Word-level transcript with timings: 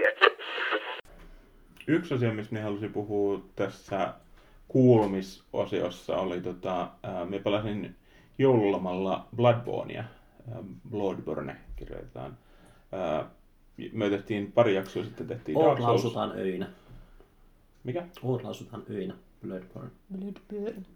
tiedä. 0.00 0.34
Yksi 1.86 2.14
asia, 2.14 2.34
mistä 2.34 2.54
me 2.54 2.60
halusin 2.60 2.92
puhua 2.92 3.44
tässä 3.56 4.14
kuulumisosiossa 4.68 6.16
oli, 6.16 6.40
tota, 6.40 6.88
ää, 7.02 7.24
me 7.24 7.38
pelasin 7.38 7.96
joululomalla 8.38 9.28
Bloodbornea. 9.36 10.04
Bloodborne 10.90 11.56
kirjoitetaan. 11.76 12.38
Ää, 12.92 13.30
me 13.92 14.10
tehtiin 14.10 14.52
pari 14.52 14.74
jaksoa 14.74 15.04
sitten, 15.04 15.26
tehtiin 15.26 15.56
Oot 15.58 15.66
Dark 15.66 15.78
Souls. 15.78 15.88
lausutaan 16.04 16.32
öinä. 16.36 16.68
Mikä? 17.84 18.06
Oot 18.22 18.42
lausutaan 18.42 18.82
öinä. 18.90 19.14
Bloodborne. 19.46 19.90
Bloodburn. 20.18 20.86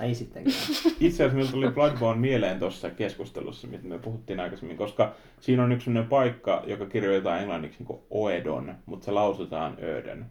Ei 0.00 0.14
sittenkään. 0.14 0.56
Itse 1.00 1.24
asiassa 1.24 1.34
meillä 1.34 1.50
tuli 1.50 1.70
Bloodborne 1.70 2.20
mieleen 2.20 2.58
tuossa 2.58 2.90
keskustelussa, 2.90 3.66
mitä 3.66 3.88
me 3.88 3.98
puhuttiin 3.98 4.40
aikaisemmin, 4.40 4.76
koska 4.76 5.14
siinä 5.40 5.64
on 5.64 5.72
yksi 5.72 5.84
sellainen 5.84 6.08
paikka, 6.08 6.62
joka 6.66 6.86
kirjoitetaan 6.86 7.40
englanniksi 7.40 7.78
niin 7.78 7.86
kuin 7.86 8.00
Oedon, 8.10 8.74
mutta 8.86 9.04
se 9.04 9.10
lausutaan 9.10 9.76
Öden. 9.82 10.26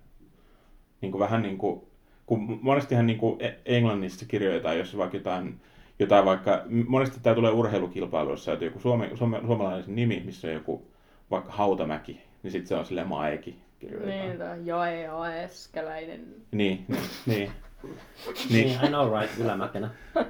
Niin 1.02 1.12
kuin 1.12 1.20
vähän 1.20 1.42
niin 1.42 1.58
kuin, 1.58 1.82
kun 2.26 2.60
monestihan 2.62 3.08
niin 3.08 3.20
kuin 3.20 3.42
e- 3.42 3.60
englannissa 3.66 4.26
kirjoitetaan, 4.26 4.78
jos 4.78 4.98
vaikka 4.98 5.18
jotain, 5.18 5.62
jotain 6.00 6.26
vaikka, 6.26 6.64
monesti 6.88 7.20
tämä 7.24 7.36
tulee 7.36 7.52
urheilukilpailuissa, 7.52 8.54
että 8.54 8.66
joku 8.66 8.80
suome, 8.80 9.12
suome, 9.16 9.42
suomalainen 9.46 9.96
nimi, 9.96 10.22
missä 10.26 10.48
on 10.48 10.54
joku 10.54 10.88
vaikka 11.32 11.52
Hautamäki, 11.52 12.22
niin 12.44 12.52
sitten 12.52 12.68
se 12.68 12.76
on 12.76 12.86
silleen 12.86 13.08
Maeki 13.08 13.56
kirjoitetaan. 13.80 14.28
Niin, 14.28 14.38
tää 14.38 14.56
Jae 14.56 15.08
Aeskäläinen. 15.08 16.26
Niin, 16.52 16.86
niin, 16.88 17.02
niin. 17.26 17.52
Niin, 17.84 18.68
niin. 18.68 18.86
I 18.86 18.88
know 18.88 19.20
right, 19.20 19.40
ylämäkenä. 19.40 19.90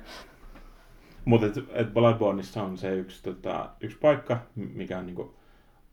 Mutta 1.25 1.47
et, 1.47 1.53
et 1.73 1.93
Bloodborneissa 1.93 2.63
on 2.63 2.77
se 2.77 2.95
yksi, 2.95 3.23
tota, 3.23 3.69
yksi 3.81 3.97
paikka, 3.97 4.37
mikä 4.55 4.97
on 4.99 5.05
niinku 5.05 5.35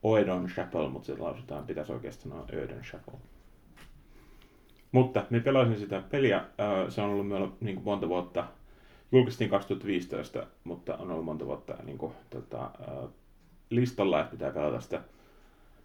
Oedon 0.03 0.47
Chapel, 0.47 0.89
mutta 0.89 1.07
se 1.07 1.17
lausutaan, 1.19 1.67
pitäisi 1.67 1.93
oikeasti 1.93 2.23
sanoa 2.23 2.47
Öden 2.53 2.83
Chapel. 2.83 3.15
Mutta 4.93 5.25
me 5.31 5.41
pelasin 5.41 5.79
sitä 5.79 6.03
peliä, 6.11 6.45
ää, 6.59 6.91
se 6.91 7.03
on 7.03 7.11
ollut 7.11 7.29
meillä 7.29 7.49
niinku 7.61 7.83
monta 7.83 8.09
vuotta, 8.09 8.45
julkaistiin 9.13 9.51
2015, 9.51 10.47
mutta 10.65 10.97
on 10.97 11.11
ollut 11.11 11.25
monta 11.25 11.47
vuotta 11.47 11.75
niinku, 11.85 12.15
tota, 12.31 12.61
ää, 12.61 13.09
listalla, 13.71 14.21
että 14.21 14.31
pitää 14.31 14.51
pelata 14.51 14.81
sitä. 14.81 15.03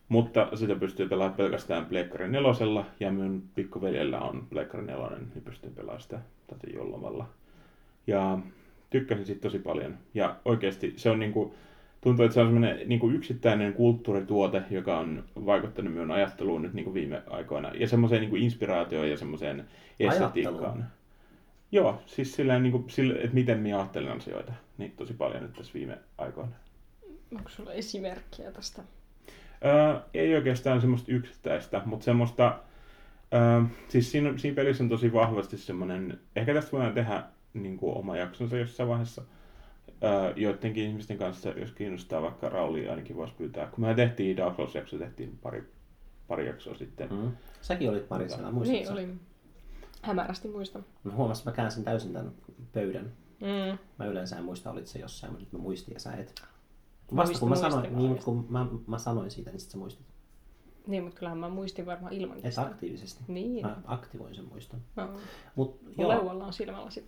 Mutta 0.10 0.58
sitä 0.58 0.76
pystyy 0.76 1.10
pelaamaan 1.10 1.38
pelkästään 1.38 1.86
Pleikkari 1.86 2.28
nelosella, 2.28 2.86
ja 3.00 3.12
minun 3.12 3.44
pikkuveljellä 3.56 4.20
on 4.20 4.48
Pleikkari 4.50 4.86
nelonen, 4.86 5.28
niin 5.34 5.44
pystyy 5.44 5.72
pelaamaan 5.72 6.02
sitä 6.02 6.20
tätä 6.48 6.68
jollomalla. 6.74 7.30
Ja 8.08 8.40
tykkäsin 8.90 9.26
siitä 9.26 9.42
tosi 9.42 9.60
paljon. 9.60 9.98
Ja 10.14 10.36
oikeasti 10.46 10.94
se 10.96 11.10
on 11.10 11.20
niinku, 11.20 11.56
tuntuu, 12.02 12.26
että 12.26 12.34
se 12.34 12.42
on 12.42 12.48
semmoinen 12.48 12.90
niinku 12.90 13.10
yksittäinen 13.10 13.74
kulttuurituote, 13.74 14.64
joka 14.70 15.00
on 15.00 15.24
vaikuttanut 15.46 15.94
minun 15.94 16.12
ajatteluun 16.12 16.62
nyt 16.62 16.74
niinku 16.74 16.94
viime 16.94 17.24
aikoina. 17.28 17.72
Ja 17.74 17.88
semmoiseen 17.88 18.22
niinku 18.22 18.36
inspiraatioon 18.36 19.10
ja 19.10 19.18
semmoiseen 19.18 19.66
estetiikkaan. 20.00 20.86
Joo, 21.72 22.02
siis 22.06 22.36
sillä 22.36 22.60
niinku, 22.60 22.86
sillä, 22.88 23.14
että 23.16 23.34
miten 23.34 23.60
minä 23.60 23.78
ajattelen 23.78 24.18
asioita, 24.18 24.54
niin 24.78 24.92
tosi 24.92 25.14
paljon 25.14 25.44
nyt 25.44 25.54
tässä 25.54 25.74
viime 25.74 25.98
aikoina. 26.18 26.52
Onko 27.38 27.50
sulla 27.50 27.74
esimerkkiä 27.74 28.52
tästä? 28.52 28.84
Öö, 29.66 30.00
ei 30.14 30.36
oikeastaan 30.36 30.82
semmoista 30.82 31.12
yksittäistä, 31.12 31.82
mutta 31.86 32.04
semmoista, 32.04 32.60
öö, 33.34 33.62
siis 33.88 34.12
siinä, 34.12 34.38
siinä 34.38 34.56
pelissä 34.56 34.84
on 34.84 34.90
tosi 34.90 35.14
vahvasti 35.14 35.58
semmoinen, 35.58 36.20
ehkä 36.36 36.54
tästä 36.54 36.72
voidaan 36.72 36.94
tehdä 36.94 37.24
niin 37.54 37.78
kuin 37.78 37.98
oma 37.98 38.18
jaksonsa 38.18 38.58
jossain 38.58 38.90
vaiheessa, 38.90 39.22
öö, 40.04 40.34
joidenkin 40.36 40.84
ihmisten 40.84 41.18
kanssa, 41.18 41.50
jos 41.50 41.72
kiinnostaa 41.72 42.22
vaikka 42.22 42.50
Rauli, 42.50 42.90
ainakin 42.90 43.16
voisi 43.16 43.34
pyytää. 43.38 43.68
Kun 43.68 43.86
me 43.86 43.94
tehtiin 43.94 44.38
Dark 44.38 44.56
Souls-jakso, 44.56 44.98
tehtiin 44.98 45.40
pari, 45.42 45.74
pari 46.28 46.48
jaksoa 46.48 46.76
sitten. 46.76 47.10
Mm. 47.10 47.32
Säkin 47.62 47.90
olit 47.90 48.10
pari 48.10 48.30
siellä, 48.30 48.52
muistatko? 48.52 48.94
Niin, 48.94 49.10
oli. 49.10 49.16
Hämärästi 50.02 50.48
muistan. 50.48 50.86
Mä 51.04 51.14
huomasin, 51.14 51.42
että 51.42 51.52
mä 51.52 51.56
käänsin 51.56 51.84
täysin 51.84 52.14
tämän 52.14 52.32
pöydän. 52.74 53.12
Mm. 53.42 53.78
Mä 54.00 54.06
yleensä 54.06 54.38
en 54.38 54.44
muista, 54.44 54.72
olit 54.72 54.88
se 54.88 55.00
jossain, 55.00 55.34
mutta 55.34 55.46
nyt 55.46 55.54
mä 55.54 55.60
muistin 55.60 55.94
ja 55.94 56.00
sä 56.00 56.14
et. 56.14 56.42
Vasta 57.12 57.16
Muistin, 57.16 57.40
kun 57.40 57.50
mä 57.50 57.56
sanoin, 57.56 57.96
niin, 57.96 58.24
kun 58.24 58.46
mä, 58.50 58.66
mä 58.88 58.98
sanoin 58.98 59.32
siitä, 59.32 59.52
niin 59.52 59.60
sit 59.60 59.72
sä 59.72 59.78
muistit. 59.78 60.06
Niin, 60.88 61.04
mutta 61.04 61.20
kyllähän 61.20 61.38
mä 61.38 61.50
muistin 61.50 61.86
varmaan 61.86 62.14
ilmankin 62.14 62.46
Et 62.46 62.58
aktiivisesti. 62.58 63.24
Niin. 63.28 63.66
Mä 63.66 63.78
aktivoin 63.86 64.36
sen 64.36 64.46
muiston. 64.46 64.82
No. 64.96 65.10
Mut 65.56 65.80
joo, 65.98 66.10
leualla 66.10 66.46
on 66.46 66.54
silmällä 66.54 66.92
sit. 66.92 67.06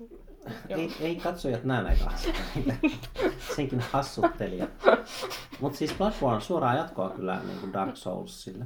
Joo. 0.68 0.80
ei, 0.80 0.92
ei 1.00 1.16
katsojat 1.16 1.64
näe 1.64 1.82
näitä 1.82 2.04
asioita. 2.06 2.42
Senkin 3.56 3.80
hassuttelija. 3.80 4.68
Mut 5.60 5.74
siis 5.74 5.94
Bloodborne 5.98 6.40
suoraan 6.40 6.76
jatkoa 6.76 7.10
kyllä 7.10 7.40
niin 7.46 7.58
kuin 7.60 7.72
Dark 7.72 7.96
Soulsille. 7.96 8.64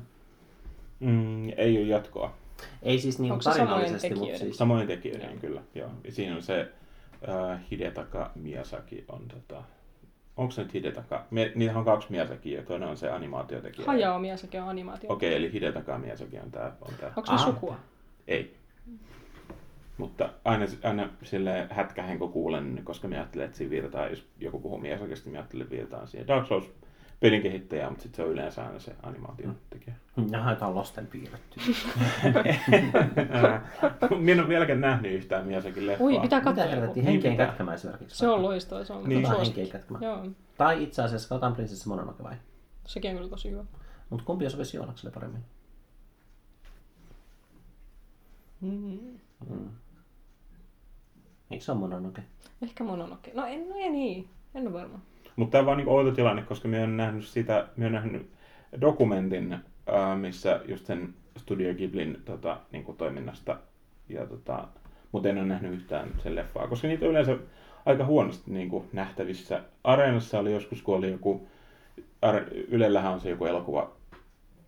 Mm, 1.01 1.49
ei 1.57 1.79
ole 1.79 1.87
jatkoa. 1.87 2.35
Ei 2.83 2.99
siis 2.99 3.19
niin 3.19 3.29
kuin 3.29 3.33
Onko 3.33 3.45
tarinallisesti, 3.45 4.15
mutta 4.15 4.39
siis... 4.39 4.57
Samoin 4.57 4.87
tekijöiden 4.87 5.39
kyllä, 5.39 5.63
joo. 5.75 5.91
Ja 6.05 6.13
siinä 6.13 6.37
on 6.37 6.43
se 6.43 6.73
äh, 7.29 7.61
Hidetaka 7.71 8.31
Miyazaki 8.35 9.05
on 9.09 9.29
tota, 9.29 9.65
onko 10.41 10.51
se 10.53 10.63
nyt 10.63 10.75
Hidetaka? 10.75 11.25
Mie, 11.31 11.53
niitähän 11.55 11.79
on 11.79 11.85
kaksi 11.85 12.07
Miyazakia, 12.11 12.63
toinen 12.63 12.89
on 12.89 12.97
se 12.97 13.11
animaatiotekijä. 13.11 13.87
Hayao 13.87 14.19
Miyazaki 14.19 14.59
on 14.59 14.69
animaatio. 14.69 15.13
Okei, 15.13 15.35
eli 15.37 15.53
Hidetaka 15.53 15.99
Miyazaki 15.99 16.39
on 16.39 16.51
tää. 16.51 16.77
On 16.81 16.95
tää. 17.01 17.13
Onko 17.17 17.33
Aha. 17.33 17.45
sukua? 17.47 17.77
Ei. 18.29 18.57
Mutta 19.99 20.31
aina, 20.45 20.65
aina 20.83 21.09
sille 21.23 21.67
hätkähen 21.71 22.19
kun 22.19 22.33
kuulen, 22.33 22.81
koska 22.85 23.09
mä 23.09 23.15
ajattelen, 23.15 23.47
että 23.47 23.59
siinä 23.59 23.71
viitataan, 23.71 24.11
jos 24.11 24.27
joku 24.39 24.61
puhuu 24.61 24.79
Miyazakista, 24.79 25.27
niin 25.27 25.33
mä 25.33 25.39
ajattelen, 25.39 25.63
että 25.63 25.77
viitataan 25.77 26.09
siihen 26.09 26.29
Dark 26.29 26.47
Souls 26.47 26.71
pelin 27.21 27.43
kehittäjä, 27.43 27.89
mutta 27.89 28.03
sitten 28.03 28.17
se 28.17 28.23
on 28.23 28.31
yleensä 28.33 28.67
aina 28.67 28.79
se 28.79 28.97
animaatiotekijä. 29.03 29.95
Jaha, 30.31 30.51
jotain 30.51 30.75
lasten 30.75 31.07
piirretty. 31.07 31.61
Minä 34.19 34.33
en 34.33 34.41
ole 34.41 34.49
vieläkään 34.49 34.81
nähnyt 34.81 35.13
yhtään 35.13 35.47
Miyazakin 35.47 35.87
leffaa. 35.87 36.07
Ui, 36.07 36.21
pitää 36.21 36.41
katsoa 36.41 36.65
joku. 36.65 36.95
henkeen 37.05 37.33
pitää. 37.33 37.47
kätkemä 37.47 37.75
esimerkiksi. 37.75 38.17
Se 38.19 38.29
on 38.29 38.43
loistava, 38.43 38.85
se 38.85 38.93
on 38.93 39.09
Niin. 39.09 39.23
niin. 39.23 39.37
Henkeen 39.41 39.69
kätkemä. 39.69 39.99
Joo, 40.03 40.27
Tai 40.59 40.83
itse 40.83 41.03
asiassa 41.03 41.29
katsotaan 41.29 41.53
Prinsessa 41.55 41.91
Mononoke 41.91 42.23
vai? 42.23 42.37
sekin 42.87 43.11
on 43.11 43.17
kyllä 43.17 43.31
tosi 43.31 43.51
hyvä. 43.51 43.65
Mutta 44.11 44.25
kumpi 44.27 44.51
sopisi 44.51 44.77
Joonakselle 44.77 45.11
paremmin? 45.15 45.41
Mm. 48.61 48.99
Mm. 49.51 49.69
Eikö 51.51 51.65
se 51.65 51.73
ole 51.73 51.81
Mononoke? 51.81 52.23
Ehkä 52.63 52.85
Mononoke. 52.85 53.31
No 53.35 53.47
en, 53.47 53.69
no 53.69 53.75
ei 53.77 53.91
niin. 53.91 54.29
En 54.55 54.63
ole 54.69 54.73
varma. 54.73 54.99
Mutta 55.41 55.53
tämä 55.53 55.61
on 55.61 55.67
vaan 55.67 55.77
niinku 55.77 55.97
outo 55.97 56.11
tilanne, 56.11 56.43
koska 56.43 56.69
minä 56.69 56.83
olen 56.83 56.97
nähnyt 56.97 57.25
sitä, 57.25 57.67
minä 57.77 57.87
olen 57.87 57.93
nähnyt 57.93 58.31
dokumentin, 58.81 59.59
ää, 59.87 60.17
missä 60.17 60.61
just 60.69 60.87
sen 60.87 61.15
Studio 61.37 61.75
Ghiblin 61.75 62.23
tota, 62.25 62.57
niinku 62.73 62.93
toiminnasta, 62.93 63.57
ja 64.09 64.27
tota, 64.27 64.69
mutta 65.13 65.29
en 65.29 65.39
ole 65.39 65.47
nähnyt 65.47 65.73
yhtään 65.73 66.09
sen 66.23 66.35
leffaa, 66.35 66.69
koska 66.69 66.89
niitä 66.89 67.05
on 67.05 67.11
yleensä 67.11 67.37
aika 67.87 68.05
huonosti 68.05 68.51
niinku 68.51 68.85
nähtävissä. 68.93 69.63
Areenassa 69.85 70.39
oli 70.39 70.53
joskus, 70.53 70.83
kun 70.83 70.97
oli 70.97 71.11
joku, 71.11 71.49
Ylellähän 72.69 73.13
on 73.13 73.21
se 73.21 73.31
joku 73.31 73.45
elokuva, 73.45 73.93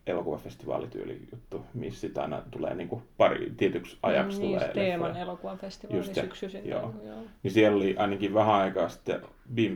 elokuvafestivaalityyli 0.06 1.20
juttu, 1.32 1.64
missä 1.74 2.00
sitä 2.00 2.22
aina 2.22 2.42
tulee 2.50 2.74
niinku 2.74 3.02
pari 3.16 3.52
tietyksi 3.56 3.98
ajaksi 4.02 4.38
niin, 4.38 4.48
tulee 4.48 4.66
just 4.66 4.74
Teeman 4.74 5.16
elokuvafestivaali 5.16 6.14
syksyisin. 6.14 6.68
joo. 6.68 6.94
joo. 7.06 7.18
Niin 7.42 7.50
siellä 7.50 7.76
oli 7.76 7.96
ainakin 7.98 8.34
vähän 8.34 8.54
aikaa 8.54 8.88
sitten, 8.88 9.20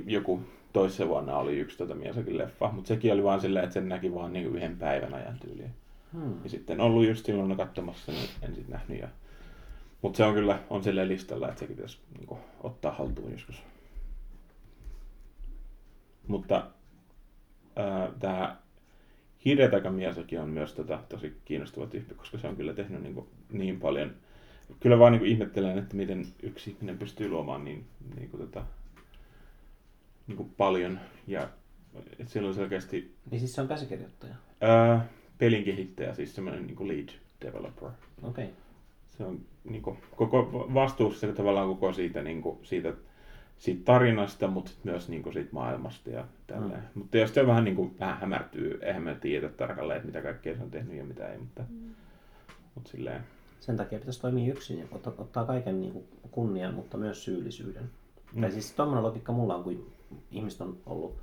joku 0.06 0.40
toisessa 0.76 1.09
vuonna 1.09 1.38
oli 1.38 1.59
yksi 1.59 1.78
tota 1.78 1.94
Miyazakin 1.94 2.38
leffa, 2.38 2.70
mutta 2.72 2.88
sekin 2.88 3.12
oli 3.12 3.25
vaan 3.25 3.41
silleen, 3.41 3.64
että 3.64 3.75
sen 3.75 3.88
näki 3.88 4.14
vaan 4.14 4.32
niin 4.32 4.47
yhden 4.47 4.76
päivän 4.76 5.14
ajan 5.14 5.38
tyyliin. 5.38 5.70
Hmm. 6.12 6.34
Ja 6.44 6.50
sitten 6.50 6.81
ollut 6.81 7.06
just 7.06 7.26
silloin 7.26 7.56
katsomassa, 7.56 8.12
niin 8.12 8.28
en 8.42 8.54
sitten 8.54 8.72
nähnyt. 8.72 9.00
Ja... 9.00 9.09
Mutta 10.03 10.16
se 10.16 10.25
on 10.25 10.34
kyllä, 10.34 10.59
on 10.70 10.84
silleen 10.84 11.09
listalla, 11.09 11.48
että 11.48 11.60
sekin 11.60 11.76
pitäisi 11.76 11.98
niin 12.19 12.38
ottaa 12.62 12.92
haltuun 12.92 13.32
joskus. 13.32 13.62
Mutta 16.27 16.66
tämä 18.21 18.56
Hidetaka 19.45 19.91
Miyazaki 19.91 20.39
on 20.39 20.48
myös 20.48 20.72
tota, 20.72 20.98
tosi 21.09 21.36
kiinnostava 21.45 21.86
tyyppi, 21.86 22.15
koska 22.15 22.39
se 22.39 22.48
on 22.48 22.56
kyllä 22.56 22.72
tehnyt 22.72 23.03
niin, 23.03 23.15
kuin, 23.15 23.27
niin 23.53 23.80
paljon. 23.80 24.15
Kyllä 24.80 24.98
vaan 24.98 25.12
niin 25.12 25.21
kuin 25.21 25.30
ihmettelen, 25.30 25.78
että 25.78 25.97
miten 25.97 26.27
yksi 26.42 26.71
ihminen 26.71 26.98
pystyy 26.98 27.28
luomaan 27.28 27.65
niin, 27.65 27.84
niin, 28.16 28.30
kuin, 28.30 28.41
tota, 28.41 28.65
niin 30.26 30.36
kuin 30.36 30.50
paljon. 30.56 31.00
Ja 31.26 31.48
että 32.18 32.32
sillä 32.32 32.48
on 32.48 32.54
selkeästi 32.54 33.14
Niin 33.30 33.38
siis 33.38 33.54
se 33.54 33.60
on 33.60 33.68
käsikirjoittaja. 33.68 34.34
ää, 34.60 35.06
pelin 35.38 35.64
kehittäjä, 35.64 36.14
siis 36.14 36.34
semmoinen 36.34 36.66
niin 36.66 36.76
kuin 36.76 36.88
lead 36.88 37.08
developer. 37.42 37.88
Okei. 38.22 38.44
Okay. 38.44 38.56
Se 39.16 39.24
on 39.24 39.40
niin 39.64 39.82
kuin, 39.82 39.98
koko 40.16 40.68
vastuussa 40.74 41.26
tavallaan 41.26 41.68
koko 41.68 41.92
siitä, 41.92 42.22
niin 42.22 42.42
kuin, 42.42 42.58
siitä, 42.62 42.92
siitä 43.58 43.84
tarinasta, 43.84 44.48
mutta 44.48 44.70
sit 44.70 44.84
myös 44.84 45.08
niin 45.08 45.22
kuin, 45.22 45.32
siitä 45.32 45.48
maailmasta 45.52 46.10
ja 46.10 46.24
tälleen. 46.46 46.80
Mm. 46.80 46.86
Mutta 46.94 47.18
jos 47.18 47.34
se 47.34 47.46
vähän, 47.46 47.64
niin 47.64 47.76
kuin, 47.76 47.96
vähän 48.00 48.18
hämärtyy, 48.20 48.78
eihän 48.82 49.02
me 49.02 49.14
tiedä 49.14 49.48
tarkalleen, 49.48 49.96
että 49.96 50.06
mitä 50.06 50.22
kaikkea 50.22 50.56
se 50.56 50.62
on 50.62 50.70
tehnyt 50.70 50.96
ja 50.96 51.04
mitä 51.04 51.32
ei, 51.32 51.38
mutta, 51.38 51.64
mm. 51.68 51.94
mutta 52.74 52.90
silleen. 52.90 53.20
Sen 53.60 53.76
takia 53.76 53.98
pitäisi 53.98 54.20
toimia 54.20 54.52
yksin 54.52 54.78
ja 54.78 54.86
ottaa, 54.92 55.12
ottaa 55.18 55.44
kaiken 55.44 55.80
niin 55.80 55.92
kuin 55.92 56.04
kunnian, 56.30 56.74
mutta 56.74 56.96
myös 56.96 57.24
syyllisyyden. 57.24 57.90
Mm. 58.34 58.40
Tai 58.40 58.52
siis 58.52 58.72
tuommoinen 58.72 59.04
logiikka 59.04 59.32
mulla 59.32 59.54
on, 59.54 59.64
kun 59.64 59.96
ihmiset 60.30 60.60
on 60.60 60.78
ollut 60.86 61.16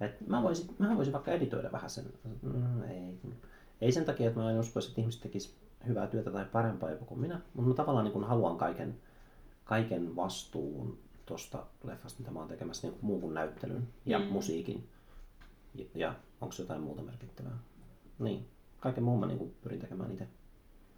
Et 0.00 0.26
mä, 0.26 0.42
voisin, 0.42 0.74
mä 0.78 0.96
voisin 0.96 1.12
vaikka 1.12 1.30
editoida 1.30 1.72
vähän 1.72 1.90
sen. 1.90 2.04
Mm, 2.42 2.82
ei. 2.82 3.18
ei 3.80 3.92
sen 3.92 4.04
takia, 4.04 4.28
että 4.28 4.40
mä 4.40 4.50
en 4.50 4.58
uskoisi, 4.58 4.88
että 4.88 5.00
ihmiset 5.00 5.20
tekis 5.20 5.56
hyvää 5.86 6.06
työtä 6.06 6.30
tai 6.30 6.44
parempaa 6.44 6.90
joku 6.90 7.04
kuin 7.04 7.20
minä, 7.20 7.40
mutta 7.54 7.68
mä 7.68 7.74
tavallaan 7.74 8.04
niin 8.04 8.12
kun 8.12 8.24
haluan 8.24 8.56
kaiken, 8.56 8.98
kaiken 9.64 10.16
vastuun 10.16 10.98
tuosta 11.26 11.66
leffasta, 11.84 12.20
mitä 12.20 12.30
mä 12.30 12.38
oon 12.38 12.48
tekemässä, 12.48 12.86
niin 12.86 12.92
kuin 12.92 13.06
muun 13.06 13.20
kuin 13.20 13.34
näyttelyn 13.34 13.88
ja 14.06 14.18
mm. 14.18 14.24
musiikin. 14.24 14.88
Ja, 15.74 15.84
ja 15.94 16.14
onko 16.40 16.54
jotain 16.58 16.80
muuta 16.80 17.02
merkittävää? 17.02 17.58
Niin, 18.18 18.46
kaiken 18.80 19.04
muun 19.04 19.20
mä 19.20 19.26
niin 19.26 19.38
kuin 19.38 19.54
pyrin 19.62 19.80
tekemään 19.80 20.12
itse. 20.12 20.28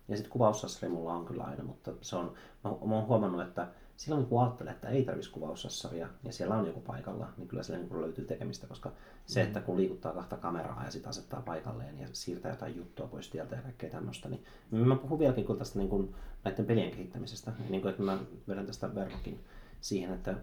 Ja 0.08 0.16
sitten 0.16 0.32
kuvausassari 0.32 0.92
mulla 0.92 1.12
on 1.12 1.24
kyllä 1.24 1.44
aina, 1.44 1.64
mutta 1.64 1.92
se 2.00 2.16
on, 2.16 2.32
mä, 2.64 2.70
mä 2.70 2.94
oon 2.94 3.06
huomannut, 3.06 3.42
että 3.42 3.68
silloin 3.96 4.26
kun 4.26 4.42
ajattelee, 4.42 4.72
että 4.72 4.88
ei 4.88 5.04
tarvitsisi 5.04 5.34
kuvausassaria 5.34 6.08
ja 6.24 6.32
siellä 6.32 6.54
on 6.54 6.66
joku 6.66 6.80
paikalla, 6.80 7.28
niin 7.36 7.48
kyllä 7.48 7.62
siellä 7.62 7.84
niin 7.84 8.00
löytyy 8.00 8.24
tekemistä, 8.24 8.66
koska 8.66 8.92
se, 9.26 9.42
että 9.42 9.60
kun 9.60 9.76
liikuttaa 9.76 10.12
kahta 10.12 10.36
kameraa 10.36 10.84
ja 10.84 10.90
sitten 10.90 11.10
asettaa 11.10 11.42
paikalleen 11.42 11.98
ja 12.00 12.08
siirtää 12.12 12.52
jotain 12.52 12.76
juttua 12.76 13.06
pois 13.06 13.30
tieltä 13.30 13.56
ja 13.56 13.62
kaikkea 13.62 13.90
tämmöistä, 13.90 14.28
niin 14.28 14.44
mä 14.70 14.96
puhun 14.96 15.18
vieläkin 15.18 15.44
kyllä 15.44 15.58
tästä 15.58 15.78
niin 15.78 15.88
kuin 15.88 16.14
näiden 16.44 16.66
pelien 16.66 16.90
kehittämisestä, 16.90 17.52
niin 17.68 17.82
kuin, 17.82 17.90
että 17.90 18.02
mä 18.02 18.18
vedän 18.48 18.66
tästä 18.66 18.94
verrokin 18.94 19.44
siihen, 19.80 20.14
että 20.14 20.34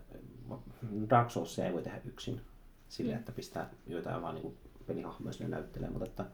Dark 1.09 1.29
Souls 1.29 1.59
ei 1.59 1.73
voi 1.73 1.83
tehdä 1.83 2.01
yksin 2.05 2.41
sille, 2.89 3.13
että 3.13 3.31
pistää 3.31 3.69
joitain 3.87 4.21
vaan 4.21 4.35
niin 4.35 4.57
pelihahmoja 4.87 5.47
näyttelee, 5.47 5.89
mutta 5.89 6.05
että 6.05 6.25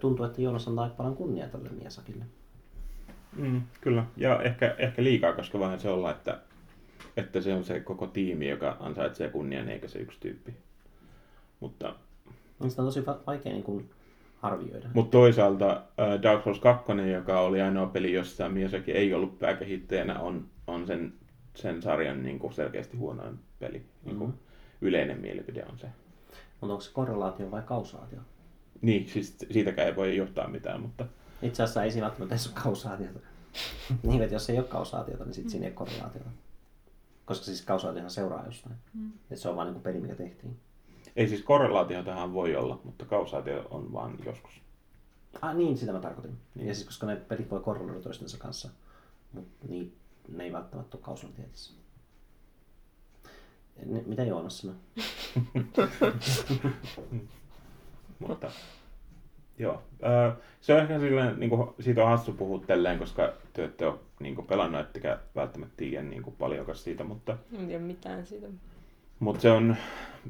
tuntuu, 0.00 0.26
että 0.26 0.42
Joonas 0.42 0.68
antaa 0.68 0.84
aika 0.84 0.96
paljon 0.96 1.16
kunniaa 1.16 1.48
tälle 1.48 1.68
Miesakille. 1.68 2.24
Mm, 3.36 3.62
kyllä, 3.80 4.04
ja 4.16 4.42
ehkä, 4.42 4.74
ehkä 4.78 5.04
liikaa, 5.04 5.32
koska 5.32 5.58
vähän 5.58 5.80
se 5.80 5.88
olla, 5.88 6.10
että, 6.10 6.38
että 7.16 7.40
se 7.40 7.54
on 7.54 7.64
se 7.64 7.80
koko 7.80 8.06
tiimi, 8.06 8.48
joka 8.48 8.76
ansaitsee 8.80 9.28
kunnian, 9.28 9.68
eikä 9.68 9.88
se 9.88 9.98
yksi 9.98 10.20
tyyppi. 10.20 10.54
Mutta, 11.60 11.94
no, 12.58 12.68
sitä 12.68 12.82
on 12.82 12.88
tosi 12.88 13.06
vaikea 13.06 13.52
niin 13.52 13.64
kuin 13.64 13.90
arvioida. 14.42 14.88
Mutta 14.94 15.10
toisaalta 15.10 15.82
Dark 16.22 16.44
Souls 16.44 16.60
2, 16.60 16.92
joka 17.12 17.40
oli 17.40 17.60
ainoa 17.60 17.86
peli, 17.86 18.12
jossa 18.12 18.48
Miyazaki 18.48 18.92
ei 18.92 19.14
ollut 19.14 19.38
pääkehittäjänä, 19.38 20.18
on, 20.18 20.46
on 20.66 20.86
sen, 20.86 21.12
sen 21.54 21.82
sarjan 21.82 22.22
niin 22.22 22.38
kuin 22.38 22.52
selkeästi 22.52 22.96
huonoin 22.96 23.38
peli. 23.58 23.82
Niin 24.04 24.16
kuin 24.16 24.30
mm-hmm. 24.30 24.42
Yleinen 24.80 25.20
mielipide 25.20 25.64
on 25.70 25.78
se. 25.78 25.86
Mutta 26.60 26.72
onko 26.72 26.80
se 26.80 26.92
korrelaatio 26.92 27.50
vai 27.50 27.62
kausaatio? 27.62 28.18
Niin, 28.80 29.08
siis 29.08 29.36
siitäkään 29.50 29.88
ei 29.88 29.96
voi 29.96 30.16
johtaa 30.16 30.48
mitään, 30.48 30.80
mutta... 30.80 31.06
Itse 31.42 31.62
asiassa 31.62 31.82
ei 31.82 31.90
siinä 31.90 32.04
välttämättä 32.04 32.34
edes 32.34 32.46
ole 32.46 32.62
kausaatiota. 32.62 33.18
niin, 34.02 34.22
että 34.22 34.34
jos 34.34 34.50
ei 34.50 34.58
ole 34.58 34.66
kausaatiota, 34.66 35.24
niin 35.24 35.34
sitten 35.34 35.50
siinä 35.50 35.66
ei 35.66 35.70
ole 35.70 35.76
korrelaatiota. 35.76 36.30
Koska 37.24 37.44
siis 37.44 37.62
kausaatiohan 37.62 38.10
seuraa 38.10 38.46
jostain. 38.46 38.74
Mm. 38.94 39.12
Että 39.30 39.42
se 39.42 39.48
on 39.48 39.56
vain 39.56 39.72
niin 39.72 39.82
peli, 39.82 40.00
mikä 40.00 40.14
tehtiin. 40.14 40.56
Ei 41.16 41.28
siis 41.28 41.42
korrelaatiotahan 41.42 42.34
voi 42.34 42.56
olla, 42.56 42.80
mutta 42.84 43.04
kausaatio 43.04 43.66
on 43.70 43.92
vaan 43.92 44.18
joskus. 44.24 44.52
Ah 45.42 45.54
niin, 45.54 45.78
sitä 45.78 45.92
mä 45.92 46.00
tarkoitin. 46.00 46.38
Niin. 46.54 46.68
Ja 46.68 46.74
siis 46.74 46.86
koska 46.86 47.06
ne 47.06 47.16
pelit 47.16 47.50
voi 47.50 47.60
korreloida 47.60 48.00
toistensa 48.00 48.38
kanssa, 48.38 48.70
mutta 49.32 49.66
niin, 49.68 49.96
ne 50.28 50.44
ei 50.44 50.52
välttämättä 50.52 50.96
ole 50.96 51.04
kausaliteetissä. 51.04 51.72
Mitä 54.06 54.24
Joonas 54.24 54.58
sanoi? 54.58 54.76
Mutta 58.18 58.50
joo. 59.58 59.82
se 60.60 60.74
on 60.74 60.80
ehkä 60.80 60.98
silleen, 60.98 61.40
niin 61.40 61.50
kuin, 61.50 61.68
siitä 61.80 62.02
on 62.02 62.08
hassu 62.08 62.32
puhua 62.32 62.60
tälleen, 62.66 62.98
koska 62.98 63.32
te 63.52 63.64
ette 63.64 63.86
ole 63.86 63.98
niin 64.20 64.34
kuin, 64.34 64.46
pelannut, 64.46 64.80
ettekä 64.80 65.18
välttämättä 65.34 65.74
tiedä 65.76 66.02
niin 66.02 66.22
kuin, 66.22 66.36
paljonkaan 66.38 66.76
siitä, 66.76 67.04
mutta... 67.04 67.36
En 67.58 67.66
tiedä 67.66 67.84
mitään 67.84 68.26
siitä. 68.26 68.46
Mutta 69.18 69.40
se 69.40 69.50
on, 69.50 69.76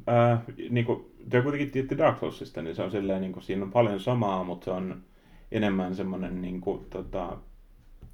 ää, 0.06 0.42
niin 0.70 0.86
kuin, 0.86 1.10
te 1.30 1.42
kuitenkin 1.42 1.70
tiedätte 1.70 1.98
Dark 1.98 2.19
Soulsista, 2.19 2.62
niin 2.62 2.76
se 2.76 2.82
on 2.82 2.90
silleen, 2.90 3.20
niin 3.20 3.32
kuin, 3.32 3.42
siinä 3.42 3.64
on 3.64 3.72
paljon 3.72 4.00
samaa, 4.00 4.44
mutta 4.44 4.64
se 4.64 4.70
on 4.70 5.02
enemmän 5.52 5.94
semmoinen, 5.94 6.42
niin 6.42 6.60
kuin, 6.60 6.86
tota, 6.90 7.36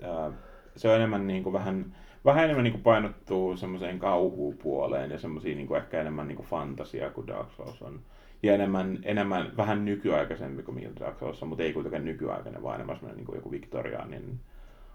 ää, 0.02 0.32
se 0.76 0.88
on 0.88 0.96
enemmän 0.96 1.26
niin 1.26 1.42
kuin, 1.42 1.52
vähän, 1.52 1.94
vähän 2.24 2.44
enemmän 2.44 2.64
niin 2.64 2.72
kuin, 2.72 2.82
painottuu 2.82 3.56
semmoiseen 3.56 3.98
kauhupuoleen 3.98 5.10
ja 5.10 5.18
semmoisiin 5.18 5.56
niin 5.56 5.66
kuin, 5.66 5.78
ehkä 5.78 6.00
enemmän 6.00 6.28
niin 6.28 6.36
kuin, 6.36 6.48
fantasiaa 6.48 7.10
kuin 7.10 7.26
Dark 7.26 7.52
Souls 7.52 7.82
on 7.82 8.00
ja 8.42 8.54
enemmän, 8.54 8.98
enemmän 9.02 9.52
vähän 9.56 9.84
nykyaikaisempi 9.84 10.62
kuin 10.62 10.74
Milt 10.74 10.98
Souls, 11.20 11.42
mutta 11.42 11.62
ei 11.62 11.72
kuitenkaan 11.72 12.04
nykyaikainen, 12.04 12.62
vaan 12.62 12.74
enemmän 12.74 12.96
semmoinen 12.96 13.24
niin 13.24 13.36
joku 13.36 13.50
viktoriaanin 13.50 14.40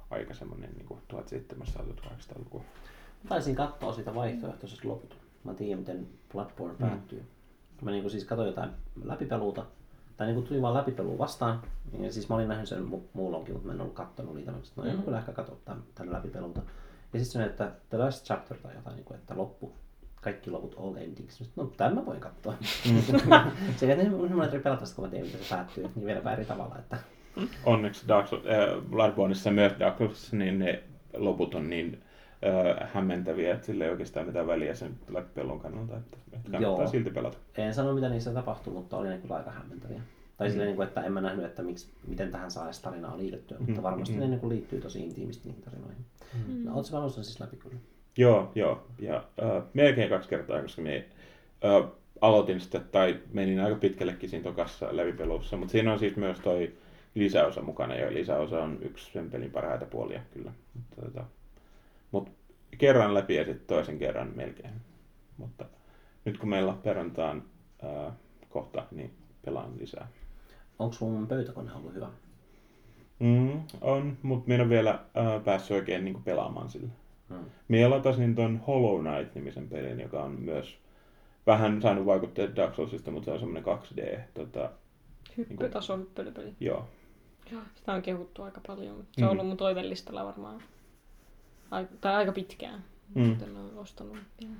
aika 0.09 0.33
semmoinen 0.33 0.69
niin 0.73 0.85
kuin 0.85 0.99
1700-1800-luku. 1.13 2.63
Taisin 3.29 3.55
katsoa 3.55 3.93
sitä 3.93 4.15
vaihtoehtoisesti 4.15 4.87
loput. 4.87 5.17
Mä 5.43 5.53
tiedän, 5.53 5.79
miten 5.79 6.07
Bloodborne 6.31 6.75
mm. 6.79 6.87
päättyy. 6.87 7.23
Mä 7.81 7.91
niin 7.91 8.03
kuin 8.03 8.11
siis 8.11 8.25
katsoin 8.25 8.47
jotain 8.47 8.69
läpipeluuta, 9.03 9.65
tai 10.17 10.27
niin 10.27 10.35
kuin 10.35 10.47
tuli 10.47 10.61
vaan 10.61 10.73
läpipelua 10.73 11.17
vastaan. 11.17 11.61
Ja 11.99 12.11
siis 12.11 12.29
mä 12.29 12.35
olin 12.35 12.47
nähnyt 12.47 12.69
sen 12.69 12.87
mu- 12.87 13.09
muulonkin, 13.13 13.53
mutta 13.53 13.67
mä 13.67 13.73
en 13.73 13.81
ollut 13.81 13.95
katsonut 13.95 14.35
niitä. 14.35 14.51
Mä 14.51 14.57
sanoin, 14.63 14.91
no 14.91 14.97
mm. 14.97 15.03
kyllä 15.03 15.19
ehkä 15.19 15.31
katsoa 15.31 15.57
tämän, 15.65 15.83
tämän 15.95 16.13
läpipelulta. 16.13 16.61
Ja 17.13 17.19
sitten 17.19 17.41
se 17.41 17.45
että 17.45 17.71
The 17.89 17.97
Last 17.97 18.25
Chapter 18.25 18.57
tai 18.57 18.75
jotain, 18.75 18.95
niin 18.95 19.05
kuin, 19.05 19.19
että 19.19 19.37
loppu 19.37 19.73
kaikki 20.23 20.51
loput 20.51 20.75
all 20.77 20.95
endings. 20.95 21.51
No 21.55 21.65
tämä 21.77 22.05
voi 22.05 22.17
katsoa. 22.19 22.53
Mm. 22.91 23.01
se 23.77 23.93
on 23.93 24.27
semmoinen 24.27 24.61
pelata 24.61 24.85
kun 24.95 25.05
mä 25.05 25.11
tiedän, 25.11 25.27
miten 25.27 25.43
se 25.43 25.55
päättyy, 25.55 25.89
niin 25.95 26.05
vielä 26.05 26.33
eri 26.33 26.45
tavalla. 26.45 26.75
Että... 26.79 26.97
Onneksi 27.65 28.07
Dark 28.07 28.27
Souls, 28.27 28.45
äh, 28.45 28.89
Bloodborneissa 28.89 29.51
myös 29.51 29.73
Dark 29.79 29.97
Souls, 29.97 30.33
niin 30.33 30.59
ne 30.59 30.83
loput 31.13 31.55
on 31.55 31.69
niin 31.69 32.03
äh, 32.45 32.89
hämmentäviä, 32.93 33.53
että 33.53 33.65
sillä 33.65 33.85
ei 33.85 33.91
oikeastaan 33.91 34.25
mitään 34.25 34.47
väliä 34.47 34.75
sen 34.75 34.99
pelon 35.33 35.59
kannalta, 35.59 35.97
että, 35.97 36.17
että 36.33 36.51
kannattaa 36.51 36.83
Joo. 36.83 36.87
silti 36.87 37.09
pelata. 37.09 37.37
En 37.57 37.73
sano, 37.73 37.93
mitä 37.93 38.09
niissä 38.09 38.33
tapahtui, 38.33 38.73
mutta 38.73 38.97
oli 38.97 39.07
ne 39.07 39.17
kyllä 39.17 39.35
aika 39.35 39.51
hämmentäviä. 39.51 40.01
Tai 40.37 40.47
mm. 40.47 40.51
silleen, 40.51 40.67
niin 40.67 40.75
kuin, 40.75 40.87
että 40.87 41.01
en 41.01 41.13
mä 41.13 41.21
nähnyt, 41.21 41.45
että 41.45 41.63
miksi, 41.63 41.93
miten 42.07 42.31
tähän 42.31 42.51
saa 42.51 42.65
edes 42.65 42.79
tarinaa 42.79 43.17
liitettyä, 43.17 43.57
mutta 43.59 43.73
mm. 43.73 43.83
varmasti 43.83 44.15
mm. 44.15 44.19
ne 44.19 44.27
niin 44.27 44.39
kuin 44.39 44.49
liittyy 44.49 44.81
tosi 44.81 45.03
intiimisti 45.03 45.47
niihin 45.49 45.63
tarinoihin. 45.63 46.05
Mm. 46.47 46.65
No, 46.65 46.75
ootko 46.75 47.09
siis 47.09 47.39
läpi 47.39 47.57
kyllä? 47.57 47.77
Joo, 48.17 48.51
joo. 48.55 48.87
Ja 48.99 49.15
äh, 49.15 49.63
melkein 49.73 50.09
kaksi 50.09 50.29
kertaa, 50.29 50.61
koska 50.61 50.81
me 50.81 51.05
äh, 51.65 51.91
aloitin 52.21 52.59
sitä, 52.59 52.79
tai 52.79 53.19
menin 53.33 53.59
aika 53.59 53.75
pitkällekin 53.75 54.29
siinä 54.29 54.43
tokassa 54.43 54.87
levipelussa, 54.91 55.57
mutta 55.57 55.71
siinä 55.71 55.93
on 55.93 55.99
siis 55.99 56.15
myös 56.15 56.39
toi 56.39 56.73
lisäosa 57.15 57.61
mukana, 57.61 57.95
ja 57.95 58.13
lisäosa 58.13 58.63
on 58.63 58.77
yksi 58.81 59.11
sen 59.11 59.29
pelin 59.29 59.51
parhaita 59.51 59.85
puolia 59.85 60.21
kyllä. 60.33 60.51
Mutta, 60.73 61.01
tota, 61.01 61.25
mut 62.11 62.29
kerran 62.77 63.13
läpi 63.13 63.35
ja 63.35 63.45
sitten 63.45 63.67
toisen 63.67 63.99
kerran 63.99 64.31
melkein. 64.35 64.73
Mutta 65.37 65.65
nyt 66.25 66.37
kun 66.37 66.49
meillä 66.49 66.71
on 66.71 66.77
perjantaan 66.77 67.43
äh, 67.83 68.13
kohta, 68.49 68.85
niin 68.91 69.13
pelaan 69.45 69.71
lisää. 69.79 70.07
Onko 70.79 70.93
sun 70.93 71.27
pöytäkone 71.27 71.73
ollut 71.73 71.93
hyvä? 71.93 72.09
Mm, 73.19 73.61
on, 73.81 74.17
mutta 74.21 74.47
minä 74.47 74.55
en 74.55 74.61
ole 74.61 74.69
vielä 74.69 74.91
äh, 74.91 75.43
päässyt 75.43 75.77
oikein 75.77 76.05
niin 76.05 76.13
kuin, 76.13 76.23
pelaamaan 76.23 76.69
sillä. 76.69 76.89
Hmm. 77.29 77.45
Minä 77.67 77.89
latasin 77.89 78.35
ton 78.35 78.61
Hollow 78.67 79.01
Knight-nimisen 79.01 79.69
pelin, 79.69 79.99
joka 79.99 80.23
on 80.23 80.31
myös 80.31 80.77
vähän 81.47 81.81
saanut 81.81 82.05
vaikutteet 82.05 82.55
Dark 82.55 82.75
Soulsista, 82.75 83.11
mutta 83.11 83.25
se 83.25 83.31
on 83.31 83.39
semmoinen 83.39 83.63
2D. 83.63 84.19
Tota, 84.33 84.71
Hyppytason 85.37 85.99
niin 85.99 86.07
hyppelypeli. 86.07 86.55
Joo. 86.59 86.85
Sitä 87.75 87.93
on 87.93 88.01
kehuttu 88.01 88.43
aika 88.43 88.61
paljon. 88.67 89.07
Se 89.11 89.25
on 89.25 89.27
mm. 89.27 89.31
ollut 89.31 89.47
mun 89.47 89.57
toivellistalla 89.57 90.25
varmaan 90.25 90.61
Ai, 91.71 91.87
tai 92.01 92.15
aika 92.15 92.31
pitkään. 92.31 92.83
Mm. 93.15 93.31
En 93.31 93.57
ole 93.57 93.79
ostanut 93.79 94.17
vielä. 94.41 94.53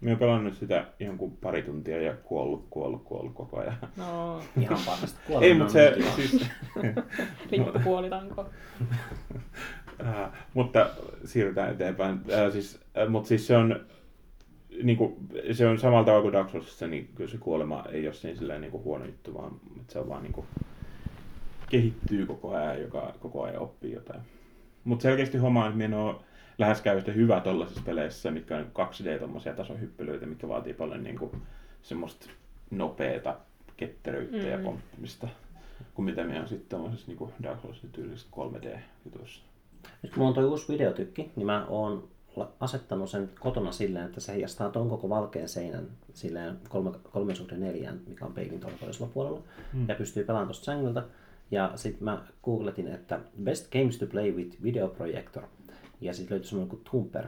Minä 0.00 0.16
pelannut 0.16 0.54
sitä 0.54 0.86
jonkun 1.00 1.36
pari 1.36 1.62
tuntia 1.62 2.02
ja 2.02 2.14
kuollut, 2.14 2.66
kuollut, 2.70 3.02
kuollut 3.04 3.34
koko 3.34 3.60
ajan. 3.60 3.76
No, 3.96 4.40
ihan 4.60 4.78
parasta. 4.86 5.20
Ei, 5.40 5.54
mutta 5.54 5.72
se 5.72 5.96
siis... 6.16 6.46
Lippupuolitanko. 7.50 8.46
Äh, 10.00 10.30
mutta 10.54 10.90
siirrytään 11.24 11.72
eteenpäin. 11.72 12.20
Äh, 12.32 12.52
siis, 12.52 12.80
äh, 12.98 13.08
mutta 13.08 13.28
siis 13.28 13.46
se 13.46 13.56
on, 13.56 13.86
niin 14.82 14.96
kuin, 14.96 15.16
se 15.52 15.66
on 15.66 15.78
samalla 15.78 16.04
tavalla 16.04 16.22
kuin 16.22 16.32
Dark 16.32 16.50
Soulsissa, 16.50 16.86
niin 16.86 17.10
kyllä 17.14 17.30
se 17.30 17.38
kuolema 17.38 17.84
ei 17.92 18.06
ole 18.06 18.14
siinä 18.14 18.38
silleen, 18.38 18.60
niin 18.60 18.70
kuin 18.70 18.84
huono 18.84 19.04
juttu, 19.04 19.34
vaan 19.34 19.52
että 19.80 19.92
se 19.92 19.98
on 19.98 20.08
vaan 20.08 20.22
niin 20.22 20.32
kuin, 20.32 20.46
kehittyy 21.70 22.26
koko 22.26 22.54
ajan, 22.54 22.80
joka 22.80 23.14
koko 23.20 23.42
ajan 23.42 23.62
oppii 23.62 23.92
jotain. 23.92 24.20
Mutta 24.84 25.02
selkeästi 25.02 25.38
homma, 25.38 25.66
että 25.66 25.78
minä 25.78 25.98
on 25.98 26.20
läheskään 26.58 26.96
yhtä 26.96 27.12
hyvä 27.12 27.40
tuollaisissa 27.40 27.82
peleissä, 27.86 28.30
mitkä 28.30 28.56
on 28.56 28.66
2D-tommosia 28.66 29.56
tasohyppelyitä, 29.56 30.26
mitkä 30.26 30.48
vaatii 30.48 30.74
paljon 30.74 31.04
niin 31.04 31.18
kuin, 31.18 31.42
semmoista 31.82 32.26
nopeata 32.70 33.36
ketteryyttä 33.76 34.36
mm. 34.36 34.48
ja 34.48 34.58
pomppimista, 34.58 35.28
kuin 35.94 36.06
mitä 36.06 36.24
me 36.24 36.40
on 36.40 36.48
sitten 36.48 36.68
tuollaisessa 36.68 37.12
niin 37.12 37.32
Dark 37.42 37.60
Soulsin 37.60 37.92
tyylisessä 37.92 38.28
3D-jutuissa. 38.36 39.51
Nyt 40.02 40.12
kun 40.12 40.18
mulla 40.18 40.28
on 40.28 40.34
toi 40.34 40.44
uusi 40.44 40.72
videotykki, 40.72 41.30
niin 41.36 41.46
mä 41.46 41.66
oon 41.68 42.08
asettanut 42.60 43.10
sen 43.10 43.30
kotona 43.40 43.72
silleen, 43.72 44.06
että 44.06 44.20
se 44.20 44.32
heijastaa 44.32 44.70
ton 44.70 44.88
koko 44.88 45.08
valkean 45.08 45.48
seinän 45.48 45.86
silleen 46.14 46.58
3 47.12 47.34
suhde 47.34 47.56
4, 47.56 47.94
mikä 48.06 48.24
on 48.24 48.32
peilin 48.32 48.60
tuolla 48.60 48.76
toisella 48.80 49.10
puolella. 49.14 49.42
Mm. 49.72 49.88
Ja 49.88 49.94
pystyy 49.94 50.24
pelaamaan 50.24 50.48
tuosta 50.48 50.64
sängyltä. 50.64 51.02
Ja 51.50 51.72
sitten 51.76 52.04
mä 52.04 52.22
googletin, 52.42 52.88
että 52.88 53.20
Best 53.42 53.72
Games 53.72 53.98
to 53.98 54.06
Play 54.06 54.30
with 54.32 54.62
Video 54.62 54.88
Projector. 54.88 55.42
Ja 56.00 56.14
sitten 56.14 56.34
löytyi 56.34 56.48
semmoinen 56.48 56.70
kuin 56.70 56.82
Tumper. 56.90 57.26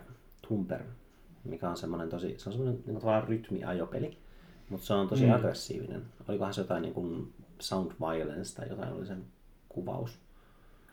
Tumper. 0.49 0.83
mikä 1.45 1.71
on 1.71 1.77
semmoinen 1.77 2.09
tosi, 2.09 2.35
se 2.39 2.49
on 2.49 2.53
semmoinen 2.53 2.83
niin 2.87 3.01
tavallaan 3.01 3.29
rytmiajopeli, 3.29 4.19
mutta 4.69 4.87
se 4.87 4.95
on 4.95 5.09
tosi 5.09 5.27
Mm. 5.27 5.33
aggressiivinen. 5.33 6.03
Olikohan 6.29 6.55
se 6.55 6.61
jotain 6.61 6.83
niin 6.83 6.95
kuin 6.95 7.33
sound 7.59 7.93
violence 8.01 8.55
tai 8.57 8.69
jotain 8.69 8.93
oli 8.93 9.07
sen 9.07 9.25
kuvaus. 9.69 10.19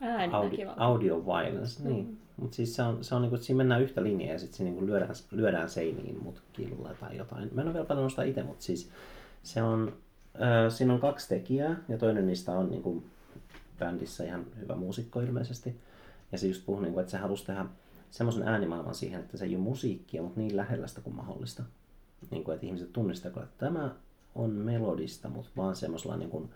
Ääni 0.02 0.32
Audi, 0.32 0.50
väkivalta. 0.50 0.84
audio 0.84 1.24
violence, 1.26 1.88
niin. 1.88 2.18
Mutta 2.36 2.56
siis 2.56 2.76
se 2.76 2.82
on, 2.82 3.04
se 3.04 3.14
on 3.14 3.22
niinku, 3.22 3.36
siinä 3.36 3.56
mennään 3.56 3.82
yhtä 3.82 4.02
linjaa 4.02 4.32
ja 4.32 4.38
sitten 4.38 4.56
siinä 4.56 4.70
niinku 4.70 4.86
lyödään, 4.86 5.14
lyödään 5.30 5.70
seiniin 5.70 6.22
mutkilla 6.22 6.94
tai 7.00 7.16
jotain. 7.16 7.50
Mä 7.54 7.60
en 7.60 7.66
ole 7.66 7.74
vielä 7.74 7.86
pelannut 7.86 8.12
sitä 8.12 8.22
itse, 8.22 8.42
mutta 8.42 8.64
siis 8.64 8.90
se 9.42 9.62
on, 9.62 9.92
äh, 10.34 10.72
siinä 10.72 10.92
on 10.92 11.00
kaksi 11.00 11.28
tekijää 11.28 11.76
ja 11.88 11.98
toinen 11.98 12.26
niistä 12.26 12.52
on 12.52 12.70
niinku 12.70 13.02
bändissä 13.78 14.24
ihan 14.24 14.46
hyvä 14.60 14.74
muusikko 14.74 15.20
ilmeisesti. 15.20 15.76
Ja 16.32 16.38
se 16.38 16.46
just 16.46 16.66
puhui, 16.66 16.82
niinku, 16.82 17.00
että 17.00 17.10
se 17.10 17.18
halusi 17.18 17.46
tehdä 17.46 17.66
semmoisen 18.10 18.48
äänimaailman 18.48 18.94
siihen, 18.94 19.20
että 19.20 19.36
se 19.36 19.44
ei 19.44 19.54
ole 19.54 19.64
musiikkia, 19.64 20.22
mutta 20.22 20.40
niin 20.40 20.56
lähellä 20.56 20.86
sitä 20.86 21.00
kuin 21.00 21.16
mahdollista. 21.16 21.62
Niin 22.30 22.44
kuin, 22.44 22.54
että 22.54 22.66
ihmiset 22.66 22.92
tunnistavat, 22.92 23.42
että 23.42 23.66
tämä 23.66 23.94
on 24.34 24.50
melodista, 24.50 25.28
mutta 25.28 25.50
vaan 25.56 25.76
semmoisella 25.76 26.16
niin 26.16 26.30
kuin, 26.30 26.50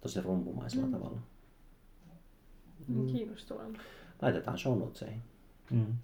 tosi 0.00 0.20
rumpumaisella 0.20 0.86
mm. 0.86 0.92
tavalla. 0.92 1.18
Mm. 2.88 3.06
Kiinnostavaa. 3.06 3.66
Laitetaan 4.22 4.58
show 4.58 4.78
notesihin. 4.78 5.22
Mm. 5.70 5.94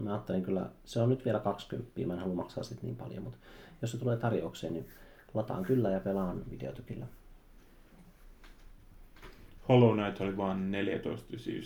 Mä 0.00 0.12
ajattelin 0.12 0.42
kyllä, 0.42 0.70
se 0.84 1.00
on 1.00 1.08
nyt 1.08 1.24
vielä 1.24 1.38
20, 1.40 2.06
mä 2.06 2.12
en 2.12 2.18
halua 2.18 2.34
maksaa 2.34 2.64
sit 2.64 2.82
niin 2.82 2.96
paljon, 2.96 3.22
mutta 3.22 3.38
jos 3.82 3.90
se 3.90 3.98
tulee 3.98 4.16
tarjoukseen, 4.16 4.72
niin 4.72 4.88
lataan 5.34 5.64
kyllä 5.64 5.90
ja 5.90 6.00
pelaan 6.00 6.50
videotykillä. 6.50 7.06
Hollow 9.68 9.98
Knight 9.98 10.20
oli 10.20 10.36
vaan 10.36 10.72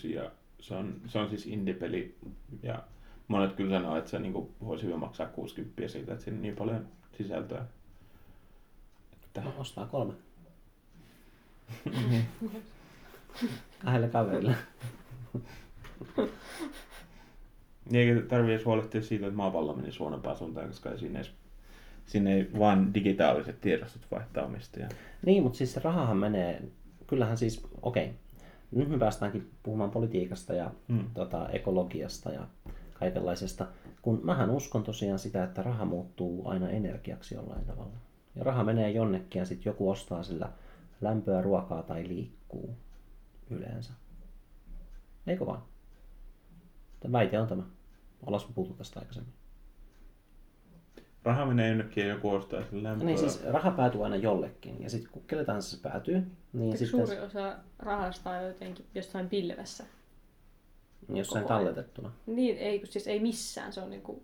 14,99 0.07 0.15
ja 0.15 0.31
se 0.61 0.75
on, 0.75 1.01
se 1.07 1.19
on 1.19 1.29
siis 1.29 1.47
indie-peli 1.47 2.17
ja 2.63 2.83
monet 3.29 3.53
kyllä 3.53 3.71
sanoo, 3.71 3.97
että 3.97 4.11
se 4.11 4.19
niinku 4.19 4.55
voisi 4.65 4.87
hyvä 4.87 4.97
maksaa 4.97 5.27
60 5.27 5.89
siitä, 5.89 6.13
että 6.13 6.25
siinä 6.25 6.37
on 6.37 6.43
niin 6.43 6.57
paljon 6.57 6.89
sisältöä. 7.17 7.65
Että, 9.25 9.41
No, 9.41 9.55
ostaa 9.59 9.87
kolme. 9.87 10.15
Kahdelle 13.85 14.09
kaverille. 14.09 14.55
niin 17.91 18.09
eikä 18.17 18.29
tarvii 18.29 18.55
edes 18.55 18.65
huolehtia 18.67 19.03
siitä, 19.03 19.27
että 19.27 19.37
maapallo 19.37 19.75
menisi 19.75 19.99
huonompaan 19.99 20.37
suuntaan, 20.37 20.69
koska 20.69 20.91
ei 20.91 20.99
siinä, 20.99 21.19
edes, 21.19 21.33
siinä 22.07 22.31
ei 22.31 22.51
vaan 22.59 22.95
digitaaliset 22.95 23.61
tiedostot 23.61 24.03
vaihtaa 24.11 24.45
omistajaa. 24.45 24.89
Niin, 25.27 25.43
mutta 25.43 25.57
siis 25.57 25.77
rahahan 25.77 26.17
menee, 26.17 26.63
kyllähän 27.07 27.37
siis, 27.39 27.67
okei, 27.83 28.11
nyt 28.71 28.89
me 28.89 28.99
päästäänkin 28.99 29.51
puhumaan 29.63 29.91
politiikasta 29.91 30.55
ja 30.55 30.71
Mm. 30.89 31.05
tota, 31.15 31.49
ekologiasta 31.49 32.33
ja 32.33 32.47
kaikenlaisesta, 32.95 33.67
kun 34.03 34.21
mähän 34.23 34.51
uskon 34.51 34.83
tosiaan 34.85 35.19
sitä, 35.19 35.45
että 35.45 35.63
raha 35.63 35.85
muuttuu 35.85 36.49
aina 36.49 36.71
energiaksi 36.71 37.35
jollain 37.35 37.65
tavalla. 37.65 37.97
Ja 38.37 38.45
raha 38.45 38.65
menee 38.65 38.91
jonnekin 38.91 39.41
ja 39.41 39.47
sitten 39.47 39.71
joku 39.71 39.91
ostaa 39.91 40.23
sillä 40.23 40.49
lämpöä, 41.01 41.43
ruokaa 41.43 41.83
tai 41.83 42.09
liikkuu 42.09 42.77
yleensä. 43.51 43.93
Eikö 45.27 45.47
vaan? 45.47 45.63
Tämä 47.01 47.13
väite 47.19 47.39
on 47.41 47.49
tämä. 47.49 47.63
Ollaan 48.27 48.43
puhuttu 48.55 48.75
tästä 48.75 49.01
aikaisemmin. 49.01 49.33
Raha 51.25 51.47
menee 51.47 51.69
jonnekin 51.69 52.07
ja 52.07 52.15
joku 52.15 52.31
ostaa 52.31 52.63
sen 52.71 52.83
lämpöä. 52.83 53.07
Niin 53.07 53.19
siis 53.19 53.45
raha 53.45 53.71
päätyy 53.71 54.05
aina 54.05 54.17
jollekin 54.17 54.83
ja 54.83 54.91
sitten 54.91 55.13
kun 55.13 55.23
kelle 55.27 55.45
tahansa 55.45 55.77
se 55.77 55.83
päätyy, 55.83 56.23
niin 56.53 56.73
Eikö 56.73 56.79
sitten 56.79 57.07
suuri 57.07 57.21
osa 57.21 57.57
rahasta 57.79 58.31
on 58.31 58.47
jotenkin 58.47 58.87
jossain 58.95 59.29
pilvessä? 59.29 59.85
jossain 61.09 61.43
koko 61.43 61.55
ajan? 61.55 61.65
talletettuna. 61.67 62.13
Niin, 62.27 62.59
ei, 62.59 62.79
kun 62.79 62.89
siis 62.89 63.07
ei 63.07 63.21
missään. 63.21 63.73
Se 63.73 63.81
on 63.81 63.91
niinku, 63.91 64.23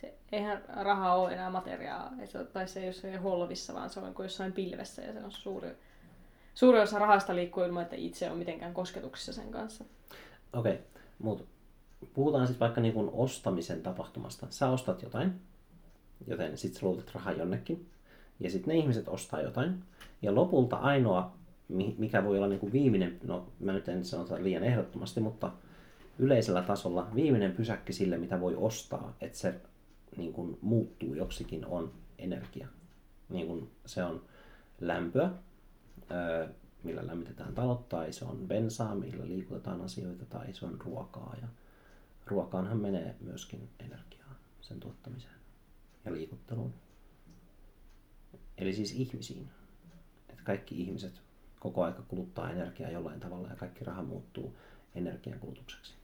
se, 0.00 0.14
eihän 0.32 0.62
raha 0.68 1.14
ole 1.14 1.32
enää 1.32 1.50
materiaa, 1.50 2.12
ei 2.20 2.26
se, 2.26 2.38
ole- 2.38 2.46
tai 2.46 2.68
se 2.68 2.80
ei 2.80 2.84
ole 2.84 2.94
jossain 2.94 3.20
holvissa, 3.20 3.74
vaan 3.74 3.90
se 3.90 4.00
on 4.00 4.14
kuin 4.14 4.24
jossain 4.24 4.52
pilvessä 4.52 5.02
ja 5.02 5.12
se 5.12 5.24
on 5.24 5.32
suuri, 5.32 5.76
suuri 6.54 6.80
osa 6.80 6.98
rahasta 6.98 7.36
liikkuu 7.36 7.62
ilman, 7.64 7.82
että 7.82 7.96
itse 7.96 8.30
on 8.30 8.38
mitenkään 8.38 8.74
kosketuksissa 8.74 9.32
sen 9.32 9.50
kanssa. 9.50 9.84
Okei, 10.52 10.78
mutta 11.18 11.44
puhutaan 12.14 12.46
sitten 12.46 12.60
vaikka 12.60 12.80
niin 12.80 13.10
ostamisen 13.12 13.82
tapahtumasta. 13.82 14.46
Sä 14.50 14.68
ostat 14.68 15.02
jotain, 15.02 15.32
joten 16.26 16.58
sitten 16.58 16.80
sä 16.80 16.86
luotat 16.86 17.14
rahaa 17.14 17.32
jonnekin, 17.32 17.86
ja 18.40 18.50
sitten 18.50 18.74
ne 18.74 18.80
ihmiset 18.80 19.08
ostaa 19.08 19.40
jotain, 19.40 19.84
ja 20.22 20.34
lopulta 20.34 20.76
ainoa, 20.76 21.32
mi- 21.68 21.94
mikä 21.98 22.24
voi 22.24 22.36
olla 22.36 22.48
niin 22.48 22.60
kuin 22.60 22.72
viimeinen, 22.72 23.20
no 23.24 23.46
mä 23.60 23.72
nyt 23.72 23.88
en 23.88 24.04
sano 24.04 24.26
liian 24.38 24.64
ehdottomasti, 24.64 25.20
mutta 25.20 25.52
yleisellä 26.18 26.62
tasolla 26.62 27.08
viimeinen 27.14 27.52
pysäkki 27.52 27.92
sille, 27.92 28.18
mitä 28.18 28.40
voi 28.40 28.54
ostaa, 28.56 29.16
että 29.20 29.38
se 29.38 29.54
niin 30.16 30.32
kuin 30.32 30.58
muuttuu 30.60 31.14
joksikin, 31.14 31.66
on 31.66 31.92
energia. 32.18 32.68
Niin 33.28 33.46
kuin 33.46 33.70
se 33.86 34.04
on 34.04 34.22
lämpöä, 34.80 35.30
millä 36.82 37.06
lämmitetään 37.06 37.54
talot, 37.54 37.88
tai 37.88 38.12
se 38.12 38.24
on 38.24 38.48
bensaa, 38.48 38.94
millä 38.94 39.28
liikutetaan 39.28 39.80
asioita, 39.80 40.24
tai 40.24 40.54
se 40.54 40.66
on 40.66 40.80
ruokaa. 40.80 41.36
Ja 41.42 41.48
ruokaanhan 42.26 42.80
menee 42.80 43.16
myöskin 43.20 43.68
energiaa 43.78 44.34
sen 44.60 44.80
tuottamiseen 44.80 45.34
ja 46.04 46.12
liikutteluun. 46.12 46.74
Eli 48.58 48.74
siis 48.74 48.92
ihmisiin. 48.92 49.50
Että 50.28 50.42
kaikki 50.42 50.80
ihmiset 50.80 51.22
koko 51.60 51.84
aika 51.84 52.02
kuluttaa 52.02 52.50
energiaa 52.50 52.90
jollain 52.90 53.20
tavalla 53.20 53.48
ja 53.48 53.56
kaikki 53.56 53.84
raha 53.84 54.02
muuttuu 54.02 54.56
energian 54.94 55.38
kulutukseksi. 55.38 55.94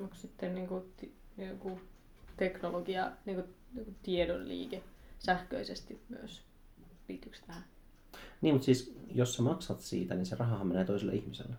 Onko 0.00 0.14
sitten 0.14 0.54
niinku, 0.54 0.86
ti, 0.96 1.14
joku 1.38 1.80
teknologia, 2.36 3.12
niinku, 3.26 3.48
joku 3.74 3.94
tiedonliike 4.02 4.82
sähköisesti 5.18 6.02
myös? 6.08 6.42
Liittyykö 7.08 7.38
tähän? 7.46 7.64
Niin, 8.40 8.54
mutta 8.54 8.64
siis 8.64 8.94
jos 9.14 9.34
sä 9.34 9.42
maksat 9.42 9.80
siitä, 9.80 10.14
niin 10.14 10.26
se 10.26 10.36
rahahan 10.36 10.66
menee 10.66 10.84
toiselle 10.84 11.14
ihmiselle. 11.14 11.54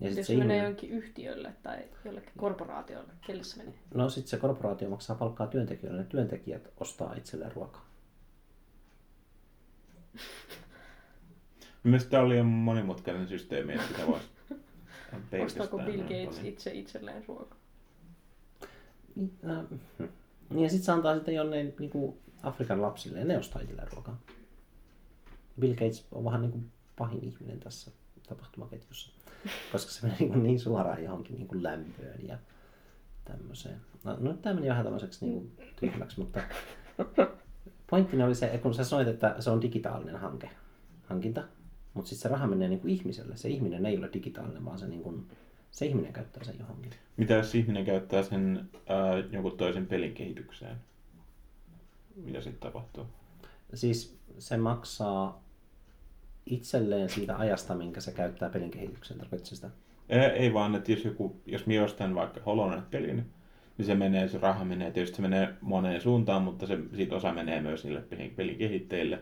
Ja 0.00 0.08
sit 0.08 0.18
Jos 0.18 0.26
se 0.26 0.32
menee 0.32 0.46
ihminen, 0.46 0.64
jonkin 0.64 0.90
yhtiölle 0.90 1.52
tai 1.62 1.78
jollekin 2.04 2.32
korporaatiolle, 2.38 3.12
kelle 3.26 3.44
se 3.44 3.56
menee? 3.56 3.74
no 3.94 4.08
sit 4.08 4.26
se 4.26 4.36
korporaatio 4.36 4.90
maksaa 4.90 5.16
palkkaa 5.16 5.46
työntekijöille, 5.46 6.00
ja 6.00 6.08
työntekijät 6.08 6.68
ostaa 6.76 7.14
itselleen 7.14 7.52
ruokaa. 7.52 7.90
Mielestäni 11.82 12.10
tämä 12.10 12.22
oli 12.22 12.28
liian 12.32 12.46
monimutkainen 12.46 13.28
systeemi, 13.28 13.72
että 13.72 13.86
sitä 13.86 14.06
voisi 14.06 14.28
Ostaako 15.44 15.78
Bill 15.78 16.02
Gates 16.02 16.26
paljon. 16.26 16.46
itse 16.46 16.70
itselleen 16.74 17.24
ruokaa? 17.28 17.58
Niin, 19.14 19.32
äh, 19.50 19.64
hm. 19.98 20.04
niin 20.50 20.62
ja 20.62 20.68
sitten 20.68 20.84
se 20.86 20.92
antaa 20.92 21.14
sitten 21.14 21.34
jonnein 21.34 21.74
niin 21.78 21.90
kuin 21.90 22.18
Afrikan 22.42 22.82
lapsille, 22.82 23.18
ja 23.18 23.24
ne 23.24 23.38
ostaa 23.38 23.62
itselleen 23.62 23.92
ruokaa. 23.92 24.20
Bill 25.60 25.74
Gates 25.74 26.06
on 26.12 26.24
vähän 26.24 26.40
niin 26.40 26.52
kuin 26.52 26.70
pahin 26.96 27.24
ihminen 27.24 27.60
tässä 27.60 27.90
tapahtumaketjussa, 28.28 29.10
koska 29.72 29.92
se 29.92 30.02
menee 30.02 30.18
niin, 30.18 30.32
kuin 30.32 30.42
niin 30.42 30.60
suoraan 30.60 31.04
johonkin 31.04 31.36
niin 31.36 31.48
kuin 31.48 31.62
lämpöön 31.62 32.26
ja 32.28 32.38
tämmöiseen. 33.24 33.80
No, 34.04 34.16
no 34.20 34.32
tämä 34.32 34.54
meni 34.54 34.68
vähän 34.68 34.84
tämmöiseksi 34.84 35.24
niin 35.24 35.34
kuin 35.34 35.72
tyhmäksi, 35.80 36.20
mutta 36.20 36.40
pointtini 37.90 38.22
oli 38.22 38.34
se, 38.34 38.58
kun 38.62 38.74
sä 38.74 38.84
sanoit, 38.84 39.08
että 39.08 39.36
se 39.38 39.50
on 39.50 39.62
digitaalinen 39.62 40.16
hanke, 40.16 40.50
hankinta, 41.08 41.42
mutta 41.94 42.08
sitten 42.08 42.22
se 42.22 42.28
raha 42.28 42.46
menee 42.46 42.68
niin 42.68 42.80
kuin 42.80 42.90
ihmiselle. 42.90 43.36
Se 43.36 43.48
ihminen 43.48 43.86
ei 43.86 43.98
ole 43.98 44.10
digitaalinen, 44.12 44.64
vaan 44.64 44.78
se, 44.78 44.86
niin 44.86 45.02
kuin, 45.02 45.28
se 45.70 45.86
ihminen 45.86 46.12
käyttää 46.12 46.44
sen 46.44 46.58
johonkin. 46.58 46.92
Mitä 47.16 47.34
jos 47.34 47.54
ihminen 47.54 47.84
käyttää 47.84 48.22
sen 48.22 48.70
ää, 48.86 49.18
jonkun 49.30 49.56
toisen 49.56 49.86
pelin 49.86 50.14
kehitykseen? 50.14 50.76
Mitä 52.16 52.40
sitten 52.40 52.60
tapahtuu? 52.60 53.06
Siis 53.74 54.16
se 54.38 54.56
maksaa 54.56 55.42
itselleen 56.46 57.08
siitä 57.08 57.36
ajasta, 57.36 57.74
minkä 57.74 58.00
se 58.00 58.12
käyttää 58.12 58.50
pelin 58.50 58.70
kehitykseen. 58.70 59.20
Tarkoitatko 59.20 59.46
se 59.46 59.54
sitä? 59.54 59.70
Ei, 60.08 60.20
ei 60.20 60.54
vaan, 60.54 60.74
että 60.74 60.92
jos, 60.92 61.04
joku, 61.04 61.40
jos 61.46 61.66
minä 61.66 61.84
ostan 61.84 62.14
vaikka 62.14 62.40
Hollow 62.46 62.70
Knight-pelin, 62.70 63.30
niin 63.78 63.86
se 63.86 63.94
menee, 63.94 64.28
se 64.28 64.38
raha 64.38 64.64
menee, 64.64 64.90
tietysti 64.90 65.16
se 65.16 65.22
menee 65.22 65.54
moneen 65.60 66.00
suuntaan, 66.00 66.42
mutta 66.42 66.66
se, 66.66 66.78
siitä 66.96 67.16
osa 67.16 67.32
menee 67.32 67.60
myös 67.60 67.84
niille 67.84 68.00
pelin, 68.00 68.30
pelin 68.30 68.58
kehittäjille. 68.58 69.18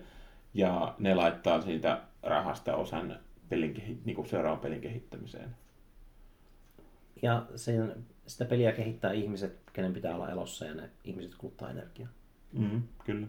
Ja 0.54 0.94
ne 0.98 1.14
laittaa 1.14 1.60
siitä 1.60 2.00
rahasta 2.22 2.76
osan 2.76 3.18
pelin, 3.48 4.00
niin 4.04 4.14
kuin 4.14 4.28
seuraavan 4.28 4.60
pelin 4.60 4.80
kehittämiseen. 4.80 5.56
Ja 7.22 7.46
sen, 7.56 7.94
sitä 8.26 8.44
peliä 8.44 8.72
kehittää 8.72 9.12
ihmiset, 9.12 9.58
kenen 9.72 9.92
pitää 9.92 10.14
olla 10.14 10.30
elossa 10.30 10.64
ja 10.64 10.74
ne 10.74 10.90
ihmiset 11.04 11.34
kuluttaa 11.34 11.70
energiaa. 11.70 12.08
Mm, 12.52 12.82
kyllä. 13.04 13.26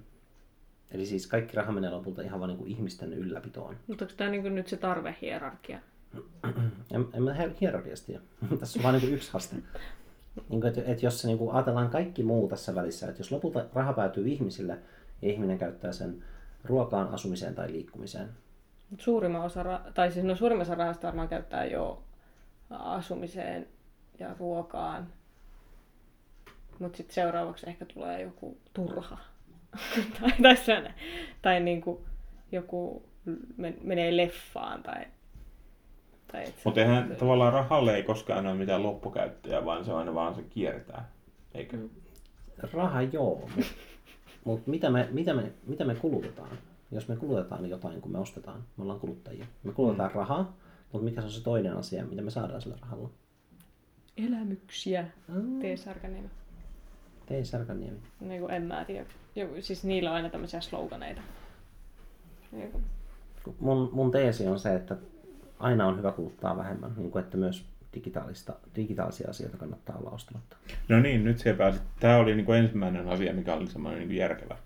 Eli 0.91 1.05
siis 1.05 1.27
kaikki 1.27 1.57
raha 1.57 1.71
menee 1.71 1.89
lopulta 1.89 2.21
ihan 2.21 2.39
vaan 2.39 2.49
niin 2.49 2.57
kuin 2.57 2.71
ihmisten 2.71 3.13
ylläpitoon. 3.13 3.77
Mutta 3.87 4.05
onko 4.05 4.15
tämä 4.17 4.29
niinku 4.29 4.49
nyt 4.49 4.67
se 4.67 4.77
tarvehierarkia? 4.77 5.79
En, 6.91 7.07
en 7.13 7.23
mä 7.23 7.33
hier- 7.33 7.55
hierarkiasta 7.61 8.11
tässä 8.59 8.79
on 8.79 8.83
vain 8.83 8.93
niin 8.93 9.01
kuin 9.01 9.13
yksi 9.13 9.31
haaste. 9.33 9.55
Niin 10.49 10.61
kuin, 10.61 10.65
että, 10.65 10.81
että 10.85 11.05
jos 11.05 11.21
se 11.21 11.27
niin 11.27 11.37
kuin 11.37 11.51
ajatellaan 11.51 11.89
kaikki 11.89 12.23
muu 12.23 12.47
tässä 12.47 12.75
välissä, 12.75 13.07
että 13.07 13.19
jos 13.19 13.31
lopulta 13.31 13.65
raha 13.73 13.93
päätyy 13.93 14.27
ihmisille 14.27 14.77
ja 15.21 15.31
ihminen 15.31 15.57
käyttää 15.57 15.91
sen 15.91 16.23
ruokaan, 16.63 17.07
asumiseen 17.07 17.55
tai 17.55 17.71
liikkumiseen, 17.71 18.29
Mut 18.89 19.01
Suurimman 19.01 19.41
osa, 19.41 19.81
tai 19.93 20.11
siis 20.11 20.25
no 20.25 20.35
suurimman 20.35 20.61
osa 20.61 20.75
rahasta 20.75 21.07
varmaan 21.07 21.27
käyttää 21.27 21.65
jo 21.65 22.03
asumiseen 22.69 23.67
ja 24.19 24.35
ruokaan. 24.39 25.07
Mutta 26.79 26.97
sitten 26.97 27.15
seuraavaksi 27.15 27.69
ehkä 27.69 27.85
tulee 27.85 28.21
joku 28.21 28.57
turha. 28.73 29.17
tai, 30.21 30.31
tai, 30.41 30.57
sellainen, 30.57 30.93
tai 31.41 31.59
niinku 31.59 32.05
joku 32.51 33.03
men- 33.57 33.77
menee 33.83 34.17
leffaan 34.17 34.83
tai... 34.83 35.05
tai 36.31 36.45
se- 36.45 36.53
Mutta 36.63 36.81
eihän 36.81 37.15
tavallaan 37.19 37.53
rahalle 37.53 37.95
ei 37.95 38.03
koskaan 38.03 38.47
ole 38.47 38.55
mitään 38.55 38.83
loppukäyttäjää, 38.83 39.65
vaan 39.65 39.85
se 39.85 39.91
on 39.93 39.99
aina 39.99 40.13
vaan 40.13 40.35
se 40.35 40.43
kiertää. 40.49 41.09
Eikö? 41.53 41.77
Mm. 41.77 41.89
Raha 42.73 43.01
joo, 43.01 43.49
mutta 43.55 43.65
mut 44.43 44.67
mitä, 44.67 44.89
me, 44.89 45.07
mitä, 45.11 45.33
me, 45.33 45.51
mitä 45.67 45.85
me 45.85 45.95
kulutetaan? 45.95 46.57
Jos 46.91 47.07
me 47.07 47.15
kulutetaan 47.15 47.69
jotain, 47.69 48.01
kun 48.01 48.11
me 48.11 48.17
ostetaan, 48.19 48.63
me 48.77 48.81
ollaan 48.83 48.99
kuluttajia. 48.99 49.45
Me 49.63 49.71
kulutetaan 49.73 50.11
rahaa, 50.11 50.57
mutta 50.91 51.05
mikä 51.05 51.21
se 51.21 51.25
on 51.25 51.31
se 51.31 51.43
toinen 51.43 51.73
asia, 51.77 52.05
mitä 52.05 52.21
me 52.21 52.29
saadaan 52.31 52.61
sillä 52.61 52.77
rahalla? 52.81 53.09
Elämyksiä. 54.17 55.05
Mm. 55.27 55.59
Tee 55.59 55.77
Sarkaniemi. 55.77 56.29
Tei 57.25 57.45
Särkänniemi. 57.45 57.97
Niin 58.19 58.41
kuin 58.41 58.51
en 58.53 58.63
mä 58.63 58.85
tiedä. 58.85 59.05
Joku, 59.39 59.55
siis 59.59 59.83
niillä 59.83 60.09
on 60.09 60.15
aina 60.15 60.29
tämmöisiä 60.29 60.61
sloganeita. 60.61 61.21
Joku. 62.61 62.81
Mun, 63.59 63.89
mun 63.93 64.11
teesi 64.11 64.47
on 64.47 64.59
se, 64.59 64.75
että 64.75 64.95
aina 65.59 65.87
on 65.87 65.97
hyvä 65.97 66.11
kuluttaa 66.11 66.57
vähemmän, 66.57 66.91
niin 66.97 67.11
kuin 67.11 67.23
että 67.23 67.37
myös 67.37 67.65
digitaalista, 67.93 68.53
digitaalisia 68.75 69.29
asioita 69.29 69.57
kannattaa 69.57 69.97
olla 69.97 70.09
ostamatta. 70.09 70.57
No 70.89 70.99
niin, 70.99 71.23
nyt 71.23 71.39
siellä 71.39 71.57
pääsit. 71.57 71.81
Tämä 71.99 72.17
oli 72.17 72.35
niinku 72.35 72.51
ensimmäinen 72.51 73.09
asia, 73.09 73.33
mikä 73.33 73.53
oli 73.53 73.67
semmoinen 73.67 73.99
niinku 73.99 74.15
järkevä. 74.15 74.57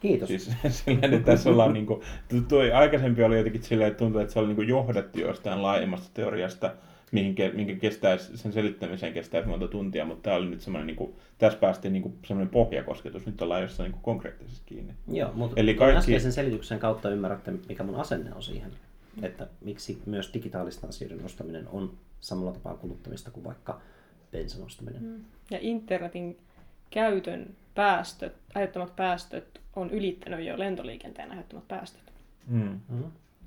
Kiitos. 0.00 0.28
Siis 0.28 0.50
silleen, 0.84 1.14
että 1.14 1.32
tässä 1.32 1.50
ollaan 1.50 1.72
niinku, 1.72 2.02
tuo 2.48 2.60
aikaisempi 2.74 3.22
oli 3.22 3.38
jotenkin 3.38 3.62
silleen, 3.62 3.90
että 3.90 3.98
tuntui, 3.98 4.22
että 4.22 4.32
se 4.32 4.38
oli 4.38 4.46
niinku 4.46 4.62
johdettu 4.62 5.20
jostain 5.20 5.62
laajemmasta 5.62 6.10
teoriasta, 6.14 6.74
mihin, 7.12 7.34
ke- 7.34 7.56
minkä 7.56 7.74
kestäisi, 7.74 8.38
sen 8.38 8.52
selittämiseen 8.52 9.12
kestäisi 9.12 9.48
monta 9.48 9.68
tuntia, 9.68 10.04
mutta 10.04 10.22
tämä 10.22 10.36
oli 10.36 10.50
nyt 10.50 10.60
semmoinen, 10.60 10.86
niinku, 10.86 11.16
tässä 11.38 11.58
päästiin 11.58 11.92
niinku 11.92 12.14
semmoinen 12.26 12.50
pohjakosketus, 12.50 13.26
nyt 13.26 13.42
ollaan 13.42 13.62
jossain 13.62 13.84
niinku 13.84 14.02
konkreettisesti 14.02 14.62
kiinni. 14.66 14.94
Joo, 15.08 15.32
mutta 15.34 15.60
Eli 15.60 15.74
kaikki- 15.74 15.78
kaikki... 15.78 15.98
äskeisen 15.98 16.32
selityksen 16.32 16.78
kautta 16.78 17.10
ymmärrätte, 17.10 17.52
mikä 17.68 17.82
mun 17.82 17.94
asenne 17.94 18.34
on 18.34 18.42
siihen. 18.42 18.70
Että 19.22 19.46
miksi 19.60 20.02
myös 20.06 20.30
digitaalisten 20.34 20.88
asioiden 20.88 21.24
ostaminen 21.24 21.68
on 21.68 21.92
samalla 22.20 22.52
tapaa 22.52 22.74
kuluttamista 22.74 23.30
kuin 23.30 23.44
vaikka 23.44 23.80
bensan 24.32 24.62
ostaminen. 24.62 25.24
Ja 25.50 25.58
internetin 25.60 26.38
käytön 26.90 27.54
päästöt, 27.74 28.32
aiheuttamat 28.54 28.96
päästöt 28.96 29.60
on 29.76 29.90
ylittänyt 29.90 30.46
jo 30.46 30.58
lentoliikenteen 30.58 31.30
aiheuttamat 31.30 31.68
päästöt. 31.68 32.12
Mm. 32.46 32.80
Mm. 32.88 33.04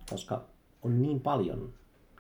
Koska 0.09 0.45
on 0.83 1.01
niin 1.01 1.19
paljon 1.19 1.73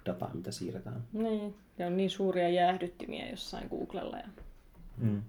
dataa, 0.05 0.31
mitä 0.33 0.51
siirretään. 0.51 1.03
Niin. 1.13 1.55
Ja 1.77 1.87
on 1.87 1.97
niin 1.97 2.09
suuria 2.09 2.49
jäähdyttimiä 2.49 3.29
jossain 3.29 3.67
Googlella 3.69 4.17
ja 4.17 4.27
Mm. 4.97 5.21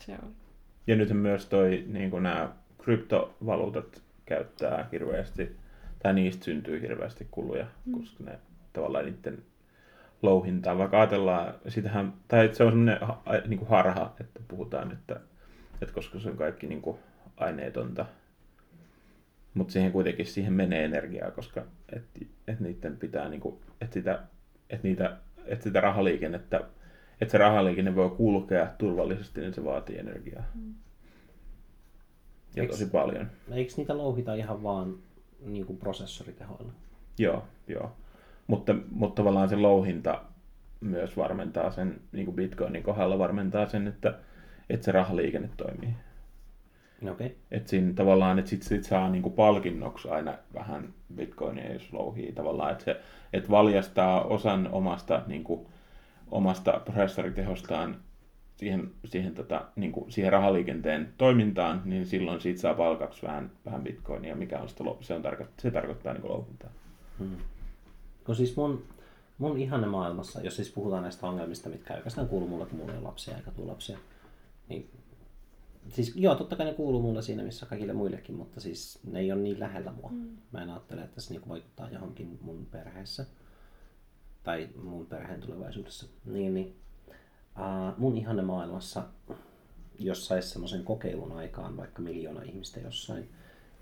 se 0.00 0.12
on. 0.22 0.32
Ja 0.86 0.96
nyt 0.96 1.10
myös 1.10 1.46
toi, 1.46 1.84
niin 1.88 2.10
kuin 2.10 2.22
nämä 2.22 2.52
kryptovaluutat 2.78 4.02
käyttää 4.26 4.88
hirveästi, 4.92 5.56
tai 6.02 6.14
niistä 6.14 6.44
syntyy 6.44 6.80
hirveästi 6.80 7.28
kuluja, 7.30 7.66
mm. 7.86 7.92
koska 7.92 8.24
ne 8.24 8.38
tavallaan 8.72 9.04
niiden 9.04 9.42
louhintaa, 10.22 10.78
vaikka 10.78 10.98
ajatellaan, 11.00 11.54
sitähän, 11.68 12.12
tai 12.28 12.54
se 12.54 12.64
on 12.64 12.70
semmoinen 12.70 12.98
niin 13.46 13.58
kuin 13.58 13.68
harha, 13.68 14.14
että 14.20 14.40
puhutaan, 14.48 14.92
että, 14.92 15.20
että 15.82 15.94
koska 15.94 16.18
se 16.18 16.30
on 16.30 16.36
kaikki 16.36 16.66
niin 16.66 16.82
kuin 16.82 16.98
aineetonta, 17.36 18.06
mutta 19.56 19.72
siihen 19.72 19.92
kuitenkin 19.92 20.26
siihen 20.26 20.52
menee 20.52 20.84
energiaa, 20.84 21.30
koska 21.30 21.64
että, 21.92 22.20
että 22.48 22.64
niiden 22.64 22.96
pitää, 22.96 23.28
niin 23.28 23.40
kuin, 23.40 23.56
että, 23.80 23.94
sitä, 23.94 24.22
että, 24.70 24.88
niitä, 24.88 25.16
että 25.46 25.62
sitä 25.62 25.80
rahaliikennettä, 25.80 26.60
että 27.20 27.32
se 27.32 27.38
rahaliikenne 27.38 27.94
voi 27.94 28.10
kulkea 28.10 28.66
turvallisesti, 28.78 29.40
niin 29.40 29.54
se 29.54 29.64
vaatii 29.64 29.98
energiaa. 29.98 30.44
Ja 32.56 32.62
Eiks- 32.62 32.70
tosi 32.70 32.86
paljon. 32.86 33.30
Eikö 33.50 33.72
niitä 33.76 33.96
louhita 33.96 34.34
ihan 34.34 34.62
vaan 34.62 34.98
niin 35.40 35.66
kuin 35.66 35.78
prosessoritehoilla? 35.78 36.72
Joo, 37.18 37.44
joo. 37.68 37.92
Mutta, 38.46 38.74
mutta 38.90 39.22
tavallaan 39.22 39.48
se 39.48 39.56
louhinta 39.56 40.22
myös 40.80 41.16
varmentaa 41.16 41.70
sen, 41.70 42.00
niin 42.12 42.24
kuin 42.24 42.34
Bitcoinin 42.34 42.82
kohdalla 42.82 43.18
varmentaa 43.18 43.66
sen, 43.66 43.86
että, 43.88 44.18
että 44.70 44.84
se 44.84 44.92
rahaliikenne 44.92 45.50
toimii. 45.56 45.94
No. 47.00 47.12
Okay. 47.12 47.30
Että 47.50 47.70
siinä 47.70 47.92
tavallaan, 47.92 48.38
että 48.38 48.48
sit, 48.48 48.62
sit 48.62 48.84
saa 48.84 49.10
niinku 49.10 49.30
palkinnoksi 49.30 50.08
aina 50.08 50.34
vähän 50.54 50.94
bitcoinia, 51.14 51.72
jos 51.72 51.92
louhii 51.92 52.32
tavallaan, 52.32 52.72
että 52.72 52.84
se 52.84 53.00
että 53.32 53.50
valjastaa 53.50 54.24
osan 54.24 54.68
omasta, 54.72 55.22
niinku, 55.26 55.66
omasta 56.30 56.80
prosessoritehostaan 56.84 57.96
siihen, 58.56 58.90
siihen, 59.04 59.34
tota, 59.34 59.64
niinku, 59.76 60.06
siihen 60.08 60.32
rahaliikenteen 60.32 61.12
toimintaan, 61.18 61.82
niin 61.84 62.06
silloin 62.06 62.40
siitä 62.40 62.60
saa 62.60 62.74
palkaksi 62.74 63.22
vähän, 63.22 63.50
vähän 63.64 63.82
bitcoinia, 63.82 64.36
mikä 64.36 64.58
on 64.58 64.68
sitä, 64.68 64.84
se, 65.00 65.14
on 65.14 65.22
tarko- 65.22 65.46
se 65.58 65.70
tarkoittaa 65.70 66.12
niinku 66.12 66.28
louhintaa. 66.28 66.70
Hmm. 67.18 67.36
Kun 68.24 68.36
siis 68.36 68.56
mun, 68.56 68.82
mun 69.38 69.58
ihanne 69.58 69.86
maailmassa, 69.86 70.40
jos 70.40 70.56
siis 70.56 70.72
puhutaan 70.72 71.02
näistä 71.02 71.26
ongelmista, 71.26 71.68
mitkä 71.68 71.94
oikeastaan 71.94 72.28
kuulu 72.28 72.48
mulle, 72.48 72.66
kun 72.66 72.78
mulla 72.78 72.92
ei 72.92 72.98
ole 72.98 73.06
lapsia 73.06 73.36
eikä 73.36 73.50
tule 73.50 73.66
lapsia, 73.66 73.98
niin 74.68 74.90
siis 75.88 76.12
joo, 76.16 76.34
totta 76.34 76.56
kai 76.56 76.66
ne 76.66 76.74
kuuluu 76.74 77.02
mulle 77.02 77.22
siinä, 77.22 77.42
missä 77.42 77.66
kaikille 77.66 77.92
muillekin, 77.92 78.34
mutta 78.34 78.60
siis 78.60 78.98
ne 79.04 79.18
ei 79.18 79.32
ole 79.32 79.40
niin 79.40 79.60
lähellä 79.60 79.92
mua. 79.92 80.10
Mm. 80.10 80.36
Mä 80.52 80.62
en 80.62 80.70
ajattele, 80.70 81.02
että 81.02 81.20
se 81.20 81.30
niinku 81.30 81.48
vaikuttaa 81.48 81.90
johonkin 81.90 82.38
mun 82.42 82.66
perheessä 82.70 83.26
tai 84.42 84.68
mun 84.82 85.06
perheen 85.06 85.40
tulevaisuudessa. 85.40 86.06
Niin, 86.24 86.54
niin 86.54 86.76
uh, 87.56 87.98
mun 87.98 88.16
ihanne 88.16 88.42
maailmassa, 88.42 89.04
jos 89.98 90.26
sais 90.26 90.52
semmoisen 90.52 90.84
kokeilun 90.84 91.32
aikaan, 91.32 91.76
vaikka 91.76 92.02
miljoona 92.02 92.42
ihmistä 92.42 92.80
jossain, 92.80 93.30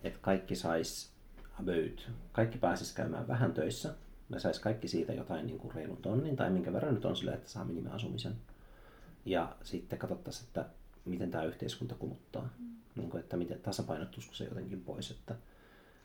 että 0.03 0.19
kaikki 0.23 0.57
sais 0.57 1.12
about, 1.61 2.11
kaikki 2.33 2.59
pääsis 2.59 2.93
käymään 2.93 3.29
vähän 3.29 3.53
töissä, 3.53 3.95
ne 4.29 4.38
sais 4.38 4.59
kaikki 4.59 4.88
siitä 4.88 5.12
jotain 5.12 5.47
niin 5.47 5.59
kuin 5.59 5.75
reilun 5.75 6.03
tonnin 6.03 6.37
tai 6.37 6.51
minkä 6.51 6.73
verran 6.73 6.95
nyt 6.95 7.05
on 7.05 7.17
sille, 7.17 7.33
että 7.33 7.49
saa 7.49 7.64
minimiasumisen. 7.64 8.37
Ja 9.25 9.57
sitten 9.62 9.99
katsottaisiin, 9.99 10.47
että 10.47 10.67
miten 11.05 11.31
tämä 11.31 11.45
yhteiskunta 11.45 11.95
kuluttaa. 11.95 12.49
Mm. 12.59 12.75
Niin 12.97 13.11
kuin, 13.11 13.21
että 13.21 13.37
miten 13.37 13.61
tasapainottuisiko 13.61 14.35
se 14.35 14.45
jotenkin 14.45 14.81
pois. 14.81 15.11
Että, 15.11 15.35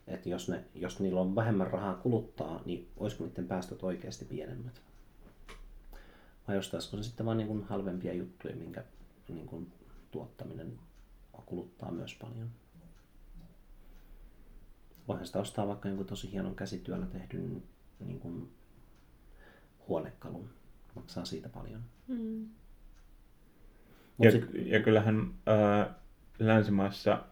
että 0.08 0.30
jos, 0.30 0.50
ne, 0.50 0.66
jos 0.76 1.00
niillä 1.00 1.22
on 1.22 1.36
vähemmän 1.36 1.68
rahaa 1.68 1.96
kuluttaa, 1.96 2.62
niin 2.66 2.88
olisiko 2.98 3.26
niiden 3.26 3.48
päästöt 3.48 3.84
oikeasti 3.84 4.26
pienemmät? 4.26 4.82
Vai 6.48 6.58
ostaisiko 6.58 6.98
se 6.98 7.04
sitten 7.04 7.26
vain 7.26 7.38
niin 7.38 7.48
kuin 7.48 7.64
halvempia 7.64 8.14
juttuja, 8.14 8.56
minkä 8.56 8.84
niin 9.28 9.48
kuin 9.48 9.72
tuottaminen 10.12 10.80
kuluttaa 11.46 11.92
myös 11.92 12.16
paljon? 12.22 12.50
Voihan 15.08 15.26
sitä 15.26 15.40
ostaa 15.40 15.68
vaikka 15.68 15.88
jonkun 15.88 16.06
tosi 16.06 16.32
hienon 16.32 16.56
käsityöllä 16.56 17.06
tehdyn 17.06 17.64
niin 18.00 18.20
kuin 18.20 18.52
huonekalun. 19.88 20.50
Maksaa 20.96 21.26
siitä 21.26 21.50
paljon. 21.50 21.82
Mm. 22.08 22.50
Mut 24.20 24.26
Ja, 24.26 24.32
sit- 24.32 24.50
ja 24.66 24.80
kyllähän 24.80 25.32
ää, 25.46 25.94
länsimaissa 26.40 27.24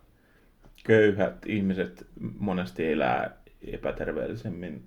köyhät 0.83 1.45
ihmiset 1.45 2.07
monesti 2.39 2.91
elää 2.91 3.37
epäterveellisemmin 3.67 4.83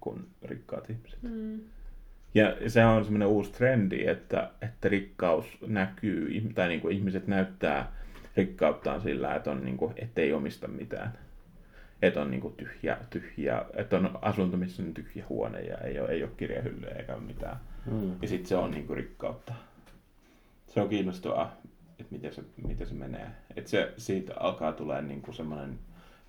kuin 0.00 0.26
rikkaat 0.42 0.90
ihmiset. 0.90 1.22
Mm. 1.22 1.60
Ja 2.34 2.70
se 2.70 2.84
on 2.84 3.04
semmoinen 3.04 3.28
uusi 3.28 3.52
trendi, 3.52 4.06
että, 4.06 4.50
että 4.62 4.88
rikkaus 4.88 5.44
näkyy, 5.66 6.50
tai 6.54 6.68
niin 6.68 6.80
kuin 6.80 6.96
ihmiset 6.96 7.26
näyttää 7.26 7.92
rikkauttaan 8.36 9.00
sillä, 9.00 9.34
että 9.34 9.50
on 9.50 9.64
niin 9.64 9.76
kuin, 9.76 9.92
ettei 9.96 10.32
omista 10.32 10.68
mitään. 10.68 11.12
Että 12.02 12.22
on 12.22 12.30
niin 12.30 12.40
kuin 12.40 12.54
tyhjä, 12.56 12.98
tyhjä, 13.10 13.64
että 13.74 13.96
on 13.96 14.18
asunto, 14.22 14.56
missä 14.56 14.82
on 14.82 14.94
tyhjä 14.94 15.24
huone 15.28 15.60
ja 15.60 15.78
ei 15.78 16.00
ole, 16.00 16.08
ei 16.08 16.22
ole 16.22 16.30
kirjahyllyä 16.36 16.90
eikä 16.90 17.14
ole 17.14 17.22
mitään. 17.22 17.56
Mm. 17.90 18.12
Ja 18.22 18.28
sitten 18.28 18.48
se 18.48 18.56
on 18.56 18.70
niin 18.70 18.86
kuin 18.86 18.96
rikkautta. 18.96 19.54
Se 20.76 20.80
on 20.80 20.88
kiinnostavaa, 20.88 21.56
että 21.98 22.12
miten 22.12 22.34
se, 22.34 22.44
miten 22.66 22.86
se 22.86 22.94
menee. 22.94 23.26
Että 23.56 23.70
se 23.70 23.94
siitä 23.96 24.32
alkaa 24.40 24.72
tulee 24.72 25.02
niin 25.02 25.22
kuin 25.22 25.34
semmoinen 25.34 25.78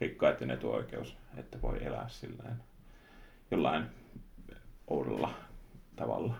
rikkaiden 0.01 0.51
etuoikeus, 0.51 1.17
että 1.37 1.61
voi 1.61 1.83
elää 1.85 2.05
sillä 2.09 2.43
jollain 3.51 3.83
oudolla 4.87 5.29
tavalla. 5.95 6.33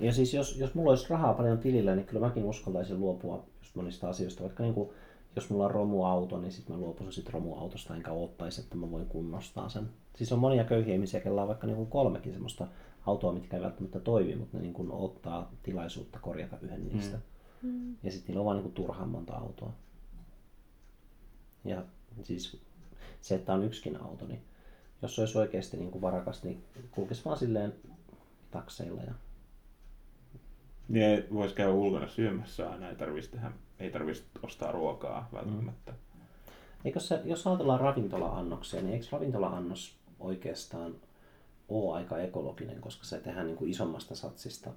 Ja 0.00 0.12
siis 0.12 0.34
jos, 0.34 0.56
jos 0.58 0.74
mulla 0.74 0.90
olisi 0.90 1.10
rahaa 1.10 1.34
paljon 1.34 1.58
tilillä, 1.58 1.94
niin 1.94 2.06
kyllä 2.06 2.26
mäkin 2.26 2.44
uskaltaisin 2.44 3.00
luopua 3.00 3.44
just 3.58 3.74
monista 3.74 4.08
asioista. 4.08 4.42
Vaikka 4.42 4.62
niin 4.62 4.74
kuin, 4.74 4.90
jos 5.36 5.50
mulla 5.50 5.64
on 5.64 5.70
romuauto, 5.70 6.40
niin 6.40 6.52
sitten 6.52 6.76
mä 6.76 6.82
luopuisin 6.82 7.12
sit 7.12 7.32
romuautosta 7.32 7.94
enkä 7.94 8.12
ottaisi, 8.12 8.60
että 8.60 8.76
mä 8.76 8.90
voin 8.90 9.06
kunnostaa 9.06 9.68
sen. 9.68 9.88
Siis 10.14 10.32
on 10.32 10.38
monia 10.38 10.64
köyhiä 10.64 10.94
ihmisiä, 10.94 11.20
kellä 11.20 11.42
on 11.42 11.48
vaikka 11.48 11.66
niin 11.66 11.76
kuin 11.76 11.90
kolmekin 11.90 12.32
semmoista 12.32 12.66
autoa, 13.06 13.32
mitkä 13.32 13.56
ei 13.56 13.62
välttämättä 13.62 14.00
toimi, 14.00 14.36
mutta 14.36 14.56
ne 14.56 14.62
niin 14.62 14.74
kuin 14.74 14.92
ottaa 14.92 15.52
tilaisuutta 15.62 16.18
korjata 16.18 16.58
yhden 16.62 16.88
niistä. 16.88 17.18
Mm. 17.62 17.96
Ja 18.02 18.10
sitten 18.10 18.28
niillä 18.28 18.40
on 18.40 18.44
vaan 18.44 18.56
niin 18.56 18.62
kuin 18.64 18.74
turhan 18.74 19.08
monta 19.08 19.34
autoa. 19.34 19.72
Ja 21.64 21.82
siis 22.22 22.60
se, 23.20 23.34
että 23.34 23.54
on 23.54 23.64
yksikin 23.64 24.02
auto, 24.02 24.26
niin 24.26 24.42
jos 25.02 25.14
se 25.14 25.20
olisi 25.22 25.38
oikeasti 25.38 25.76
niin 25.76 25.90
kuin 25.90 26.02
varakas, 26.02 26.44
niin 26.44 26.64
kulkisi 26.90 27.24
vaan 27.24 27.38
silleen 27.38 27.74
takseilla 28.50 29.02
ja 29.02 29.14
Niin 30.88 31.24
voisi 31.34 31.54
käydä 31.54 31.72
ulkona 31.72 32.08
syömässä 32.08 32.70
aina, 32.70 32.88
ei 32.88 32.96
tarvitsisi, 32.96 33.36
tehdä, 33.36 33.52
ei 33.78 33.90
tarvitsisi 33.90 34.28
ostaa 34.42 34.72
ruokaa 34.72 35.28
välttämättä. 35.32 35.92
Mm. 35.92 35.98
Eikö 36.84 37.00
se, 37.00 37.20
jos 37.24 37.46
ajatellaan 37.46 37.80
ravintola-annoksia, 37.80 38.82
niin 38.82 38.94
eikö 38.94 39.06
ravintola-annos 39.12 39.96
oikeastaan 40.20 40.94
ole 41.68 41.96
aika 41.96 42.18
ekologinen, 42.18 42.80
koska 42.80 43.04
se 43.04 43.20
tehdään 43.20 43.46
niin 43.46 43.56
kuin 43.56 43.70
isommasta 43.70 44.14
satsista 44.14 44.70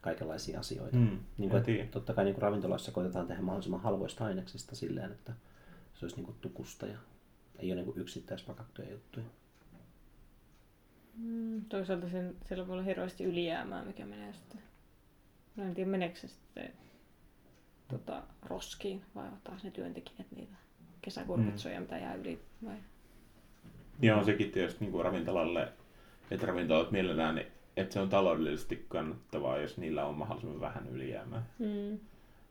kaikenlaisia 0.00 0.60
asioita. 0.60 0.96
Mm, 0.96 1.18
niin 1.38 1.50
kuin, 1.50 1.62
että 1.80 1.92
totta 1.92 2.14
kai 2.14 2.24
niin 2.24 2.34
kuin 2.34 2.42
ravintoloissa 2.42 2.92
koitetaan 2.92 3.26
tehdä 3.26 3.42
mahdollisimman 3.42 3.80
halvoista 3.80 4.24
aineksista 4.24 4.76
silleen, 4.76 5.12
että 5.12 5.32
se 5.94 6.04
olisi 6.04 6.16
niin 6.16 6.26
kuin 6.26 6.36
tukusta 6.40 6.86
ja 6.86 6.98
ei 7.58 7.72
ole 7.72 7.74
niin 7.74 7.92
kuin 7.92 8.00
yksittäispakattuja 8.00 8.90
juttuja. 8.90 9.26
Mm, 11.14 11.64
toisaalta 11.64 12.08
sen, 12.08 12.36
siellä 12.44 12.66
voi 12.66 12.72
olla 12.72 12.82
hirveästi 12.82 13.24
ylijäämää, 13.24 13.84
mikä 13.84 14.06
menee 14.06 14.32
sitten. 14.32 14.60
Mä 15.56 15.64
en 15.64 15.74
tiedä, 15.74 15.90
meneekö 15.90 16.18
se 16.18 16.28
sitten 16.28 16.72
tota, 17.88 18.22
roskiin 18.42 19.02
vai 19.14 19.28
ottaa 19.28 19.58
ne 19.62 19.70
työntekijät 19.70 20.26
niitä 20.36 20.54
kesäkurpitsoja, 21.02 21.80
mm. 21.80 21.82
mitä 21.82 21.98
jää 21.98 22.14
yli 22.14 22.42
vai? 22.64 22.76
Ja 24.02 24.16
on 24.16 24.24
sekin 24.24 24.50
tietysti 24.50 24.80
niin 24.80 24.92
kuin 24.92 25.04
ravintolalle, 25.04 25.72
että 26.30 26.46
ravintolat 26.46 26.90
mielellään, 26.90 27.34
niin 27.34 27.46
että 27.76 27.94
se 27.94 28.00
on 28.00 28.08
taloudellisesti 28.08 28.86
kannattavaa, 28.88 29.58
jos 29.58 29.78
niillä 29.78 30.04
on 30.04 30.14
mahdollisimman 30.14 30.60
vähän 30.60 30.88
ylijäämää. 30.88 31.46
Mm. 31.58 31.98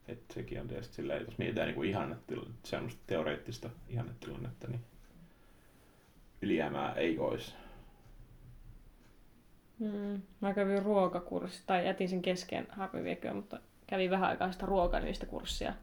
Että 0.07 0.33
sekin 0.33 0.61
on 0.61 0.67
tietysti 0.67 0.95
silleen, 0.95 1.25
jos 1.25 1.37
mietitään 1.37 1.67
niin 1.67 1.85
ihannetilannetta, 1.85 2.69
semmoista 2.69 3.01
teoreettista 3.07 3.69
ihannetilannetta, 3.89 4.67
niin 4.67 4.81
ylijäämää 6.41 6.93
ei 6.93 7.19
olisi. 7.19 7.53
Mm. 9.79 10.21
Mä 10.41 10.53
kävin 10.53 10.83
ruokakurssi, 10.83 11.63
tai 11.65 11.85
jätin 11.85 12.09
sen 12.09 12.21
kesken 12.21 12.67
harmi 12.69 13.03
vieköä, 13.03 13.33
mutta 13.33 13.59
kävin 13.87 14.09
vähän 14.09 14.29
aikaa 14.29 14.51
sitä 14.51 14.65
ruokanylistä 14.65 15.25
kurssia 15.25 15.73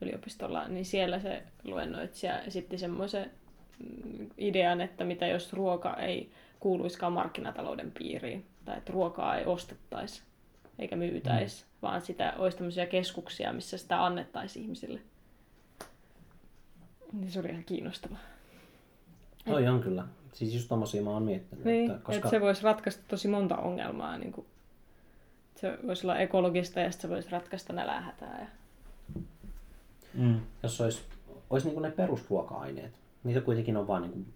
yliopistolla, 0.00 0.68
niin 0.68 0.84
siellä 0.84 1.20
se 1.20 1.42
luennoitsija 1.64 2.40
esitti 2.40 2.78
semmoisen 2.78 3.30
mm, 3.78 4.30
idean, 4.38 4.80
että 4.80 5.04
mitä 5.04 5.26
jos 5.26 5.52
ruoka 5.52 5.96
ei 5.96 6.32
kuuluisikaan 6.60 7.12
markkinatalouden 7.12 7.92
piiriin, 7.98 8.46
tai 8.64 8.78
että 8.78 8.92
ruokaa 8.92 9.36
ei 9.36 9.46
ostettaisi 9.46 10.22
eikä 10.78 10.96
myytäisi, 10.96 11.64
mm. 11.64 11.68
vaan 11.82 12.00
sitä 12.00 12.34
olisi 12.38 12.56
tämmöisiä 12.56 12.86
keskuksia, 12.86 13.52
missä 13.52 13.78
sitä 13.78 14.04
annettaisiin 14.04 14.62
ihmisille. 14.62 15.00
Niin 17.12 17.30
se 17.30 17.40
oli 17.40 17.48
ihan 17.48 17.64
kiinnostava. 17.64 18.16
Toi 19.44 19.68
on 19.68 19.80
kyllä. 19.80 20.04
Siis 20.32 20.54
just 20.54 20.68
tommosia 20.68 21.02
mä 21.02 21.10
oon 21.10 21.22
miettinyt. 21.22 21.64
Niin, 21.64 21.90
että, 21.90 22.02
koska... 22.02 22.16
että 22.16 22.30
se 22.30 22.40
voisi 22.40 22.62
ratkaista 22.62 23.02
tosi 23.08 23.28
monta 23.28 23.56
ongelmaa. 23.56 24.18
Niin 24.18 24.32
kuin, 24.32 24.46
se 25.56 25.78
voisi 25.86 26.06
olla 26.06 26.18
ekologista 26.18 26.80
ja 26.80 26.92
se 26.92 27.08
voisi 27.08 27.30
ratkaista 27.30 27.72
nälähätää. 27.72 28.40
Ja... 28.40 28.46
Mm. 30.14 30.40
Jos 30.62 30.80
olisi, 30.80 31.02
olisi 31.50 31.66
niin 31.66 31.74
kuin 31.74 31.82
ne 31.82 31.90
perusruoka-aineet, 31.90 32.92
niitä 33.24 33.40
kuitenkin 33.40 33.76
on 33.76 33.86
vain 33.86 34.02
niin 34.02 34.34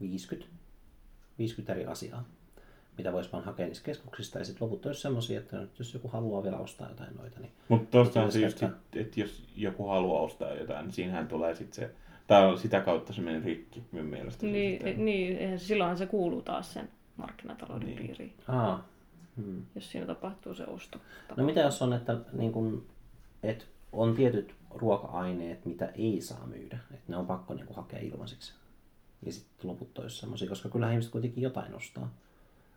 50, 0.00 0.48
50 1.38 1.72
eri 1.72 1.86
asiaa, 1.86 2.24
mitä 2.98 3.12
voisi 3.12 3.32
vaan 3.32 3.44
hakea 3.44 3.66
niistä 3.66 3.84
keskuksista. 3.84 4.38
Ja 4.38 4.44
sitten 4.44 4.64
loput 4.64 4.86
olisi 4.86 5.00
semmoisia, 5.00 5.40
että 5.40 5.56
nyt 5.56 5.78
jos 5.78 5.94
joku 5.94 6.08
haluaa 6.08 6.42
vielä 6.42 6.58
ostaa 6.58 6.88
jotain 6.88 7.16
noita, 7.16 7.40
niin... 7.40 7.52
Mutta 7.68 7.90
tuosta 7.90 8.22
on 8.22 8.32
se 8.32 8.40
just, 8.40 8.62
että 8.96 9.20
jos 9.20 9.42
joku 9.56 9.86
haluaa 9.86 10.22
ostaa 10.22 10.54
jotain, 10.54 10.84
niin 10.84 10.92
siinähän 10.92 11.28
tulee 11.28 11.54
sitten 11.54 11.74
se 11.74 11.94
tai 12.26 12.58
sitä 12.58 12.80
kautta 12.80 13.12
se 13.12 13.20
meni 13.20 13.44
rikki 13.44 13.82
minun 13.92 14.08
mielestä. 14.08 14.46
Niin, 14.46 15.04
niin 15.04 15.58
silloinhan 15.58 15.98
se 15.98 16.06
kuuluu 16.06 16.42
taas 16.42 16.72
sen 16.72 16.88
markkinatalouden 17.16 17.88
niin. 17.88 17.98
piiriin. 17.98 18.32
Aa. 18.48 18.88
Hmm. 19.36 19.62
Jos 19.74 19.92
siinä 19.92 20.06
tapahtuu 20.06 20.54
se 20.54 20.64
osto. 20.64 20.98
No 21.36 21.44
mitä 21.44 21.60
jos 21.60 21.82
on, 21.82 21.92
että, 21.92 22.16
niin 22.32 22.52
kun, 22.52 22.86
että 23.42 23.64
on 23.92 24.14
tietyt 24.14 24.54
ruoka-aineet, 24.70 25.64
mitä 25.64 25.86
ei 25.86 26.20
saa 26.20 26.46
myydä, 26.46 26.78
että 26.90 27.04
ne 27.08 27.16
on 27.16 27.26
pakko 27.26 27.54
niin 27.54 27.66
kuin, 27.66 27.76
hakea 27.76 27.98
ilmaiseksi. 27.98 28.54
Ja 29.22 29.32
sitten 29.32 29.70
loput 29.70 29.98
olisi 29.98 30.16
semmoisia, 30.16 30.48
koska 30.48 30.68
kyllä 30.68 30.90
ihmiset 30.90 31.12
kuitenkin 31.12 31.42
jotain 31.42 31.74
ostaa. 31.74 32.14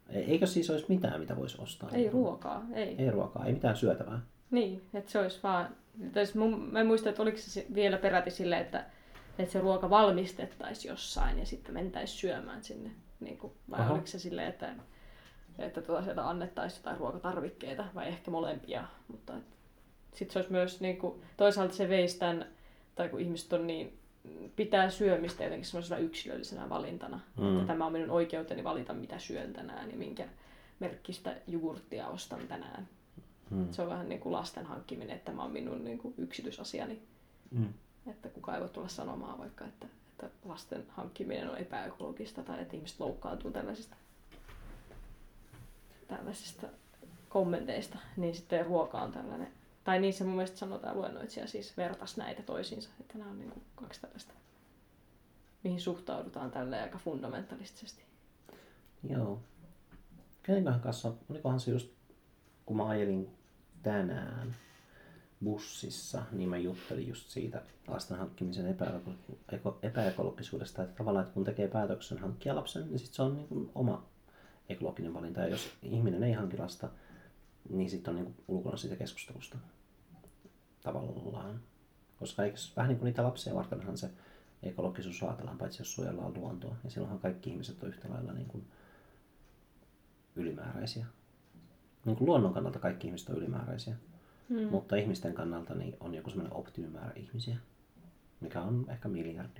E-, 0.09 0.19
eikö 0.19 0.47
siis 0.47 0.69
olisi 0.69 0.85
mitään, 0.89 1.19
mitä 1.19 1.35
voisi 1.35 1.61
ostaa? 1.61 1.89
Ei 1.93 2.09
ruokaa, 2.09 2.65
ei. 2.73 2.95
Ei 2.97 3.11
ruokaa, 3.11 3.45
ei 3.45 3.53
mitään 3.53 3.77
syötävää. 3.77 4.19
Niin, 4.51 4.81
että 4.93 5.11
se 5.11 5.19
olisi 5.19 5.39
vaan... 5.43 5.75
mun, 6.35 6.69
mä 6.71 6.79
en 6.79 6.87
muista, 6.87 7.09
että 7.09 7.21
oliko 7.21 7.37
se 7.37 7.65
vielä 7.73 7.97
peräti 7.97 8.31
silleen, 8.31 8.61
että 8.61 8.85
että 9.39 9.53
se 9.53 9.59
ruoka 9.59 9.89
valmistettaisiin 9.89 10.89
jossain 10.89 11.39
ja 11.39 11.45
sitten 11.45 11.73
mentäisiin 11.73 12.19
syömään 12.19 12.63
sinne. 12.63 12.91
Niin 13.19 13.37
kuin, 13.37 13.53
vai 13.69 13.79
Aha. 13.79 13.93
oliko 13.93 14.07
se 14.07 14.19
silleen, 14.19 14.47
että, 14.47 14.75
että 15.59 15.81
tuota 15.81 16.03
sieltä 16.03 16.29
annettaisiin 16.29 16.79
jotain 16.79 16.97
ruokatarvikkeita 16.97 17.85
vai 17.95 18.07
ehkä 18.07 18.31
molempia. 18.31 18.87
Mutta 19.07 19.33
sitten 20.13 20.33
se 20.33 20.39
olisi 20.39 20.51
myös 20.51 20.81
niin 20.81 20.97
kuin, 20.97 21.21
toisaalta 21.37 21.73
se 21.73 21.89
veisi 21.89 22.19
tämän, 22.19 22.45
tai 22.95 23.09
kun 23.09 23.19
ihmiset 23.19 23.53
on 23.53 23.67
niin, 23.67 23.99
pitää 24.55 24.89
syömistä 24.89 25.43
jotenkin 25.43 25.65
semmoisena 25.65 25.99
yksilöllisenä 25.99 26.69
valintana. 26.69 27.19
Mm. 27.37 27.53
Että 27.53 27.67
tämä 27.67 27.85
on 27.85 27.91
minun 27.91 28.09
oikeuteni 28.09 28.63
valita, 28.63 28.93
mitä 28.93 29.19
syön 29.19 29.53
tänään 29.53 29.91
ja 29.91 29.97
minkä 29.97 30.27
merkkistä 30.79 31.35
jogurttia 31.47 32.07
ostan 32.07 32.47
tänään. 32.47 32.87
Mm. 33.49 33.71
Se 33.71 33.81
on 33.81 33.89
vähän 33.89 34.09
niin 34.09 34.21
kuin 34.21 34.33
lasten 34.33 34.65
hankkiminen, 34.65 35.15
että 35.15 35.31
tämä 35.31 35.43
on 35.43 35.51
minun 35.51 35.83
niin 35.83 35.97
kuin 35.97 36.13
yksityisasiani. 36.17 37.01
Mm. 37.51 37.73
Että 38.07 38.29
kukaan 38.29 38.55
ei 38.55 38.61
voi 38.61 38.69
tulla 38.69 38.87
sanomaan 38.87 39.39
vaikka, 39.39 39.65
että, 39.65 39.87
että 40.09 40.29
lasten 40.45 40.85
hankkiminen 40.89 41.49
on 41.49 41.57
epäekologista 41.57 42.43
tai 42.43 42.61
että 42.61 42.75
ihmiset 42.75 42.99
loukkaantuu 42.99 43.51
tällaisista, 43.51 43.95
tällaisista 46.07 46.67
kommenteista, 47.29 47.97
niin 48.17 48.35
sitten 48.35 48.65
ruoka 48.65 49.01
on 49.01 49.11
tällainen. 49.11 49.58
Tai 49.83 49.99
niin 49.99 50.13
se 50.13 50.23
mun 50.23 50.35
mielestä 50.35 50.57
sanotaan 50.57 50.97
luennoitsija 50.97 51.47
siis 51.47 51.77
vertas 51.77 52.17
näitä 52.17 52.43
toisiinsa, 52.43 52.89
että 52.99 53.17
nämä 53.17 53.29
on 53.29 53.39
niin 53.39 53.51
kuin 53.51 53.63
kaksi 53.75 54.01
tällaista, 54.01 54.33
mihin 55.63 55.81
suhtaudutaan 55.81 56.51
tällä 56.51 56.81
aika 56.81 56.97
fundamentalistisesti. 56.97 58.03
Joo. 59.09 59.41
Kenenköhän 60.43 60.81
kanssa, 60.81 61.13
olikohan 61.29 61.59
se 61.59 61.71
just, 61.71 61.91
kun 62.65 62.77
mä 62.77 62.87
ajelin 62.87 63.29
tänään, 63.83 64.55
bussissa, 65.43 66.23
niin 66.31 66.49
mä 66.49 66.57
juttelin 66.57 67.07
just 67.07 67.29
siitä 67.29 67.61
lasten 67.87 68.17
hankkimisen 68.17 68.77
epäekologisuudesta, 69.81 70.83
että 70.83 70.95
tavallaan 70.95 71.23
että 71.23 71.33
kun 71.33 71.43
tekee 71.43 71.67
päätöksen 71.67 72.17
hankkia 72.17 72.55
lapsen, 72.55 72.87
niin 72.89 72.99
sit 72.99 73.13
se 73.13 73.21
on 73.21 73.35
niin 73.35 73.47
kuin 73.47 73.71
oma 73.75 74.05
ekologinen 74.69 75.13
valinta. 75.13 75.39
Ja 75.41 75.47
jos 75.47 75.69
ihminen 75.83 76.23
ei 76.23 76.33
hanki 76.33 76.57
lasta, 76.57 76.89
niin 77.69 77.89
sitten 77.89 78.11
on 78.11 78.15
niin 78.15 78.25
kuin 78.25 78.45
ulkona 78.47 78.77
siitä 78.77 78.95
keskustelusta 78.95 79.57
tavallaan. 80.81 81.59
Koska 82.19 82.43
eikö 82.43 82.57
vähän 82.75 82.89
niin 82.89 82.97
kuin 82.97 83.05
niitä 83.05 83.23
lapsia 83.23 83.55
vartenhan 83.55 83.97
se 83.97 84.09
ekologisuus 84.63 85.23
ajatellaan, 85.23 85.57
paitsi 85.57 85.81
jos 85.81 85.93
suojellaan 85.95 86.33
luontoa. 86.33 86.75
Ja 86.83 86.89
silloinhan 86.89 87.19
kaikki 87.19 87.49
ihmiset 87.49 87.83
on 87.83 87.89
yhtä 87.89 88.09
lailla 88.09 88.33
niin 88.33 88.47
kuin 88.47 88.67
ylimääräisiä. 90.35 91.05
Niin 92.05 92.17
kuin 92.17 92.27
luonnon 92.27 92.53
kannalta 92.53 92.79
kaikki 92.79 93.07
ihmiset 93.07 93.29
on 93.29 93.37
ylimääräisiä. 93.37 93.95
Mm. 94.49 94.63
Mutta 94.63 94.95
ihmisten 94.95 95.33
kannalta 95.33 95.75
niin 95.75 95.97
on 95.99 96.15
joku 96.15 96.29
semmoinen 96.29 96.57
optimimäärä 96.57 97.11
ihmisiä, 97.15 97.57
mikä 98.39 98.61
on 98.61 98.85
ehkä 98.89 99.09
miljardi. 99.09 99.59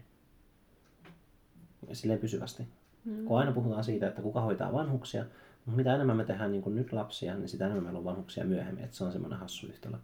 Ja 1.88 1.95
silleen 1.95 2.19
pysyvästi. 2.19 2.67
Mm. 3.06 3.26
Kun 3.26 3.39
aina 3.39 3.52
puhutaan 3.52 3.84
siitä, 3.84 4.08
että 4.08 4.22
kuka 4.22 4.41
hoitaa 4.41 4.74
vanhuksia, 4.74 5.26
mutta 5.65 5.78
mitä 5.78 5.95
enemmän 5.95 6.17
me 6.17 6.26
tehdään 6.26 6.52
niin 6.52 6.62
kuin 6.62 6.76
nyt 6.76 6.93
lapsia, 6.93 7.36
niin 7.36 7.50
sitä 7.50 7.65
enemmän 7.65 7.84
meillä 7.84 8.00
on 8.00 8.06
vanhuksia 8.06 8.45
myöhemmin. 8.45 8.84
Että 8.84 8.98
se 8.98 9.04
on 9.04 9.12
semmoinen 9.12 9.39
hassu 9.39 9.67
yhtälö. 9.67 9.98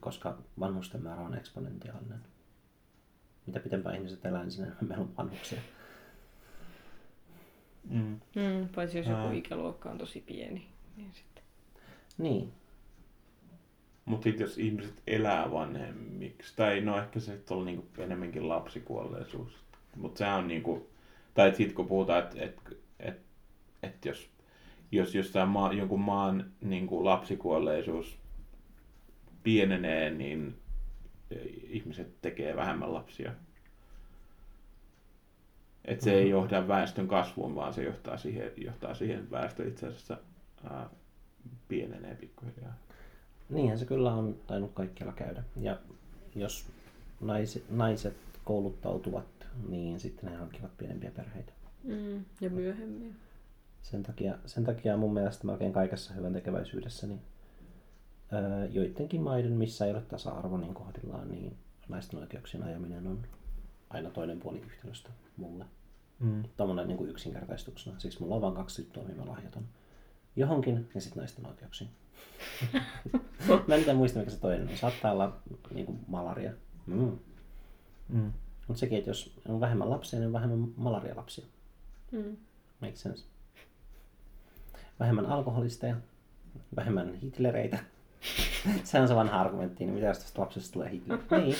Koska 0.00 0.38
vanhusten 0.60 1.02
määrä 1.02 1.22
on 1.22 1.34
eksponentiaalinen. 1.34 2.20
Mitä 3.46 3.60
pitempään 3.60 3.94
ihmiset 3.94 4.24
elää, 4.24 4.44
niin 4.44 4.60
enemmän 4.60 4.88
meillä 4.88 5.02
on 5.02 5.16
vanhuksia. 5.16 5.60
Mm. 7.90 8.20
Mm, 8.34 8.68
paitsi 8.74 8.98
jos 8.98 9.06
joku 9.06 9.34
ikäluokka 9.34 9.90
on 9.90 9.98
tosi 9.98 10.20
pieni. 10.20 10.66
Niin, 10.96 11.12
sitten. 11.14 11.44
niin. 12.18 12.52
Mutta 14.04 14.24
sitten 14.24 14.44
jos 14.44 14.58
ihmiset 14.58 15.02
elää 15.06 15.50
vanhemmiksi, 15.50 16.56
tai 16.56 16.80
no 16.80 16.98
ehkä 16.98 17.20
se 17.20 17.40
on 17.50 17.64
niinku 17.64 17.86
enemmänkin 17.98 18.48
lapsikuolleisuus. 18.48 19.52
Mutta 19.96 20.18
sehän 20.18 20.38
on 20.38 20.48
niinku, 20.48 20.90
tai 21.34 21.54
sitten 21.54 21.74
kun 21.74 21.86
puhutaan, 21.86 22.22
että 22.22 22.36
et, 22.40 22.56
et, 23.00 23.20
et 23.82 24.04
jos, 24.04 24.30
jos 24.92 25.14
jossain 25.14 25.48
maa, 25.48 25.72
jonkun 25.72 26.00
maan 26.00 26.50
niinku 26.60 27.04
lapsikuolleisuus 27.04 28.18
pienenee, 29.42 30.10
niin 30.10 30.56
ihmiset 31.68 32.20
tekee 32.22 32.56
vähemmän 32.56 32.94
lapsia. 32.94 33.32
Että 35.84 36.04
se 36.04 36.10
mm-hmm. 36.10 36.24
ei 36.24 36.30
johda 36.30 36.68
väestön 36.68 37.08
kasvuun, 37.08 37.54
vaan 37.54 37.74
se 37.74 37.82
johtaa 37.82 38.16
siihen, 38.16 38.52
johtaa 38.56 38.94
siihen 38.94 39.18
että 39.18 39.30
väestö 39.30 39.68
itse 39.68 39.86
asiassa 39.86 40.18
ää, 40.70 40.90
pienenee 41.68 42.14
pikkuhiljaa. 42.14 42.74
Niinhän 43.48 43.78
se 43.78 43.84
kyllä 43.84 44.14
on 44.14 44.36
tainnut 44.46 44.72
kaikkialla 44.74 45.12
käydä. 45.12 45.42
Ja 45.60 45.78
jos 46.34 46.66
naiset, 47.20 47.70
naiset 47.70 48.16
kouluttautuvat, 48.44 49.26
niin 49.68 50.00
sitten 50.00 50.30
ne 50.30 50.36
hankkivat 50.36 50.78
pienempiä 50.78 51.10
perheitä. 51.10 51.52
Mm, 51.84 52.24
ja 52.40 52.50
myöhemmin. 52.50 53.16
Sen 53.82 54.02
takia, 54.02 54.38
sen 54.46 54.64
takia 54.64 54.96
mun 54.96 55.14
mielestä 55.14 55.46
melkein 55.46 55.72
kaikessa 55.72 56.14
hyvän 56.14 56.32
tekeväisyydessä 56.32 57.06
niin 57.06 57.20
öö, 58.32 58.66
joidenkin 58.70 59.20
maiden, 59.20 59.52
missä 59.52 59.86
ei 59.86 59.92
ole 59.92 60.00
tasa-arvo 60.00 60.56
niin 60.56 60.74
kohdillaan, 60.74 61.30
niin 61.30 61.56
naisten 61.88 62.20
oikeuksien 62.20 62.62
ajaminen 62.62 63.06
on 63.06 63.22
aina 63.90 64.10
toinen 64.10 64.40
puoli 64.40 64.60
yhtälöstä 64.60 65.10
mulle. 65.36 65.64
Mm. 66.20 66.42
Tuommoinen 66.56 66.88
niin 66.88 66.98
kuin 66.98 67.10
yksinkertaistuksena. 67.10 67.98
Siis 67.98 68.20
mulla 68.20 68.34
on 68.34 68.40
vain 68.40 68.54
kaksi 68.54 68.82
tyttöä, 68.82 69.02
mihin 69.02 69.18
mä 69.18 69.26
lahjoitan 69.26 69.68
johonkin 70.36 70.90
ja 70.94 71.00
sitten 71.00 71.20
naisten 71.20 71.46
oikeuksiin. 71.46 71.90
mä 73.68 73.74
en 73.74 73.84
tiedä 73.84 73.94
muista, 73.94 74.18
mikä 74.18 74.30
se 74.30 74.40
toinen 74.40 74.68
on. 74.68 74.76
Saattaa 74.76 75.12
olla 75.12 75.36
niin 75.74 75.86
kuin 75.86 76.00
malaria. 76.06 76.52
Mm. 76.86 77.18
Mm. 78.08 78.32
Mutta 78.68 78.80
sekin, 78.80 78.98
että 78.98 79.10
jos 79.10 79.40
on 79.48 79.60
vähemmän 79.60 79.90
lapsia, 79.90 80.18
niin 80.18 80.26
on 80.26 80.32
vähemmän 80.32 80.68
malarialapsia. 80.76 81.46
Mm. 82.12 82.36
Makes 82.80 83.00
sense. 83.02 83.24
Vähemmän 85.00 85.26
alkoholisteja, 85.26 85.96
vähemmän 86.76 87.14
hitlereitä. 87.14 87.78
se 88.84 89.00
on 89.00 89.08
se 89.08 89.14
vanha 89.14 89.40
argumentti, 89.40 89.84
niin 89.84 89.94
mitä 89.94 90.06
jos 90.06 90.18
tästä 90.18 90.40
lapsesta 90.40 90.72
tulee 90.72 90.90
Hitler? 90.90 91.18
Niin. 91.30 91.56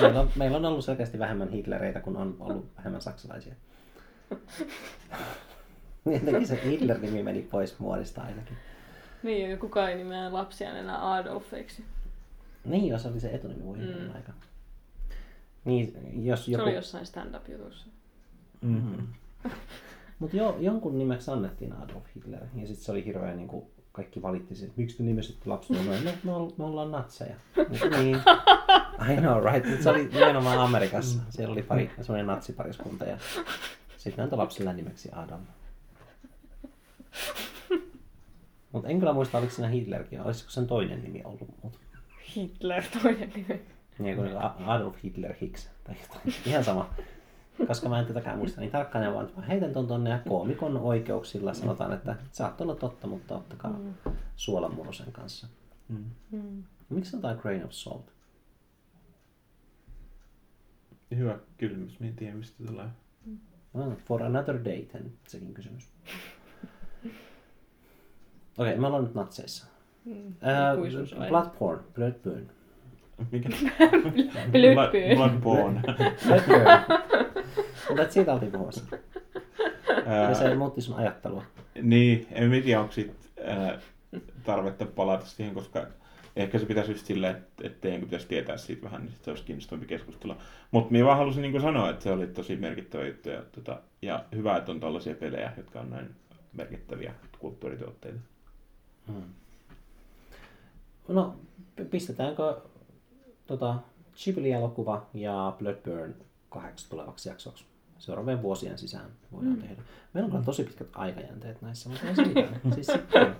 Meillä 0.00 0.20
on, 0.20 0.30
meillä 0.36 0.56
on 0.56 0.64
ollut 0.64 0.84
selkeästi 0.84 1.18
vähemmän 1.18 1.48
hitlereitä, 1.48 2.00
kun 2.00 2.16
on 2.16 2.36
ollut 2.40 2.68
vähemmän 2.76 3.00
saksalaisia. 3.00 3.54
Jotenkin 6.04 6.46
se 6.46 6.60
Hitler-nimi 6.64 7.22
meni 7.22 7.42
pois 7.42 7.78
muodista 7.78 8.22
ainakin. 8.22 8.56
Niin, 9.22 9.50
ja 9.50 9.56
kukaan 9.56 9.90
ei 9.90 9.96
nimeä 9.96 10.32
lapsiaan 10.32 10.76
enää 10.76 11.12
Adolfeiksi. 11.12 11.84
Niin, 12.64 12.88
jos 12.88 13.06
oli 13.06 13.20
se 13.20 13.30
etunimi 13.34 13.64
voi 13.64 13.78
mm. 13.78 14.14
aika. 14.14 14.32
Niin, 15.64 15.94
jos 16.26 16.44
Se 16.44 16.50
joku... 16.50 16.64
oli 16.64 16.74
jossain 16.74 17.06
stand-up-jutussa. 17.06 17.86
Mm. 18.60 19.06
Mutta 20.18 20.36
jo, 20.36 20.56
jonkun 20.60 20.98
nimeksi 20.98 21.30
annettiin 21.30 21.72
Adolf 21.72 22.04
Hitler. 22.16 22.40
Ja 22.54 22.66
sitten 22.66 22.84
se 22.84 22.92
oli 22.92 23.04
hirveä, 23.04 23.34
niin 23.34 23.48
kuin 23.48 23.64
kaikki 23.92 24.22
valitti 24.22 24.54
sen, 24.54 24.68
että 24.68 24.80
miksi 24.80 24.96
te 24.96 25.02
nimesitte 25.02 25.48
lapsenne 25.50 25.84
noin. 25.84 26.04
No, 26.04 26.10
me, 26.24 26.32
oll- 26.32 26.52
me 26.58 26.64
ollaan 26.64 26.90
natseja. 26.90 27.36
Mut 27.56 27.78
niin. 27.98 28.16
I 29.12 29.16
know, 29.20 29.44
right? 29.52 29.82
Se 29.82 29.90
oli 29.90 30.04
nimenomaan 30.12 30.58
Amerikassa. 30.58 31.20
Siellä 31.30 31.52
oli 31.52 31.62
pari, 31.62 31.90
semmoinen 32.00 32.26
natsipariskunta 32.26 33.04
ja 33.04 33.18
sitten 33.96 34.22
antoi 34.22 34.36
lapsille 34.36 34.72
nimeksi 34.72 35.08
Adam. 35.12 35.40
Mutta 38.72 38.88
en 38.88 38.98
kyllä 38.98 39.12
muista, 39.12 39.38
oliko 39.38 39.52
siinä 39.52 39.68
Hitlerkin, 39.68 40.20
olisiko 40.20 40.50
sen 40.50 40.66
toinen 40.66 41.02
nimi 41.02 41.22
ollut. 41.24 41.48
Mut, 41.62 41.78
Hitler 42.36 42.82
toinen 43.02 43.32
nimi. 43.34 43.60
niin 43.98 44.16
kuin 44.16 44.30
Adolf 44.66 44.96
Hitler 45.04 45.34
Hicks 45.40 45.70
tai 45.84 45.94
jotain. 46.02 46.34
Ihan 46.46 46.64
sama. 46.64 46.90
Koska 47.66 47.88
mä 47.88 47.98
en 47.98 48.06
tätäkään 48.06 48.38
muista 48.38 48.60
niin 48.60 48.70
tarkkaan, 48.70 49.04
ja 49.04 49.14
vaan 49.14 49.30
mä 49.36 49.42
heitän 49.42 49.72
ton 49.72 49.86
tonne 49.86 50.10
ja 50.10 50.18
koomikon 50.28 50.76
oikeuksilla 50.76 51.54
sanotaan, 51.54 51.92
että 51.92 52.16
saattoi 52.32 52.64
olla 52.64 52.74
totta, 52.74 53.06
mutta 53.06 53.36
ottakaa 53.36 53.72
mm. 53.72 53.94
suolamurrosen 54.36 55.12
kanssa. 55.12 55.46
Mm. 55.88 56.04
Mm. 56.30 56.64
Miksi 56.88 57.10
sanotaan 57.10 57.38
grain 57.42 57.64
of 57.64 57.70
salt? 57.70 58.12
Hyvä 61.16 61.38
kysymys, 61.58 62.00
mä 62.00 62.06
en 62.06 62.16
tiedä 62.16 62.34
mistä 62.34 62.64
tulee. 62.66 62.86
No, 63.74 63.96
for 64.04 64.22
another 64.22 64.64
day, 64.64 64.82
then, 64.82 65.12
sekin 65.28 65.54
kysymys. 65.54 65.92
Okei, 68.58 68.72
okay, 68.72 68.76
me 68.76 68.86
ollaan 68.86 69.04
nyt 69.04 69.14
natseissa. 69.14 69.66
Mm. 70.04 70.34
Ikuisuusaihe. 70.74 71.28
blood 71.30 71.50
porn, 71.58 71.80
blood 71.94 72.14
burn. 72.24 72.50
Mikä? 73.32 73.48
Blödbön. 74.52 75.16
Bloodborne. 75.16 75.80
Blood 76.26 76.42
burn. 76.46 77.25
Mutta 77.88 78.12
siitä 78.12 78.32
oltiin 78.32 78.52
puhumassa. 78.52 78.84
Ja 80.28 80.34
se 80.34 80.54
muutti 80.54 80.80
sun 80.80 80.96
ajattelua. 80.96 81.42
Niin, 81.82 82.26
en 82.30 82.62
tiedä, 82.62 82.80
onko 82.80 82.92
sit, 82.92 83.12
ää, 83.44 83.78
tarvetta 84.44 84.86
palata 84.86 85.26
siihen, 85.26 85.54
koska 85.54 85.86
ehkä 86.36 86.58
se 86.58 86.66
pitäisi 86.66 86.92
just 86.92 87.06
silleen, 87.06 87.36
että, 87.36 87.66
että 87.66 87.80
teidän 87.80 88.00
pitäisi 88.00 88.26
tietää 88.26 88.56
siitä 88.56 88.82
vähän, 88.82 89.04
niin 89.04 89.14
se 89.22 89.30
olisi 89.30 89.44
kiinnostavampi 89.44 89.86
keskustella. 89.86 90.36
Mutta 90.70 90.92
minä 90.92 91.04
vaan 91.04 91.18
halusin 91.18 91.42
niin 91.42 91.60
sanoa, 91.60 91.90
että 91.90 92.02
se 92.02 92.12
oli 92.12 92.26
tosi 92.26 92.56
merkittävä 92.56 93.06
juttu 93.06 93.28
ja, 93.28 93.42
tota, 93.52 93.80
ja 94.02 94.24
hyvä, 94.34 94.56
että 94.56 94.72
on 94.72 94.80
tällaisia 94.80 95.14
pelejä, 95.14 95.52
jotka 95.56 95.80
on 95.80 95.90
näin 95.90 96.10
merkittäviä 96.52 97.14
kulttuurituotteita. 97.38 98.18
Hmm. 99.06 99.22
No, 101.08 101.34
pistetäänkö 101.90 102.56
tota, 103.46 103.74
Ghibli-elokuva 104.24 105.06
ja 105.14 105.56
Bloodburn 105.58 106.14
kahdeksi 106.48 106.90
tulevaksi 106.90 107.28
jaksoksi? 107.28 107.64
Seuraavien 107.98 108.42
vuosien 108.42 108.78
sisään 108.78 109.10
voidaan 109.32 109.56
mm. 109.56 109.62
tehdä. 109.62 109.82
Meillä 110.14 110.26
on 110.26 110.30
kyllä 110.30 110.44
tosi 110.44 110.64
pitkät 110.64 110.88
aikajänteet 110.92 111.62
näissä, 111.62 111.88
mutta 111.88 112.06
ei 112.08 112.14
siis 112.74 112.86
sitten 112.86 113.36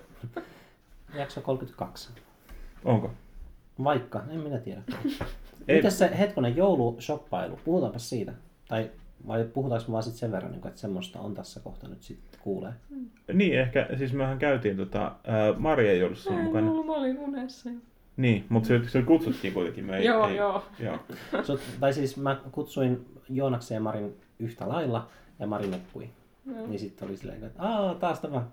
jakso 1.15 1.41
32. 1.41 2.09
Onko? 2.85 3.11
Vaikka, 3.83 4.23
en 4.29 4.39
minä 4.39 4.57
tiedä. 4.57 4.81
Ei- 5.67 5.75
Mitäs 5.75 5.99
se 5.99 6.17
hetkonen 6.17 6.55
joulushoppailu, 6.55 7.59
puhutaanpa 7.65 7.99
siitä. 7.99 8.33
Tai 8.67 8.91
vai 9.27 9.43
puhutaanko 9.43 9.85
me 9.87 9.91
vaan 9.91 10.03
sit 10.03 10.13
sen 10.15 10.31
verran, 10.31 10.53
että 10.53 10.71
semmoista 10.75 11.19
on 11.19 11.33
tässä 11.33 11.59
kohta 11.59 11.87
nyt 11.87 12.03
sitten 12.03 12.39
kuulee. 12.43 12.73
Niin, 13.33 13.59
ehkä, 13.59 13.87
siis 13.97 14.13
mehän 14.13 14.39
käytiin 14.39 14.77
tota, 14.77 15.01
ää, 15.23 15.53
Maria 15.57 15.91
ei 15.91 16.03
ollut 16.03 16.17
siinä 16.17 16.37
en 16.39 16.43
mukana. 16.45 16.71
ollut, 16.71 16.85
mä 16.85 16.93
olin 16.93 17.19
unessa. 17.19 17.69
jo. 17.69 17.75
Niin, 18.17 18.45
mutta 18.49 18.67
se, 18.67 18.81
se 18.87 19.01
kutsuttiin 19.01 19.53
kuitenkin. 19.53 19.85
Me 19.85 19.97
ei, 19.97 20.05
Joo, 20.05 20.27
ei, 20.27 20.35
joo. 20.35 20.63
joo. 20.79 20.99
So, 21.43 21.59
tai 21.79 21.93
siis 21.93 22.17
mä 22.17 22.41
kutsuin 22.51 23.05
Joonaksen 23.29 23.75
ja 23.75 23.81
Marin 23.81 24.15
yhtä 24.39 24.69
lailla, 24.69 25.07
ja 25.39 25.47
Mari 25.47 25.67
nukkui. 25.67 26.09
Joo. 26.55 26.67
Niin 26.67 26.79
sitten 26.79 27.07
oli 27.07 27.17
silleen, 27.17 27.43
että 27.43 27.63
aah, 27.63 27.95
taas 27.95 28.19
tämä. 28.19 28.43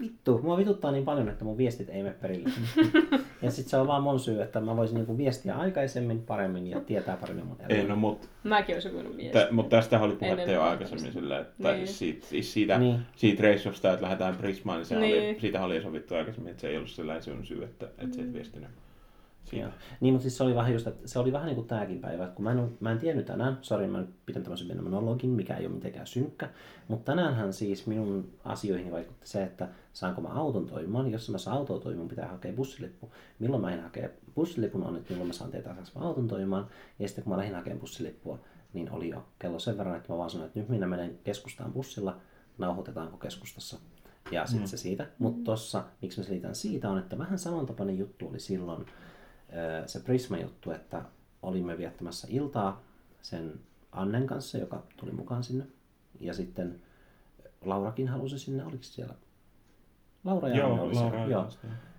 Vittu, 0.00 0.40
mua 0.42 0.56
vituttaa 0.56 0.92
niin 0.92 1.04
paljon, 1.04 1.28
että 1.28 1.44
mun 1.44 1.58
viestit 1.58 1.88
ei 1.90 2.02
mene 2.02 2.14
perille. 2.22 2.50
ja 3.42 3.50
sitten 3.50 3.70
se 3.70 3.76
on 3.76 3.86
vaan 3.86 4.02
mun 4.02 4.20
syy, 4.20 4.42
että 4.42 4.60
mä 4.60 4.76
voisin 4.76 4.94
niinku 4.94 5.18
viestiä 5.18 5.54
aikaisemmin, 5.54 6.22
paremmin 6.22 6.66
ja 6.66 6.80
tietää 6.80 7.16
paremmin 7.16 7.46
mun 7.46 7.56
Ei, 7.68 7.76
elämää. 7.76 7.88
no, 7.94 7.96
mutta 8.00 8.28
Mäkin 8.44 8.74
olisin 8.76 8.94
voinut 8.94 9.16
viestiä. 9.16 9.48
Mutta 9.50 9.76
tästä 9.76 10.00
oli 10.00 10.16
puhetta 10.16 10.42
Ennen 10.42 10.54
jo 10.54 10.62
aikaisemmin 10.62 11.12
sillä, 11.12 11.38
että 11.38 11.62
tai 11.62 11.74
Niin. 11.74 11.86
siis 11.86 11.98
siitä, 11.98 12.26
siis 12.26 12.52
siitä, 12.52 12.78
Niin. 12.78 12.98
siitä 13.16 13.42
reissusta, 13.42 13.92
että 13.92 14.02
lähdetään 14.02 14.36
Prismaan, 14.36 14.78
niin, 14.78 14.86
se 14.86 14.98
Niin. 14.98 15.28
oli, 15.30 15.40
siitä 15.40 15.64
oli 15.64 15.82
sovittu 15.82 16.14
aikaisemmin, 16.14 16.50
että 16.50 16.60
se 16.60 16.68
ei 16.68 16.76
ollut 16.76 16.90
sellainen 16.90 17.22
sun 17.22 17.46
syy, 17.46 17.64
että, 17.64 17.86
että 17.98 18.16
se 18.16 18.22
et 18.22 18.32
viestinyt 18.32 18.68
Joo. 19.52 19.70
Niin, 20.00 20.14
mutta 20.14 20.22
siis 20.22 20.36
se 20.36 20.44
oli 20.44 20.54
vähän 20.54 20.72
just, 20.72 20.86
että 20.86 21.08
se 21.08 21.18
oli 21.18 21.32
vähän 21.32 21.46
niin 21.46 21.56
kuin 21.56 21.66
tämäkin 21.66 22.00
päivä, 22.00 22.24
että 22.24 22.36
kun 22.36 22.44
mä 22.44 22.52
en, 22.52 22.76
mä 22.80 22.92
en 22.92 22.98
tiennyt 22.98 23.26
tänään, 23.26 23.58
sori 23.62 23.86
mä 23.86 24.04
pidän 24.26 24.42
tämmöisen 24.42 24.66
pienen 24.66 24.84
monologin, 24.84 25.30
mikä 25.30 25.56
ei 25.56 25.66
ole 25.66 25.74
mitenkään 25.74 26.06
synkkä, 26.06 26.50
mutta 26.88 27.12
tänäänhän 27.12 27.52
siis 27.52 27.86
minun 27.86 28.30
asioihin 28.44 28.92
vaikutti 28.92 29.28
se, 29.28 29.42
että 29.42 29.68
saanko 29.92 30.20
mä 30.20 30.28
auton 30.28 30.66
toimimaan, 30.66 31.10
jos 31.10 31.30
mä 31.30 31.38
saan 31.38 31.56
autoa 31.56 31.80
toimimaan, 31.80 32.08
pitää 32.08 32.28
hakea 32.28 32.52
bussilippu. 32.52 33.12
Milloin 33.38 33.62
mä 33.62 33.66
lähdin 33.66 33.82
hakea 33.82 34.08
bussilipun 34.34 34.84
on, 34.84 34.96
että 34.96 35.10
milloin 35.10 35.28
mä 35.28 35.32
saan 35.32 35.50
tietää, 35.50 35.74
saanko 35.74 36.00
mä 36.00 36.06
auton 36.06 36.28
toimimaan, 36.28 36.66
ja 36.98 37.08
sitten 37.08 37.24
kun 37.24 37.32
mä 37.32 37.36
lähdin 37.36 37.54
hakemaan 37.54 37.80
bussilippua, 37.80 38.38
niin 38.72 38.90
oli 38.90 39.08
jo 39.08 39.26
kello 39.38 39.58
sen 39.58 39.78
verran, 39.78 39.96
että 39.96 40.12
mä 40.12 40.18
vaan 40.18 40.30
sanoin, 40.30 40.46
että 40.46 40.60
nyt 40.60 40.68
minä 40.68 40.86
menen 40.86 41.18
keskustaan 41.24 41.72
bussilla, 41.72 42.16
nauhoitetaanko 42.58 43.16
keskustassa. 43.16 43.78
Ja 44.30 44.46
sitten 44.46 44.68
se 44.68 44.76
siitä. 44.76 45.06
Mutta 45.18 45.44
tossa, 45.44 45.84
miksi 46.02 46.20
mä 46.20 46.24
selitän 46.24 46.54
siitä, 46.54 46.90
on, 46.90 46.98
että 46.98 47.18
vähän 47.18 47.38
samantapainen 47.38 47.98
juttu 47.98 48.28
oli 48.28 48.40
silloin 48.40 48.86
se 49.86 50.00
Prisma-juttu, 50.00 50.70
että 50.70 51.02
olimme 51.42 51.78
viettämässä 51.78 52.28
iltaa 52.30 52.82
sen 53.22 53.52
Annen 53.92 54.26
kanssa, 54.26 54.58
joka 54.58 54.82
tuli 54.96 55.12
mukaan 55.12 55.44
sinne. 55.44 55.66
Ja 56.20 56.34
sitten 56.34 56.80
Laurakin 57.64 58.08
halusi 58.08 58.38
sinne, 58.38 58.64
oliko 58.64 58.82
siellä? 58.82 59.14
Laura 60.24 60.48
ja 60.48 60.64
Anne 60.64 60.76
Joo, 60.76 60.84
oli 60.84 60.94
Laura 60.94 61.10
siellä. 61.10 61.30
Joo. 61.30 61.48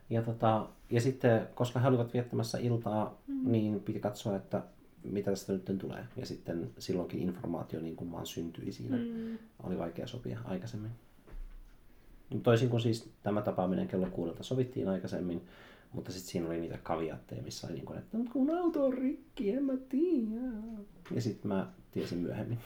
Ja, 0.10 0.22
tota, 0.22 0.68
ja 0.90 1.02
sitten, 1.02 1.48
koska 1.56 1.80
he 1.80 1.88
olivat 1.88 2.14
viettämässä 2.14 2.58
iltaa, 2.58 3.18
mm. 3.28 3.52
niin 3.52 3.80
piti 3.80 4.00
katsoa, 4.00 4.36
että 4.36 4.62
mitä 5.04 5.32
tästä 5.32 5.54
nyt 5.54 5.78
tulee. 5.80 6.06
Ja 6.18 6.26
sitten 6.26 6.72
silloinkin 6.80 7.20
informaatio 7.20 7.80
niin 7.80 7.96
kuin 7.96 8.12
vaan 8.12 8.26
syntyi 8.26 8.72
siinä. 8.72 8.98
Mm. 8.98 9.38
Oli 9.64 9.78
vaikea 9.78 10.08
sopia 10.08 10.40
aikaisemmin. 10.46 10.92
Toisin 12.44 12.70
kuin 12.70 12.82
siis 12.82 13.10
tämä 13.24 13.42
tapaaminen 13.42 13.88
kello 13.88 14.08
kuudelta 14.12 14.44
sovittiin 14.44 14.90
aikaisemmin, 14.90 15.48
mutta 15.94 16.12
sitten 16.12 16.32
siinä 16.32 16.48
oli 16.48 16.60
niitä 16.60 16.78
kaviatteja, 16.84 17.42
missä 17.44 17.68
oli 17.68 17.74
niin 17.76 17.86
kuin, 17.86 18.00
että 18.00 18.18
"Mut 18.18 18.30
kun 18.30 18.58
auto 18.58 18.86
on 18.86 18.94
rikki, 18.94 19.52
en 19.52 19.64
mä 19.64 19.74
tiedä. 19.90 20.42
Ja 21.16 21.22
sitten 21.22 21.48
mä 21.52 21.68
tiesin 21.92 22.18
myöhemmin. 22.18 22.60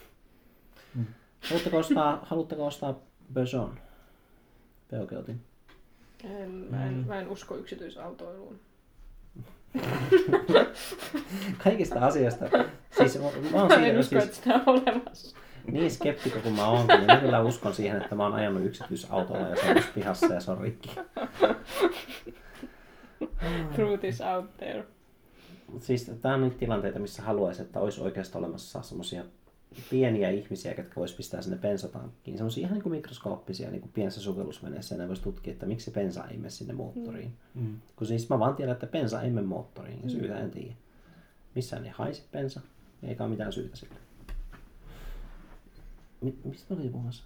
Mm. 0.96 1.06
Haluatteko 1.42 1.78
ostaa, 1.78 2.20
haluatteko 2.24 2.66
ostaa 2.66 3.00
Peugeot? 3.34 3.72
Peugeotin. 4.92 5.42
En, 6.24 6.50
mä, 6.52 6.86
en, 6.86 6.94
mä 7.08 7.20
en 7.20 7.30
usko 7.30 7.56
yksityisautoiluun. 7.58 8.60
Kaikista 11.64 12.00
asioista. 12.00 12.46
Siis 12.98 13.18
mä, 13.20 13.24
mä 13.52 13.62
oon 13.62 13.68
Mä 13.68 13.76
siitä, 13.76 13.88
en 13.88 14.00
usko, 14.00 14.10
siis, 14.10 14.24
että 14.24 14.36
sitä 14.36 14.54
on 14.56 14.64
olemassa. 14.66 15.38
niin 15.72 15.92
skeptikko 15.92 16.40
kuin 16.40 16.56
mä 16.56 16.68
oonkin, 16.68 16.96
niin 16.98 17.06
mä 17.06 17.18
kyllä 17.18 17.42
uskon 17.42 17.74
siihen, 17.74 18.02
että 18.02 18.16
mä 18.16 18.24
oon 18.24 18.34
ajanut 18.34 18.66
yksityisautolla 18.66 19.48
ja 19.48 19.56
se 19.56 19.72
on 19.72 19.84
pihassa 19.96 20.34
ja 20.34 20.40
se 20.40 20.52
on 20.52 20.58
rikki. 20.62 20.92
Truth 23.76 24.06
is 24.06 24.22
out 24.22 24.58
there. 24.58 24.86
Mut 25.72 25.84
siis 25.84 26.12
tää 26.22 26.34
on 26.34 26.42
niitä 26.42 26.58
tilanteita, 26.58 27.00
missä 27.00 27.22
haluaisi, 27.22 27.62
että 27.62 27.80
olisi 27.80 28.02
oikeastaan 28.02 28.44
olemassa 28.44 28.82
semmosia 28.82 29.24
pieniä 29.90 30.30
ihmisiä, 30.30 30.74
jotka 30.78 30.96
vois 30.96 31.14
pistää 31.14 31.42
sinne 31.42 31.58
bensatankkiin. 31.58 32.38
Semmoisia 32.38 32.62
ihan 32.62 32.74
niin 32.74 32.84
kuin 32.84 32.94
mikroskooppisia 32.94 33.72
niin 33.72 33.82
kuin 33.82 33.92
pienessä 33.92 34.22
sukellusveneessä 34.22 34.96
ja 34.96 35.02
ne 35.02 35.08
vois 35.08 35.20
tutkia, 35.20 35.54
että 35.54 35.66
miksi 35.66 35.86
se 35.86 35.92
bensa 35.92 36.26
ei 36.28 36.38
mene 36.38 36.50
sinne 36.50 36.74
moottoriin. 36.74 37.34
Mm. 37.54 37.82
Kun 37.96 38.08
siis 38.08 38.30
mä 38.30 38.40
vaan 38.40 38.56
tiedän, 38.56 38.74
että 38.74 38.88
bensa 38.88 39.22
ei 39.22 39.30
mene 39.30 39.48
moottoriin 39.48 40.00
ja 40.04 40.10
syytä 40.10 40.40
en 40.40 40.52
tiedä. 40.52 40.74
Missään 41.56 41.86
ei 41.86 41.92
haise 41.96 42.24
bensa, 42.32 42.62
eikä 43.04 43.24
ole 43.24 43.32
mitään 43.32 43.54
syytä 43.54 43.76
sille. 43.76 43.96
Mi- 46.22 46.38
mistä 46.44 46.74
mä 46.74 46.80
olin 46.80 46.92
puhumassa? 46.92 47.24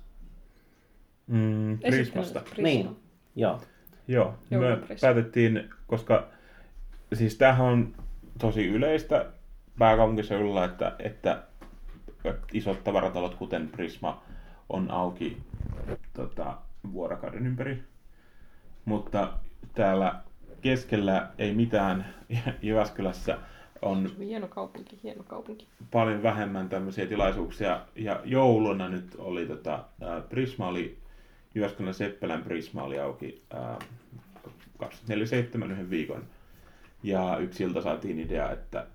Mm, 1.27 1.79
Prismasta. 1.79 2.39
Prisma. 2.39 2.63
Niin, 2.63 2.95
joo. 3.35 3.61
Joo, 4.07 4.33
me 4.49 4.97
päätettiin, 5.01 5.69
koska 5.87 6.27
siis 7.13 7.37
tämähän 7.37 7.67
on 7.67 7.93
tosi 8.39 8.67
yleistä 8.67 9.25
pääkaupunkiseudulla, 9.79 10.65
että, 10.65 10.95
että 10.99 11.43
isot 12.53 12.83
tavaratalot, 12.83 13.35
kuten 13.35 13.67
Prisma, 13.67 14.23
on 14.69 14.91
auki 14.91 15.37
tota, 16.13 16.57
vuorokauden 16.93 17.47
ympäri. 17.47 17.83
Mutta 18.85 19.33
täällä 19.75 20.15
keskellä 20.61 21.29
ei 21.37 21.53
mitään 21.53 22.05
Jyväskylässä 22.61 23.37
on 23.81 24.11
Hieno 24.19 24.47
kaupunki, 24.47 24.99
hieno 25.03 25.23
kaupunki. 25.23 25.67
paljon 25.91 26.23
vähemmän 26.23 26.69
tämmöisiä 26.69 27.05
tilaisuuksia. 27.05 27.81
Ja 27.95 28.21
jouluna 28.25 28.89
nyt 28.89 29.15
oli 29.17 29.45
tota, 29.45 29.83
Prisma 30.29 30.67
oli, 30.67 30.97
Jyväskylän 31.55 31.93
Seppälän 31.93 32.43
Prisma 32.43 32.83
oli 32.83 32.99
auki 32.99 33.43
ää, 33.53 33.79
24-7 34.83 35.71
yhden 35.71 35.89
viikon. 35.89 36.25
Ja 37.03 37.37
yksi 37.37 37.63
ilta 37.63 37.81
saatiin 37.81 38.19
idea, 38.19 38.51
että 38.51 38.87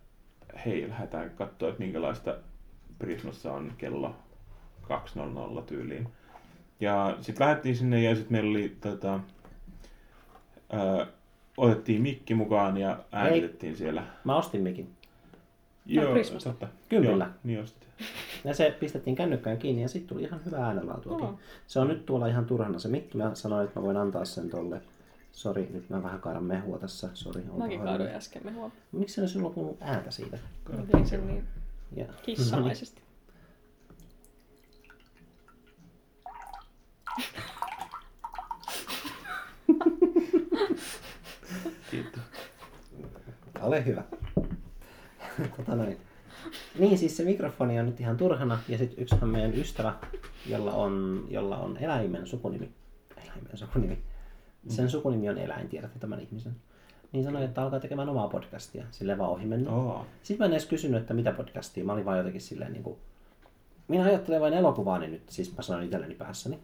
hei, 0.66 0.88
lähdetään 0.88 1.30
katsoa, 1.30 1.68
että 1.68 1.82
minkälaista 1.82 2.36
Prismassa 2.98 3.52
on 3.52 3.72
kello 3.78 4.16
2.00 4.82 5.62
tyyliin. 5.66 6.08
Ja 6.80 7.16
sitten 7.20 7.46
lähdettiin 7.46 7.76
sinne 7.76 8.02
ja 8.02 8.14
sitten 8.14 8.32
meillä 8.32 8.50
oli 8.50 8.76
tota, 8.80 9.20
ää, 10.72 11.06
otettiin 11.56 12.02
mikki 12.02 12.34
mukaan 12.34 12.76
ja 12.76 12.98
äänitettiin 13.12 13.76
siellä. 13.76 14.04
Mä 14.24 14.36
ostin 14.36 14.62
mikin. 14.62 14.95
Joo, 15.86 16.12
Prismasta. 16.12 16.50
totta. 16.50 16.68
Kympillä. 16.88 17.24
Joo, 17.24 17.34
niin 17.44 17.60
ostit. 17.60 17.88
Ja 18.44 18.54
se 18.54 18.76
pistettiin 18.80 19.16
kännykkään 19.16 19.58
kiinni 19.58 19.82
ja 19.82 19.88
sitten 19.88 20.08
tuli 20.08 20.22
ihan 20.26 20.40
hyvä 20.44 20.66
äänenlaatuakin. 20.66 21.26
Oo. 21.26 21.38
Se 21.66 21.80
on 21.80 21.88
nyt 21.88 22.06
tuolla 22.06 22.26
ihan 22.26 22.46
turhana 22.46 22.78
se 22.78 22.88
mikki. 22.88 23.18
Mä 23.18 23.34
sanoin, 23.34 23.66
että 23.66 23.80
mä 23.80 23.86
voin 23.86 23.96
antaa 23.96 24.24
sen 24.24 24.50
tolle. 24.50 24.80
Sori, 25.32 25.68
nyt 25.72 25.90
mä 25.90 26.02
vähän 26.02 26.20
kaadan 26.20 26.44
mehua 26.44 26.78
tässä. 26.78 27.08
Sori, 27.14 27.42
Mäkin 27.56 27.80
kaadoin 27.80 28.10
äsken 28.10 28.42
mehua. 28.44 28.70
Miksi 28.92 29.14
se 29.14 29.28
sulla 29.28 29.50
kuuluu 29.50 29.76
ääntä 29.80 30.10
siitä? 30.10 30.38
Mä 30.76 30.82
tein 30.92 31.06
sen 31.06 31.26
niin 31.26 31.44
Ja... 31.96 32.04
kissamaisesti. 32.22 33.02
Kiitos. 41.90 42.20
Ole 43.62 43.84
hyvä. 43.86 44.02
Tota 45.56 45.74
noin. 45.74 45.98
Niin, 46.78 46.98
siis 46.98 47.16
se 47.16 47.24
mikrofoni 47.24 47.80
on 47.80 47.86
nyt 47.86 48.00
ihan 48.00 48.16
turhana. 48.16 48.58
Ja 48.68 48.78
sitten 48.78 49.02
yksihän 49.02 49.28
meidän 49.28 49.54
ystävä, 49.54 49.94
jolla 50.46 50.72
on, 50.72 51.26
jolla 51.30 51.58
on 51.58 51.76
eläimen 51.76 52.26
sukunimi. 52.26 52.70
Eläimen 53.16 53.56
sukunimi. 53.56 53.98
Sen 54.68 54.90
sukunimi 54.90 55.28
on 55.28 55.38
eläin, 55.38 55.68
tiedätte 55.68 55.98
tämän 55.98 56.20
ihmisen. 56.20 56.56
Niin 57.12 57.24
sanoi, 57.24 57.44
että 57.44 57.62
alkaa 57.62 57.80
tekemään 57.80 58.08
omaa 58.08 58.28
podcastia. 58.28 58.84
Sille 58.90 59.18
vaan 59.18 59.30
ohi 59.30 59.46
mennä. 59.46 59.70
Oo. 59.70 60.06
Sitten 60.22 60.44
mä 60.44 60.46
en 60.46 60.52
edes 60.52 60.66
kysynyt, 60.66 61.00
että 61.00 61.14
mitä 61.14 61.32
podcastia. 61.32 61.84
Mä 61.84 61.92
olin 61.92 62.04
vaan 62.04 62.18
jotenkin 62.18 62.40
silleen 62.40 62.72
niin 62.72 62.82
kuin... 62.82 62.96
Minä 63.88 64.04
ajattelen 64.04 64.40
vain 64.40 64.54
elokuvaani 64.54 65.08
nyt, 65.08 65.22
siis 65.28 65.56
mä 65.56 65.62
sanoin 65.62 65.84
itselleni 65.84 66.14
päässäni. 66.14 66.58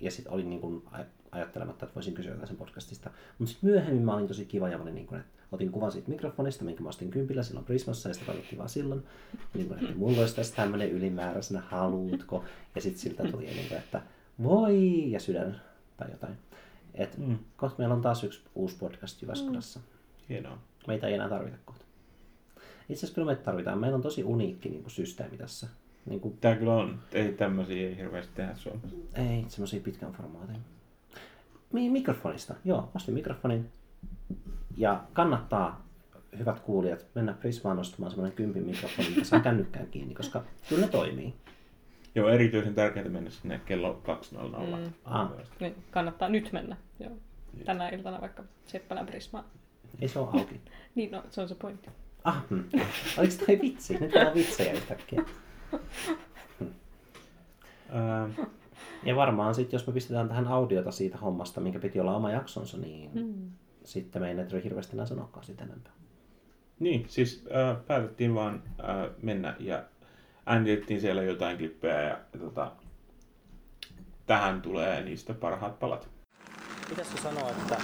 Ja 0.00 0.10
sitten 0.10 0.32
olin 0.32 0.50
niin 0.50 0.60
kuin 0.60 0.82
aj- 0.92 1.04
ajattelematta, 1.32 1.86
että 1.86 1.94
voisin 1.94 2.14
kysyä 2.14 2.32
jotain 2.32 2.48
sen 2.48 2.56
podcastista. 2.56 3.10
Mutta 3.38 3.52
sitten 3.52 3.70
myöhemmin 3.70 4.04
mä 4.04 4.14
olin 4.14 4.28
tosi 4.28 4.44
kiva 4.44 4.68
ja 4.68 4.76
mä 4.76 4.82
olin 4.82 4.94
niin 4.94 5.06
kuin, 5.06 5.20
että 5.20 5.35
otin 5.56 5.72
kuvan 5.72 5.92
siitä 5.92 6.08
mikrofonista, 6.10 6.64
minkä 6.64 6.82
mä 6.82 6.88
ostin 6.88 7.10
kympillä 7.10 7.42
silloin 7.42 7.66
Prismassa 7.66 8.08
ja 8.08 8.14
sitä 8.14 8.26
katsottiin 8.26 8.58
vaan 8.58 8.68
silloin. 8.68 9.02
Ja 9.32 9.38
niin 9.54 9.68
kuin, 9.68 9.80
että 9.84 9.94
mulla 9.98 10.18
olisi 10.20 10.36
tästä 10.36 10.56
tämmöinen 10.56 10.90
ylimääräisenä, 10.90 11.60
haluutko? 11.60 12.44
Ja 12.74 12.80
sitten 12.80 13.00
siltä 13.00 13.24
tuli 13.24 13.44
niin 13.46 13.68
kuin, 13.68 13.78
että 13.78 14.02
voi 14.42 15.10
ja 15.10 15.20
sydän 15.20 15.60
tai 15.96 16.10
jotain. 16.10 16.34
Et 16.94 17.18
Mm. 17.18 17.38
kohta 17.56 17.78
meillä 17.78 17.94
on 17.94 18.02
taas 18.02 18.24
yksi 18.24 18.40
uusi 18.54 18.76
podcast 18.78 19.22
Jyväskylässä. 19.22 19.80
Hienoa. 20.28 20.58
Meitä 20.86 21.06
ei 21.06 21.14
enää 21.14 21.28
tarvita 21.28 21.56
kohta. 21.64 21.84
Itse 22.88 23.00
asiassa 23.00 23.14
kyllä 23.14 23.26
meitä 23.26 23.42
tarvitaan. 23.42 23.78
Meillä 23.78 23.96
on 23.96 24.02
tosi 24.02 24.24
uniikki 24.24 24.68
niin 24.68 24.82
kuin, 24.82 24.90
systeemi 24.90 25.36
tässä. 25.36 25.66
Niin 26.06 26.20
kuin, 26.20 26.38
Tää 26.40 26.56
kyllä 26.56 26.74
on, 26.74 26.98
ei 27.12 27.32
tämmöisiä 27.32 27.88
ei 27.88 27.96
hirveästi 27.96 28.32
tehdä 28.34 28.54
Suomessa. 28.56 28.96
ei 29.14 29.44
semmoisia 29.48 29.80
pitkän 29.80 30.12
formaatin. 30.12 30.56
Mi- 31.72 31.90
mikrofonista. 31.90 32.54
Joo, 32.64 32.90
ostin 32.94 33.14
mikrofonin. 33.14 33.68
Ja 34.76 35.00
kannattaa, 35.12 35.86
hyvät 36.38 36.60
kuulijat, 36.60 37.06
mennä 37.14 37.32
Prismaan 37.32 37.78
ostamaan 37.78 38.10
semmoinen 38.10 38.36
kympin 38.36 38.66
mikrofoni, 38.66 39.08
mikä 39.08 39.24
saa 39.24 39.40
kännykkään 39.40 39.86
kiinni, 39.86 40.14
koska 40.14 40.42
kyllä 40.68 40.82
ne 40.82 40.88
toimii. 40.88 41.34
Joo, 42.14 42.28
erityisen 42.28 42.74
tärkeää 42.74 43.08
mennä 43.08 43.30
sinne 43.30 43.60
kello 43.66 44.02
2.00. 44.34 44.76
Mm. 44.76 44.92
Ah. 45.04 45.30
Niin, 45.60 45.74
kannattaa 45.90 46.28
nyt 46.28 46.52
mennä. 46.52 46.76
Joo. 47.00 47.12
Tänä 47.64 47.88
iltana 47.88 48.20
vaikka 48.20 48.42
Seppälän 48.66 49.06
Prisma. 49.06 49.44
Ei 50.00 50.08
se 50.08 50.18
ole 50.18 50.28
auki. 50.32 50.60
Niin, 50.94 51.10
no, 51.10 51.22
se 51.30 51.40
on 51.40 51.48
se 51.48 51.54
pointti. 51.54 51.90
Ah, 52.24 52.44
hmm. 52.50 52.64
oliko 53.18 53.34
toi 53.46 53.58
vitsi? 53.62 53.98
Nyt 54.00 54.14
on 54.14 54.34
vitsejä 54.34 54.72
yhtäkkiä. 54.72 55.22
Ää, 57.90 58.28
Ja 59.04 59.16
varmaan 59.16 59.54
sitten, 59.54 59.78
jos 59.78 59.86
me 59.86 59.92
pistetään 59.92 60.28
tähän 60.28 60.48
audiota 60.48 60.90
siitä 60.90 61.18
hommasta, 61.18 61.60
minkä 61.60 61.78
piti 61.78 62.00
olla 62.00 62.16
oma 62.16 62.30
jaksonsa, 62.30 62.78
niin 62.78 63.10
Mm. 63.14 63.50
Sitten 63.86 64.22
me 64.22 64.28
ei 64.28 64.34
tarvitse 64.34 64.64
hirveästi 64.64 64.96
enää 64.96 65.06
sanoakaan 65.06 65.44
sitä 65.44 65.64
enempää. 65.64 65.92
niin, 66.80 67.04
siis 67.08 67.44
ää, 67.52 67.74
päätettiin 67.74 68.34
vaan 68.34 68.62
ää, 68.82 69.08
mennä 69.22 69.56
ja 69.60 69.84
äänitettiin 70.46 71.00
siellä 71.00 71.22
jotain 71.22 71.58
klippejä 71.58 72.02
ja, 72.02 72.18
ja 72.32 72.38
tota, 72.38 72.72
tähän 74.26 74.62
tulee 74.62 75.04
niistä 75.04 75.34
parhaat 75.34 75.78
palat. 75.78 76.08
Pitäisikö 76.88 77.22
sanoa, 77.22 77.50
että 77.50 77.76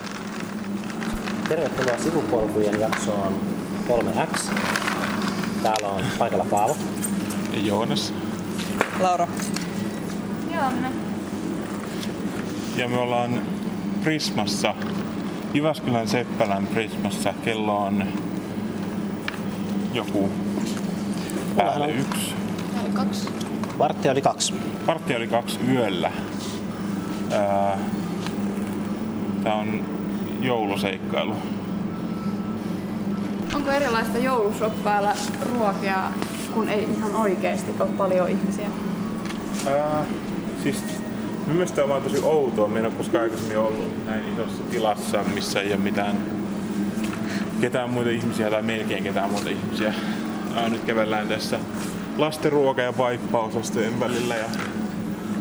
tervetuloa 1.48 1.98
sivupolkujen 1.98 2.80
jaksoon 2.80 3.40
3X. 3.88 4.54
Täällä 5.62 5.88
on 5.88 6.04
paikalla 6.18 6.46
Paavo. 6.50 6.76
Ja 7.52 7.60
Joonas. 7.60 8.14
Laura. 9.00 9.28
Minä. 10.46 10.92
Ja 12.76 12.88
me 12.88 12.98
ollaan 12.98 13.42
Prismassa, 14.04 14.74
Jyväskylän 15.54 16.08
Seppälän 16.08 16.66
Prismassa. 16.66 17.34
Kello 17.44 17.78
on 17.78 18.04
joku 19.92 20.28
päälle 21.56 21.90
yksi. 21.90 22.34
Oli 22.84 22.92
kaksi. 22.92 23.28
Vartti 23.78 24.08
oli 24.08 24.22
kaksi. 24.22 24.54
Vartti 24.86 25.16
oli 25.16 25.26
kaksi 25.26 25.58
yöllä. 25.68 26.12
Tää 29.44 29.54
on 29.54 29.84
jouluseikkailu. 30.40 31.34
Onko 33.54 33.70
erilaista 33.70 34.18
joulusoppailla 34.18 35.12
ruokia, 35.52 35.96
kun 36.54 36.68
ei 36.68 36.88
ihan 36.98 37.16
oikeasti 37.16 37.72
ole 37.80 37.88
paljon 37.88 38.28
ihmisiä? 38.28 38.66
Ää, 39.66 40.04
siis 40.62 41.01
mun 41.46 41.56
mielestä 41.56 41.82
on 41.82 41.88
vaan 41.88 42.02
tosi 42.02 42.18
outoa. 42.22 42.68
Minä 42.68 42.80
en 42.80 42.86
ole 42.86 42.94
koskaan 42.94 43.24
aikaisemmin 43.24 43.58
ollut 43.58 44.06
näin 44.06 44.32
isossa 44.32 44.62
tilassa, 44.70 45.24
missä 45.34 45.60
ei 45.60 45.68
ole 45.68 45.76
mitään 45.76 46.16
ketään 47.60 47.90
muita 47.90 48.10
ihmisiä 48.10 48.50
tai 48.50 48.62
melkein 48.62 49.02
ketään 49.02 49.30
muita 49.30 49.50
ihmisiä. 49.50 49.94
Ää, 50.54 50.68
nyt 50.68 50.84
kävellään 50.84 51.28
tässä 51.28 51.58
lastenruoka- 52.18 52.82
ja 52.82 52.98
vaippausastojen 52.98 54.00
välillä 54.00 54.36
ja 54.36 54.44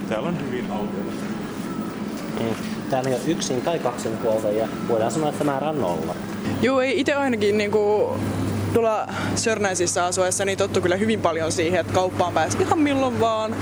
täällä 0.10 0.30
on 0.30 0.38
hyvin 0.48 0.72
autiolla. 0.72 1.12
Täällä 2.90 3.10
ei 3.10 3.16
ole 3.16 3.24
yksin 3.28 3.62
tai 3.62 3.80
kaksin 3.80 4.18
puolta 4.18 4.48
ja 4.50 4.68
voidaan 4.88 5.12
sanoa, 5.12 5.30
että 5.30 5.44
määrä 5.44 5.70
on 5.70 5.82
nolla. 5.82 6.16
Joo, 6.62 6.82
ei 6.82 7.00
itse 7.00 7.14
ainakin 7.14 7.58
niinku 7.58 8.14
tuolla 8.74 9.08
Sörnäisissä 9.36 10.06
asuessa 10.06 10.46
niin 10.46 10.58
tottu 10.58 10.82
kyllä 10.82 10.96
hyvin 10.96 11.22
paljon 11.22 11.52
siihen, 11.52 11.80
että 11.80 11.94
kauppaan 11.94 12.34
pääsi 12.34 12.58
ihan 12.62 12.80
milloin 12.80 13.20
vaan. 13.20 13.56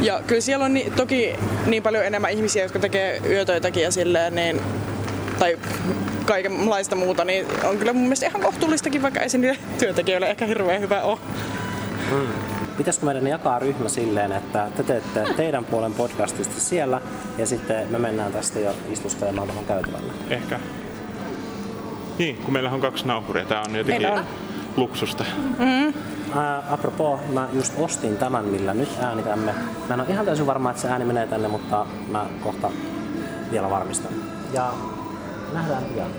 Ja 0.00 0.20
kyllä 0.26 0.40
siellä 0.40 0.64
on 0.64 0.74
ni, 0.74 0.92
toki 0.96 1.34
niin 1.66 1.82
paljon 1.82 2.04
enemmän 2.04 2.30
ihmisiä, 2.30 2.62
jotka 2.62 2.78
tekee 2.78 3.20
yötöitäkin 3.26 3.82
ja 3.82 3.90
silleen, 3.90 4.34
niin, 4.34 4.60
tai 5.38 5.58
kaikenlaista 6.24 6.96
muuta, 6.96 7.24
niin 7.24 7.46
on 7.64 7.78
kyllä 7.78 7.92
mun 7.92 8.02
mielestä 8.02 8.26
ihan 8.26 8.42
kohtuullistakin, 8.42 9.02
vaikka 9.02 9.20
ei 9.20 9.28
se 9.28 9.38
niille 9.38 9.58
työntekijöille 9.78 10.30
ehkä 10.30 10.46
hirveän 10.46 10.80
hyvä 10.80 11.02
ole. 11.02 11.18
Pitäisikö 12.76 13.06
meidän 13.06 13.26
jakaa 13.26 13.58
ryhmä 13.58 13.88
silleen, 13.88 14.32
että 14.32 14.68
te 14.76 14.82
teette 14.82 15.24
teidän 15.36 15.64
puolen 15.64 15.94
podcastista 15.94 16.60
siellä 16.60 17.00
ja 17.38 17.46
sitten 17.46 17.88
me 17.90 17.98
mennään 17.98 18.32
tästä 18.32 18.60
jo 18.60 18.74
istuskelemaan 18.92 19.48
tuohon 19.48 19.64
käytävällä. 19.64 20.12
Ehkä. 20.30 20.60
Niin, 22.18 22.36
kun 22.36 22.52
meillä 22.52 22.70
on 22.70 22.80
kaksi 22.80 23.06
naapuria. 23.06 23.44
Tää 23.44 23.62
on 23.62 23.76
jotenkin 23.76 24.10
on. 24.10 24.24
luksusta. 24.76 25.24
Ää, 26.36 26.62
apropos, 26.70 27.20
mä 27.32 27.48
just 27.52 27.72
ostin 27.78 28.16
tämän, 28.16 28.44
millä 28.44 28.74
nyt 28.74 28.88
äänitämme. 29.00 29.54
Mä 29.88 29.94
en 29.94 30.00
ole 30.00 30.08
ihan 30.08 30.26
täysin 30.26 30.46
varma, 30.46 30.70
että 30.70 30.82
se 30.82 30.88
ääni 30.88 31.04
menee 31.04 31.26
tänne, 31.26 31.48
mutta 31.48 31.86
mä 32.08 32.26
kohta 32.42 32.70
vielä 33.50 33.70
varmistan. 33.70 34.12
Ja 34.52 34.72
nähdään 35.52 35.84
pian. 35.84 36.10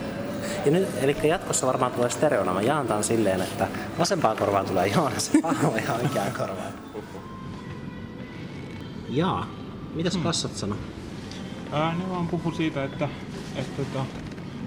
Ja 0.66 0.72
nyt, 0.72 0.88
eli 1.01 1.18
jatkossa 1.24 1.68
varmaan 1.68 1.91
tulee 1.91 2.10
stereona. 2.10 2.53
Mä 2.53 2.62
jaan 2.62 2.88
tämän 2.88 3.03
silleen, 3.03 3.41
että 3.41 3.68
vasempaan 3.99 4.38
korvaan 4.38 4.66
tulee 4.66 4.88
Joonas, 4.88 5.32
ja 5.88 5.93
oikeaan 5.93 6.32
korvaan. 6.38 6.74
Jaa, 9.10 9.47
mitäs 9.95 10.18
kassat 10.18 10.55
sano? 10.55 10.76
Ää, 11.72 11.95
ne 11.95 12.10
vaan 12.10 12.28
puhu 12.28 12.51
siitä, 12.51 12.84
että, 12.84 13.10
että 13.55 13.84
tota, 13.84 14.05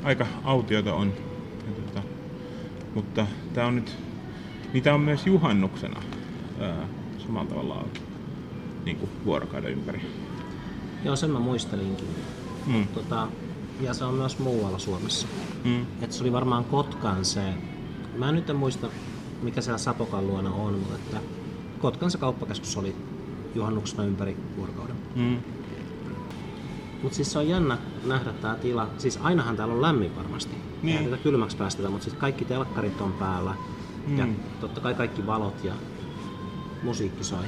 aika 0.04 0.26
autiota 0.44 0.94
on. 0.94 1.12
Ja, 1.66 1.82
tota, 1.82 2.02
mutta 2.94 3.26
tää 3.54 3.66
on 3.66 3.76
nyt, 3.76 3.98
niitä 4.72 4.94
on 4.94 5.00
myös 5.00 5.26
juhannuksena 5.26 6.02
ää, 6.60 6.88
samalla 7.18 7.50
tavalla 7.50 7.74
auki. 7.74 8.00
Niin 8.84 8.96
kuin 8.96 9.10
vuorokauden 9.24 9.72
ympäri. 9.72 10.00
Joo, 11.04 11.16
sen 11.16 11.30
mä 11.30 11.38
muistelinkin. 11.38 12.08
Mm. 12.66 12.86
Tota, 12.86 13.28
ja 13.80 13.94
se 13.94 14.04
on 14.04 14.14
myös 14.14 14.38
muualla 14.38 14.78
Suomessa. 14.78 15.26
Mm. 15.64 15.86
Et 16.02 16.12
se 16.12 16.24
oli 16.24 16.32
varmaan 16.32 16.64
Kotkan 16.64 17.24
se, 17.24 17.42
mä 18.16 18.28
en 18.28 18.34
nyt 18.34 18.50
en 18.50 18.56
muista 18.56 18.88
mikä 19.42 19.60
siellä 19.60 19.78
Sapokan 19.78 20.26
luona 20.26 20.50
on, 20.50 20.74
mutta 20.74 20.94
että 20.94 21.16
Kotkan 21.78 22.10
se 22.10 22.18
kauppakeskus 22.18 22.76
oli 22.76 22.96
juhannuksena 23.54 24.04
ympäri 24.04 24.36
vuorokauden. 24.56 24.96
Mm. 25.14 25.38
Mutta 27.02 27.16
siis 27.16 27.32
se 27.32 27.38
on 27.38 27.48
jännä 27.48 27.78
nähdä 28.04 28.32
tämä 28.32 28.54
tila. 28.54 28.88
Siis 28.98 29.18
ainahan 29.22 29.56
täällä 29.56 29.74
on 29.74 29.82
lämmin 29.82 30.16
varmasti. 30.16 30.56
Niin. 30.82 30.98
Ei 30.98 31.04
tätä 31.04 31.16
kylmäksi 31.16 31.56
päästetä, 31.56 31.88
mutta 31.88 32.04
siis 32.04 32.16
kaikki 32.16 32.44
telkkarit 32.44 33.00
on 33.00 33.12
päällä. 33.12 33.54
Mm. 34.06 34.18
Ja 34.18 34.26
totta 34.60 34.80
kai 34.80 34.94
kaikki 34.94 35.26
valot 35.26 35.64
ja 35.64 35.72
musiikki 36.82 37.24
soi. 37.24 37.44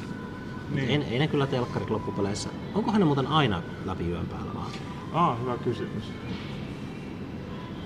Niin. 0.74 0.88
Ei, 1.02 1.08
ei 1.10 1.18
ne 1.18 1.28
kyllä 1.28 1.46
telkkarit 1.46 1.90
loppupeleissä. 1.90 2.48
Onkohan 2.74 3.00
ne 3.00 3.04
muuten 3.06 3.26
aina 3.26 3.62
läpi 3.84 4.08
yön 4.08 4.26
päällä 4.26 4.54
vaan? 4.54 4.70
Ah, 5.12 5.40
hyvä 5.40 5.56
kysymys. 5.56 6.04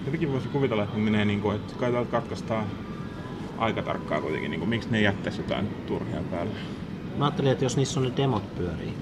Jotenkin 0.04 0.32
voisi 0.32 0.48
kuvitella, 0.48 0.82
että 0.82 0.96
ne 0.96 1.02
menee 1.04 1.24
niin 1.24 1.40
kuin, 1.40 1.56
että 1.56 1.74
kai 1.74 1.92
täältä 1.92 2.10
katkaistaan 2.10 2.64
aika 3.58 3.82
tarkkaan 3.82 4.22
kuitenkin, 4.22 4.50
niin 4.50 4.60
kuin, 4.60 4.68
miksi 4.68 4.88
ne 4.90 5.00
jättäisi 5.00 5.40
jotain 5.40 5.68
turhia 5.86 6.20
päälle. 6.30 6.54
Mä 7.18 7.24
ajattelin, 7.24 7.52
että 7.52 7.64
jos 7.64 7.76
niissä 7.76 8.00
on 8.00 8.06
ne 8.06 8.12
demot 8.16 8.54
pyörii, 8.56 8.78
niin 8.86 8.94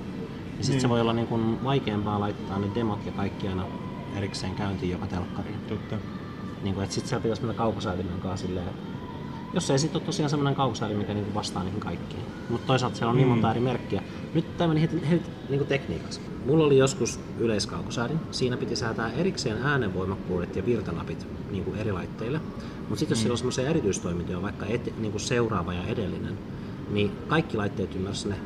sitten 0.61 0.71
Niin. 0.71 0.81
se 0.81 0.89
voi 0.89 1.01
olla 1.01 1.12
niin 1.12 1.27
kuin 1.27 1.64
vaikeampaa 1.64 2.21
laittaa 2.21 2.59
ne 2.59 2.67
demot 2.75 3.07
ja 3.07 3.12
kaikki 3.12 3.49
aina 3.49 3.64
erikseen 4.17 4.55
käyntiin 4.55 4.93
joka 4.93 5.07
telkkariin. 5.07 5.61
Totta. 5.69 5.97
Niin 6.62 6.75
kuin, 6.75 6.85
että 6.85 6.95
sitten 6.95 7.09
siellä 7.09 7.23
pitäisi 7.23 7.43
mennä 7.43 7.55
kaukosäätimen 7.55 8.21
kanssa 8.21 8.47
silleen, 8.47 8.69
jos 9.55 9.71
ei 9.71 9.79
sitten 9.79 9.99
ole 10.01 10.07
tosiaan 10.07 10.31
semmoinen 10.31 10.55
kaukosäätin, 10.55 10.97
mikä 10.99 11.15
niinku 11.15 11.35
vastaa 11.35 11.63
niihin 11.65 11.81
kaikkiin. 11.81 12.23
Mutta 12.51 12.67
toisaalta 12.67 12.97
siellä 12.97 13.11
on 13.11 13.17
niin 13.17 13.27
Mm. 13.29 13.31
monta 13.31 13.51
eri 13.51 13.61
merkkiä. 13.61 14.03
Nyt 14.35 14.57
tämä 14.57 14.69
meni 14.69 14.81
heti, 14.81 15.11
heti 15.11 15.31
niinku 15.49 15.65
tekniikaksi. 15.65 16.21
Mulla 16.47 16.65
oli 16.65 16.79
joskus 16.79 17.21
yleiskaukosäädin. 17.39 18.21
Siinä 18.31 18.57
piti 18.57 18.77
säätää 18.77 19.11
erikseen 19.13 19.63
äänenvoimakkuudet 19.63 20.57
ja 20.57 20.67
virtanapit 20.67 21.27
niinku 21.51 21.75
eri 21.75 21.93
laitteille. 21.93 22.41
Mutta 22.79 22.97
sitten 22.97 23.13
jos 23.13 23.21
siellä 23.21 23.33
on 23.33 23.39
semmoisia 23.39 23.71
erityistoimintoja, 23.71 24.43
vaikka 24.43 24.67
et, 24.67 24.93
niinku 25.01 25.19
seuraava 25.19 25.75
ja 25.75 25.85
edellinen, 25.87 26.39
niin 26.91 27.11
kaikki 27.29 27.57
laitteet 27.57 27.95
ymmärsivät 27.95 28.37
ne. 28.37 28.43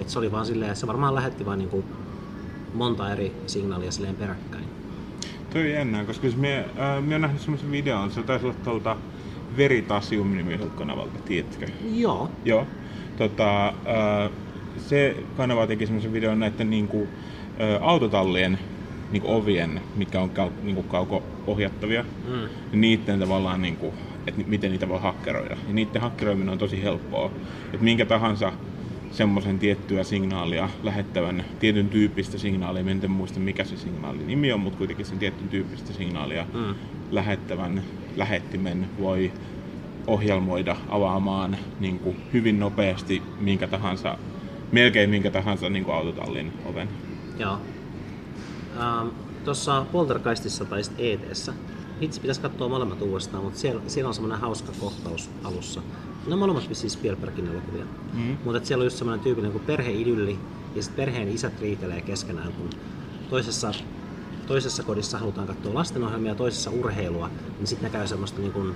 Et 0.00 0.08
se 0.08 0.18
oli 0.18 0.32
vaan 0.32 0.46
silleen, 0.46 0.70
että 0.70 0.80
se 0.80 0.86
varmaan 0.86 1.14
lähetti 1.14 1.46
vaan 1.46 1.58
niinku 1.58 1.84
monta 2.74 3.12
eri 3.12 3.32
signaalia 3.46 3.90
silleen 3.92 4.14
peräkkäin. 4.16 4.64
Toi 5.52 5.72
jännää, 5.72 6.04
koska 6.04 6.20
siis 6.22 6.36
mie, 6.36 6.58
äh, 6.58 7.02
mie 7.04 7.18
nähnyt 7.18 7.40
semmoisen 7.40 7.70
videon, 7.70 8.10
se 8.10 8.22
taisi 8.22 8.46
olla 8.46 8.54
tuolta 8.64 8.96
Veritasium-nimiseltä 9.56 10.74
kanavalta, 10.76 11.18
tiedätkö? 11.24 11.66
Joo. 11.84 12.30
Joo. 12.44 12.66
Tota, 13.16 13.68
äh, 13.68 14.30
se 14.76 15.26
kanava 15.34 15.66
teki 15.66 15.86
semmoisen 15.86 16.12
videon 16.12 16.38
näiden 16.40 16.70
niinku, 16.70 17.08
äh, 17.60 17.78
autotallien 17.88 18.58
niinku 19.10 19.34
ovien, 19.34 19.80
mitkä 19.94 20.20
on 20.20 20.30
kau, 20.30 20.50
niinku 20.62 20.82
kauko-ohjattavia, 20.82 22.04
Mm. 22.28 22.48
niin 22.72 22.80
niiden 22.80 23.20
tavallaan, 23.20 23.62
niinku, 23.62 23.94
että 24.26 24.38
ni- 24.40 24.44
miten 24.48 24.70
niitä 24.70 24.88
voi 24.88 25.00
hakkeroida. 25.00 25.56
Ja 25.66 25.72
niiden 25.74 26.02
hakkeroiminen 26.02 26.48
on 26.52 26.58
tosi 26.58 26.82
helppoa. 26.82 27.32
Että 27.72 27.84
minkä 27.84 28.06
tahansa 28.06 28.52
semmoisen 29.10 29.58
tiettyä 29.58 30.04
signaalia 30.04 30.68
lähettävän, 30.82 31.44
tietyn 31.58 31.88
tyyppistä 31.88 32.38
signaalia, 32.38 32.84
en 32.90 33.10
muista 33.10 33.40
mikä 33.40 33.64
se 33.64 33.76
signaalin 33.76 34.26
nimi 34.26 34.52
on, 34.52 34.60
mutta 34.60 34.78
kuitenkin 34.78 35.06
sen 35.06 35.18
tietyn 35.18 35.48
tyyppistä 35.48 35.92
signaalia 35.92 36.46
Mm. 36.54 36.74
lähettävän 37.10 37.82
lähettimen 38.16 38.88
voi 39.00 39.32
ohjelmoida 40.06 40.76
avaamaan 40.88 41.56
niin 41.80 41.98
kuin 41.98 42.16
hyvin 42.32 42.60
nopeasti 42.60 43.22
minkä 43.40 43.66
tahansa, 43.66 44.18
melkein 44.72 45.10
minkä 45.10 45.30
tahansa 45.30 45.70
niin 45.70 45.84
kuin 45.84 45.94
autotallin 45.94 46.52
oven. 46.64 46.88
Joo. 47.38 47.58
Ähm, 48.80 49.08
Tuossa 49.44 49.86
Poltergeistissa 49.92 50.64
tai 50.64 50.80
ETssä, 50.98 51.52
itse 52.00 52.20
pitäisi 52.20 52.40
katsoa 52.40 52.68
molemmat 52.68 53.02
uudestaan, 53.02 53.44
mutta 53.44 53.58
siellä, 53.58 53.82
siellä 53.86 54.08
on 54.08 54.14
semmoinen 54.14 54.40
hauska 54.40 54.72
kohtaus 54.80 55.30
alussa. 55.44 55.80
Ne 56.26 56.32
on 56.32 56.38
molemmat 56.38 56.68
vissiin 56.68 56.90
Spielbergin 56.90 57.46
elokuvia. 57.46 57.84
Mm. 58.12 58.36
Mutta 58.44 58.66
siellä 58.66 58.82
on 58.82 58.86
just 58.86 58.96
semmoinen 58.96 59.24
tyypillinen 59.24 59.52
kuin 59.52 59.64
perheidylli, 59.64 60.38
ja 60.74 60.82
sitten 60.82 61.04
perheen 61.04 61.28
isät 61.28 61.60
riitelee 61.60 62.00
keskenään, 62.00 62.52
kun 62.52 62.70
toisessa, 63.30 63.72
toisessa 64.46 64.82
kodissa 64.82 65.18
halutaan 65.18 65.46
katsoa 65.46 65.74
lastenohjelmia 65.74 66.32
ja 66.32 66.34
toisessa 66.36 66.70
urheilua, 66.70 67.30
niin 67.58 67.66
sitten 67.66 67.92
ne 67.92 67.98
käy 67.98 68.06
semmoista 68.06 68.40
niin 68.40 68.52
kuin 68.52 68.74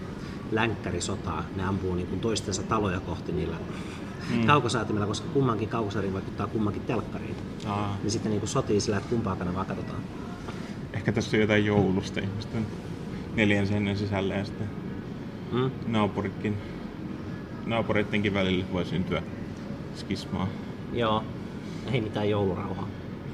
länkkärisotaa. 0.52 1.44
Ne 1.56 1.64
ampuu 1.64 1.94
niin 1.94 2.06
kuin 2.06 2.20
toistensa 2.20 2.62
taloja 2.62 3.00
kohti 3.00 3.32
niillä 3.32 3.56
mm. 4.34 4.46
kaukosäätimillä, 4.46 5.06
koska 5.06 5.28
kummankin 5.28 5.68
kaukosäätin 5.68 6.12
vaikuttaa 6.12 6.46
kummankin 6.46 6.82
telkkariin. 6.82 7.34
Aa, 7.66 7.96
Niin 8.02 8.10
sitten 8.10 8.30
niin 8.30 8.40
kuin 8.40 8.50
sotii 8.50 8.80
sillä, 8.80 8.96
että 8.98 9.10
kumpaa 9.10 9.36
kanavaa 9.36 9.64
katsotaan. 9.64 10.00
ehkä 10.92 11.12
tässä 11.12 11.36
on 11.36 11.40
jotain 11.40 11.64
joulusta 11.64 12.20
ihmisten 12.20 12.66
neljän 13.34 13.66
seinän 13.66 13.96
sisällä 13.96 14.34
ja 14.34 14.44
sitten 14.44 14.68
Mm. 15.52 15.70
naapuritkin, 15.86 16.56
naapureittenkin 17.66 18.34
välillä 18.34 18.64
voi 18.72 18.84
syntyä 18.84 19.22
skismaa. 19.96 20.48
Joo, 20.92 21.24
ei 21.92 22.00
mitään 22.00 22.30
joulurauhaa. 22.30 22.88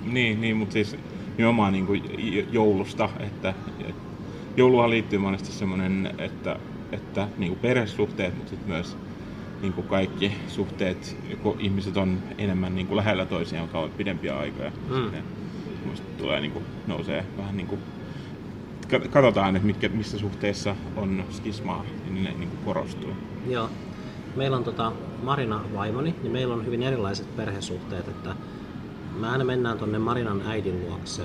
Niin, 0.04 0.40
niin 0.40 0.56
mutta 0.56 0.72
siis 0.72 0.96
nimenomaan 1.36 1.72
niin 1.72 1.86
kuin 1.86 2.02
joulusta, 2.52 3.08
että, 3.20 3.54
jouluhan 4.56 4.90
liittyy 4.90 5.18
monesti 5.18 5.52
semmoinen, 5.52 6.14
että, 6.18 6.56
että 6.92 7.28
niin 7.38 7.48
kuin 7.48 7.60
perhesuhteet, 7.60 8.36
mutta 8.36 8.50
sitten 8.50 8.68
myös 8.68 8.96
niin 9.62 9.72
kuin 9.72 9.86
kaikki 9.86 10.32
suhteet, 10.48 11.16
kun 11.42 11.56
ihmiset 11.60 11.96
on 11.96 12.18
enemmän 12.38 12.74
niin 12.74 12.86
kuin 12.86 12.96
lähellä 12.96 13.26
toisiaan 13.26 13.68
kauan 13.68 13.90
pidempiä 13.90 14.38
aikoja. 14.38 14.72
Mm. 14.88 15.10
Sitten 15.94 16.16
tulee 16.18 16.40
niin 16.40 16.52
kuin, 16.52 16.64
nousee 16.86 17.24
vähän 17.36 17.56
niin 17.56 17.66
kuin, 17.66 17.80
kat- 18.92 19.08
katsotaan, 19.08 19.56
että 19.56 19.66
mitkä, 19.66 19.88
missä 19.88 20.18
suhteessa 20.18 20.76
on 20.96 21.24
skismaa, 21.30 21.84
niin 22.04 22.24
ne 22.24 22.34
niin 22.38 22.48
kuin 22.48 22.64
korostuu. 22.64 23.10
Joo. 23.48 23.70
Meillä 24.36 24.56
on 24.56 24.64
tota 24.64 24.92
Marina 25.22 25.60
vaimoni, 25.74 26.14
niin 26.22 26.32
meillä 26.32 26.54
on 26.54 26.66
hyvin 26.66 26.82
erilaiset 26.82 27.36
perhesuhteet, 27.36 28.08
että 28.08 28.36
me 29.20 29.28
aina 29.28 29.44
mennään 29.44 29.78
tonne 29.78 29.98
Marinan 29.98 30.42
äidin 30.46 30.86
luokse 30.88 31.22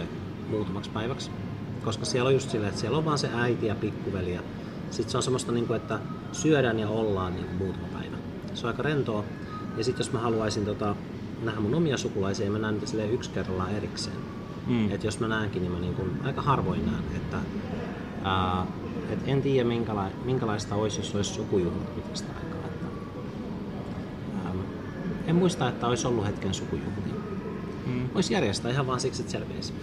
muutamaksi 0.49 0.89
päiväksi. 0.89 1.31
Koska 1.85 2.05
siellä 2.05 2.27
on 2.27 2.33
just 2.33 2.49
silleen, 2.49 2.69
että 2.69 2.81
siellä 2.81 2.97
on 2.97 3.05
vaan 3.05 3.17
se 3.17 3.29
äiti 3.35 3.65
ja 3.65 3.75
pikkuveli 3.75 4.33
ja 4.33 4.41
sitten 4.91 5.11
se 5.11 5.17
on 5.17 5.23
semmoista, 5.23 5.51
niin 5.51 5.67
kuin, 5.67 5.77
että 5.77 5.99
syödään 6.31 6.79
ja 6.79 6.89
ollaan 6.89 7.33
niin 7.35 7.45
muutama 7.57 7.87
päivä. 7.93 8.17
Se 8.53 8.67
on 8.67 8.71
aika 8.73 8.83
rentoa. 8.83 9.23
Ja 9.77 9.83
sitten 9.83 9.99
jos 9.99 10.11
mä 10.13 10.19
haluaisin 10.19 10.65
tota, 10.65 10.95
nähdä 11.43 11.59
mun 11.59 11.75
omia 11.75 11.97
sukulaisia, 11.97 12.51
mä 12.51 12.59
näen 12.59 12.73
niitä 12.73 12.87
silleen 12.87 13.11
yksi 13.11 13.29
kerrallaan 13.29 13.75
erikseen. 13.75 14.17
Mm. 14.67 14.91
Et 14.91 15.03
jos 15.03 15.19
mä 15.19 15.27
näenkin, 15.27 15.61
niin 15.61 15.71
mä 15.71 15.79
niin 15.79 15.93
kuin 15.93 16.19
aika 16.23 16.41
harvoin 16.41 16.85
näen. 16.85 17.03
Että, 17.15 17.37
ää, 18.23 18.65
et 19.09 19.19
en 19.25 19.41
tiedä 19.41 19.69
minkäla- 19.69 20.11
minkälaista 20.25 20.75
olisi, 20.75 20.99
jos 20.99 21.15
olisi 21.15 21.33
sukujuhlat 21.33 21.95
pitkästä 21.95 22.27
aikaa. 22.37 22.59
Että, 22.67 22.85
ää, 24.45 24.53
en 25.27 25.35
muista, 25.35 25.69
että 25.69 25.87
olisi 25.87 26.07
ollut 26.07 26.25
hetken 26.25 26.53
sukujuhlia. 26.53 27.09
Mm. 27.89 28.09
Voisi 28.13 28.33
järjestää 28.33 28.71
ihan 28.71 28.87
vaan 28.87 28.99
siksi, 28.99 29.21
että 29.21 29.31
selviäisi. 29.31 29.73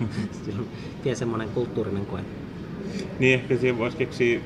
Pieni 1.02 1.16
semmoinen 1.16 1.48
kulttuurinen 1.48 2.06
koe. 2.06 2.20
Niin 3.18 3.34
ehkä 3.34 3.56
siihen 3.56 3.78
voisi 3.78 3.96
keksiä 3.96 4.40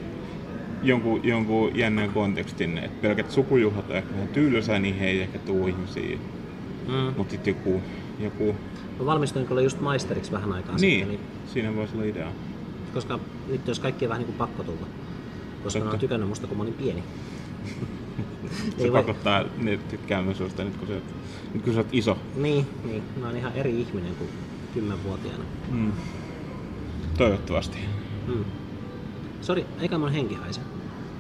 jonkun, 0.83 1.21
jonkun 1.25 1.77
jännän 1.79 2.11
kontekstin, 2.11 2.79
että 2.79 3.03
pelkät 3.03 3.31
sukujuhlat 3.31 3.91
on 3.91 3.97
ehkä 3.97 4.13
vähän 4.15 4.29
tylsää, 4.29 4.79
niin 4.79 4.99
he 4.99 5.07
ei 5.07 5.21
ehkä 5.21 5.39
tuu 5.39 5.67
ihmisiä. 5.67 6.19
Mm. 6.89 7.15
Mutta 7.17 7.31
sitten 7.31 7.55
joku, 7.57 7.83
joku... 8.21 8.55
Mä 9.01 9.07
valmistuin 9.07 9.47
kyllä 9.47 9.61
just 9.61 9.81
maisteriksi 9.81 10.33
vähän 10.33 10.53
aikaa 10.53 10.77
Niin, 10.77 11.07
sitten, 11.07 11.09
niin, 11.09 11.21
siinä 11.53 11.77
voisi 11.77 11.95
olla 11.95 12.05
idea. 12.05 12.33
koska 12.95 13.19
nyt 13.49 13.67
olisi 13.69 13.81
kaikki 13.81 14.09
vähän 14.09 14.21
niin 14.21 14.27
kuin 14.27 14.39
pakko 14.39 14.63
tulla. 14.63 14.87
Koska 15.65 15.79
ne 15.79 15.85
on 15.85 15.91
Totta. 15.91 16.01
tykännyt 16.01 16.29
musta, 16.29 16.47
kun 16.47 16.57
mä 16.57 16.63
olin 16.63 16.75
pieni. 16.75 17.03
Se 18.79 18.85
Ei 18.85 18.93
voi- 18.93 19.01
pakottaa 19.03 19.45
ne 19.59 19.77
tykkäämään 19.91 20.37
susta 20.37 20.65
nyt, 20.65 20.77
kun 20.77 20.89
oot- 20.89 21.03
nyt 21.55 21.63
kun 21.65 21.73
sä 21.75 21.81
oot 21.81 21.89
iso. 21.93 22.19
Niin, 22.37 22.67
niin. 22.85 23.03
Mä 23.21 23.27
oon 23.27 23.37
ihan 23.37 23.53
eri 23.53 23.81
ihminen 23.81 24.15
kuin 24.15 24.31
kymmenvuotiaana. 24.75 25.45
Mm. 25.71 25.93
Toivottavasti. 27.19 27.79
Mm. 28.27 28.45
Sori, 29.41 29.67
eikä 29.81 29.99
mun 29.99 30.13
henki 30.13 30.35
haise. 30.35 30.61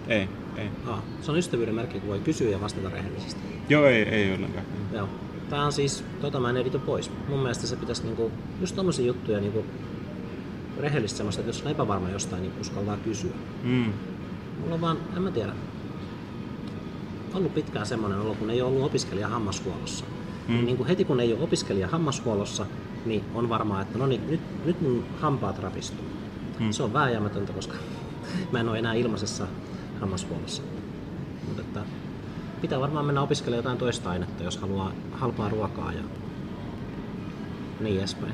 Ei, 0.09 0.29
ei. 0.57 0.69
Ah, 0.87 0.99
se 1.21 1.31
on 1.31 1.39
ystävyyden 1.39 1.75
merkki, 1.75 2.01
kun 2.01 2.09
voi 2.09 2.19
kysyä 2.21 2.51
ja 2.51 2.61
vastata 2.61 2.89
rehellisesti. 2.91 3.41
Joo, 3.69 3.85
ei, 3.87 4.03
ei 4.03 4.35
ollenkaan. 4.35 4.65
Joo. 4.93 5.09
Tää 5.51 5.65
on 5.65 5.73
siis, 5.73 6.05
tota 6.21 6.41
mä 6.41 6.51
en 6.51 6.57
edito 6.57 6.79
pois. 6.79 7.11
Mun 7.29 7.39
mielestä 7.39 7.67
se 7.67 7.77
pitäisi 7.77 8.03
niinku, 8.03 8.33
just 8.61 8.77
tommosia 8.77 9.07
juttuja 9.07 9.41
niinku, 9.41 9.65
rehellistä 10.81 11.17
semmoista, 11.17 11.41
että 11.41 11.49
jos 11.49 11.63
on 11.63 11.71
epävarma 11.71 12.11
jostain, 12.11 12.43
niin 12.43 12.53
uskaltaa 12.61 12.97
kysyä. 12.97 13.31
Mm. 13.63 13.93
Mulla 14.61 14.75
on 14.75 14.81
vaan, 14.81 14.97
en 15.17 15.23
mä 15.23 15.31
tiedä, 15.31 15.53
ollut 17.35 17.55
pitkään 17.55 17.87
semmoinen 17.87 18.21
olo, 18.21 18.35
kun 18.35 18.51
ei 18.51 18.63
ole 18.63 18.71
ollut 18.71 18.87
opiskelija 18.87 19.29
hammashuollossa. 19.29 20.05
Mm. 20.49 20.65
Niin 20.65 20.77
kuin 20.77 20.87
heti 20.87 21.05
kun 21.05 21.21
ei 21.21 21.33
ole 21.33 21.43
opiskelija 21.43 21.89
hammashuollossa, 21.89 22.67
niin 23.07 23.25
on 23.35 23.49
varmaa, 23.49 23.83
että 23.83 23.99
no 23.99 24.07
niin, 24.07 24.31
nyt, 24.31 24.41
nyt 24.65 24.81
mun 24.81 25.05
hampaat 25.21 25.59
rapistuu. 25.59 26.05
Mm. 26.61 26.71
Se 26.71 26.83
on 26.83 26.93
vääjäämätöntä, 26.93 27.53
koska 27.53 27.75
mä 28.53 28.61
en 28.61 28.69
ole 28.69 28.79
enää 28.79 28.95
ilmaisessa 28.95 29.47
hammashuollossa. 30.01 30.63
Mutta 31.47 31.63
että 31.63 31.81
pitää 32.61 32.81
varmaan 32.81 33.05
mennä 33.05 33.21
opiskelemaan 33.21 33.59
jotain 33.59 33.79
toista 33.79 34.11
ainetta, 34.11 34.45
jos 34.45 34.57
haluaa 34.59 34.93
halpaa 35.13 35.49
ruokaa 35.49 35.93
ja 35.93 36.03
niin 37.81 37.99
edespäin. 37.99 38.33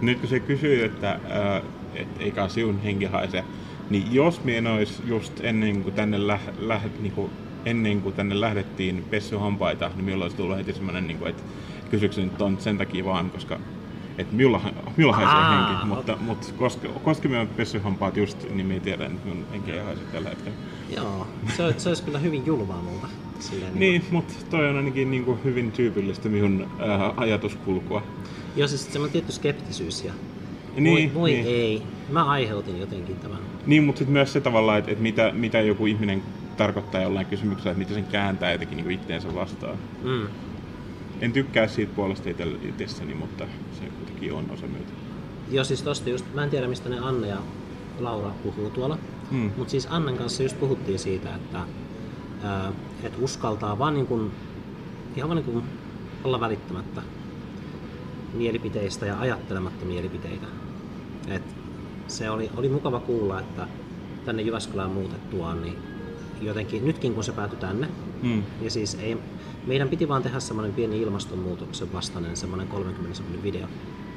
Nyt 0.00 0.18
kun 0.20 0.28
se 0.28 0.40
kysyy, 0.40 0.84
että 0.84 1.10
äh, 1.12 1.62
et 1.94 2.08
eikä 2.18 2.48
siun 2.48 2.80
henki 2.80 3.04
haise, 3.04 3.44
niin 3.90 4.14
jos 4.14 4.40
en 4.46 4.66
olisi 4.66 5.02
just 5.06 5.32
ennen 5.40 5.82
kuin 5.82 5.94
tänne, 5.94 6.26
lä- 6.26 6.38
lä- 6.58 6.80
niin 7.00 7.12
kuin 7.12 7.30
ennen 7.64 8.02
kuin 8.02 8.14
tänne 8.14 8.40
lähdettiin 8.40 9.04
pessy 9.10 9.36
hampaita, 9.36 9.90
niin 9.94 10.04
minulla 10.04 10.24
olisi 10.24 10.36
tullut 10.36 10.56
heti 10.56 10.72
semmoinen, 10.72 11.06
niin 11.06 11.18
kuin, 11.18 11.30
että 11.30 11.42
kysyykö 11.90 12.20
nyt 12.20 12.42
on 12.42 12.60
sen 12.60 12.78
takia 12.78 13.04
vaan, 13.04 13.30
koska 13.30 13.58
että 14.18 14.36
minulla, 14.36 14.60
minulla 14.96 15.16
haisee 15.16 15.34
Aa, 15.34 15.68
henki, 15.68 15.86
mutta, 15.86 16.16
mutta 16.20 16.46
koska, 16.58 16.88
koska 16.88 17.28
minä 17.28 17.40
olen 17.40 17.48
pessy 17.56 17.78
hampaat 17.78 18.16
just, 18.16 18.50
niin 18.54 18.66
minä 18.66 18.80
tiedän, 18.80 19.12
että 19.12 19.28
minun 19.28 19.46
henki 19.52 19.72
ei 19.72 19.84
haise 19.84 20.02
tällä 20.12 20.28
hetkellä. 20.28 20.56
Joo, 20.96 21.26
se, 21.56 21.74
se 21.78 21.88
olisi 21.88 22.02
kyllä 22.02 22.18
hyvin 22.18 22.46
julmaa 22.46 22.82
multa. 22.82 23.06
Silleen, 23.40 23.72
Niin, 23.74 24.04
mutta 24.10 24.34
toi 24.50 24.68
on 24.68 24.76
ainakin 24.76 25.10
niin 25.10 25.24
kuin 25.24 25.44
hyvin 25.44 25.72
tyypillistä 25.72 26.28
minun 26.28 26.68
äh, 26.80 27.12
ajatuskulkua. 27.16 28.02
Joo, 28.56 28.68
siis 28.68 28.92
semmoinen 28.92 29.12
tietty 29.12 29.32
skeptisyys 29.32 30.04
ja 30.04 30.12
Niin, 30.76 31.14
voi, 31.14 31.20
voi 31.20 31.30
niin. 31.30 31.46
ei. 31.46 31.82
Mä 32.08 32.24
aiheutin 32.24 32.80
jotenkin 32.80 33.16
tämän. 33.16 33.38
Niin, 33.66 33.84
mutta 33.84 33.98
sitten 33.98 34.12
myös 34.12 34.32
se 34.32 34.40
tavallaan, 34.40 34.78
että, 34.78 34.90
että 34.90 35.02
mitä, 35.02 35.30
mitä 35.34 35.60
joku 35.60 35.86
ihminen 35.86 36.22
tarkoittaa 36.56 37.02
jollain 37.02 37.26
kysymyksellä, 37.26 37.70
että 37.70 37.78
mitä 37.78 37.94
sen 37.94 38.04
kääntää 38.04 38.52
jotenkin 38.52 38.76
niin 38.76 38.90
itteensä 38.90 39.34
vastaan. 39.34 39.76
Mm. 40.02 40.26
En 41.20 41.32
tykkää 41.32 41.68
siitä 41.68 41.92
puolesta 41.96 42.30
itse- 42.30 42.68
itsessäni, 42.68 43.14
mutta 43.14 43.44
se 43.78 43.84
kuitenkin 43.98 44.32
on 44.32 44.50
osa 44.50 44.66
myötä. 44.66 44.92
Joo, 45.50 45.64
siis 45.64 45.82
tosta 45.82 46.10
just, 46.10 46.24
mä 46.34 46.44
en 46.44 46.50
tiedä 46.50 46.68
mistä 46.68 46.88
ne 46.88 46.98
Anne 46.98 47.28
ja 47.28 47.38
Laura 48.00 48.30
puhuu 48.42 48.70
tuolla, 48.70 48.98
Mm. 49.30 49.50
mutta 49.56 49.70
siis 49.70 49.86
Annen 49.90 50.16
kanssa 50.16 50.42
just 50.42 50.60
puhuttiin 50.60 50.98
siitä, 50.98 51.34
että 51.34 51.60
ää, 52.42 52.72
et 53.02 53.12
uskaltaa 53.20 53.78
vaan 53.78 53.94
niin 53.94 54.06
kuin, 54.06 54.30
ihan 55.16 55.28
vaan 55.28 55.36
niin 55.36 55.52
kuin 55.52 55.64
olla 56.24 56.40
välittämättä 56.40 57.02
mielipiteistä 58.34 59.06
ja 59.06 59.20
ajattelematta 59.20 59.84
mielipiteitä. 59.84 60.46
Et 61.28 61.42
se 62.08 62.30
oli, 62.30 62.50
oli 62.56 62.68
mukava 62.68 63.00
kuulla, 63.00 63.40
että 63.40 63.66
tänne 64.24 64.42
Jyväskylään 64.42 64.90
muutettuaan, 64.90 65.62
niin 65.62 65.76
jotenkin 66.46 66.84
nytkin 66.84 67.14
kun 67.14 67.24
se 67.24 67.32
päätyi 67.32 67.58
tänne, 67.58 67.88
Mm. 68.22 68.42
ja 68.62 68.70
siis 68.70 68.94
ei, 68.94 69.16
meidän 69.66 69.88
piti 69.88 70.08
vaan 70.08 70.22
tehdä 70.22 70.40
semmoinen 70.40 70.74
pieni 70.74 71.02
ilmastonmuutoksen 71.02 71.92
vastainen 71.92 72.36
semmoinen 72.36 72.68
30 72.68 73.16
sekunnin 73.16 73.42
video. 73.42 73.66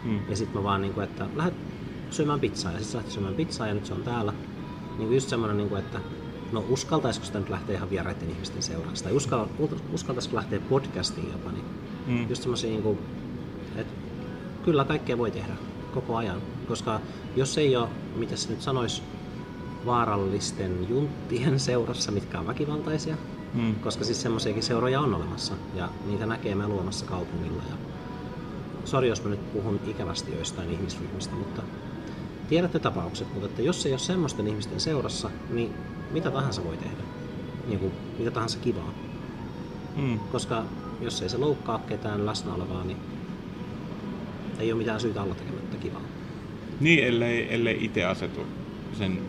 Mm. 0.03 0.19
Ja 0.29 0.35
sitten 0.35 0.57
mä 0.57 0.63
vaan 0.63 0.81
niinku, 0.81 0.99
että 1.01 1.27
lähdet 1.35 1.53
syömään 2.11 2.39
pizzaa 2.39 2.71
ja 2.71 2.79
sitten 2.79 2.97
lähti 2.97 3.11
syömään 3.11 3.35
pizzaa 3.35 3.67
ja 3.67 3.73
nyt 3.73 3.85
se 3.85 3.93
on 3.93 4.03
täällä. 4.03 4.33
Niinku 4.97 5.13
just 5.13 5.29
semmoinen, 5.29 5.57
niinku, 5.57 5.75
että 5.75 5.99
no 6.51 6.63
uskaltaisiko 6.69 7.25
sitä 7.25 7.39
nyt 7.39 7.49
lähteä 7.49 7.75
ihan 7.75 7.89
vieraiden 7.89 8.29
ihmisten 8.29 8.61
seuraan 8.63 8.95
tai 9.03 9.11
uskal, 9.13 9.45
uskaltaisiko 9.93 10.35
lähteä 10.35 10.59
podcastiin 10.59 11.31
jopa. 11.31 11.51
Niin 11.51 11.65
Mm. 12.07 12.29
just 12.29 12.41
semmoisia, 12.41 12.69
niinku, 12.69 12.97
että 13.75 13.93
kyllä 14.65 14.83
kaikkea 14.85 15.17
voi 15.17 15.31
tehdä 15.31 15.53
koko 15.93 16.15
ajan. 16.17 16.41
Koska 16.67 16.99
jos 17.35 17.57
ei 17.57 17.75
ole, 17.75 17.87
mitä 18.15 18.35
se 18.35 18.49
nyt 18.49 18.61
sanoisi, 18.61 19.01
vaarallisten 19.85 20.89
junttien 20.89 21.59
seurassa, 21.59 22.11
mitkä 22.11 22.39
on 22.39 22.47
väkivaltaisia, 22.47 23.15
Mm. 23.53 23.75
koska 23.75 24.03
siis 24.03 24.21
semmoisiakin 24.21 24.63
seuroja 24.63 24.99
on 24.99 25.13
olemassa 25.13 25.53
ja 25.75 25.89
niitä 26.05 26.25
näkee 26.25 26.55
me 26.55 26.67
luomassa 26.67 27.05
kaupungilla. 27.05 27.63
Ja... 27.69 27.75
Sori, 28.85 29.07
jos 29.07 29.23
mä 29.23 29.29
nyt 29.29 29.53
puhun 29.53 29.79
ikävästi 29.87 30.31
joistain 30.35 30.69
ihmisryhmistä, 30.71 31.35
mutta 31.35 31.61
tiedätte 32.49 32.79
tapaukset, 32.79 33.33
mutta 33.33 33.45
että 33.45 33.61
jos 33.61 33.85
ei 33.85 33.91
ole 33.91 33.99
semmoisten 33.99 34.47
ihmisten 34.47 34.79
seurassa, 34.79 35.29
niin 35.49 35.73
mitä 36.11 36.31
tahansa 36.31 36.63
voi 36.63 36.77
tehdä. 36.77 37.03
Niin 37.67 37.79
kuin, 37.79 37.91
mitä 38.19 38.31
tahansa 38.31 38.59
kivaa. 38.59 38.93
Mm. 39.95 40.19
Koska 40.19 40.63
jos 41.01 41.21
ei 41.21 41.29
se 41.29 41.37
loukkaa 41.37 41.79
ketään 41.79 42.25
läsnä 42.25 42.53
olevaa, 42.53 42.83
niin 42.83 42.97
ei 44.59 44.71
ole 44.71 44.77
mitään 44.77 44.99
syytä 44.99 45.21
olla 45.21 45.35
tekemättä 45.35 45.77
kivaa. 45.77 46.01
Niin, 46.79 47.03
ellei, 47.03 47.53
ellei 47.53 47.85
itse 47.85 48.03
asetu 48.05 48.39
sen 48.97 49.19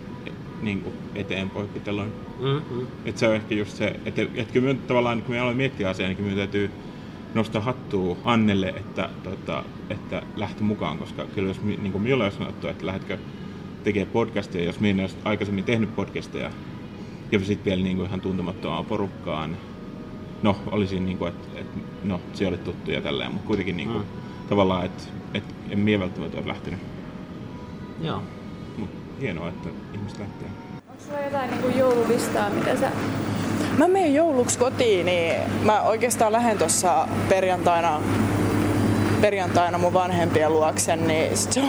niin 0.62 0.80
kuin 0.80 0.94
eteen 1.14 1.50
poikkitelloin. 1.50 2.12
Mm-hmm. 2.40 2.86
Että 3.04 3.18
se 3.20 3.28
on 3.28 3.34
ehkä 3.34 3.54
just 3.54 3.76
se, 3.76 3.86
että, 4.04 4.22
että 4.22 4.52
kyllä 4.52 4.66
minun 4.66 4.82
tavallaan, 4.86 5.22
kun 5.22 5.34
me 5.34 5.40
aloin 5.40 5.56
miettiä 5.56 5.88
asiaa, 5.88 6.08
niin 6.08 6.16
kyllä 6.16 6.28
minun 6.28 6.38
täytyy 6.38 6.70
nostaa 7.34 7.62
hattua 7.62 8.16
Annelle, 8.24 8.68
että, 8.68 9.08
tota, 9.22 9.64
että 9.90 10.22
lähti 10.36 10.62
mukaan, 10.62 10.98
koska 10.98 11.24
kyllä 11.34 11.48
jos 11.48 11.62
niin 11.62 11.92
kuin 11.92 12.02
minulle 12.02 12.24
olisi 12.24 12.38
sanottu, 12.38 12.66
että 12.68 12.86
lähdetkö 12.86 13.18
tekemään 13.84 14.12
podcastia, 14.12 14.64
jos 14.64 14.80
minä 14.80 15.02
olisi 15.02 15.16
aikaisemmin 15.24 15.64
tehnyt 15.64 15.96
podcasteja, 15.96 16.50
ja 17.32 17.38
sitten 17.40 17.64
vielä 17.64 17.82
niin 17.82 17.96
kuin 17.96 18.06
ihan 18.06 18.20
tuntemattomaan 18.20 18.84
porukkaan, 18.84 19.56
no 20.42 20.56
olisin 20.66 21.06
niin 21.06 21.18
kuin, 21.18 21.28
että, 21.28 21.60
että 21.60 21.78
no 22.04 22.20
se 22.32 22.46
oli 22.46 22.58
tuttu 22.58 22.90
ja 22.90 23.00
tälleen, 23.00 23.32
mutta 23.32 23.46
kuitenkin 23.46 23.76
niin 23.76 23.88
kuin, 23.88 23.98
Mm. 23.98 24.48
tavallaan, 24.48 24.84
että, 24.84 25.02
että 25.34 25.54
en 25.70 25.78
minä 25.78 26.00
välttämättä 26.00 26.38
ole 26.38 26.48
lähtenyt. 26.48 26.80
Joo. 28.00 28.22
Hienoa, 29.20 29.48
että 29.48 29.68
ihmiset 29.94 30.18
lähtee. 30.18 30.48
Onko 30.90 31.02
sulla 31.06 31.20
jotain 31.20 31.50
niin 31.50 31.78
joululistaa, 31.78 32.50
mitä 32.50 32.76
sä... 32.76 32.90
Mä 33.78 33.88
menen 33.88 34.14
jouluksi 34.14 34.58
kotiin, 34.58 35.06
niin 35.06 35.34
mä 35.62 35.82
oikeastaan 35.82 36.32
lähden 36.32 36.58
tuossa 36.58 37.08
perjantaina 37.28 38.00
perjantaina 39.20 39.78
mun 39.78 39.92
vanhempien 39.92 40.52
luoksen, 40.52 41.06
niin 41.06 41.36
sit 41.36 41.52
se 41.52 41.60
on 41.60 41.68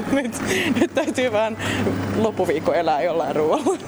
että 0.00 0.14
nyt, 0.14 0.42
nyt 0.80 0.94
täytyy 0.94 1.32
vähän 1.32 1.56
loppuviikko 2.16 2.72
elää 2.72 3.02
jollain 3.02 3.36
ruoalla. 3.36 3.78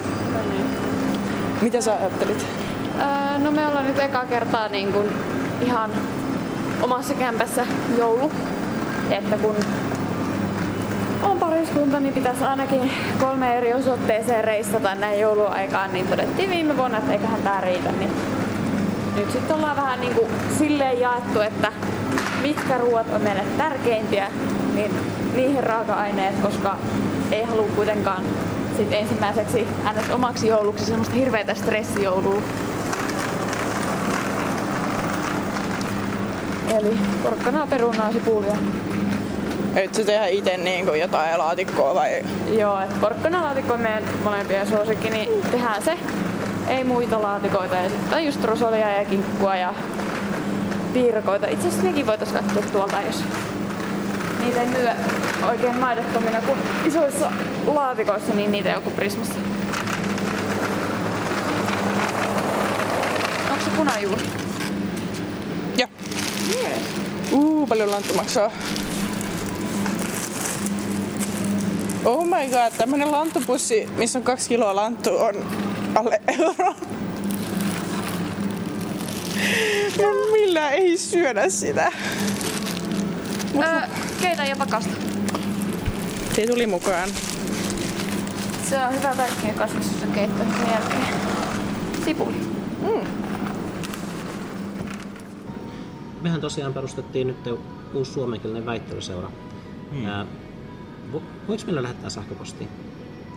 Mitä 1.63 1.81
sä 1.81 1.95
ajattelit? 1.95 2.47
Öö, 2.99 3.39
no 3.39 3.51
me 3.51 3.67
ollaan 3.67 3.87
nyt 3.87 3.99
eka 3.99 4.25
kertaa 4.25 4.69
niin 4.69 4.93
kuin 4.93 5.09
ihan 5.61 5.91
omassa 6.83 7.15
kämpässä 7.15 7.67
joulu. 7.99 8.33
Että 9.11 9.39
kun 9.39 9.57
on 11.23 11.39
pariskunta, 11.39 12.01
niin 12.01 12.15
pitäisi 12.15 12.45
ainakin 12.45 12.91
kolme 13.21 13.59
eri 13.59 13.75
osoitteeseen 13.75 14.45
reissata 14.45 14.95
näin 14.95 15.21
jouluaikaan, 15.21 15.93
niin 15.93 16.09
todettiin 16.09 16.51
viime 16.51 16.77
vuonna, 16.77 16.99
että 16.99 17.13
eiköhän 17.13 17.43
tää 17.43 17.61
riitä. 17.61 17.93
Niin 17.93 18.11
nyt 19.17 19.33
sitten 19.33 19.57
ollaan 19.57 19.77
vähän 19.77 20.01
niin 20.01 20.15
kuin 20.15 20.27
silleen 20.59 21.01
jaettu, 21.01 21.41
että 21.41 21.73
mitkä 22.43 22.79
ruoat 22.79 23.07
on 23.15 23.23
meille 23.23 23.45
tärkeimpiä, 23.59 24.29
niin 24.75 24.91
niihin 25.37 25.65
raaka-aineet, 25.65 26.35
koska 26.43 26.77
ei 27.33 27.43
halua 27.43 27.69
kuitenkaan 27.77 28.25
sit 28.77 28.93
ensimmäiseksi 28.93 29.67
äänet 29.85 30.11
omaksi 30.11 30.49
jouluksi 30.49 30.85
semmoista 30.85 31.15
hirveätä 31.15 31.55
stressijoulua. 31.55 32.43
Eli 36.79 36.99
porkkanaa, 37.23 37.67
perunaa, 37.67 38.13
sipulia. 38.13 38.57
Et 39.77 39.95
sä 39.95 40.05
tehdä 40.05 40.27
itse 40.27 40.57
niin 40.57 40.87
jotain 41.01 41.39
laatikkoa 41.39 41.95
vai? 41.95 42.23
Joo, 42.59 42.81
että 42.81 42.95
porkkanalaatikko 43.01 43.75
on 43.75 43.81
meidän 43.81 44.05
molempien 44.25 44.67
suosikki, 44.67 45.11
niin 45.11 45.29
tehdään 45.51 45.83
se. 45.83 45.99
Ei 46.69 46.85
muita 46.85 47.23
laatikoita 47.23 47.75
ja 47.75 47.89
sitten 47.89 48.27
just 48.27 48.45
rosolia 48.45 48.91
ja 48.91 49.05
kinkkua 49.05 49.57
ja 49.57 49.75
piirakoita. 50.93 51.47
Itse 51.47 51.69
asiassa 51.69 51.87
nekin 51.87 52.07
voitaisiin 52.07 52.45
katsoa 52.45 52.63
tuolta, 52.73 52.97
jos 53.07 53.25
niitä 54.45 54.61
ei 54.61 54.67
myy 54.67 54.89
oikein 55.49 55.77
maidottomina 55.77 56.41
kuin 56.41 56.59
isoissa 56.87 57.33
laatikoissa, 57.67 58.35
niin 58.35 58.53
niitä 58.53 58.81
kuin 58.85 58.97
Prismassa. 58.97 59.35
Onko 63.51 63.65
se 63.65 63.71
punajuuri? 63.77 64.23
Joo. 65.79 65.89
Uu, 67.33 67.67
paljon 67.67 67.91
lanttu 67.91 68.15
maksaa. 68.15 68.51
Oh 72.05 72.25
my 72.25 72.49
god, 72.51 72.73
tämmönen 72.79 73.11
lanttupussi, 73.11 73.89
missä 73.97 74.19
on 74.19 74.25
kaksi 74.25 74.49
kiloa 74.49 74.77
lanttu, 74.77 75.17
on 75.19 75.35
alle 75.95 76.21
euro. 76.41 76.75
No 80.03 80.33
millään 80.33 80.73
ei 80.73 80.99
syödä 80.99 81.49
sitä. 81.49 81.93
Öö, 83.57 83.81
keitä 84.23 84.45
ja 84.45 84.57
pakasta. 84.57 84.91
Se 86.37 86.47
tuli 86.47 86.67
mukaan. 86.67 87.09
Se 88.71 88.79
on 88.79 88.95
hyvä 88.95 89.15
kaikkien 89.17 89.55
kasviskeittojen 89.55 90.71
jälkeen. 90.73 91.15
Sipuli. 92.05 92.53
Mehän 96.23 96.41
tosiaan 96.41 96.75
perustettiin 96.75 97.27
nyt 97.27 97.37
uusi 97.95 98.13
suomenkielinen 98.13 98.67
väittelyseura. 98.67 99.31
Hmm. 99.91 100.07
Ää, 100.07 100.27
vo, 101.13 101.23
voiko 101.49 101.63
meillä 101.67 101.83
lähettää 101.83 102.11
sähköpostia? 102.11 102.67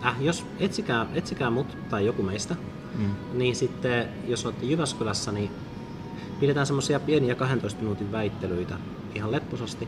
Äh, 0.05 0.21
jos 0.23 0.45
etsikää, 0.59 1.05
etsikää 1.13 1.49
mut 1.49 1.77
tai 1.89 2.05
joku 2.05 2.23
meistä, 2.23 2.55
Mm. 2.99 3.11
niin 3.33 3.55
sitten 3.55 4.07
jos 4.27 4.45
olette 4.45 4.65
Jyväskylässä, 4.65 5.31
niin 5.31 5.51
pidetään 6.39 6.65
semmoisia 6.65 6.99
pieniä 6.99 7.35
12 7.35 7.81
minuutin 7.81 8.11
väittelyitä 8.11 8.75
ihan 9.15 9.31
lepposasti. 9.31 9.87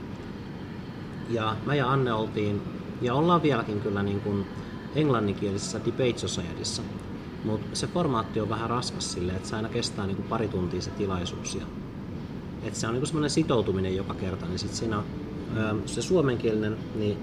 Ja 1.30 1.56
mä 1.66 1.76
ja 1.76 1.92
Anne 1.92 2.14
oltiin, 2.14 2.62
ja 3.02 3.14
ollaan 3.14 3.44
vieläkin 3.44 3.80
kyllä 3.82 4.04
niin 4.04 4.22
kuin 4.22 4.46
englanninkielisessä 4.96 5.80
Debate 5.86 6.18
Societyssä, 6.18 6.82
mutta 7.44 7.68
se 7.76 7.88
formaatti 7.88 8.40
on 8.40 8.50
vähän 8.50 8.70
raskas 8.70 9.12
silleen, 9.14 9.36
että 9.38 9.50
se 9.50 9.56
aina 9.56 9.70
kestää 9.70 10.08
niin 10.08 10.16
kuin 10.18 10.28
pari 10.28 10.48
tuntia 10.48 10.82
se 10.82 10.90
tilaisuus. 10.90 11.56
Ja, 11.56 11.66
että 12.64 12.80
se 12.80 12.88
on 12.88 12.94
niin 12.94 13.02
kuin 13.02 13.08
semmoinen 13.08 13.30
sitoutuminen 13.30 13.96
joka 13.96 14.14
kerta, 14.14 14.46
niin 14.46 14.60
sitten 14.60 14.78
siinä 14.78 14.98
on, 14.98 15.06
se 15.86 16.02
suomenkielinen, 16.02 16.78
niin 16.96 17.18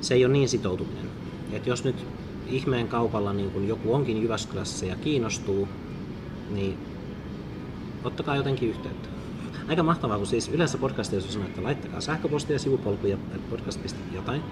se 0.00 0.14
ei 0.14 0.24
ole 0.24 0.32
niin 0.32 0.48
sitoutuminen. 0.48 1.06
Et 1.52 1.66
jos 1.66 1.84
nyt 1.84 2.06
ihmeen 2.46 2.88
kaupalla 2.88 3.32
niin 3.32 3.50
kun 3.50 3.68
joku 3.68 3.94
onkin 3.94 4.22
Jyväskylässä 4.22 4.86
ja 4.86 4.96
kiinnostuu, 4.96 5.68
niin 6.50 6.78
ottakaa 8.04 8.36
jotenkin 8.36 8.68
yhteyttä. 8.68 9.08
Aika 9.68 9.82
mahtavaa, 9.82 10.18
kun 10.18 10.26
siis 10.26 10.48
yleensä 10.48 10.78
podcastissa 10.78 11.32
sanoo, 11.32 11.48
että 11.48 11.62
laittakaa 11.62 12.00
sähköpostia, 12.00 12.58
sivupolkuja, 12.58 13.18
podcast. 13.50 13.80
jotain. 14.12 14.42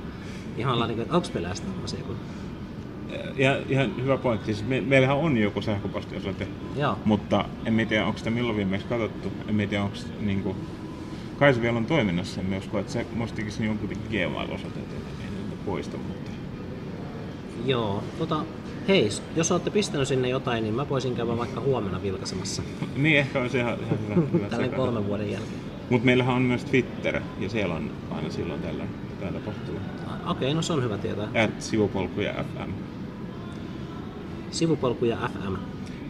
Ihan 0.56 0.74
ollaan 0.74 0.88
niin 0.88 0.96
kuin, 0.96 1.02
että 1.02 1.16
onko 1.16 1.28
meillä 1.34 1.54
tämmöisiä, 1.54 2.00
kun... 2.06 2.16
Ja 3.36 3.62
ihan 3.68 3.96
hyvä 4.02 4.16
pointti. 4.16 4.54
Siis 4.54 4.68
me, 4.68 4.80
meillähän 4.80 5.16
on 5.16 5.36
joku 5.36 5.62
sähköpostiosoite, 5.62 6.48
Joo. 6.76 6.98
mutta 7.04 7.44
en 7.64 7.86
tiedä, 7.88 8.06
onko 8.06 8.18
sitä 8.18 8.30
milloin 8.30 8.56
viimeksi 8.56 8.86
katsottu. 8.86 9.32
En 9.48 9.56
tiedä, 9.56 9.84
onko 9.84 9.96
niin 10.20 10.42
kuin, 10.42 10.56
kai 11.38 11.54
se 11.54 11.62
vielä 11.62 11.76
on 11.78 11.86
toiminnassa. 11.86 12.40
En 12.40 12.58
usko, 12.58 12.78
että 12.78 12.92
se 12.92 13.06
tekisi 13.34 13.64
jonkun 13.64 13.88
Gmail-osoite, 13.88 14.80
poista, 15.66 15.96
mutta 15.96 16.30
Joo, 17.66 18.02
tota, 18.18 18.44
hei, 18.88 19.08
jos 19.36 19.52
olette 19.52 19.70
pistänyt 19.70 20.08
sinne 20.08 20.28
jotain, 20.28 20.62
niin 20.62 20.74
mä 20.74 20.88
voisin 20.88 21.14
käydä 21.14 21.36
vaikka 21.36 21.60
huomenna 21.60 22.02
vilkaisemassa. 22.02 22.62
niin 22.96 23.18
ehkä 23.18 23.40
on 23.40 23.50
se 23.50 23.58
ihan, 23.58 23.78
ihan 23.86 23.98
hyvä. 24.04 24.28
hyvä 24.32 24.48
Tällä 24.48 24.68
kolmen 24.68 25.06
vuoden 25.06 25.30
jälkeen. 25.30 25.60
Mutta 25.90 26.06
meillähän 26.06 26.34
on 26.36 26.42
myös 26.42 26.64
Twitter, 26.64 27.20
ja 27.40 27.48
siellä 27.48 27.74
on 27.74 27.90
aina 28.10 28.30
silloin 28.30 28.62
tällöin 28.62 28.88
jotain 29.10 29.34
tapahtuu. 29.34 29.74
Ah, 30.06 30.30
Okei, 30.30 30.54
no 30.54 30.62
se 30.62 30.72
on 30.72 30.82
hyvä 30.82 30.98
tietää. 30.98 31.28
At 31.44 31.62
sivupolkuja 31.62 32.32
FM. 32.32 32.70
Sivupolkuja 34.50 35.16
FM. 35.16 35.54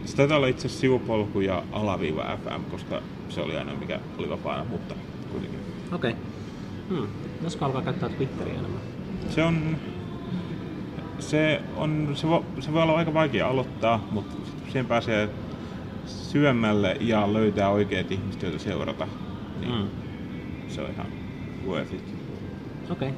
Se 0.05 0.17
taitaa 0.17 0.37
olla 0.37 0.47
itse 0.47 0.67
asiassa 0.67 0.81
sivupolkuja 0.81 1.63
alaviiva 1.73 2.39
FM, 2.45 2.71
koska 2.71 3.03
se 3.29 3.41
oli 3.41 3.57
aina 3.57 3.75
mikä 3.75 4.01
oli 4.19 4.29
vapaana, 4.29 4.65
mutta 4.65 4.95
kuitenkin. 5.33 5.61
Okei. 5.93 6.15
Hmm. 6.89 7.07
Pitäisikö 7.35 7.65
alkaa 7.65 7.83
käyttää 7.83 8.09
Twitteriä 8.09 8.55
enemmän? 8.55 8.81
Se 9.29 9.43
on, 9.45 9.77
se 11.19 11.63
on, 11.77 12.11
se 12.15 12.29
voi, 12.29 12.45
se 12.61 12.73
voi 12.73 12.83
olla 12.83 12.97
aika 12.97 13.15
vaikea 13.15 13.49
aloittaa, 13.49 14.09
mutta 14.11 14.37
siihen 14.65 14.87
pääsee 14.87 15.29
syömälle 16.07 16.97
ja 17.01 17.33
löytää 17.33 17.69
oikeat 17.69 18.13
ihmiset, 18.13 18.43
joita 18.43 18.59
seurata. 18.59 19.09
Niin 19.61 19.73
Mm. 19.73 19.89
se 20.69 20.81
on 20.83 20.91
ihan 20.91 21.07
worth 21.67 21.95
it. 21.95 22.15
Okei. 22.91 23.11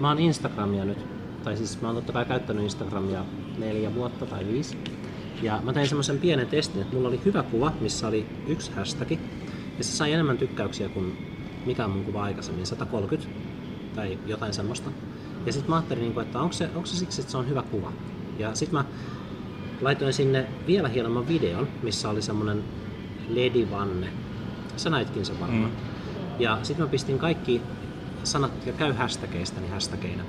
Mä 0.00 0.08
oon 0.08 0.18
Instagramia 0.18 0.84
nyt, 0.84 0.98
tai 1.44 1.56
siis 1.56 1.80
mä 1.80 1.88
oon 1.88 1.96
totta 1.96 2.12
kai 2.12 2.24
käyttänyt 2.24 2.64
Instagramia 2.64 3.24
neljä 3.58 3.94
vuotta 3.94 4.26
tai 4.26 4.46
viisi. 4.46 4.78
Ja 5.42 5.60
mä 5.62 5.72
tein 5.72 5.88
semmoisen 5.88 6.18
pienen 6.18 6.46
testin, 6.46 6.82
että 6.82 6.94
mulla 6.96 7.08
oli 7.08 7.20
hyvä 7.24 7.42
kuva, 7.42 7.72
missä 7.80 8.08
oli 8.08 8.26
yksi 8.46 8.72
hashtag. 8.72 9.10
Ja 9.78 9.84
se 9.84 9.96
sai 9.96 10.12
enemmän 10.12 10.38
tykkäyksiä 10.38 10.88
kuin 10.88 11.33
mikä 11.66 11.88
mun 11.88 12.04
kuva 12.04 12.22
aikaisemmin, 12.22 12.66
130 12.66 13.28
tai 13.96 14.18
jotain 14.26 14.52
semmoista. 14.54 14.90
Ja 15.46 15.52
sitten 15.52 15.70
mä 15.70 15.76
ajattelin, 15.76 16.02
niinku, 16.02 16.20
että 16.20 16.40
onko 16.40 16.52
se, 16.52 16.70
onko 16.74 16.86
se 16.86 16.96
siksi, 16.96 17.20
että 17.20 17.30
se 17.30 17.38
on 17.38 17.48
hyvä 17.48 17.62
kuva. 17.62 17.92
Ja 18.38 18.54
sitten 18.54 18.74
mä 18.78 18.84
laitoin 19.80 20.12
sinne 20.12 20.46
vielä 20.66 20.88
hienomman 20.88 21.28
videon, 21.28 21.68
missä 21.82 22.08
oli 22.10 22.22
semmonen 22.22 22.64
ledivanne. 23.28 24.06
Sä 24.76 24.90
näitkin 24.90 25.24
sen 25.24 25.40
varmaan. 25.40 25.70
Mm. 25.70 25.76
Ja 26.38 26.58
sitten 26.62 26.86
mä 26.86 26.90
pistin 26.90 27.18
kaikki 27.18 27.62
sanat, 28.24 28.52
jotka 28.66 28.78
käy 28.78 28.92
hashtageista, 28.92 29.60
niin 29.60 29.72
hashtageina. 29.72 30.22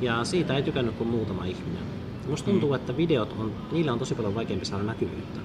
Ja 0.00 0.24
siitä 0.24 0.56
ei 0.56 0.62
tykännyt 0.62 0.94
kuin 0.94 1.10
muutama 1.10 1.44
ihminen. 1.44 1.82
Musta 2.28 2.50
tuntuu, 2.50 2.68
Mm. 2.68 2.74
että 2.76 2.96
videot 2.96 3.34
on, 3.38 3.52
niillä 3.72 3.92
on 3.92 3.98
tosi 3.98 4.14
paljon 4.14 4.34
vaikeampi 4.34 4.66
saada 4.66 4.84
näkyvyyttä. 4.84 5.40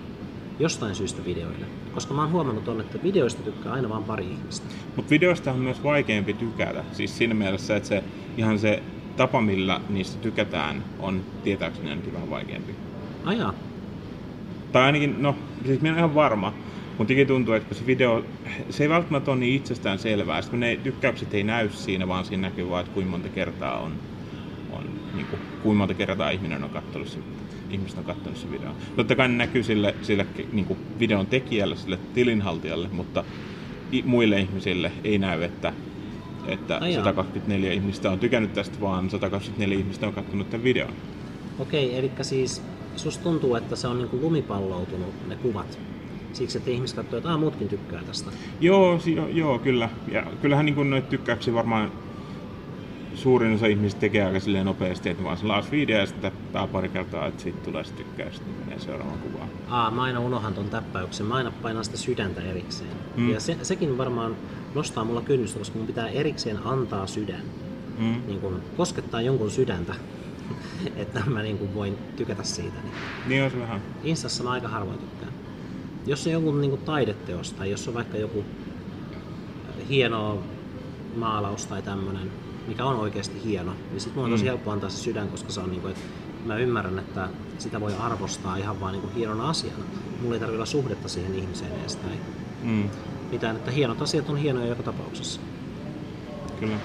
Jostain 0.60 0.96
syystä 0.96 1.26
videoille. 1.26 1.66
Koska 1.94 2.14
mä 2.14 2.22
oon 2.22 2.32
huomannut 2.32 2.68
on, 2.68 2.82
että 2.82 3.04
videoista 3.04 3.44
tykkää 3.44 3.74
aina 3.74 3.90
vain 3.90 4.04
pari 4.04 4.26
ihmistä. 4.26 4.68
Mutta 4.96 5.10
videoista 5.10 5.52
on 5.52 5.60
myös 5.60 5.84
vaikeampi 5.84 6.34
tykätä. 6.34 6.84
Siis 6.92 7.18
siinä 7.18 7.34
mielessä, 7.34 7.76
että 7.76 7.90
se 7.90 8.04
ihan 8.38 8.60
se 8.60 8.84
tapa, 9.18 9.42
millä 9.42 9.82
niistä 9.90 10.22
tykätään, 10.22 10.84
on 11.00 11.22
tietääkseni 11.44 11.90
ainakin 11.90 12.14
vähän 12.14 12.30
vaikeampi. 12.30 12.76
Ajaa. 13.26 13.54
Tai 14.72 14.84
ainakin, 14.84 15.16
no, 15.22 15.36
siis 15.66 15.82
minä 15.82 15.94
olen 15.94 16.00
ihan 16.00 16.16
varma, 16.16 16.54
mutta 16.98 17.14
jotenkin 17.14 17.28
tuntuu, 17.28 17.54
että 17.54 17.68
kun 17.68 17.78
se 17.78 17.86
video, 17.86 18.26
se 18.70 18.84
ei 18.84 18.90
välttämättä 18.90 19.32
ole 19.32 19.40
niin 19.40 19.56
itsestään 19.56 20.00
selvää. 20.00 20.42
Sitten 20.42 20.60
ne 20.60 20.80
tykkäykset 20.84 21.34
ei 21.34 21.44
näy 21.44 21.70
siinä, 21.70 22.08
vaan 22.08 22.26
siinä 22.26 22.48
näkyy 22.48 22.70
vaan, 22.70 22.82
että 22.82 22.94
kuinka 22.94 23.12
monta 23.12 23.30
kertaa 23.30 23.80
on, 23.80 23.92
on 24.72 24.84
niin 25.14 25.28
kuin, 25.28 25.42
kuinka 25.64 25.78
monta 25.78 25.94
kertaa 25.94 26.30
ihminen 26.30 26.64
on 26.64 26.70
katsonut 26.70 27.08
sen, 27.08 27.24
ihmiset 27.76 27.98
on 28.00 28.06
katsonut 28.06 28.38
sen 28.38 28.52
videon. 28.52 28.76
Totta 28.96 29.16
kai 29.16 29.28
ne 29.28 29.34
näkyy 29.38 29.64
sille, 29.64 29.96
sille 30.02 30.26
niin 30.52 30.66
kuin 30.66 30.80
videon 31.00 31.26
tekijälle, 31.28 31.76
sille 31.76 32.00
tilinhaltijalle, 32.14 32.90
mutta 32.92 33.24
muille 34.06 34.40
ihmisille 34.40 34.92
ei 35.04 35.18
näy, 35.18 35.44
että, 35.44 35.74
että 36.48 36.78
Ai 36.78 36.94
jaa. 36.94 37.04
124 37.04 37.72
ihmistä 37.74 38.12
on 38.12 38.20
tykännyt 38.20 38.54
tästä, 38.54 38.82
vaan 38.82 39.10
124 39.10 39.78
ihmistä 39.78 40.08
on 40.08 40.14
katsonut 40.14 40.50
tämän 40.50 40.64
videon. 40.64 40.92
Okei, 41.60 41.98
eli 41.98 42.12
siis 42.22 42.62
susta 42.96 43.24
tuntuu, 43.24 43.56
että 43.56 43.76
se 43.76 43.88
on 43.88 43.98
niinku 43.98 44.20
lumipalloutunut 44.22 45.28
ne 45.28 45.36
kuvat. 45.36 45.80
Siksi, 46.34 46.58
että 46.58 46.70
ihmiset 46.72 46.96
katsoo, 46.96 47.18
että 47.18 47.30
"Aa, 47.30 47.38
muutkin 47.38 47.68
tykkää 47.68 48.04
tästä. 48.04 48.32
Joo, 48.62 49.00
si- 49.00 49.16
joo, 49.16 49.28
joo, 49.28 49.60
kyllä. 49.60 49.90
Ja 50.12 50.24
kyllähän 50.42 50.66
niin 50.66 50.90
noita 50.90 51.08
tykkäyksiä 51.10 51.54
varmaan 51.54 51.92
suurin 53.16 53.54
osa 53.54 53.66
ihmisistä 53.66 54.00
tekee 54.00 54.26
aika 54.26 54.40
silleen 54.40 54.66
nopeasti, 54.66 55.10
että 55.10 55.24
vaan 55.24 55.38
se 55.38 55.46
laas 55.46 55.72
video 55.72 56.00
ja 56.00 56.06
sitten 56.06 56.32
pari 56.72 56.90
kertaa, 56.90 57.28
että 57.28 57.44
siitä 57.44 57.60
tulee 57.64 57.84
se 57.84 57.94
tykkää 57.94 58.26
ja 58.26 58.32
sitten 58.32 58.54
menee 58.66 58.80
seuraavaan 58.80 59.20
kuvaan. 59.20 59.50
Aa, 59.70 59.92
mä 59.92 60.04
aina 60.04 60.20
unohan 60.20 60.54
ton 60.54 60.70
täppäyksen. 60.70 61.26
Mä 61.26 61.36
aina 61.36 61.52
painan 61.52 61.86
sitä 61.86 61.98
sydäntä 61.98 62.42
erikseen. 62.42 62.92
Mm. 63.16 63.30
Ja 63.30 63.40
se, 63.40 63.58
sekin 63.62 63.98
varmaan 63.98 64.36
nostaa 64.76 65.04
mulla 65.04 65.22
kynnystä, 65.22 65.60
koska 65.60 65.78
mun 65.78 65.88
pitää 65.88 66.10
erikseen 66.10 66.58
antaa 66.66 67.08
sydän. 67.08 67.42
Mm. 67.98 68.22
Niin 68.28 68.40
kun 68.40 68.62
koskettaa 68.78 69.22
jonkun 69.22 69.52
sydäntä, 69.52 69.96
että 70.96 71.24
mä 71.26 71.42
niin 71.42 71.58
kun 71.58 71.74
voin 71.74 71.98
tykätä 72.16 72.44
siitä. 72.44 72.78
Niin 72.84 72.94
Niin 73.28 73.44
on 73.44 73.52
se 73.52 73.60
vähän. 73.60 73.82
Instassa 74.04 74.44
mä 74.44 74.52
aika 74.52 74.68
harvoin 74.68 75.00
tykkään. 75.00 75.32
Jos 76.06 76.28
on 76.28 76.34
joku 76.34 76.52
niin 76.52 76.78
taideteos 76.78 77.54
tai 77.54 77.72
jos 77.72 77.88
on 77.88 77.94
vaikka 77.94 78.18
joku 78.18 78.46
hieno 79.90 80.44
maalaus 81.16 81.66
tai 81.66 81.82
tämmönen, 81.82 82.32
mikä 82.68 82.86
on 82.86 82.96
oikeasti 83.00 83.42
hieno, 83.46 83.72
niin 83.92 84.02
sit 84.02 84.16
mun 84.16 84.26
on 84.26 84.32
tosi 84.32 84.44
Mm. 84.44 84.48
helppo 84.48 84.72
antaa 84.72 84.90
se 84.90 84.98
sydän, 84.98 85.28
koska 85.28 85.52
se 85.52 85.60
on 85.60 85.70
niin 85.70 85.82
kuin, 85.82 85.92
että 85.92 86.04
mä 86.46 86.58
ymmärrän, 86.58 87.00
että 87.00 87.30
sitä 87.58 87.82
voi 87.82 87.94
arvostaa 88.00 88.58
ihan 88.58 88.80
vaan 88.80 88.92
niin 88.92 89.02
kuin 89.02 89.14
hienona 89.14 89.50
asiana. 89.50 89.84
Mulla 90.22 90.34
ei 90.36 90.40
tarvitse 90.40 90.58
olla 90.58 90.66
suhdetta 90.66 91.08
siihen 91.08 91.36
ihmiseen 91.36 91.72
edes 91.82 91.96
tai 91.96 92.12
Mm. 92.64 92.90
mitään, 93.32 93.56
että 93.56 93.72
hienot 93.72 94.02
asiat 94.02 94.30
on 94.30 94.38
hienoja 94.38 94.66
joka 94.68 94.84
tapauksessa. 94.84 95.42
Kyllä. 96.60 96.76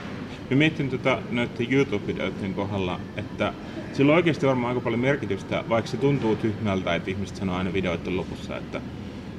Mä 0.51 0.57
mietin 0.57 0.91
tätä 0.91 1.19
noiden 1.31 1.73
YouTube-videoiden 1.73 2.55
kohdalla, 2.55 3.01
että 3.17 3.53
sillä 3.93 4.13
on 4.13 4.17
oikeasti 4.17 4.47
varmaan 4.47 4.69
aika 4.69 4.81
paljon 4.81 5.01
merkitystä, 5.01 5.65
vaikka 5.69 5.91
se 5.91 5.97
tuntuu 5.97 6.37
tyhmältä, 6.37 6.95
että 6.95 7.11
ihmiset 7.11 7.37
sanoo 7.37 7.57
aina 7.57 7.73
videoiden 7.73 8.17
lopussa, 8.17 8.57
että, 8.57 8.81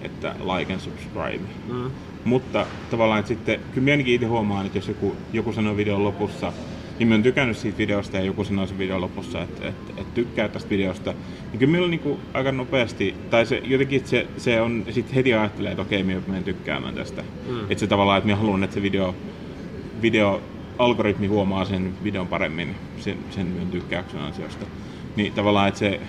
että 0.01 0.35
like 0.57 0.73
and 0.73 0.81
subscribe. 0.81 1.43
Mm. 1.67 1.91
Mutta 2.25 2.65
tavallaan, 2.91 3.19
että 3.19 3.27
sitten, 3.27 3.59
kyllä 3.59 3.85
minä 3.85 3.93
ainakin 3.93 4.13
itse 4.13 4.27
huomaan, 4.27 4.65
että 4.65 4.77
jos 4.77 4.87
joku, 4.87 5.15
joku 5.33 5.53
sanoo 5.53 5.77
videon 5.77 6.03
lopussa, 6.03 6.53
niin 6.99 7.07
mä 7.07 7.15
oon 7.15 7.23
tykännyt 7.23 7.57
siitä 7.57 7.77
videosta 7.77 8.17
ja 8.17 8.23
joku 8.23 8.43
sanoo 8.43 8.67
sen 8.67 8.77
videon 8.77 9.01
lopussa, 9.01 9.41
että, 9.41 9.67
että, 9.67 9.93
että 9.97 10.13
tykkää 10.13 10.47
tästä 10.47 10.69
videosta, 10.69 11.13
niin 11.51 11.59
kyllä 11.59 11.71
meillä 11.71 11.85
on 11.85 11.91
niin 11.91 12.19
aika 12.33 12.51
nopeasti, 12.51 13.15
tai 13.29 13.45
se 13.45 13.61
jotenkin 13.65 14.07
se, 14.07 14.27
se 14.37 14.61
on, 14.61 14.85
sitten 14.89 15.15
heti 15.15 15.33
ajattelee, 15.33 15.71
että 15.71 15.81
okei, 15.81 16.03
minä 16.03 16.21
menen 16.27 16.43
tykkäämään 16.43 16.95
tästä. 16.95 17.23
Mm. 17.49 17.59
Että 17.61 17.79
se 17.79 17.87
tavallaan, 17.87 18.17
että 18.17 18.25
minä 18.25 18.37
haluan, 18.37 18.63
että 18.63 18.73
se 18.73 18.81
video, 18.81 19.15
video 20.01 20.41
algoritmi 20.79 21.27
huomaa 21.27 21.65
sen 21.65 21.93
videon 22.03 22.27
paremmin 22.27 22.75
sen, 22.97 23.17
sen 23.29 23.67
tykkäyksen 23.71 24.21
ansiosta. 24.21 24.65
Niin 25.15 25.33
tavallaan, 25.33 25.67
että 25.67 25.79
se, 25.79 25.99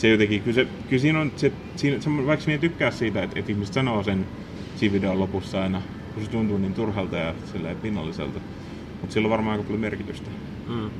se 0.00 0.08
jotenkin, 0.08 0.42
kyllä, 0.42 0.54
se, 0.54 0.66
kyllä 0.88 1.00
siinä 1.00 1.20
on, 1.20 1.32
se, 1.36 1.52
siinä, 1.76 2.00
se, 2.00 2.10
vaikka 2.26 2.46
minä 2.46 2.58
tykkää 2.58 2.90
siitä, 2.90 3.22
että, 3.22 3.38
että 3.38 3.52
ihmiset 3.52 3.74
sanoo 3.74 4.02
sen 4.02 4.26
siinä 4.76 4.92
videon 4.92 5.18
lopussa 5.20 5.62
aina, 5.62 5.82
kun 6.14 6.24
se 6.24 6.30
tuntuu 6.30 6.58
niin 6.58 6.74
turhalta 6.74 7.16
ja 7.16 7.34
silleen 7.52 7.76
pinnalliselta, 7.76 8.40
Mutta 9.00 9.14
sillä 9.14 9.26
on 9.26 9.30
varmaan 9.30 9.52
aika 9.52 9.64
paljon 9.64 9.80
merkitystä. 9.80 10.30
Mm. 10.68 10.90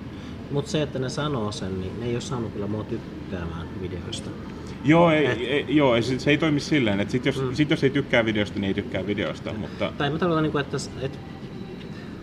Mutta 0.51 0.71
se, 0.71 0.83
että 0.83 0.99
ne 0.99 1.09
sanoo 1.09 1.53
sen, 1.53 1.81
niin 1.81 2.01
ne 2.01 2.07
ei 2.07 2.13
ole 2.13 2.21
saanut 2.21 2.53
kyllä 2.53 2.67
mua 2.67 2.85
tykkäämään 2.85 3.67
videoista. 3.81 4.31
Joo, 4.85 5.11
ei, 5.11 5.27
Et- 5.27 5.39
ei, 5.41 5.65
joo 5.69 6.03
se, 6.03 6.19
se 6.19 6.31
ei 6.31 6.39
toimi 6.39 6.61
silleen, 6.61 7.01
että 7.01 7.13
sit 7.13 7.27
jos, 7.27 7.43
Mm. 7.43 7.55
sit 7.55 7.71
jos 7.71 7.85
ei 7.85 7.91
tykkää 7.91 8.25
videosta, 8.25 8.59
niin 8.59 8.69
ei 8.69 8.75
tykkää 8.75 9.07
videosta, 9.07 9.53
mutta 9.53 9.93
Tai 9.99 10.11
mä 10.11 10.19
tarkoitan, 10.19 10.43
niin 10.43 10.53
kuin, 10.53 10.61
että, 10.65 10.77
että 11.01 11.19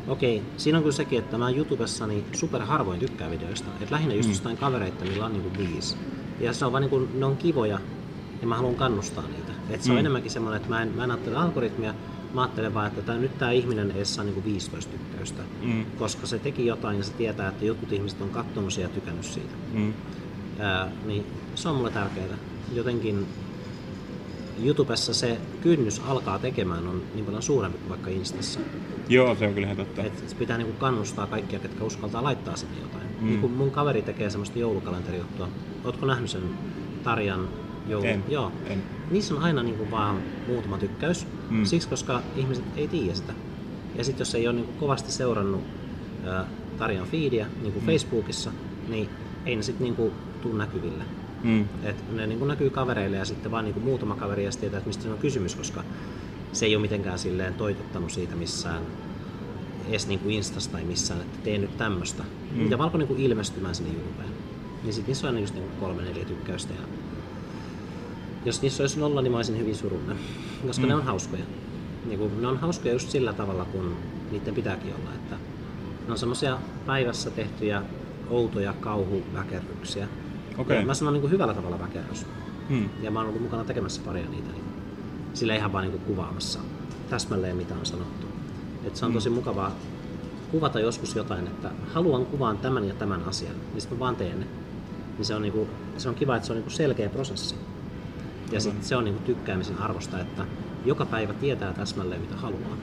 okei, 0.07 0.41
siinä 0.57 0.78
on 0.78 0.84
kyllä 0.84 0.95
sekin, 0.95 1.19
että 1.19 1.38
mä 1.38 1.49
YouTubessa 1.49 2.07
niin 2.07 2.23
super 2.34 2.61
harvoin 2.61 2.99
tykkään 2.99 3.32
videoista. 3.32 3.69
Et 3.82 3.91
lähinnä 3.91 4.13
just 4.15 4.28
Mm. 4.30 4.34
jostain 4.34 4.57
kavereita, 4.57 5.05
millä 5.05 5.25
on 5.25 5.34
niinku 5.34 5.51
viisi. 5.57 5.95
Ja 6.39 6.53
se 6.53 6.65
on 6.65 6.71
vaan 6.71 6.81
niinku, 6.81 7.07
ne 7.13 7.25
on 7.25 7.38
kivoja 7.38 7.79
ja 8.41 8.47
mä 8.47 8.55
haluan 8.55 8.75
kannustaa 8.75 9.23
niitä. 9.27 9.51
Et 9.69 9.83
se 9.83 9.91
on 9.91 9.95
Mm. 9.95 9.99
enemmänkin 9.99 10.31
semmoinen, 10.31 10.57
että 10.57 10.69
mä 10.69 10.81
en, 10.81 10.91
mä 10.95 11.03
en 11.03 11.11
ajattele 11.11 11.35
algoritmia, 11.38 11.93
mä 12.33 12.41
ajattelen 12.41 12.73
vaan, 12.73 12.88
että 12.88 13.01
tää, 13.01 13.17
nyt 13.17 13.38
tämä 13.38 13.51
ihminen 13.51 13.91
edes 13.91 14.15
saa 14.15 14.23
niinku 14.23 14.43
15 14.43 14.91
tykkäystä. 14.91 15.41
mm, 15.61 15.85
Koska 15.99 16.27
se 16.27 16.39
teki 16.39 16.65
jotain 16.65 16.97
ja 16.97 17.03
se 17.03 17.13
tietää, 17.13 17.49
että 17.49 17.65
jotkut 17.65 17.91
ihmiset 17.93 18.21
on 18.21 18.29
katsonut 18.29 18.77
ja 18.77 18.89
tykännyt 18.89 19.25
siitä. 19.25 19.53
mm, 19.73 19.93
Ää, 20.59 20.91
niin 21.05 21.25
se 21.55 21.69
on 21.69 21.75
mulle 21.75 21.91
tärkeää. 21.91 22.38
Jotenkin 22.73 23.25
YouTubessa 24.63 25.13
se 25.13 25.38
kynnys 25.61 26.01
alkaa 26.07 26.39
tekemään 26.39 26.88
on 26.88 27.01
niin 27.13 27.25
paljon 27.25 27.43
suurempi 27.43 27.77
kuin 27.77 27.89
vaikka 27.89 28.09
Instassa. 28.09 28.59
Joo, 29.10 29.36
se 29.36 29.47
on 29.47 29.53
kyllä 29.53 29.66
ihan 29.68 29.78
totta. 29.78 30.03
Et 30.03 30.24
se 30.30 30.36
pitää 30.36 30.58
niinku 30.58 30.74
kannustaa 30.80 31.28
kaikkia, 31.28 31.60
ketkä 31.60 31.84
uskaltaa 31.84 32.24
laittaa 32.24 32.55
sinne 32.55 32.78
jotain. 32.82 33.03
Mm. 33.22 33.28
Niin 33.28 33.39
kun 33.41 33.51
mun 33.51 33.72
kaveri 33.72 34.01
tekee 34.01 34.30
semmoista 34.30 34.60
joulukalenterijuttua. 34.60 35.47
Ootko 35.86 36.05
nähnyt 36.05 36.30
sen 36.30 36.41
Tarjan 37.03 37.47
joulu? 37.88 38.05
En. 38.08 38.24
Joo. 38.30 38.51
En. 38.66 38.84
Niissä 39.12 39.36
on 39.36 39.43
aina 39.43 39.64
niinku 39.64 39.91
vaan 39.91 40.22
muutama 40.47 40.78
tykkäys. 40.78 41.28
Mm. 41.49 41.66
Siksi, 41.66 41.89
koska 41.89 42.22
ihmiset 42.36 42.66
ei 42.76 42.88
tiedä 42.88 43.14
sitä. 43.16 43.34
Ja 43.95 44.03
sitten 44.03 44.22
jos 44.22 44.36
ei 44.36 44.47
ole 44.47 44.55
niinku 44.55 44.72
kovasti 44.80 45.12
seurannut 45.12 45.62
Tarjan 46.78 47.08
feedia 47.08 47.45
niinku 47.62 47.80
Mm. 47.80 47.86
Facebookissa, 47.86 48.51
niin 48.88 49.10
ei 49.45 49.55
ne 49.55 49.64
sitten 49.64 49.84
niinku 49.84 50.12
tuu 50.41 50.53
näkyville. 50.53 51.03
Mm, 51.43 51.66
Et 51.84 52.12
ne 52.12 52.28
niin 52.28 52.47
näkyy 52.47 52.70
kavereille 52.70 53.18
ja 53.18 53.26
sitten 53.26 53.51
vaan 53.51 53.66
niin 53.66 53.82
muutama 53.84 54.16
kaveri 54.16 54.45
ja 54.45 54.51
tietää, 54.60 54.78
että 54.78 54.88
mistä 54.88 55.01
siinä 55.03 55.14
on 55.16 55.22
kysymys, 55.22 55.55
koska 55.55 55.84
se 56.54 56.66
ei 56.66 56.76
ole 56.76 56.82
mitenkään 56.82 57.20
silleen 57.20 57.54
toitottanut 57.54 58.12
siitä 58.12 58.36
missään 58.36 58.82
edes 59.89 60.08
niin 60.08 60.20
kuin 60.20 60.36
Instassa 60.36 60.72
tai 60.72 60.84
missään, 60.84 61.22
että 61.22 61.38
tee 61.43 61.58
nyt 61.58 61.78
tämmöistä. 61.78 62.24
Mm. 62.52 62.62
Mitä 62.64 62.78
alkoi 62.80 62.98
niin 63.00 63.08
kuin 63.08 63.20
ilmestymään 63.20 63.76
sinne 63.76 63.93
YouTubeen. 63.93 64.30
Niin 64.84 64.93
sitten 64.93 65.08
niissä 65.08 65.30
on 65.30 65.39
just 65.39 65.54
niin 65.56 65.66
kuin 65.68 65.80
kolme, 65.80 66.02
neljä 66.02 66.26
tykkäystä. 66.26 66.74
Ja 66.74 66.80
jos 68.45 68.62
niissä 68.62 68.84
olisi 68.84 69.00
nolla, 69.00 69.22
niin 69.22 69.32
mä 69.32 69.38
olisin 69.38 69.58
hyvin 69.60 69.76
surullinen, 69.76 70.18
koska 70.68 70.82
Mm. 70.84 70.88
ne 70.89 70.95
on 70.95 71.04
hauskoja. 71.04 71.43
Niin 72.06 72.20
kuin, 72.20 72.41
ne 72.41 72.48
on 72.48 72.58
hauskoja 72.58 72.93
just 72.93 73.10
sillä 73.10 73.34
tavalla, 73.34 73.66
kun 73.66 73.95
niiden 74.32 74.56
pitääkin 74.56 74.93
olla. 74.95 75.14
Että 75.16 75.36
ne 76.08 76.12
on 76.12 76.18
semmoisia 76.18 76.58
päivässä 76.86 77.30
tehtyjä 77.30 77.82
outoja 78.30 78.74
kauhuväkerryksiä. 78.74 80.08
Ja 80.70 80.86
Mä 80.86 80.93
sanon 80.93 81.14
niin 81.14 81.22
kuin 81.22 81.32
hyvällä 81.32 81.54
tavalla 81.54 81.80
väkerrys. 81.80 82.26
mm, 82.70 82.89
Ja 83.02 83.12
mä 83.12 83.20
oon 83.20 83.30
ollut 83.30 83.41
mukana 83.41 83.64
tekemässä 83.64 84.02
paria 84.06 84.30
niitä. 84.30 84.52
Niin 84.52 84.64
sillä 85.34 85.55
ihan 85.55 85.73
vaan 85.73 85.88
niin 85.88 85.99
kuvaamassa 85.99 86.59
täsmälleen 87.09 87.57
mitä 87.57 87.73
on 87.73 87.86
sanottu. 87.86 88.28
Et 88.84 88.95
se 88.95 89.05
on 89.05 89.11
Mm. 89.11 89.15
tosi 89.15 89.30
mukavaa 89.30 89.71
kuvata 90.51 90.80
joskus 90.80 91.15
jotain, 91.15 91.47
että 91.47 91.71
haluan 91.93 92.25
kuvaan 92.25 92.57
tämän 92.57 92.86
ja 92.88 92.93
tämän 92.93 93.23
asian, 93.23 93.55
niin 93.71 93.82
sitten 93.82 93.97
mä 93.97 93.99
vaan 93.99 94.15
teen 94.15 94.39
ne. 94.39 94.45
Niin 95.17 95.25
se 95.25 95.36
on, 95.36 95.41
niinku, 95.41 95.67
se 95.97 96.09
on 96.09 96.15
kiva, 96.15 96.36
että 96.36 96.47
se 96.47 96.53
on 96.53 96.57
niinku 96.57 96.69
selkeä 96.69 97.09
prosessi. 97.09 97.55
Ja 98.51 98.59
sit 98.59 98.84
se 98.84 98.95
on 98.95 99.03
niinku 99.03 99.23
tykkäämisen 99.25 99.78
arvosta, 99.80 100.19
että 100.19 100.45
joka 100.86 101.05
päivä 101.05 101.34
tietää 101.34 101.73
täsmälleen 101.73 102.21
mitä 102.21 102.36
haluaa. 102.36 102.78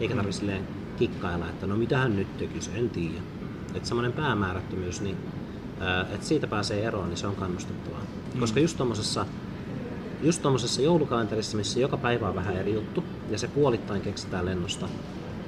Eikä 0.00 0.14
tarvitse 0.14 0.38
silleen 0.38 0.68
kikkailla, 0.98 1.48
että 1.48 1.66
no 1.66 1.76
mitä 1.76 1.98
hän 1.98 2.16
nyt 2.16 2.38
tekisi, 2.38 2.70
en 2.74 2.90
tiedä. 2.90 3.20
Että 3.74 3.88
semmoinen 3.88 4.12
päämäärättömyys, 4.12 5.00
niin 5.00 5.16
että 6.14 6.26
siitä 6.26 6.46
pääsee 6.46 6.84
eroon, 6.84 7.08
niin 7.08 7.16
se 7.16 7.26
on 7.26 7.36
kannustettavaa. 7.36 8.00
Koska 8.40 8.60
just 8.60 8.76
tommosessa 8.76 9.26
just 10.22 10.42
tuommoisessa 10.42 10.82
joulukalenterissa, 10.82 11.56
missä 11.56 11.80
joka 11.80 11.96
päivä 11.96 12.28
on 12.28 12.34
vähän 12.34 12.56
eri 12.56 12.74
juttu 12.74 13.04
ja 13.30 13.38
se 13.38 13.48
puolittain 13.48 14.00
keksitään 14.00 14.46
lennosta, 14.46 14.88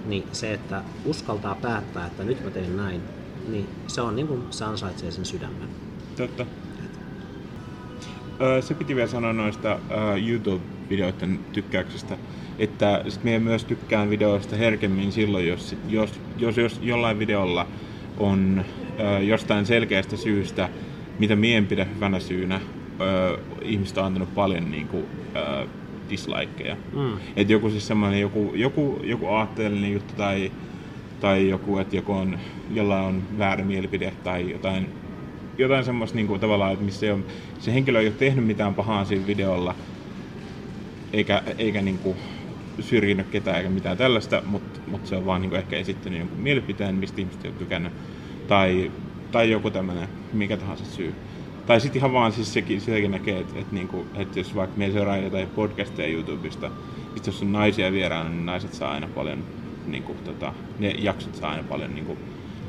niin 0.06 0.24
se, 0.32 0.52
että 0.52 0.82
uskaltaa 1.04 1.54
päättää, 1.54 2.06
että 2.06 2.24
nyt 2.24 2.44
mä 2.44 2.50
teen 2.50 2.76
näin, 2.76 3.00
niin 3.48 3.68
se 3.86 4.00
on 4.00 4.16
niin 4.16 4.26
kuin 4.26 4.42
se 4.50 4.64
ansaitsee 4.64 5.10
sen 5.10 5.24
sydämen. 5.24 5.68
totta. 6.16 6.46
Öö, 8.40 8.62
se 8.62 8.74
piti 8.74 8.96
vielä 8.96 9.08
sanoa 9.08 9.32
noista 9.32 9.78
öö, 9.90 10.16
YouTube-videoiden 10.16 11.40
tykkäyksestä, 11.52 12.16
että 12.58 13.04
sit 13.08 13.24
minä 13.24 13.38
myös 13.38 13.64
tykkään 13.64 14.10
videoista 14.10 14.56
herkemmin 14.56 15.12
silloin, 15.12 15.48
jos, 15.48 15.76
jos, 15.88 16.20
jos, 16.38 16.56
jos 16.56 16.80
jollain 16.82 17.18
videolla 17.18 17.66
on 18.18 18.64
öö, 19.00 19.20
jostain 19.20 19.66
selkeästä 19.66 20.16
syystä, 20.16 20.68
mitä 21.18 21.36
mie 21.36 21.56
en 21.56 21.66
pidä 21.66 21.84
hyvänä 21.84 22.20
syynä, 22.20 22.60
ihmiset 23.62 23.98
on 23.98 24.04
antanut 24.04 24.34
paljon 24.34 24.70
niin 24.70 24.88
kuin, 24.88 25.04
öö, 25.36 25.66
dislikeja. 26.10 26.76
Mm. 26.92 27.16
Et 27.36 27.50
joku 27.50 27.70
siis 27.70 27.86
semmoinen 27.86 28.20
joku, 28.20 28.52
joku, 28.54 29.00
joku 29.04 29.26
aatteellinen 29.26 29.92
juttu 29.92 30.14
tai, 30.16 30.52
tai 31.20 31.48
joku, 31.48 31.78
että 31.78 31.96
joku 31.96 32.12
on, 32.12 32.38
jolla 32.70 33.00
on 33.00 33.22
väärä 33.38 33.64
mielipide 33.64 34.12
tai 34.24 34.50
jotain, 34.50 34.88
jotain 35.58 35.84
semmoista 35.84 36.16
niin 36.16 36.26
kuin, 36.26 36.40
tavallaan, 36.40 36.72
että 36.72 36.84
missä 36.84 37.06
ei 37.06 37.12
ole, 37.12 37.24
se 37.58 37.74
henkilö 37.74 38.00
ei 38.00 38.06
ole 38.06 38.14
tehnyt 38.18 38.46
mitään 38.46 38.74
pahaa 38.74 39.04
siinä 39.04 39.26
videolla, 39.26 39.74
eikä, 41.12 41.42
eikä 41.58 41.82
niin 41.82 41.98
kuin, 41.98 42.16
syrjinyt 42.80 43.28
ketään 43.28 43.56
eikä 43.56 43.70
mitään 43.70 43.96
tällaista, 43.96 44.42
mutta 44.46 44.80
mut 44.86 45.06
se 45.06 45.16
on 45.16 45.26
vaan 45.26 45.40
niin 45.40 45.50
kuin, 45.50 45.58
ehkä 45.58 45.76
esittänyt 45.76 46.18
jonkun 46.18 46.40
mielipiteen, 46.40 46.94
mistä 46.94 47.20
ihmiset 47.20 47.44
ei 47.44 47.50
ole 47.50 47.58
tykännyt. 47.58 47.92
Tai, 48.48 48.90
tai 49.32 49.50
joku 49.50 49.70
tämmöinen, 49.70 50.08
mikä 50.32 50.56
tahansa 50.56 50.84
syy. 50.84 51.14
Tai 51.66 51.80
sitten 51.80 51.98
ihan 51.98 52.12
vaan 52.12 52.32
siis 52.32 52.52
sekin, 52.52 52.80
sitäkin 52.80 53.10
näkee, 53.10 53.40
että 53.40 53.58
et 53.58 53.72
niinku, 53.72 54.06
et 54.14 54.36
jos 54.36 54.54
vaikka 54.54 54.76
me 54.76 54.90
seuraa 54.90 55.16
jotain 55.16 55.48
podcasteja 55.48 56.08
YouTubesta, 56.08 56.70
sit 57.14 57.26
jos 57.26 57.42
on 57.42 57.52
naisia 57.52 57.92
vieraana, 57.92 58.30
niin 58.30 58.46
naiset 58.46 58.74
saa 58.74 58.92
aina 58.92 59.08
paljon, 59.14 59.44
niinku, 59.86 60.16
tota, 60.24 60.52
ne 60.78 60.90
jaksot 60.90 61.34
saa 61.34 61.50
aina 61.50 61.62
paljon 61.62 61.94
niinku, 61.94 62.18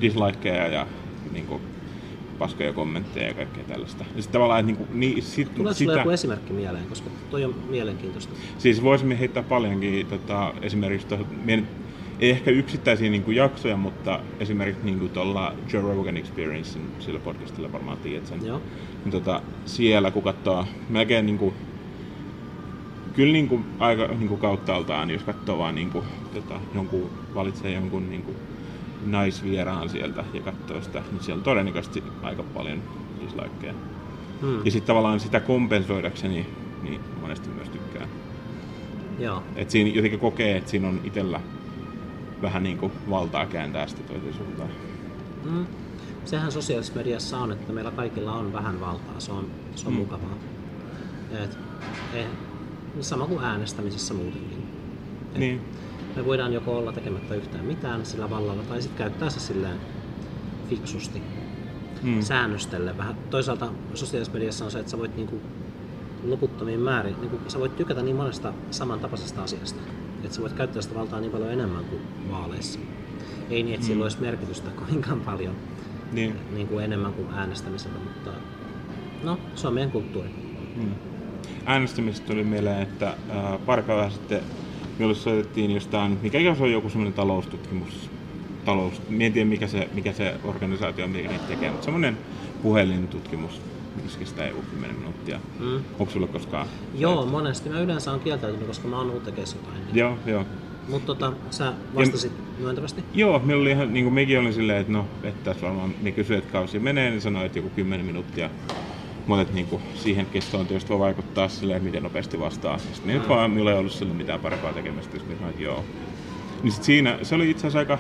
dislikeja 0.02 0.68
ja 0.68 0.88
niinku, 1.32 1.62
paskoja 2.40 2.74
kommentteja 2.74 3.28
ja 3.28 3.34
kaikkea 3.34 3.64
tällaista. 3.64 4.06
Ja 4.16 4.22
sit 4.22 4.32
tavallaan, 4.32 4.60
että 4.60 4.68
niinku, 4.68 4.88
niin, 4.94 5.24
sit, 5.24 5.56
Tulee 5.56 5.74
sitä... 5.74 5.94
joku 5.94 6.10
esimerkki 6.10 6.54
mieleen, 6.54 6.86
koska 6.86 7.10
toi 7.32 7.46
on 7.46 7.56
mielenkiintoista. 7.70 8.34
Siis 8.58 8.84
voisimme 8.84 9.20
heittää 9.20 9.44
paljonkin 9.44 10.08
tota, 10.08 10.54
esimerkiksi 10.62 11.08
ei 11.48 11.64
ehkä 12.30 12.52
yksittäisiä 12.52 13.10
niin 13.10 13.24
kuin, 13.24 13.38
jaksoja, 13.38 13.78
mutta 13.78 14.20
esimerkiksi 14.40 14.86
niin 14.86 15.00
kuin 15.00 15.12
tuolla 15.12 15.54
Joe 15.74 15.82
Rogan 15.82 16.18
Experience, 16.18 16.80
sillä 17.00 17.20
podcastilla 17.20 17.72
varmaan 17.72 17.98
tiedät 17.98 18.28
sen. 18.28 18.46
Joo. 18.46 18.62
Niin, 19.04 19.12
tota, 19.12 19.42
siellä 19.66 20.12
kun 20.12 20.24
katsoo 20.24 20.66
melkein 20.90 21.26
niin 21.26 21.38
kuin, 21.38 21.54
kyllä 23.14 23.34
niin 23.34 23.48
kuin, 23.48 23.66
aika 23.80 24.08
niin 24.08 24.28
kuin 24.28 24.40
kauttaaltaan, 24.40 25.10
jos 25.10 25.24
katsoo 25.24 25.58
vaan 25.58 25.76
niin 25.76 25.90
kuin, 25.90 26.06
tota, 26.34 26.60
jonkun, 26.76 27.10
valitsee 27.36 27.72
jonkun 27.72 28.10
niin 28.10 28.22
kuin, 28.22 28.38
naisvieraan 29.06 29.90
sieltä 29.90 30.24
ja 30.34 30.42
katsoo 30.42 30.82
sitä, 30.82 31.02
niin 31.12 31.24
siellä 31.24 31.40
on 31.40 31.44
todennäköisesti 31.44 32.04
aika 32.22 32.44
paljon 32.44 32.82
dislikeja. 33.22 33.74
Hmm. 34.42 34.66
Ja 34.66 34.72
sitten 34.72 34.88
tavallaan 34.88 35.20
sitä 35.20 35.40
kompensoidakseni, 35.40 36.46
niin 36.84 37.00
monesti 37.22 37.50
myös 37.50 37.70
tykkään. 37.70 38.10
Joo. 39.20 39.44
Et 39.56 39.70
siinä 39.70 39.90
jotenkin 39.90 40.20
kokee, 40.20 40.58
että 40.58 40.72
siinä 40.72 40.88
on 40.88 41.02
itsellä 41.04 41.40
vähän 42.44 42.64
niin 42.64 42.78
kuin 42.78 42.92
valtaa 43.10 43.46
kääntää 43.46 43.88
sitä 43.88 44.04
toiseen 44.04 44.34
suuntaan. 44.34 44.70
Mm. 45.44 45.66
Sehän 46.26 46.52
sosiaalisessa 46.52 46.96
mediassa 46.98 47.38
on, 47.38 47.52
että 47.52 47.74
meillä 47.74 47.92
kaikilla 47.92 48.34
on 48.34 48.54
vähän 48.54 48.80
valtaa. 48.80 49.20
Se 49.20 49.32
on, 49.32 49.46
se 49.76 49.88
on 49.88 49.94
Mm. 49.94 50.00
mukavaa. 50.00 50.38
Et, 51.44 51.58
eh, 52.14 52.26
sama 53.02 53.26
kuin 53.28 53.44
äänestämisessä 53.44 54.14
muutenkin. 54.14 54.68
Et 55.34 55.38
Niin. 55.38 55.62
Me 56.16 56.26
voidaan 56.26 56.54
joko 56.54 56.78
olla 56.78 56.92
tekemättä 56.92 57.36
yhtään 57.36 57.66
mitään 57.66 58.06
sillä 58.06 58.30
vallalla 58.30 58.64
tai 58.64 58.82
sitten 58.82 58.98
käyttää 58.98 59.30
se 59.30 59.40
silleen 59.40 59.78
fiksusti. 60.70 61.22
Mm. 62.04 62.22
säännöstelle 62.22 62.98
vähän. 62.98 63.16
Toisaalta 63.30 63.68
sosiaalisessa 63.94 64.34
mediassa 64.34 64.66
on 64.66 64.72
se, 64.72 64.80
että 64.80 64.92
sä 64.92 64.98
voit 64.98 65.16
niinku 65.16 65.42
loputtomiin 66.24 66.80
määrin, 66.80 67.16
niinku, 67.22 67.40
sä 67.48 67.60
voit 67.60 67.76
tykätä 67.76 68.02
niin 68.02 68.16
monesta 68.16 68.54
samantapaisesta 68.72 69.44
asiasta, 69.44 69.80
että 70.24 70.36
sä 70.36 70.42
voit 70.42 70.54
käyttää 70.54 70.82
sitä 70.82 70.96
valtaa 70.96 71.20
niin 71.20 71.32
paljon 71.32 71.52
enemmän 71.52 71.86
kuin 71.86 72.02
vaaleissa. 72.32 72.80
Ei 73.50 73.64
niin, 73.64 73.74
että 73.76 73.86
sillä 73.86 73.98
Mm. 73.98 74.02
olisi 74.04 74.22
merkitystä 74.22 74.70
kovinkaan 74.86 75.22
paljon 75.22 75.56
Niin. 76.12 76.36
niin 76.56 76.68
kuin 76.68 76.84
enemmän 76.86 77.14
kuin 77.14 77.28
äänestämisellä, 77.34 77.98
mutta 78.04 78.30
no, 79.24 79.40
se 79.56 79.68
on 79.68 79.74
meidän 79.74 79.92
kulttuuri. 79.92 80.30
Mm. 80.76 80.92
Äänestämisestä 81.66 82.28
tuli 82.28 82.44
mieleen, 82.44 82.82
että 82.82 83.14
ää, 83.30 83.60
pari 83.66 83.84
päivää 83.84 84.10
sitten 84.10 84.42
minulle 84.98 85.16
soitettiin 85.16 85.72
jostain, 85.72 86.20
mikä 86.22 86.56
se 86.56 86.64
on 86.64 86.72
joku 86.72 86.90
semmoinen 86.90 87.14
taloustutkimus, 87.14 88.10
talous, 88.66 89.02
en 89.20 89.34
tiedä 89.34 89.50
mikä 89.50 89.68
se, 89.68 89.90
mikä 89.94 90.14
se 90.14 90.36
organisaatio 90.44 91.06
on, 91.06 91.12
mikä 91.12 91.30
niitä 91.30 91.46
tekee, 91.48 91.70
mutta 91.72 91.86
semmoinen 91.86 92.18
puhelintutkimus, 92.62 93.62
missä 94.04 94.20
kestää 94.20 94.48
joku 94.48 94.62
10 94.62 94.96
minuuttia. 94.96 95.40
Mm. 95.60 95.76
Onko 96.00 96.12
sulla 96.14 96.28
koskaan? 96.28 96.68
Joo, 96.96 97.26
monesti. 97.26 97.70
Mä 97.70 97.80
yleensä 97.80 98.12
on 98.12 98.20
kieltäytynyt, 98.20 98.68
koska 98.68 98.88
mä 98.88 98.98
oon 98.98 99.22
tekemässä 99.26 99.58
jotain. 99.58 99.86
Niin 99.86 99.96
Joo, 99.96 100.18
joo. 100.26 100.46
Mutta 100.88 101.06
tota, 101.06 101.34
sä 101.52 101.74
vastasit 101.96 102.32
myöntävästi. 102.60 103.04
Joo, 103.14 103.40
meillä 103.40 103.62
oli 103.62 103.72
ihan, 103.72 103.94
niin 103.94 104.06
kuin 104.06 104.14
mekin 104.14 104.40
olin 104.40 104.54
silleen, 104.54 104.82
että 104.82 104.94
no, 104.94 105.06
että 105.24 105.44
tässä 105.44 105.66
varmaan, 105.66 105.96
ne 106.02 106.12
kysyi, 106.12 106.38
että 106.38 106.52
kausi 106.52 106.80
menee, 106.80 107.10
niin 107.10 107.22
sanoi, 107.22 107.46
että 107.46 107.60
joku 107.60 107.70
10 107.70 108.06
minuuttia. 108.06 108.50
Mutta 109.28 109.54
niin 109.54 109.68
kuin, 109.68 109.82
siihen 109.96 110.26
kestoon 110.26 110.68
tietysti 110.68 110.90
voi 110.90 111.00
vaikuttaa 111.00 111.50
silleen, 111.50 111.84
miten 111.84 112.04
nopeasti 112.04 112.40
vastaa. 112.40 112.78
Sitten 112.78 113.16
mm. 113.16 113.20
nyt 113.20 113.30
vaan, 113.30 113.52
minulla 113.52 113.72
ei 113.72 113.78
ollut 113.78 113.94
silloin 113.94 114.18
mitään 114.18 114.40
parempaa 114.40 114.74
tekemistä, 114.74 115.18
sitten 115.18 115.38
sanoin, 115.38 115.52
että 115.52 115.64
joo. 115.64 115.84
Niin 116.64 116.72
sit 116.72 116.84
siinä, 116.84 117.20
se 117.22 117.36
oli 117.36 117.50
itse 117.50 117.68
asiassa 117.68 117.80
aika, 117.80 117.98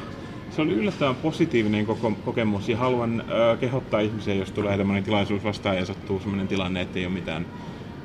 se 0.56 0.62
oli 0.62 0.74
yllättävän 0.74 1.16
positiivinen 1.16 1.86
koko, 1.86 2.14
kokemus 2.26 2.70
ja 2.70 2.78
haluan 2.78 3.24
ö, 3.30 3.58
kehottaa 3.58 3.99
ihmisiä, 3.99 4.34
jos 4.34 4.51
tulee 4.51 4.78
tämmöinen 4.78 5.04
tilaisuus 5.04 5.43
vastaan 5.43 5.78
ja 5.78 5.86
sattuu 5.86 6.20
sellainen 6.20 6.47
tilanne, 6.47 6.82
että 6.82 6.99
ei 6.99 7.06
ole 7.06 7.14
mitään 7.14 7.45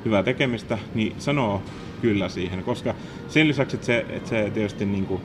hyvää 0.05 0.23
tekemistä, 0.23 0.77
niin 0.93 1.15
sanoo 1.17 1.61
kyllä 2.01 2.29
siihen, 2.29 2.63
koska 2.63 2.95
sen 3.27 3.47
lisäksi, 3.47 3.75
että 3.75 3.85
se, 3.85 4.05
että 4.09 4.29
se 4.29 4.51
tietysti 4.53 4.85
niin 4.85 5.05
kuin, 5.05 5.21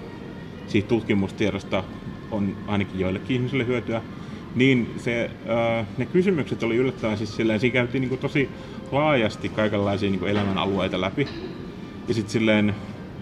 siitä 0.67 0.89
tutkimustiedosta 0.89 1.85
on 2.31 2.57
ainakin 2.67 3.01
joillekin 3.01 3.37
ihmisille 3.37 3.67
hyötyä, 3.67 4.03
niin 4.55 4.95
se, 4.97 5.31
äh, 5.49 5.87
ne 5.99 6.07
kysymykset 6.07 6.63
oli 6.63 6.77
yllättävän 6.77 7.19
siis 7.19 7.37
silleen, 7.37 7.61
siinä 7.61 7.73
käytiin 7.73 8.01
niin 8.01 8.09
kuin 8.09 8.21
tosi 8.21 8.49
laajasti 8.93 9.49
kaikenlaisia 9.49 10.11
niin 10.11 10.21
kuin 10.21 10.31
elämän 10.31 10.59
alueita 10.59 11.01
läpi. 11.01 11.29
Ja 12.09 12.15
sitten 12.15 12.33
silleen, 12.33 12.75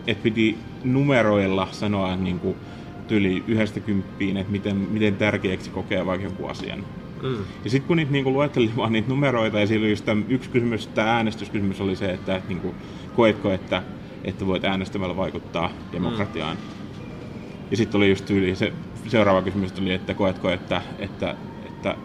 että 0.07 0.22
piti 0.22 0.59
numeroilla 0.84 1.68
sanoa 1.72 2.16
niin 2.16 2.38
kuin, 2.38 2.57
tyli 3.12 3.44
yhdestä 3.48 3.80
kymppiin, 3.80 4.36
että 4.36 4.52
miten, 4.52 4.76
miten 4.76 5.16
tärkeäksi 5.16 5.70
kokee 5.70 6.06
vaikka 6.06 6.26
jonkun 6.26 6.50
asian. 6.50 6.84
Mm. 7.22 7.36
Ja 7.64 7.70
sitten 7.70 7.88
kun 7.88 7.96
niitä 7.96 8.12
niinku 8.12 8.32
luettelin 8.32 8.76
vaan 8.76 8.92
niitä 8.92 9.08
numeroita, 9.08 9.60
ja 9.60 9.66
siinä 9.66 9.82
oli 9.82 9.90
just 9.90 10.04
yksi 10.28 10.50
kysymys, 10.50 10.86
tämä 10.86 11.16
äänestyskysymys 11.16 11.80
oli 11.80 11.96
se, 11.96 12.10
että 12.10 12.36
et, 12.36 12.48
niinku, 12.48 12.74
koetko, 13.16 13.50
että, 13.50 13.82
että 14.24 14.46
voit 14.46 14.64
äänestämällä 14.64 15.16
vaikuttaa 15.16 15.70
demokratiaan. 15.92 16.56
Mm. 16.56 16.62
Ja 17.70 17.76
sitten 17.76 17.98
oli 17.98 18.08
just 18.08 18.26
tyyli, 18.26 18.56
se 18.56 18.72
seuraava 19.08 19.42
kysymys 19.42 19.72
oli, 19.80 19.92
että 19.92 20.14
koetko, 20.14 20.50
että, 20.50 20.82
että, 20.98 21.36
että, 21.66 21.96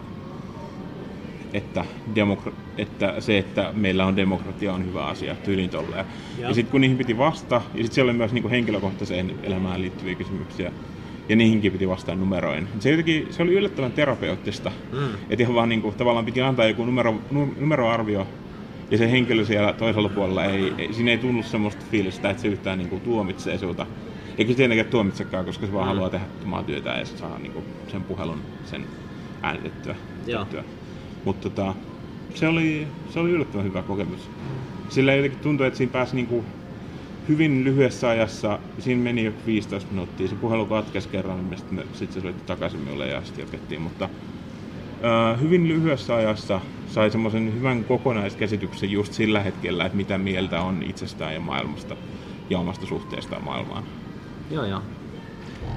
että, 1.52 1.84
demokra- 2.14 2.52
että 2.78 3.20
se, 3.20 3.38
että 3.38 3.72
meillä 3.76 4.06
on 4.06 4.16
demokratia 4.16 4.72
on 4.72 4.86
hyvä 4.86 5.06
asia, 5.06 5.34
tyyliin 5.34 5.70
tolleen. 5.70 6.06
Ja, 6.38 6.48
ja 6.48 6.54
sitten 6.54 6.72
kun 6.72 6.80
niihin 6.80 6.98
piti 6.98 7.18
vastata, 7.18 7.54
ja 7.54 7.82
sitten 7.82 7.94
siellä 7.94 8.10
oli 8.10 8.18
myös 8.18 8.32
niinku 8.32 8.48
henkilökohtaiseen 8.48 9.34
elämään 9.42 9.82
liittyviä 9.82 10.14
kysymyksiä, 10.14 10.72
ja 11.28 11.36
niihinkin 11.36 11.72
piti 11.72 11.88
vastata 11.88 12.14
numeroin. 12.18 12.68
Se, 12.78 12.90
jotenkin, 12.90 13.26
se 13.30 13.42
oli 13.42 13.52
yllättävän 13.52 13.92
terapeuttista. 13.92 14.72
Mm. 14.92 15.14
Että 15.30 15.42
ihan 15.42 15.54
vaan 15.54 15.68
niin 15.68 15.82
kuin, 15.82 15.94
tavallaan 15.94 16.24
piti 16.24 16.40
antaa 16.42 16.66
joku 16.66 16.84
numero, 16.84 17.14
numeroarvio, 17.60 18.26
ja 18.90 18.98
se 18.98 19.10
henkilö 19.10 19.44
siellä 19.44 19.72
toisella 19.72 20.08
puolella 20.08 20.44
ei, 20.44 20.72
ei 20.78 20.92
siinä 20.92 21.10
ei 21.10 21.18
tunnu 21.18 21.42
semmoista 21.42 21.84
fiilistä, 21.90 22.30
että 22.30 22.42
se 22.42 22.48
yhtään 22.48 22.78
niin 22.78 22.88
kuin, 22.88 23.00
tuomitsee 23.00 23.58
sinulta. 23.58 23.86
Eikä 24.38 24.52
se 24.52 24.56
tietenkään 24.56 24.90
tuomitsekaan, 24.90 25.44
koska 25.44 25.66
se 25.66 25.72
vaan 25.72 25.84
mm. 25.84 25.88
haluaa 25.88 26.10
tehdä 26.10 26.26
omaa 26.44 26.62
työtä 26.62 26.90
ja 26.90 27.04
se 27.04 27.16
saa 27.16 27.38
niin 27.38 27.52
kuin, 27.52 27.64
sen 27.88 28.02
puhelun 28.02 28.40
sen 28.64 28.84
äänitettyä. 29.42 29.94
Mutta 31.24 31.50
tota, 31.50 31.74
se, 32.34 32.48
oli, 32.48 32.86
se 33.10 33.20
oli 33.20 33.30
yllättävän 33.30 33.64
hyvä 33.64 33.82
kokemus. 33.82 34.30
Sillä 34.88 35.14
jotenkin 35.14 35.40
tuntui, 35.40 35.66
että 35.66 35.76
siinä 35.76 35.92
pääsi 35.92 36.14
niin 36.14 36.26
kuin, 36.26 36.44
hyvin 37.28 37.64
lyhyessä 37.64 38.08
ajassa, 38.08 38.58
siinä 38.78 39.02
meni 39.02 39.24
jo 39.24 39.32
15 39.46 39.90
minuuttia, 39.90 40.28
se 40.28 40.34
puhelu 40.34 40.66
katkesi 40.66 41.08
kerran, 41.08 41.50
ja 41.50 41.56
sitten 41.56 41.84
sit 41.92 42.12
se 42.12 42.20
soitti 42.20 42.42
takaisin 42.46 42.80
minulle 42.80 43.06
ja 43.06 43.24
sitten 43.24 43.42
jatkettiin, 43.42 43.80
mutta 43.80 44.08
ää, 45.02 45.36
hyvin 45.36 45.68
lyhyessä 45.68 46.14
ajassa 46.14 46.60
sai 46.88 47.10
semmoisen 47.10 47.54
hyvän 47.54 47.84
kokonaiskäsityksen 47.84 48.90
just 48.90 49.12
sillä 49.12 49.40
hetkellä, 49.40 49.84
että 49.84 49.96
mitä 49.96 50.18
mieltä 50.18 50.60
on 50.60 50.82
itsestään 50.82 51.34
ja 51.34 51.40
maailmasta 51.40 51.96
ja 52.50 52.58
omasta 52.58 52.86
suhteestaan 52.86 53.44
maailmaan. 53.44 53.82
Joo, 54.50 54.64
joo. 54.64 54.82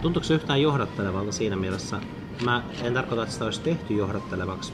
Tuntuuko 0.01 0.27
se 0.27 0.33
yhtään 0.33 0.61
johdattelevalta 0.61 1.31
siinä 1.31 1.55
mielessä? 1.55 2.01
Mä 2.43 2.63
en 2.83 2.93
tarkoita, 2.93 3.23
että 3.23 3.33
sitä 3.33 3.45
olisi 3.45 3.61
tehty 3.61 3.93
johdattelevaksi, 3.93 4.73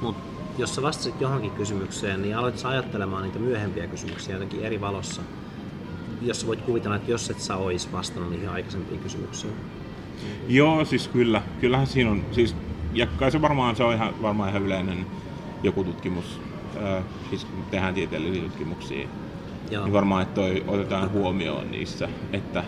mutta 0.00 0.22
jos 0.58 0.74
sä 0.74 0.82
vastasit 0.82 1.20
johonkin 1.20 1.50
kysymykseen, 1.50 2.22
niin 2.22 2.36
aloit 2.36 2.64
ajattelemaan 2.64 3.22
niitä 3.22 3.38
myöhempiä 3.38 3.86
kysymyksiä 3.86 4.34
jotenkin 4.34 4.64
eri 4.64 4.80
valossa 4.80 5.22
jos 6.22 6.46
voit 6.46 6.62
kuvitella, 6.62 6.96
että 6.96 7.10
jos 7.10 7.30
et 7.30 7.40
sä 7.40 7.56
ois 7.56 7.92
vastannut 7.92 8.30
niihin 8.30 8.48
aikaisempiin 8.48 9.00
kysymyksiin. 9.00 9.52
Joo, 10.48 10.84
siis 10.84 11.08
kyllä. 11.08 11.42
Kyllähän 11.60 11.86
siinä 11.86 12.10
on, 12.10 12.24
siis, 12.32 12.56
ja 12.92 13.06
kai 13.06 13.30
se 13.30 13.42
varmaan, 13.42 13.76
se 13.76 13.84
on 13.84 13.94
ihan, 13.94 14.22
varmaan 14.22 14.50
ihan 14.50 14.62
yleinen 14.62 15.06
joku 15.62 15.84
tutkimus, 15.84 16.40
äh, 16.76 17.04
siis 17.30 17.46
tehdään 17.70 17.94
tieteellisiä 17.94 18.42
tutkimuksia, 18.42 19.08
Joo. 19.70 19.84
niin 19.84 19.92
varmaan, 19.92 20.22
että 20.22 20.34
toi 20.34 20.64
otetaan 20.66 21.12
huomioon 21.12 21.70
niissä, 21.70 22.08
että 22.32 22.64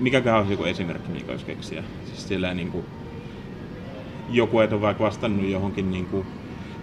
mikäkään 0.00 0.38
olisi 0.38 0.52
joku 0.52 0.64
esimerkki, 0.64 1.12
mikä 1.12 1.32
olisi 1.32 1.46
keksiä. 1.46 1.84
Siis 2.06 2.28
sillä 2.28 2.54
niin 2.54 2.70
kuin, 2.70 2.84
joku 4.30 4.60
et 4.60 4.72
ole 4.72 4.80
vaikka 4.80 5.04
vastannut 5.04 5.50
johonkin 5.50 5.90
niin 5.90 6.06
kuin, 6.06 6.26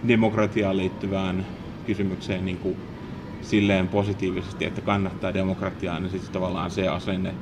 demokratiaan 0.08 0.76
liittyvään 0.76 1.46
kysymykseen 1.86 2.44
niin 2.44 2.58
kuin, 2.58 2.76
silleen 3.46 3.88
positiivisesti, 3.88 4.64
että 4.64 4.80
kannattaa 4.80 5.34
demokratiaa, 5.34 6.00
niin 6.00 6.10
sitten 6.10 6.32
tavallaan 6.32 6.70
se 6.70 6.88
asenne 6.88 7.34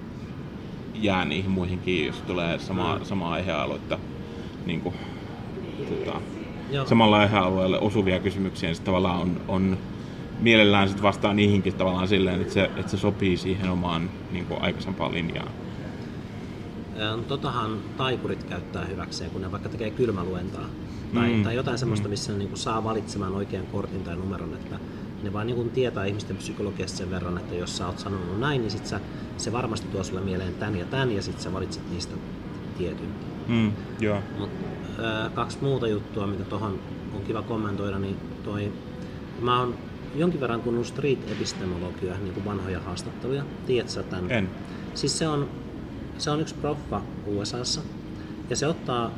jää 0.95 1.25
niihin 1.25 1.51
muihinkin, 1.51 2.07
jos 2.07 2.21
tulee 2.21 2.59
sama, 2.59 2.99
mm. 2.99 3.05
sama 3.05 3.33
aihealuetta 3.33 3.99
niin 4.67 4.81
kuin, 4.81 4.95
tota, 5.89 6.21
samalla 6.85 7.19
aihealueelle 7.19 7.79
osuvia 7.79 8.21
kysymyksiä, 8.21 8.71
niin 8.71 8.83
tavallaan 8.83 9.21
on, 9.21 9.41
on 9.49 9.79
mielellään 10.41 10.89
sit 10.89 11.03
vastaa 11.03 11.35
niihinkin 11.35 11.75
tavallaan 11.75 12.09
silleen, 12.09 12.41
että 12.41 12.55
se, 12.55 12.65
että 12.65 12.91
se 12.91 12.97
sopii 12.97 13.37
siihen 13.37 13.71
omaan 13.71 14.11
niin 14.33 14.47
kuin 14.47 14.63
aikaisempaan 14.63 15.13
linjaan. 15.13 15.49
Totahan 17.29 17.79
taikurit 17.97 18.45
käyttää 18.45 18.85
hyväkseen, 18.85 19.31
kun 19.31 19.43
ne 19.43 19.53
vaikka 19.53 19.69
tekee 19.69 19.91
kylmäluentaa. 19.91 20.67
Tai, 21.15 21.29
mm. 21.33 21.43
tai 21.43 21.55
jotain 21.55 21.79
semmoista, 21.79 22.09
mm. 22.09 22.11
missä 22.11 22.33
ne 22.33 22.39
niin 22.39 22.49
kuin 22.49 22.59
saa 22.59 22.85
valitsemaan 22.85 23.35
oikean 23.35 23.67
kortin 23.67 24.05
tai 24.05 24.17
numeron, 24.17 24.55
että 24.55 24.79
ne 25.25 25.33
vaan 25.33 25.47
niin 25.47 25.71
tietää 25.71 26.05
ihmisten 26.05 26.37
psykologiasta 26.37 26.99
sen 26.99 27.11
verran, 27.11 27.39
että 27.39 27.55
jos 27.55 27.77
sä 27.77 27.87
oot 27.87 27.99
sanonut 27.99 28.41
näin, 28.41 28.61
niin 28.61 28.71
sit 28.71 28.87
sä, 28.87 29.01
se 29.37 29.53
varmasti 29.53 29.89
tuo 29.89 30.05
sulle 30.05 30.21
mieleen 30.21 30.55
tän 30.55 30.77
ja 30.77 30.85
tän, 30.85 31.13
ja 31.13 31.23
sitten 31.23 31.43
sä 31.43 31.53
valitset 31.53 31.91
niistä 31.91 32.15
tietyn. 32.79 33.09
Mm, 33.49 33.73
joo. 34.01 34.19
Mut, 34.39 34.51
äh, 34.99 35.33
kaksi 35.35 35.59
muuta 35.61 35.89
juttua, 35.89 36.27
mitä 36.27 36.45
tuohon 36.45 36.81
on 37.15 37.23
kiva 37.23 37.43
kommentoida, 37.43 37.99
niin 37.99 38.17
toi, 38.45 38.73
mä 39.41 39.61
oon 39.61 39.75
jonkin 40.15 40.41
verran 40.41 40.61
kuunnellut 40.61 40.89
street-epistemologia, 40.89 42.15
niin 42.19 42.35
kuin 42.35 42.45
vanhoja 42.45 42.81
haastatteluja. 42.81 43.45
Tiedätkö 43.67 43.93
sä 43.93 44.03
tämän? 44.03 44.31
En. 44.31 44.51
Siis 44.95 45.19
se 45.19 45.29
on, 45.29 45.49
se 46.19 46.31
on 46.31 46.41
yksi 46.41 46.55
proffa 46.55 47.01
USAssa, 47.27 47.81
ja 48.51 48.57
se 48.57 48.67
ottaa, 48.67 49.11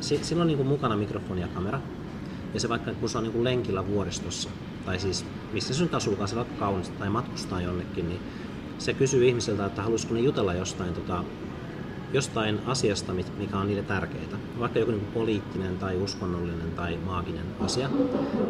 sillä 0.00 0.40
on 0.40 0.46
niin 0.46 0.56
kuin 0.56 0.68
mukana 0.68 0.96
mikrofoni 0.96 1.40
ja 1.40 1.48
kamera, 1.48 1.80
ja 2.54 2.60
se 2.60 2.68
vaikka 2.68 2.94
kun 2.94 3.08
se 3.08 3.18
on 3.18 3.24
niin 3.24 3.32
kuin 3.32 3.44
lenkillä 3.44 3.86
vuoristossa, 3.86 4.50
tai 4.86 4.98
siis 4.98 5.24
missä 5.52 5.84
nyt 5.84 5.94
asuukaan, 5.94 6.28
se 6.28 6.36
vaikka 6.36 6.54
kaunista 6.58 6.98
tai 6.98 7.10
matkustaa 7.10 7.60
jonnekin, 7.60 8.08
niin 8.08 8.20
se 8.78 8.94
kysyy 8.94 9.28
ihmisiltä, 9.28 9.66
että 9.66 9.82
haluaisiko 9.82 10.14
ne 10.14 10.20
jutella 10.20 10.54
jostain, 10.54 10.94
tota, 10.94 11.24
jostain 12.12 12.60
asiasta, 12.66 13.12
mikä 13.38 13.58
on 13.58 13.66
niille 13.66 13.82
tärkeää. 13.82 14.38
Vaikka 14.58 14.78
joku 14.78 14.90
niin 14.90 15.06
poliittinen 15.14 15.78
tai 15.78 15.96
uskonnollinen 15.96 16.70
tai 16.76 16.96
maaginen 16.96 17.46
asia. 17.60 17.90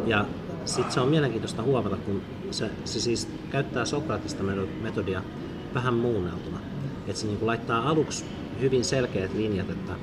Ja 0.05 0.25
sitten 0.65 0.93
se 0.93 0.99
on 0.99 1.09
mielenkiintoista 1.09 1.63
huomata, 1.63 1.97
kun 1.97 2.21
se, 2.51 2.69
se 2.85 2.99
siis 2.99 3.27
käyttää 3.49 3.85
Sokratista 3.85 4.43
metodia 4.81 5.23
vähän 5.73 5.93
muunneltuna. 5.93 6.59
Että 7.07 7.21
se 7.21 7.27
niin 7.27 7.37
kuin 7.37 7.47
laittaa 7.47 7.89
aluksi 7.89 8.25
hyvin 8.59 8.85
selkeät 8.85 9.33
linjat, 9.33 9.69
että 9.69 9.93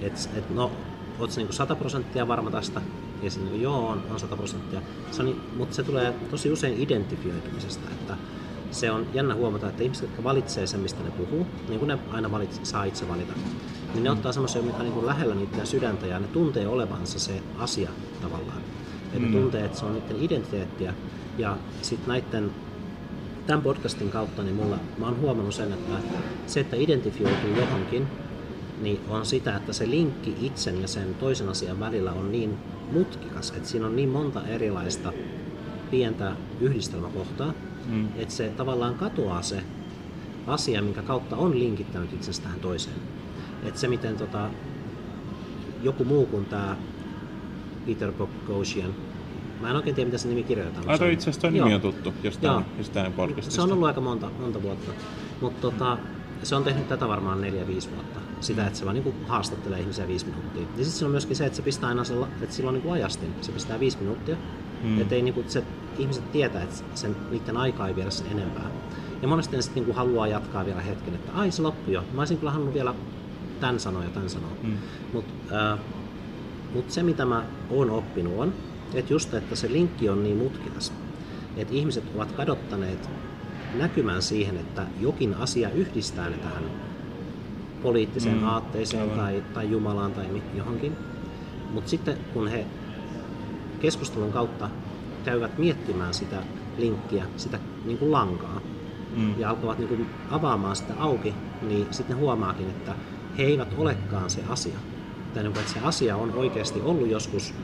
et, 0.00 0.30
et 0.36 0.50
no, 0.50 0.70
oot 1.18 1.36
niin 1.36 1.52
100 1.52 1.76
prosenttia 1.76 2.28
varma 2.28 2.50
tästä, 2.50 2.80
ja 3.22 3.30
sitten 3.30 3.52
niin 3.52 3.62
joo, 3.62 3.88
on, 3.88 4.02
on 4.10 4.20
100 4.20 4.36
prosenttia. 4.36 4.82
Se 5.10 5.22
on, 5.22 5.40
mutta 5.56 5.74
se 5.74 5.82
tulee 5.82 6.14
tosi 6.30 6.52
usein 6.52 6.82
identifioitumisesta, 6.82 7.90
että 7.90 8.16
se 8.70 8.90
on 8.90 9.06
jännä 9.14 9.34
huomata, 9.34 9.68
että 9.68 9.82
ihmiset, 9.82 10.02
jotka 10.02 10.24
valitsee 10.24 10.66
sen, 10.66 10.80
mistä 10.80 11.02
ne 11.02 11.10
puhuu, 11.10 11.46
niin 11.68 11.78
kuin 11.78 11.88
ne 11.88 11.98
aina 12.10 12.30
valit, 12.30 12.60
saa 12.62 12.84
itse 12.84 13.08
valita, 13.08 13.32
niin 13.94 14.04
ne 14.04 14.10
ottaa 14.10 14.32
semmoisia, 14.32 14.62
mikä 14.62 14.78
on 14.78 14.84
niin 14.84 15.06
lähellä 15.06 15.34
niiden 15.34 15.66
sydäntä 15.66 16.06
ja 16.06 16.18
ne 16.18 16.26
tuntee 16.26 16.68
olevansa 16.68 17.18
se 17.18 17.42
asia 17.58 17.90
tavallaan. 18.22 18.60
Että 19.12 19.28
mm. 19.28 19.32
tuntee, 19.32 19.64
että 19.64 19.78
se 19.78 19.84
on 19.84 19.94
niiden 19.94 20.22
identiteettiä. 20.22 20.94
Ja 21.38 21.56
sitten 21.82 22.08
näiden 22.08 22.50
tämän 23.46 23.62
podcastin 23.62 24.10
kautta 24.10 24.42
niin 24.42 24.56
mulla, 24.56 24.78
mä 24.98 25.06
oon 25.06 25.20
huomannut 25.20 25.54
sen, 25.54 25.72
että 25.72 25.92
se, 26.46 26.60
että 26.60 26.76
identifioituu 26.76 27.50
johonkin, 27.56 28.08
niin 28.80 29.00
on 29.08 29.26
sitä, 29.26 29.56
että 29.56 29.72
se 29.72 29.90
linkki 29.90 30.36
itsen 30.40 30.82
ja 30.82 30.88
sen 30.88 31.14
toisen 31.14 31.48
asian 31.48 31.80
välillä 31.80 32.12
on 32.12 32.32
niin 32.32 32.58
mutkikas, 32.92 33.50
että 33.50 33.68
siinä 33.68 33.86
on 33.86 33.96
niin 33.96 34.08
monta 34.08 34.46
erilaista 34.46 35.12
pientä 35.90 36.32
yhdistelmäkohtaa, 36.60 37.52
mm. 37.86 38.08
että 38.16 38.34
se 38.34 38.48
tavallaan 38.48 38.94
katoaa 38.94 39.42
se 39.42 39.62
asia, 40.46 40.82
minkä 40.82 41.02
kautta 41.02 41.36
on 41.36 41.58
linkittänyt 41.58 42.12
itsensä 42.12 42.42
tähän 42.42 42.60
toiseen. 42.60 42.96
Että 43.64 43.80
se, 43.80 43.88
miten 43.88 44.16
tota, 44.16 44.50
joku 45.82 46.04
muu 46.04 46.26
kuin 46.26 46.44
tämä 46.44 46.76
Peter 47.86 48.12
Boghossian, 48.12 48.94
mä 49.60 49.70
en 49.70 49.76
oikein 49.76 49.96
tiedä, 49.96 50.08
mitä 50.08 50.18
se 50.18 50.28
nimi 50.28 50.42
kirjoitetaan. 50.42 51.00
Ai 51.02 51.12
itse 51.12 51.30
asiassa 51.30 51.50
nimi 51.50 51.74
on 51.74 51.80
tuttu 51.80 52.14
jostain, 52.22 52.64
jostain 52.78 53.12
podcastista. 53.12 53.54
Se 53.54 53.62
on 53.62 53.72
ollut 53.72 53.86
aika 53.86 54.00
monta, 54.00 54.30
monta 54.40 54.62
vuotta. 54.62 54.92
Mutta 55.40 55.60
tota, 55.60 55.98
se 56.42 56.54
on 56.54 56.64
tehnyt 56.64 56.88
tätä 56.88 57.08
varmaan 57.08 57.40
4-5 57.40 57.44
vuotta. 57.94 58.20
Sitä, 58.40 58.66
että 58.66 58.78
se 58.78 58.84
vaan 58.84 58.94
niin 58.94 59.14
haastattelee 59.26 59.80
ihmisiä 59.80 60.08
viisi 60.08 60.26
minuuttia. 60.26 60.62
Ja 60.76 60.84
sitten 60.84 61.06
on 61.06 61.10
myöskin 61.10 61.36
se, 61.36 61.46
että 61.46 61.56
se 61.56 61.62
pistää 61.62 61.88
aina 61.88 62.04
sella, 62.04 62.28
että 62.42 62.54
sillä 62.54 62.68
on 62.68 62.74
niin 62.74 62.92
ajastin. 62.92 63.34
Se 63.40 63.52
pistää 63.52 63.80
viisi 63.80 63.98
minuuttia. 63.98 64.36
Mm. 64.82 65.00
Että 65.00 65.14
ei, 65.14 65.22
niin 65.22 65.34
kuin, 65.34 65.50
se, 65.50 65.64
ihmiset 65.98 66.32
tietää, 66.32 66.62
että 66.62 66.76
sen, 66.94 67.16
niiden 67.30 67.56
aikaa 67.56 67.88
ei 67.88 67.96
viedä 67.96 68.10
sen 68.10 68.26
enempää. 68.26 68.70
Ja 69.22 69.28
monesti 69.28 69.56
ne 69.56 69.62
sitten 69.62 69.84
niin 69.84 69.94
haluaa 69.94 70.26
jatkaa 70.26 70.66
vielä 70.66 70.80
hetken, 70.80 71.14
että 71.14 71.32
ai 71.32 71.50
se 71.50 71.62
loppui 71.62 71.94
jo. 71.94 72.04
Mä 72.12 72.20
olisin 72.20 72.38
kyllä 72.38 72.52
halunnut 72.52 72.74
vielä 72.74 72.94
tämän 73.60 73.80
sanoa 73.80 74.04
ja 74.04 74.10
tämän 74.10 74.30
sanoa. 74.30 74.50
Mm. 74.62 74.76
Mutta 75.12 75.72
äh, 75.72 75.78
mut 76.74 76.90
se, 76.90 77.02
mitä 77.02 77.24
mä 77.24 77.44
oon 77.70 77.90
oppinut 77.90 78.34
on, 78.38 78.52
että 78.94 79.12
just, 79.12 79.34
että 79.34 79.56
se 79.56 79.72
linkki 79.72 80.08
on 80.08 80.22
niin 80.22 80.36
mutkikas, 80.36 80.92
että 81.56 81.74
ihmiset 81.74 82.04
ovat 82.14 82.32
kadottaneet 82.32 83.10
näkymään 83.74 84.22
siihen, 84.22 84.56
että 84.56 84.86
jokin 85.00 85.34
asia 85.34 85.70
yhdistää 85.70 86.30
ne 86.30 86.36
tähän 86.36 86.64
poliittiseen 87.82 88.38
mm, 88.38 88.44
aatteeseen 88.44 89.10
tai, 89.10 89.42
tai 89.54 89.70
Jumalaan 89.70 90.12
tai 90.12 90.26
johonkin. 90.54 90.96
Mutta 91.70 91.90
sitten 91.90 92.16
kun 92.32 92.48
he 92.48 92.66
keskustelun 93.80 94.32
kautta 94.32 94.70
käyvät 95.24 95.58
miettimään 95.58 96.14
sitä 96.14 96.42
linkkiä, 96.78 97.24
sitä 97.36 97.58
niin 97.84 97.98
kuin 97.98 98.12
lankaa, 98.12 98.60
mm. 99.16 99.40
ja 99.40 99.50
alkavat 99.50 99.78
niin 99.78 99.88
kuin 99.88 100.06
avaamaan 100.30 100.76
sitä 100.76 100.94
auki, 100.98 101.34
niin 101.62 101.86
sitten 101.90 102.16
ne 102.16 102.22
huomaakin, 102.22 102.66
että 102.66 102.94
he 103.38 103.42
eivät 103.42 103.74
olekaan 103.78 104.30
se 104.30 104.40
asia. 104.48 104.78
Tai 105.34 105.42
niin 105.42 105.52
kuin, 105.52 105.60
että 105.60 105.72
se 105.72 105.80
asia 105.80 106.16
on 106.16 106.32
oikeasti 106.34 106.80
ollut 106.80 107.10
joskus 107.10 107.54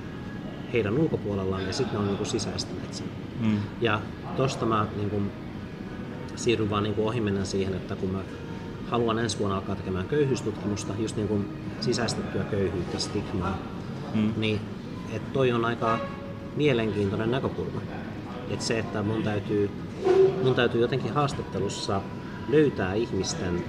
heidän 0.73 0.99
ulkopuolellaan 0.99 1.67
ja 1.67 1.73
sitten 1.73 1.95
ne 1.95 1.99
on 1.99 2.07
niin 2.07 2.17
kuin 2.17 2.27
sisäistäneet 2.27 2.95
sen. 2.95 3.07
Mm. 3.41 3.59
Ja 3.81 4.01
tosta 4.37 4.67
mä 4.67 4.87
niin 4.97 5.11
kuin, 5.11 5.31
siirryn 6.37 6.71
vaan 6.71 6.83
niin 6.83 6.95
kuin 6.95 7.07
ohimennen 7.07 7.47
siihen, 7.47 7.75
että 7.75 7.97
kun 7.97 8.11
mä 8.11 8.19
haluan 8.95 9.19
ensi 9.19 9.39
vuonna 9.39 9.57
alkaa 9.57 9.77
tekemään 9.77 10.09
köyhyystutkimusta, 10.09 10.93
just 10.99 11.17
niin 11.17 11.29
kuin 11.29 11.49
sisäistettyä 11.81 12.45
köyhyyttä, 12.45 12.99
stigmaa, 12.99 13.59
mm. 14.15 14.33
niin 14.37 14.61
että 15.13 15.33
toi 15.33 15.53
on 15.53 15.65
aika 15.65 15.99
mielenkiintoinen 16.57 17.31
näkökulma. 17.31 17.81
Että 18.51 18.65
se, 18.65 18.79
että 18.79 19.03
mun 19.03 19.23
täytyy, 19.23 19.71
mun 20.43 20.55
täytyy 20.55 20.81
jotenkin 20.81 21.13
haastattelussa 21.13 22.03
löytää 22.49 22.95
ihmisten 22.95 23.65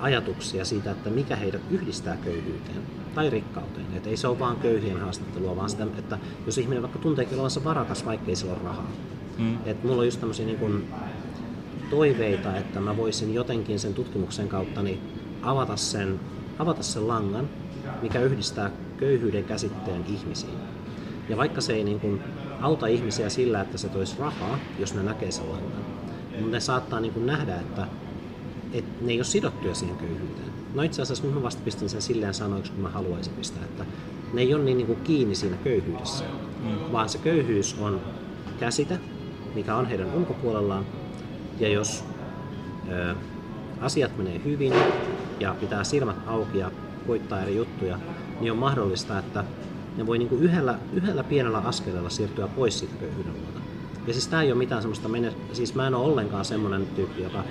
ajatuksia 0.00 0.64
siitä, 0.64 0.90
että 0.90 1.10
mikä 1.10 1.36
heidät 1.36 1.62
yhdistää 1.70 2.16
köyhyyteen 2.16 2.82
tai 3.14 3.30
rikkauteen. 3.30 3.86
Että 3.96 4.10
ei 4.10 4.16
se 4.16 4.28
ole 4.28 4.38
vaan 4.38 4.56
köyhien 4.56 5.00
haastattelua, 5.00 5.56
vaan 5.56 5.70
sitä, 5.70 5.86
että 5.98 6.18
jos 6.46 6.58
ihminen 6.58 6.82
vaikka 6.82 6.98
tunteekin 6.98 7.34
olevansa 7.34 7.64
varakas, 7.64 8.06
vaikkei 8.06 8.36
sillä 8.36 8.52
ole 8.52 8.62
rahaa. 8.64 8.90
Mm. 9.38 9.58
Että 9.66 9.86
mulla 9.86 10.00
on 10.00 10.06
just 10.06 10.20
tämmöisiä 10.20 10.46
niin 10.46 10.58
kuin 10.58 10.84
toiveita, 11.92 12.56
että 12.56 12.80
mä 12.80 12.96
voisin 12.96 13.34
jotenkin 13.34 13.78
sen 13.78 13.94
tutkimuksen 13.94 14.48
kautta 14.48 14.82
niin 14.82 15.00
avata, 15.42 15.76
sen, 15.76 16.20
avata 16.58 16.82
sen 16.82 17.08
langan, 17.08 17.48
mikä 18.02 18.20
yhdistää 18.20 18.70
köyhyyden 18.96 19.44
käsitteen 19.44 20.04
ihmisiin. 20.08 20.54
Ja 21.28 21.36
vaikka 21.36 21.60
se 21.60 21.72
ei 21.72 21.84
niin 21.84 22.00
kuin 22.00 22.20
auta 22.60 22.86
ihmisiä 22.86 23.28
sillä, 23.28 23.60
että 23.60 23.78
se 23.78 23.88
toisi 23.88 24.18
rahaa, 24.18 24.58
jos 24.78 24.94
ne 24.94 25.02
näkee 25.02 25.30
sen 25.30 25.48
langan, 25.48 25.84
mutta 26.30 26.50
ne 26.50 26.60
saattaa 26.60 27.00
niin 27.00 27.12
kuin 27.12 27.26
nähdä, 27.26 27.56
että, 27.56 27.86
että 28.72 29.04
ne 29.04 29.12
ei 29.12 29.18
ole 29.18 29.24
sidottuja 29.24 29.74
siihen 29.74 29.96
köyhyyteen. 29.96 30.52
No 30.74 30.82
itse 30.82 31.02
asiassa 31.02 31.26
mä 31.26 31.42
vasta 31.42 31.62
pistin 31.64 31.88
sen 31.88 32.02
silleen 32.02 32.34
sanoiksi, 32.34 32.72
kun 32.72 32.82
mä 32.82 32.88
haluaisin 32.88 33.32
pistää, 33.32 33.64
että 33.64 33.84
ne 34.32 34.40
ei 34.40 34.54
ole 34.54 34.64
niin, 34.64 34.76
niin 34.76 34.86
kuin 34.86 35.00
kiinni 35.00 35.34
siinä 35.34 35.56
köyhyydessä, 35.56 36.24
mm. 36.24 36.92
vaan 36.92 37.08
se 37.08 37.18
köyhyys 37.18 37.76
on 37.80 38.00
käsite, 38.60 38.98
mikä 39.54 39.76
on 39.76 39.86
heidän 39.86 40.14
ulkopuolellaan, 40.14 40.86
ja 41.60 41.68
jos 41.68 42.04
ö, 42.90 43.14
asiat 43.80 44.16
menee 44.18 44.40
hyvin 44.44 44.72
ja 45.40 45.54
pitää 45.60 45.84
silmät 45.84 46.16
auki 46.26 46.58
ja 46.58 46.70
koittaa 47.06 47.42
eri 47.42 47.56
juttuja, 47.56 47.98
niin 48.40 48.52
on 48.52 48.58
mahdollista, 48.58 49.18
että 49.18 49.44
ne 49.96 50.06
voi 50.06 50.18
niinku 50.18 50.34
yhdellä, 50.34 50.78
yhdellä 50.92 51.24
pienellä 51.24 51.58
askeleella 51.58 52.10
siirtyä 52.10 52.48
pois 52.48 52.78
siitä 52.78 52.94
köyhyyden 53.00 53.32
luota. 53.32 53.60
Ja 54.06 54.12
siis 54.12 54.28
tämä 54.28 54.42
ei 54.42 54.52
ole 54.52 54.58
mitään 54.58 54.82
semmoista, 54.82 55.08
mene- 55.08 55.34
siis 55.52 55.74
mä 55.74 55.86
en 55.86 55.94
ole 55.94 56.06
ollenkaan 56.06 56.44
semmoinen 56.44 56.86
tyyppi, 56.86 57.22
joka 57.22 57.44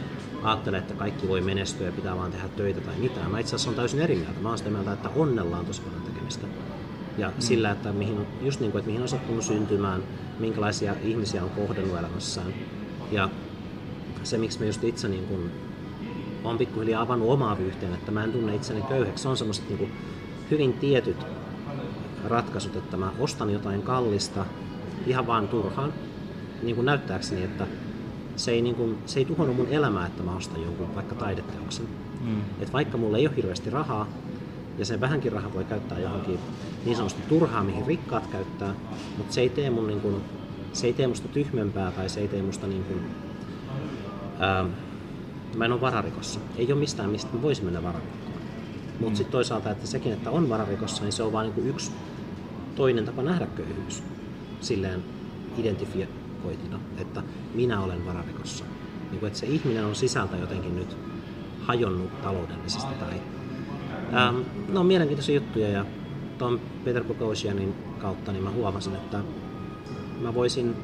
ajattelee, 0.43 0.80
että 0.80 0.93
kaikki 0.93 1.28
voi 1.28 1.41
menestyä 1.41 1.86
ja 1.86 1.91
pitää 1.91 2.18
vaan 2.18 2.32
tehdä 2.32 2.47
töitä 2.47 2.82
tai 2.82 2.95
mitään. 2.97 3.32
Mä 3.32 3.39
itse 3.39 3.56
asiassa 3.56 3.70
on 3.70 3.76
täysin 3.76 3.99
eri 3.99 4.16
mieltä. 4.16 4.39
Mä 4.41 4.49
oon 4.49 4.58
sitä 4.58 4.70
mieltä, 4.70 4.93
että 4.93 5.10
onnella 5.16 5.58
on 5.58 5.66
tosi 5.66 5.82
paljon 5.82 6.02
tekemistä. 6.02 6.47
Ja 7.18 7.28
mm. 7.28 7.34
sillä, 7.39 7.72
että 7.72 7.91
mihin, 7.91 8.28
just 8.41 8.60
niin 8.60 8.72
kuin, 8.72 8.80
että 8.80 8.88
mihin 8.88 9.02
on 9.02 9.08
sattunut 9.08 9.43
syntymään, 9.43 10.04
minkälaisia 10.39 10.95
ihmisiä 11.04 11.43
on 11.43 11.49
kohdannut 11.49 11.99
elämässään. 11.99 12.54
Ja 13.12 13.30
se, 14.24 14.38
miksi 14.38 14.60
mä 14.60 14.66
just 14.66 14.84
itse 14.84 15.08
niin 15.08 15.26
kun, 15.26 15.52
olen 16.44 16.58
pikkuhiljaa 16.58 17.02
avannut 17.02 17.30
omaa 17.30 17.58
vyyhteen, 17.58 17.94
että 17.94 18.12
mä 18.12 18.24
en 18.24 18.32
tunne 18.32 18.56
itseni 18.56 18.82
köyhäksi. 18.82 19.22
Se 19.22 19.30
on 19.30 19.38
semmoiset 19.38 19.70
niin 19.70 19.92
hyvin 20.52 20.74
tietyt 20.74 21.26
ratkaisut, 22.26 22.76
että 22.76 22.98
mä 22.98 23.12
ostan 23.20 23.50
jotain 23.50 23.82
kallista 23.82 24.46
ihan 25.08 25.28
vaan 25.28 25.48
turhaan, 25.48 25.94
niin 26.64 26.76
kuin 26.76 26.86
näyttääkseni, 26.86 27.44
että 27.44 27.68
se 28.36 28.52
ei, 28.52 28.62
niin 28.62 28.76
kuin, 28.76 28.98
se 29.06 29.20
ei 29.20 29.26
tuhonnut 29.26 29.56
mun 29.56 29.68
elämää, 29.68 30.08
että 30.08 30.24
mä 30.24 30.36
ostan 30.36 30.62
jonkun 30.62 30.96
vaikka 30.96 31.16
taideteoksen. 31.16 31.86
Mm. 32.22 32.42
Et 32.60 32.74
vaikka 32.74 32.98
mulla 32.98 33.18
ei 33.18 33.28
ole 33.28 33.36
hirveästi 33.36 33.70
rahaa, 33.70 34.08
ja 34.78 34.86
sen 34.86 35.02
vähänkin 35.02 35.32
rahaa 35.32 35.54
voi 35.54 35.64
käyttää 35.64 36.00
johonkin 36.00 36.40
niin 36.86 36.96
sanotusti 36.96 37.22
turhaa, 37.30 37.64
mihin 37.64 37.86
rikkaat 37.86 38.28
käyttää, 38.28 38.74
mutta 39.18 39.34
se 39.34 39.42
ei 39.42 39.50
tee 39.50 39.70
mun 39.70 39.88
niin 39.88 40.02
kuin, 40.02 40.16
se 40.74 40.88
ei 40.88 40.94
tee 40.94 41.08
musta 41.08 41.28
tyhmempää 41.28 41.92
tai 41.92 42.10
se 42.10 42.20
ei 42.20 42.28
tee 42.28 42.42
musta 42.42 42.68
niin 42.68 42.84
kuin, 42.84 43.02
ää, 44.42 44.66
mä 45.56 45.66
en 45.66 45.72
ole 45.72 45.82
vararikossa. 45.82 46.39
Ei 46.58 46.72
ole 46.72 46.80
mistään, 46.80 47.10
mistä 47.10 47.36
mä 47.36 47.42
voisin 47.42 47.66
mennä 47.66 47.84
vararikkoon. 47.84 48.42
Mutta 48.92 49.10
mm. 49.10 49.16
sitten 49.16 49.32
toisaalta, 49.32 49.72
että 49.72 49.88
sekin, 49.88 50.14
että 50.14 50.32
on 50.32 50.50
vararikossa, 50.50 51.04
niin 51.04 51.12
se 51.12 51.24
on 51.24 51.32
vain 51.32 51.54
niin 51.56 51.68
yksi 51.68 51.92
toinen 52.76 53.06
tapa 53.06 53.22
nähdä 53.22 53.46
köyhyys. 53.46 54.04
Silleen 54.62 55.04
identifioitina, 55.58 56.80
että 56.98 57.24
minä 57.54 57.82
olen 57.82 58.06
vararikossa. 58.06 58.66
Niin 59.12 59.20
kuin, 59.20 59.28
että 59.28 59.39
se 59.39 59.46
ihminen 59.46 59.86
on 59.86 59.96
sisältä 59.96 60.38
jotenkin 60.38 60.76
nyt 60.76 60.98
hajonnut 61.62 62.22
taloudellisesti. 62.22 62.94
Tai, 63.00 63.22
ähm, 64.14 64.39
no 64.70 64.80
on 64.80 64.86
mielenkiintoisia 64.86 65.36
juttuja 65.36 65.70
ja 65.70 65.86
tuon 66.38 66.62
Peter 66.84 67.04
Bogosianin 67.04 67.74
kautta 68.00 68.32
niin 68.32 68.44
mä 68.44 68.52
huomasin, 68.52 68.96
että 68.96 69.20
mä 70.22 70.34
voisin 70.34 70.76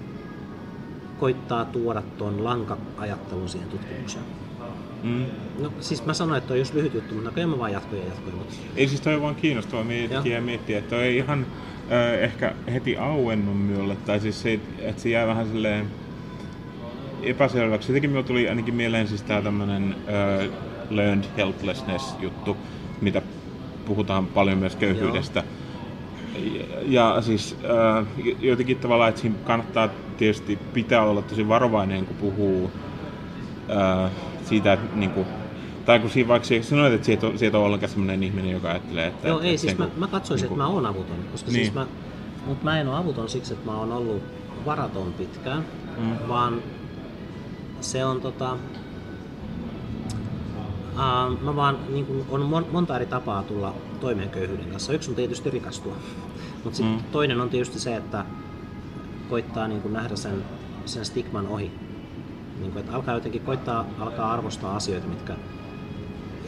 koittaa 1.20 1.65
tuoda 1.65 2.01
tuon 2.18 2.43
lanka-ajattelun 2.43 3.49
siihen 3.49 3.70
tutkimukseen. 3.70 4.26
Mm. 5.03 5.26
No 5.59 5.72
siis 5.80 6.05
mä 6.05 6.13
sanoin, 6.13 6.38
että 6.38 6.53
on 6.53 6.59
just 6.59 6.74
lyhyt 6.74 6.93
juttu, 6.93 7.15
mutta 7.15 7.32
kyllä 7.32 7.47
mä 7.47 7.57
vaan 7.57 7.72
jatkoin 7.72 8.01
ja 8.01 8.07
jatkoin. 8.07 8.36
Mutta... 8.36 8.53
Ei 8.76 8.88
siis 8.88 9.01
toi 9.01 9.15
on 9.15 9.22
vaan 9.22 9.36
kiinnostavaa 9.36 9.86
miettiä 9.86 10.36
ja 10.36 10.41
miettiä, 10.41 10.80
että 10.80 11.01
ei 11.01 11.18
ihan 11.18 11.45
äh, 11.91 12.13
ehkä 12.13 12.55
heti 12.74 12.97
auennut 12.97 13.61
minulle, 13.61 13.95
tai 13.95 14.20
siis 14.20 14.41
se, 14.41 14.59
että 14.80 15.01
se 15.01 15.09
jää 15.09 15.28
vähän 15.28 15.47
silleen 15.47 15.88
epäselväksi. 17.24 17.88
Sitäkin 17.88 18.09
minulle 18.09 18.28
tuli 18.28 18.49
ainakin 18.49 18.76
mieleen 18.76 19.07
siis 19.07 19.22
tää 19.22 19.41
tämmönen 19.41 19.95
äh, 20.09 20.49
learned 20.89 21.26
helplessness 21.38 22.15
juttu, 22.20 22.57
mitä 23.01 23.22
puhutaan 23.86 24.26
paljon 24.26 24.57
myös 24.57 24.76
köyhyydestä. 24.76 25.39
Joo 25.39 25.68
ja 26.86 27.18
siis 27.22 27.57
äh, 27.97 28.05
jotenkin 28.39 28.78
tavallaan, 28.78 29.09
että 29.09 29.22
siinä 29.22 29.36
kannattaa 29.43 29.89
tietysti 30.18 30.59
pitää 30.74 31.03
olla 31.03 31.22
tosi 31.22 31.47
varovainen, 31.47 32.05
kun 32.05 32.15
puhuu 32.15 32.72
äh, 33.70 34.11
siitä, 34.45 34.74
että 34.74 34.95
niin 34.95 35.11
kuin, 35.11 35.28
tai 35.86 35.99
kun 35.99 36.09
siinä 36.09 36.28
vaikka 36.28 36.47
sanoit, 36.61 36.93
että 36.93 37.05
sieltä 37.05 37.28
on, 37.28 37.38
sieltä 37.38 37.57
on 37.57 37.65
ollenkaan 37.65 37.89
sellainen 37.89 38.24
ihminen, 38.24 38.51
joka 38.51 38.70
ajattelee, 38.70 39.07
että... 39.07 39.28
Joo, 39.28 39.38
että, 39.38 39.47
ei, 39.47 39.57
siis 39.57 39.78
mä, 39.78 39.86
kun, 39.86 39.99
mä 39.99 40.07
katsoisin, 40.07 40.43
niin 40.43 40.57
kuin, 40.57 40.61
että 40.61 40.72
mä 40.72 40.76
oon 40.76 40.86
avuton, 40.86 41.18
koska 41.32 41.51
siis 41.51 41.53
niin. 41.53 41.65
siis 41.65 41.74
mä, 41.74 41.88
mutta 42.45 42.63
mä 42.63 42.80
en 42.80 42.88
ole 42.88 42.97
avuton 42.97 43.30
siksi, 43.30 43.53
että 43.53 43.65
mä 43.72 43.78
oon 43.78 43.91
ollut 43.91 44.24
varaton 44.65 45.13
pitkään, 45.13 45.65
mm. 45.97 46.28
vaan 46.28 46.61
se 47.82 48.05
on 48.05 48.22
tota... 48.22 48.57
Uh, 50.93 51.41
mä 51.41 51.55
vaan, 51.55 51.78
niin 51.89 52.05
kuin, 52.05 52.26
on 52.30 52.68
monta 52.72 52.95
eri 52.95 53.05
tapaa 53.05 53.43
tulla 53.43 53.74
toimeen 53.99 54.30
köyhyyden 54.30 54.72
kanssa. 54.72 54.93
Yksi 54.93 55.09
on 55.09 55.15
tietysti 55.15 55.49
rikastua, 55.49 55.95
mutta 56.63 56.84
mm. 56.84 56.97
toinen 57.11 57.41
on 57.41 57.49
tietysti 57.49 57.80
se, 57.80 57.95
että 57.95 58.26
koittaa 59.30 59.67
niin 59.67 59.82
kuin 59.82 59.93
nähdä 59.93 60.15
sen, 60.15 60.43
sen 60.86 61.05
stigman 61.05 61.47
ohi. 61.47 61.71
Niin 62.59 62.71
kuin, 62.71 62.82
että 62.82 62.95
alkaa 62.95 63.13
jotenkin 63.13 63.41
koittaa 63.41 63.86
alkaa 63.99 64.34
arvostaa 64.34 64.75
asioita, 64.75 65.07
mitkä 65.07 65.36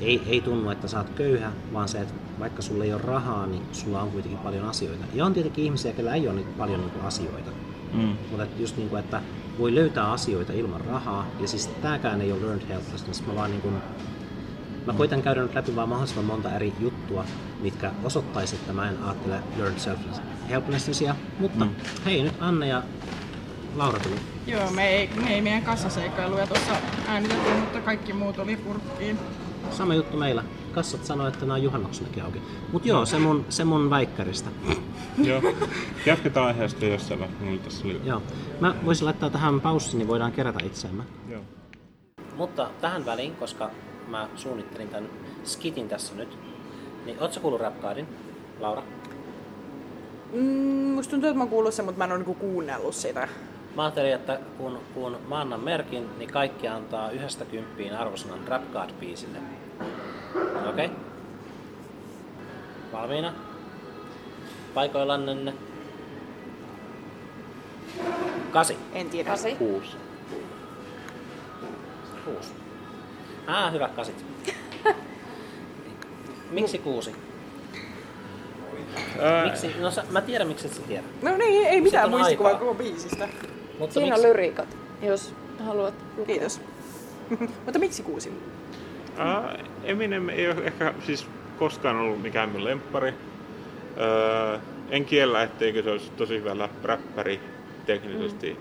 ei, 0.02 0.22
ei 0.28 0.42
tunnu, 0.42 0.70
että 0.70 0.88
sä 0.88 0.98
oot 0.98 1.10
köyhä, 1.10 1.52
vaan 1.74 1.88
se, 1.88 2.02
että 2.02 2.14
vaikka 2.40 2.62
sulla 2.62 2.84
ei 2.84 2.94
ole 2.94 3.02
rahaa, 3.02 3.46
niin 3.46 3.64
sulla 3.72 4.02
on 4.02 4.12
kuitenkin 4.12 4.40
paljon 4.40 4.66
asioita. 4.66 5.06
Ja 5.14 5.26
on 5.26 5.34
tietenkin 5.34 5.66
ihmisiä, 5.66 5.94
joilla 5.98 6.14
ei 6.14 6.28
ole 6.28 6.36
niin 6.36 6.54
paljon 6.58 6.80
niin 6.80 6.92
kuin 6.92 7.06
asioita. 7.06 7.52
Mm. 7.94 8.16
Mutta 8.30 8.46
just 8.60 8.78
niin 8.78 8.90
kuin, 8.90 9.00
että 9.00 9.22
voi 9.60 9.76
löytää 9.76 10.12
asioita 10.12 10.54
ilman 10.54 10.82
rahaa. 10.82 11.26
Ja 11.40 11.48
siis 11.48 11.68
tääkään 11.68 12.22
ei 12.22 12.32
ole 12.32 12.42
learned 12.42 12.68
helplessness. 12.70 13.28
Mä 13.28 13.36
vaan 13.36 13.52
niin 13.52 13.62
kuin, 13.62 13.76
Mä 14.90 14.94
koitan 14.94 15.22
käydä 15.22 15.42
nyt 15.42 15.56
läpi 15.56 15.76
vaan 15.76 15.90
mahdollisimman 15.90 16.26
monta 16.26 16.56
eri 16.56 16.74
juttua, 16.80 17.26
mitkä 17.62 17.92
osoittaisi, 18.04 18.56
että 18.56 18.74
mä 18.74 18.90
en 18.90 19.04
ajattele 19.04 19.40
learned 19.58 19.80
self-helplessnessia. 19.80 21.16
Mutta 21.40 21.66
mm. 21.66 21.72
hei, 22.06 22.24
nyt 22.24 22.34
Anne 22.40 22.68
ja 22.68 22.84
Laura 23.76 24.00
tuli. 24.00 24.16
Joo, 24.48 24.72
me 24.72 24.90
ei, 24.90 25.10
me 25.24 25.34
ei 25.34 25.42
meidän 25.42 25.62
kassaseikkailuja 25.62 26.48
tuossa 26.48 26.72
äänitetty, 27.08 27.50
mutta 27.54 27.82
kaikki 27.82 28.14
muut 28.14 28.40
oli 28.40 28.56
purkkiin. 28.56 29.20
Sama 29.72 29.96
juttu 29.96 30.18
meillä. 30.18 30.44
Kassat 30.72 31.06
sanoi, 31.06 31.28
että 31.28 31.40
nämä 31.40 31.54
on 31.54 31.64
juhannuksenakin 31.64 32.24
auki. 32.24 32.42
Mut 32.72 32.86
joo, 32.86 33.06
se 33.06 33.20
mun, 33.20 33.46
se 33.50 33.64
mun 33.64 33.90
väikkäristä. 33.90 34.50
Joo. 35.18 35.42
Jatketaan 36.06 36.48
aiheesta 36.48 36.86
jossain 36.86 37.20
vaiheessa. 37.20 37.46
Mulla 37.46 37.62
tässä 37.62 37.86
oli... 37.86 38.02
Joo. 38.04 38.22
Mä 38.60 38.76
voisin 38.86 39.06
laittaa 39.06 39.30
tähän 39.30 39.62
paussi, 39.62 39.98
niin 39.98 40.08
voidaan 40.08 40.32
kerätä 40.32 40.66
itseämme. 40.66 41.04
Joo. 41.28 41.42
Mutta 42.36 42.70
tähän 42.82 43.06
väliin, 43.06 43.36
koska 43.36 43.72
mä 44.10 44.30
suunnittelin 44.36 44.90
tämän 44.90 45.10
skitin 45.44 45.90
tässä 45.90 46.16
nyt, 46.16 46.38
niin 47.06 47.18
ootko 47.20 47.34
sä 47.34 47.40
kuullut 47.40 47.62
Rapcardin, 47.62 48.08
Laura? 48.60 48.84
Mm, 50.34 50.42
musta 50.96 51.12
tuntuu, 51.12 51.30
että 51.30 51.38
mä 51.38 51.44
oon 51.44 51.50
kuullut 51.50 51.74
sen, 51.74 51.86
mutta 51.86 51.98
mä 51.98 52.04
en 52.04 52.12
ole 52.12 52.18
niinku 52.18 52.34
kuunnellut 52.34 52.96
sitä. 52.96 53.28
Mä 53.76 53.84
ajattelin, 53.84 54.14
että 54.14 54.40
kun, 54.58 54.80
kun 54.94 55.18
mä 55.28 55.42
annan 55.42 55.60
merkin, 55.60 56.10
niin 56.18 56.30
kaikki 56.30 56.68
antaa 56.68 57.12
yhdestä 57.12 57.46
kymppiin 57.46 57.98
arvosanan 57.98 58.48
Rapcard-biisille. 58.48 59.38
Okei? 60.70 60.86
Okay? 60.86 60.90
Valmiina? 62.92 63.34
Paikoillannenne? 64.74 65.54
Kasi. 68.52 68.78
En 68.94 69.10
tiedä. 69.10 69.30
Kasi. 69.30 69.56
Kuusi. 69.56 69.98
Kuusi. 72.26 72.69
Ah, 73.50 73.74
hyvät 73.74 73.92
kasit. 73.92 74.26
Miksi 76.52 76.78
kuusi? 76.78 77.16
Ää, 79.22 79.46
Miksi? 79.46 79.76
No 79.80 79.92
sä, 79.92 80.04
mä 80.12 80.22
tiedän 80.22 80.48
miksi 80.48 80.68
et 80.68 80.74
sä 80.74 80.82
tiedä. 80.82 81.04
No 81.22 81.38
niin, 81.38 81.68
ei 81.68 81.82
mitään 81.82 82.06
on 82.06 82.12
muistikuvaa 82.12 82.56
koko 82.56 82.74
biisistä. 82.74 83.28
Mutta 83.80 83.94
Siinä 83.94 84.16
on 84.16 84.20
miksi? 84.22 84.28
lyriikat, 84.28 84.78
jos 85.02 85.34
haluat 85.66 85.94
lukea. 86.18 86.26
Kiitos. 86.36 86.62
mutta 87.66 87.80
miksi 87.80 88.04
kuusi? 88.04 88.34
Ää, 89.18 89.58
Eminem 89.84 90.30
ei 90.30 90.48
ole 90.50 90.64
ehkä 90.64 90.94
siis 91.06 91.28
koskaan 91.60 91.96
ollut 91.96 92.22
mikään 92.22 92.50
mun 92.50 92.64
lemppari. 92.64 93.14
Öö, 93.98 94.58
en 94.90 95.06
kiellä, 95.06 95.44
etteikö 95.44 95.84
se 95.84 95.90
olisi 95.92 96.12
tosi 96.18 96.38
hyvä 96.40 96.58
lä- 96.58 96.70
räppäri 96.84 97.40
teknisesti 97.86 98.58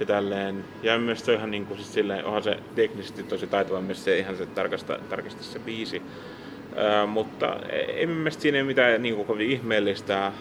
ja 0.00 0.06
tälleen. 0.06 0.64
Ja 0.82 0.98
myös 0.98 1.24
se 1.24 1.30
on 1.32 1.36
ihan 1.36 1.50
niinku 1.50 1.74
siis 1.74 1.94
silleen, 1.94 2.24
onhan 2.24 2.42
se 2.42 2.56
teknisesti 2.74 3.22
tosi 3.22 3.46
taitava 3.46 3.80
myös 3.80 4.04
se 4.04 4.18
ihan 4.18 4.36
se 4.36 4.46
tarkasta, 4.46 4.98
tarkasti 5.08 5.44
se 5.44 5.58
biisi. 5.58 6.02
Öö, 6.78 7.06
mutta 7.06 7.56
en 7.96 8.08
mielestä 8.10 8.42
siinä 8.42 8.58
ei 8.58 8.64
mitään 8.64 9.02
niinku 9.02 9.24
kovin 9.24 9.50
ihmeellistä. 9.50 10.32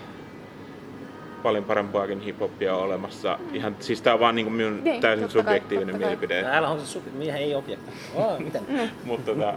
Paljon 1.44 1.64
parempaakin 1.64 2.22
hiphopia 2.22 2.76
on 2.76 2.84
olemassa. 2.84 3.40
Ihan, 3.54 3.76
siis 3.80 4.02
tää 4.02 4.14
on 4.14 4.20
vaan 4.20 4.36
niinku 4.36 4.52
minun 4.52 4.84
Niin, 4.84 5.02
täysin 5.02 5.30
subjektiivinen 5.30 5.96
kai. 5.96 6.00
mielipide. 6.00 6.42
Täällä 6.44 6.70
on 6.70 6.80
se 6.80 6.86
supi, 6.86 7.10
miehen 7.10 7.42
ei 7.42 7.56
objekti. 7.56 7.92
Oh, 8.16 8.40
miten? 8.40 8.62
mutta, 9.04 9.32
tota, 9.32 9.54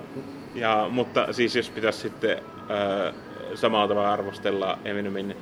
ja, 0.55 0.86
mutta 0.90 1.32
siis 1.32 1.57
jos 1.57 1.70
pitäisi 1.70 1.98
sitten 1.98 2.38
äh, 2.38 3.14
samalla 3.55 3.88
tavalla 3.88 4.12
arvostella 4.12 4.78
Eminemin 4.84 5.36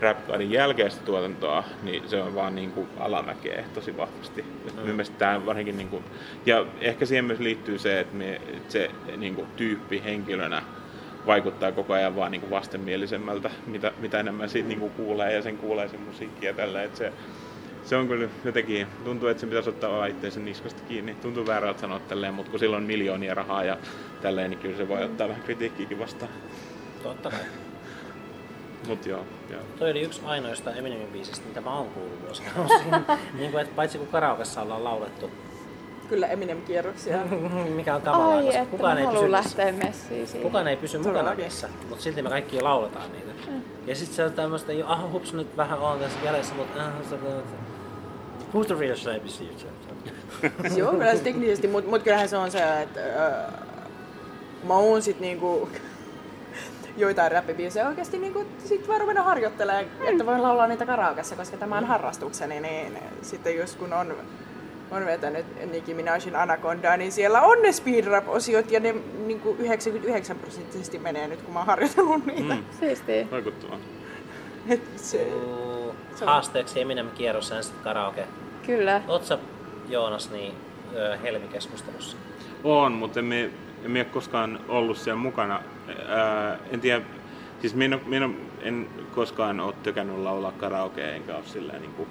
rap 0.00 0.18
jälkeistä 0.48 1.04
tuotantoa, 1.04 1.64
niin 1.82 2.08
se 2.08 2.22
on 2.22 2.34
vaan 2.34 2.54
niin 2.54 2.72
kuin 2.72 2.88
alamäkeä 2.98 3.64
tosi 3.74 3.96
vahvasti. 3.96 4.42
Mm. 4.42 4.82
Mielestäni 4.82 5.18
tämä 5.18 5.46
varsinkin, 5.46 5.76
niin 5.76 5.88
kuin, 5.88 6.04
ja 6.46 6.66
ehkä 6.80 7.06
siihen 7.06 7.24
myös 7.24 7.38
liittyy 7.38 7.78
se, 7.78 8.00
että, 8.00 8.16
me, 8.16 8.34
että 8.34 8.72
se 8.72 8.90
niin 9.16 9.34
kuin, 9.34 9.46
tyyppi 9.56 10.02
henkilönä 10.04 10.62
vaikuttaa 11.26 11.72
koko 11.72 11.92
ajan 11.92 12.16
vaan 12.16 12.32
niin 12.32 12.40
kuin 12.40 12.50
vastenmielisemmältä, 12.50 13.50
mitä, 13.66 13.92
mitä 13.98 14.20
enemmän 14.20 14.48
siitä 14.48 14.68
niin 14.68 14.80
kuin 14.80 14.92
kuulee 14.92 15.32
ja 15.32 15.42
sen 15.42 15.58
kuulee 15.58 15.88
sen 15.88 16.00
musiikkia 16.00 16.54
tällä. 16.54 16.82
Että 16.82 16.98
se, 16.98 17.12
se 17.84 17.96
on 17.96 18.08
kyllä 18.08 18.28
jotenkin, 18.44 18.86
tuntuu, 19.04 19.28
että 19.28 19.40
se 19.40 19.46
pitäisi 19.46 19.70
ottaa 19.70 20.06
itseensä 20.06 20.40
niskasta 20.40 20.82
kiinni. 20.88 21.14
Tuntuu 21.14 21.46
väärältä 21.46 21.80
sanoa 21.80 22.00
tälleen, 22.00 22.34
mutta 22.34 22.50
kun 22.50 22.60
sillä 22.60 22.76
on 22.76 22.82
miljoonia 22.82 23.34
rahaa 23.34 23.64
ja 23.64 23.76
tälleen, 24.22 24.50
niin 24.50 24.60
kyllä 24.60 24.76
se 24.76 24.88
voi 24.88 25.04
ottaa 25.04 25.28
vähän 25.28 25.42
kritiikkiäkin 25.42 25.98
vastaan. 25.98 26.32
Totta 27.02 27.30
kai. 27.30 27.67
Mut 28.88 29.06
joo, 29.06 29.24
joo. 29.50 29.60
Toi 29.78 29.90
oli 29.90 30.00
yksi 30.00 30.20
ainoista 30.24 30.74
Eminemin 30.74 31.08
biisistä, 31.08 31.48
mitä 31.48 31.60
mä 31.60 31.76
oon 31.78 31.88
kuullut 31.88 32.42
niin 33.38 33.50
kuin, 33.50 33.62
että 33.62 33.74
paitsi 33.76 33.98
kun 33.98 34.06
karaokessa 34.06 34.62
ollaan 34.62 34.84
laulettu, 34.84 35.30
Kyllä 36.08 36.26
Eminem-kierroksia. 36.26 37.18
mikä 37.76 37.94
on 37.94 38.02
kamalaa, 38.02 38.36
Ai, 38.36 38.44
koska 38.44 38.58
että 38.60 38.70
kukaan 38.70 38.98
ei, 38.98 39.06
pysy 39.06 39.30
lähteä 39.30 39.72
messiin 39.72 40.26
siihen. 40.26 40.42
kukaan 40.42 40.68
ei 40.68 40.76
pysy 40.76 40.98
mukana 40.98 41.34
niissä, 41.34 41.68
mutta 41.88 42.04
silti 42.04 42.22
me 42.22 42.28
kaikki 42.28 42.60
lauletaan 42.60 43.12
niitä. 43.12 43.32
Ja 43.86 43.94
sitten 43.94 44.16
se 44.16 44.24
on 44.24 44.32
tämmöistä, 44.32 44.72
jo, 44.72 44.86
ah 44.86 45.12
hups 45.12 45.32
nyt 45.32 45.56
vähän 45.56 45.78
on 45.78 45.98
tässä 45.98 46.18
jäljessä, 46.24 46.54
mutta 46.54 46.86
ah, 46.86 46.92
se, 47.10 47.16
Who's 48.54 48.66
the 48.66 48.74
real 48.80 48.96
shape 48.96 49.22
is 49.26 49.40
you? 49.40 49.50
Joo, 50.76 50.90
kyllä 50.90 51.16
se 51.16 51.22
teknisesti, 51.22 51.68
mutta 51.68 51.90
mut 51.90 52.02
kyllähän 52.02 52.28
se 52.28 52.36
on 52.36 52.50
se, 52.50 52.82
että 52.82 53.00
äh, 53.00 53.52
mä 54.64 54.74
oon 54.74 55.02
sit 55.02 55.20
niinku 55.20 55.68
joitain 56.98 57.32
räppibiisejä 57.32 57.88
oikeasti 57.88 58.18
niinku, 58.18 58.44
sit 58.64 58.88
voi 58.88 58.98
ruveta 58.98 59.22
harjoittelemaan, 59.22 59.84
että 60.08 60.26
voin 60.26 60.42
laulaa 60.42 60.66
niitä 60.66 60.86
karaokessa, 60.86 61.36
koska 61.36 61.56
tämä 61.56 61.78
on 61.78 61.84
harrastukseni, 61.84 62.60
niin 62.60 62.98
sitten 63.22 63.56
just 63.56 63.78
kun 63.78 63.92
on, 63.92 64.14
on 64.90 65.06
vetänyt 65.06 65.46
Nicki 65.72 65.94
Minajin 65.94 66.36
Anacondaa, 66.36 66.96
niin 66.96 67.12
siellä 67.12 67.40
on 67.42 67.62
ne 67.62 67.72
speedrap-osiot 67.72 68.70
ja 68.70 68.80
ne 68.80 68.94
niinku 69.26 69.56
99 69.58 70.38
prosenttisesti 70.38 70.98
menee 70.98 71.28
nyt, 71.28 71.42
kun 71.42 71.52
mä 71.54 71.60
oon 71.60 71.66
harjoitellut 71.66 72.26
niitä. 72.26 72.54
Mm, 72.54 72.64
Siistiä. 72.80 73.26
vaikuttavaa. 73.30 73.78
Et 74.68 74.80
se, 74.96 75.28
Mm, 76.20 76.26
Haasteeksi 76.26 76.80
Eminem 76.80 77.10
kierros 77.10 77.50
ja 77.50 77.62
sitten 77.62 77.84
karaoke. 77.84 78.24
Kyllä. 78.66 79.02
Oot 79.08 79.24
sä, 79.24 79.38
Joonas, 79.88 80.30
niin 80.30 80.54
ö, 80.96 81.16
Helmi-keskustelussa? 81.22 82.16
On, 82.64 82.92
mutta 82.92 83.18
en, 83.20 83.24
me, 83.24 83.50
en 83.84 83.90
ole 83.96 84.04
koskaan 84.04 84.60
ollut 84.68 84.98
siellä 84.98 85.20
mukana. 85.20 85.62
Ää, 86.08 86.58
en 86.70 86.80
tiedä, 86.80 87.04
siis 87.60 87.74
minä 87.74 87.96
en, 87.96 88.02
minä 88.06 88.30
en 88.62 88.88
koskaan 89.14 89.60
ole 89.60 89.74
tykännyt 89.82 90.18
laulaa 90.18 90.52
karaokea, 90.52 91.14
enkä 91.14 91.34
ole 91.36 91.44
silleen 91.46 91.80
niin 91.80 91.94
kuin, 91.94 92.08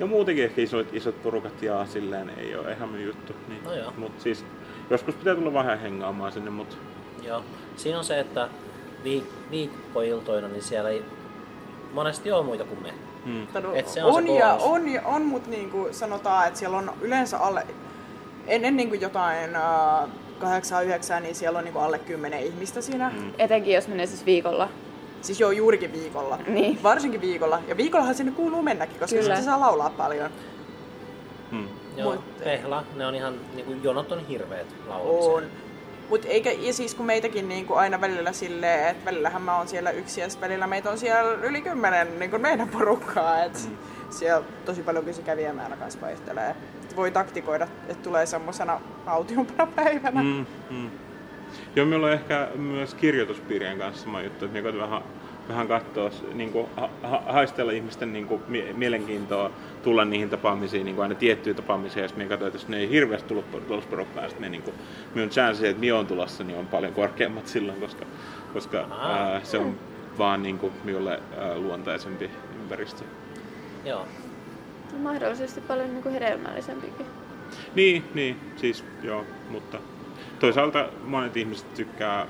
ja 0.00 0.06
muutenkin 0.06 0.44
ehkä 0.44 0.62
isot, 0.62 0.86
isot 0.92 1.22
porukat 1.22 1.62
ja 1.62 1.86
silleen 1.86 2.30
ei 2.36 2.56
ole 2.56 2.72
ihan 2.72 2.88
minun 2.88 3.06
juttu. 3.06 3.32
Niin. 3.48 3.64
No 3.64 3.74
joo. 3.74 3.92
Mut 3.96 4.20
siis, 4.20 4.44
joskus 4.90 5.14
pitää 5.14 5.34
tulla 5.34 5.54
vähän 5.54 5.78
hengaamaan 5.80 6.32
sinne, 6.32 6.50
mutta 6.50 6.76
Joo. 7.22 7.44
Siinä 7.76 7.98
on 7.98 8.04
se, 8.04 8.20
että 8.20 8.48
viik- 9.04 9.50
viikkoiltoina 9.50 10.48
niin 10.48 10.62
siellä 10.62 10.90
ei 10.90 11.04
monesti 11.92 12.32
ole 12.32 12.44
muita 12.44 12.64
kuin 12.64 12.82
me. 12.82 12.94
hmm. 13.24 13.46
Et 13.74 13.88
se 13.88 14.04
on 14.04 14.14
on, 14.14 14.26
se 14.26 14.32
ja, 14.32 14.52
on, 14.54 14.88
ja 14.88 15.02
on, 15.04 15.22
mutta 15.22 15.50
niinku 15.50 15.88
sanotaan, 15.90 16.46
että 16.46 16.58
siellä 16.58 16.76
on 16.78 16.92
yleensä 17.00 17.38
alle, 17.38 17.66
ennen 18.46 18.76
niinku 18.76 18.94
jotain 18.94 19.50
uh, 19.50 20.08
8-9, 20.42 21.20
niin 21.20 21.34
siellä 21.34 21.58
on 21.58 21.64
niinku 21.64 21.78
alle 21.78 21.98
10 21.98 22.40
ihmistä 22.40 22.80
siinä. 22.80 23.10
Mm. 23.16 23.32
Etenkin 23.38 23.74
jos 23.74 23.88
menee 23.88 24.06
siis 24.06 24.26
viikolla. 24.26 24.68
Siis 25.22 25.40
joo, 25.40 25.50
juurikin 25.50 25.92
viikolla. 25.92 26.38
Niin. 26.46 26.82
Varsinkin 26.82 27.20
viikolla. 27.20 27.62
Ja 27.68 27.76
viikollahan 27.76 28.14
sinne 28.14 28.32
kuuluu 28.32 28.62
mennäkin, 28.62 28.98
koska 29.00 29.16
Kyllä. 29.16 29.22
sitten 29.22 29.44
saa 29.44 29.60
laulaa 29.60 29.90
paljon. 29.90 30.30
Hmm. 31.50 31.68
Joo, 31.96 32.14
Mut- 32.14 32.44
pehla, 32.44 32.84
ne 32.96 33.06
on 33.06 33.14
ihan, 33.14 33.34
niinku, 33.54 33.72
jonot 33.82 34.12
on 34.12 34.26
hirveet 34.26 34.66
On. 34.90 35.44
Laulamiseen. 36.12 36.22
Mut 36.22 36.24
eikä, 36.24 36.50
ja 36.68 36.72
siis 36.72 36.94
kun 36.94 37.06
meitäkin 37.06 37.48
niinku 37.48 37.74
aina 37.74 38.00
välillä 38.00 38.32
silleen, 38.32 38.88
että 38.88 39.04
välillähän 39.04 39.42
mä 39.42 39.56
oon 39.56 39.68
siellä 39.68 39.90
yksi 39.90 40.20
ja 40.20 40.26
välillä 40.40 40.66
meitä 40.66 40.90
on 40.90 40.98
siellä 40.98 41.32
yli 41.42 41.62
kymmenen 41.62 42.18
niin 42.18 42.30
kuin 42.30 42.42
meidän 42.42 42.68
porukkaa. 42.68 43.44
Et 43.44 43.68
Mm. 43.70 43.76
siellä 44.10 44.46
tosi 44.64 44.82
paljon 44.82 45.14
se 45.14 45.22
kävijämäärä 45.22 45.76
kanssa 45.76 46.00
vaihtelee. 46.00 46.54
Sitten 46.80 46.96
voi 46.96 47.10
taktikoida, 47.10 47.68
että 47.88 48.02
tulee 48.02 48.26
semmosena 48.26 48.80
autiompana 49.06 49.72
päivänä. 49.76 50.22
Mm, 50.22 50.46
mm. 50.70 50.90
Joo, 51.76 51.86
meillä 51.86 52.06
on 52.06 52.12
ehkä 52.12 52.48
myös 52.54 52.94
kirjoituspiirien 52.94 53.78
kanssa 53.78 54.04
sama 54.04 54.22
juttu, 54.22 54.44
että 54.44 54.62
koitan 54.62 54.80
vähän, 54.80 55.02
vähän 55.48 55.68
katsoa, 55.68 56.10
niin 56.34 56.52
kuin, 56.52 56.66
ha, 56.76 56.88
ha, 57.02 57.22
haistella 57.26 57.72
ihmisten 57.72 58.12
niin 58.12 58.26
kuin, 58.26 58.42
mie- 58.48 58.72
mielenkiintoa 58.72 59.50
tulla 59.82 60.04
niihin 60.04 60.30
tapaamisiin, 60.30 60.84
niin 60.84 60.94
kuin 60.94 61.02
aina 61.02 61.14
tiettyjä 61.14 61.54
tapaamisia, 61.54 62.02
ja 62.02 62.08
sitten 62.08 62.24
me 62.24 62.28
katsoin, 62.28 62.48
että 62.48 62.58
jos 62.58 62.68
ne 62.68 62.78
ei 62.78 62.90
hirveästi 62.90 63.28
tullut 63.28 63.66
tulosporukkaan, 63.66 64.28
sitten 64.28 64.46
me, 64.46 64.48
niin 64.48 64.62
kuin, 64.62 64.74
minun 65.14 65.30
chanssi, 65.30 65.66
että 65.66 65.80
minä 65.80 65.98
on 65.98 66.06
tulossa, 66.06 66.44
niin 66.44 66.58
on 66.58 66.66
paljon 66.66 66.92
korkeammat 66.92 67.46
silloin, 67.46 67.80
koska, 67.80 68.06
koska 68.52 68.86
ää, 69.00 69.40
se 69.44 69.58
on 69.58 69.76
vaan 70.18 70.42
niin 70.42 70.58
kuin, 70.58 70.72
minulle 70.84 71.20
ää, 71.38 71.58
luontaisempi 71.58 72.30
ympäristö. 72.60 73.04
Joo. 73.84 74.06
Mahdollisesti 74.98 75.60
paljon 75.60 75.90
niin 75.90 76.02
kuin 76.02 76.12
hedelmällisempikin. 76.12 77.06
Niin, 77.74 78.04
niin, 78.14 78.36
siis 78.56 78.84
joo, 79.02 79.26
mutta 79.50 79.78
toisaalta 80.38 80.88
monet 81.04 81.36
ihmiset 81.36 81.74
tykkää, 81.74 82.26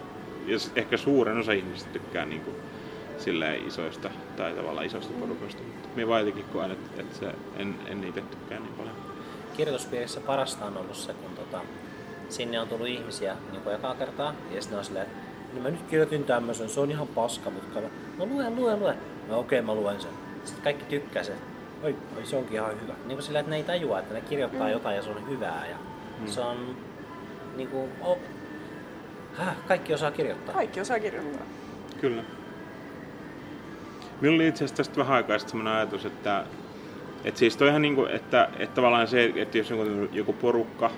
ja 0.47 0.57
ehkä 0.77 0.97
suuren 0.97 1.39
osa 1.39 1.53
ihmisistä 1.53 1.93
tykkää 1.93 2.25
niin 2.25 2.41
kuin, 2.41 2.57
silleen 3.23 3.67
isoista 3.67 4.11
tai 4.37 4.53
tavallaan 4.53 4.87
isoista 4.87 5.13
porukoista, 5.21 5.63
mutta 5.63 5.89
minä 5.97 6.09
vaan 6.09 6.21
jotenkin 6.21 6.53
koen, 6.53 6.71
että, 6.71 7.01
että 7.01 7.19
se, 7.19 7.35
en, 7.57 7.75
en 7.87 8.05
itse 8.05 8.21
tykkää 8.21 8.59
niin 8.59 8.75
paljon. 8.75 8.97
Kirjoituspiirissä 9.57 10.21
parasta 10.21 10.65
on 10.65 10.77
ollut 10.77 10.97
se, 10.97 11.15
kun 11.15 11.31
tota, 11.37 11.61
sinne 12.29 12.61
on 12.61 12.69
tullut 12.69 12.87
ihmisiä 12.87 13.37
niin 13.51 13.63
kuin 13.63 13.75
ekaa 13.75 13.95
kertaa, 13.95 14.35
ja 14.55 14.63
sitten 14.63 14.79
on 14.79 14.85
silleen, 14.85 15.07
että 15.07 15.19
no 15.55 15.63
mä 15.63 15.71
nyt 15.71 15.83
kirjoitin 15.83 16.25
tämmöisen, 16.25 16.69
se 16.69 16.81
on 16.81 16.91
ihan 16.91 17.09
paska, 17.09 17.51
mutta 17.51 17.81
no 18.19 18.27
lue, 18.27 18.51
lue, 18.51 18.77
lue. 18.77 18.97
No 19.29 19.39
okei, 19.39 19.63
mä 19.63 19.75
luen 19.75 20.01
sen. 20.01 20.11
Sitten 20.45 20.65
kaikki 20.65 20.85
tykkää 20.85 21.23
sen. 21.23 21.37
oi, 21.83 21.97
oi, 22.17 22.27
se 22.27 22.37
onkin 22.37 22.55
ihan 22.55 22.81
hyvä. 22.83 22.93
Niin 22.93 23.17
kuin 23.17 23.23
sillä, 23.23 23.41
että 23.41 23.51
ne 23.51 23.57
ei 23.57 23.65
tajua, 23.65 23.99
että 23.99 24.15
ne 24.15 24.21
kirjoittaa 24.21 24.67
mm. 24.67 24.73
jotain 24.73 24.97
ja 24.97 25.03
se 25.03 25.11
on 25.11 25.29
hyvää. 25.29 25.67
Ja 25.71 25.77
mm. 26.21 26.27
se 26.27 26.41
on 26.41 26.77
niin 27.57 27.69
kuin, 27.69 27.91
oh, 28.01 28.19
häh, 29.35 29.57
kaikki 29.69 29.95
osaa 29.95 30.11
kirjoittaa. 30.11 30.55
Kaikki 30.55 30.81
osaa 30.81 31.01
kirjoittaa. 31.01 31.47
Kyllä. 32.01 32.23
Minulla 34.23 34.37
oli 34.37 34.49
itse 34.49 34.65
asiassa 34.65 34.77
tästä 34.77 34.97
vähän 34.97 35.17
aikaa 35.17 35.39
sellainen 35.39 35.73
ajatus, 35.73 36.05
että, 36.05 36.45
että 37.25 37.39
siis 37.39 37.57
toihan 37.57 37.83
niin 37.83 37.95
kuin, 37.95 38.11
että, 38.11 38.49
että 38.59 38.75
tavallaan 38.75 39.09
se, 39.09 39.33
että 39.37 39.59
jos 39.59 39.71
joku, 39.71 40.09
joku 40.13 40.33
porukka, 40.33 40.91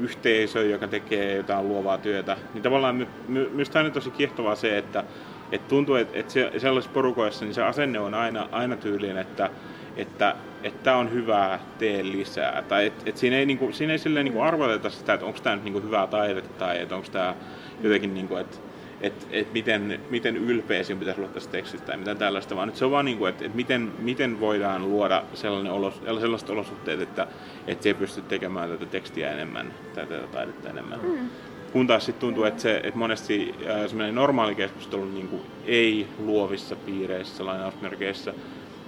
yhteisö, 0.00 0.64
joka 0.64 0.88
tekee 0.88 1.36
jotain 1.36 1.68
luovaa 1.68 1.98
työtä, 1.98 2.36
niin 2.54 2.62
tavallaan 2.62 2.96
my, 2.96 3.06
my, 3.28 3.50
minusta 3.52 3.80
on 3.80 3.92
tosi 3.92 4.10
kiehtovaa 4.10 4.54
se, 4.54 4.78
että, 4.78 5.04
että 5.52 5.68
tuntuu, 5.68 5.94
että, 5.94 6.18
että 6.18 6.32
se, 6.32 6.52
sellaisissa 6.58 6.94
porukoissa 6.94 7.44
niin 7.44 7.54
se 7.54 7.62
asenne 7.62 8.00
on 8.00 8.14
aina, 8.14 8.48
aina 8.52 8.76
tyylinen, 8.76 9.18
että, 9.18 9.50
että 9.96 10.36
että 10.62 10.96
on 10.96 11.12
hyvää, 11.12 11.58
tee 11.78 12.04
lisää. 12.04 12.62
Tai 12.62 12.86
et, 12.86 13.02
et 13.06 13.16
siinä 13.16 13.36
ei, 13.36 13.46
niinku, 13.46 13.72
siinä 13.72 13.92
ei 13.92 13.98
silleen 13.98 14.24
niinku 14.24 14.40
arvoteta 14.40 14.90
sitä, 14.90 15.14
että 15.14 15.26
onko 15.26 15.38
tämä 15.42 15.56
nyt 15.56 15.64
niinku 15.64 15.80
hyvää 15.80 16.06
taidetta 16.06 16.58
tai 16.58 16.80
että 16.80 16.96
onko 16.96 17.08
tämä 17.12 17.34
jotenkin, 17.82 18.14
niinku, 18.14 18.36
että 18.36 18.56
et, 19.02 19.28
et 19.30 19.52
miten, 19.52 20.00
miten 20.10 20.36
ylpeä 20.36 20.82
sinun 20.82 20.98
pitäisi 20.98 21.20
olla 21.20 21.30
tästä 21.30 21.52
tekstistä 21.52 21.86
tai 21.86 21.96
mitä 21.96 22.14
tällaista, 22.14 22.56
vaan 22.56 22.68
nyt 22.68 22.76
se 22.76 22.84
on 22.84 22.90
vaan, 22.90 23.04
niinku, 23.04 23.26
että 23.26 23.44
et 23.44 23.54
miten, 23.54 23.92
miten 23.98 24.40
voidaan 24.40 24.90
luoda 24.90 25.22
sellainen 25.34 25.72
olos, 25.72 26.00
sellaiset 26.04 26.50
olosuhteet, 26.50 27.00
että 27.00 27.26
et 27.66 27.82
se 27.82 27.94
pystyy 27.94 28.22
tekemään 28.22 28.70
tätä 28.70 28.86
tekstiä 28.86 29.30
enemmän 29.30 29.74
tai 29.94 30.06
tätä 30.06 30.26
taidetta 30.26 30.68
enemmän. 30.68 31.00
Mm. 31.02 31.28
Kun 31.72 31.86
taas 31.86 32.06
sitten 32.06 32.20
tuntuu, 32.20 32.44
että, 32.44 32.62
se, 32.62 32.76
että 32.76 32.98
monesti 32.98 33.54
äh, 34.00 34.12
normaali 34.12 34.54
keskustelu 34.54 35.04
niin 35.04 35.28
kuin 35.28 35.42
ei 35.66 36.06
luovissa 36.18 36.76
piireissä, 36.76 37.46
lainausmerkeissä, 37.46 38.34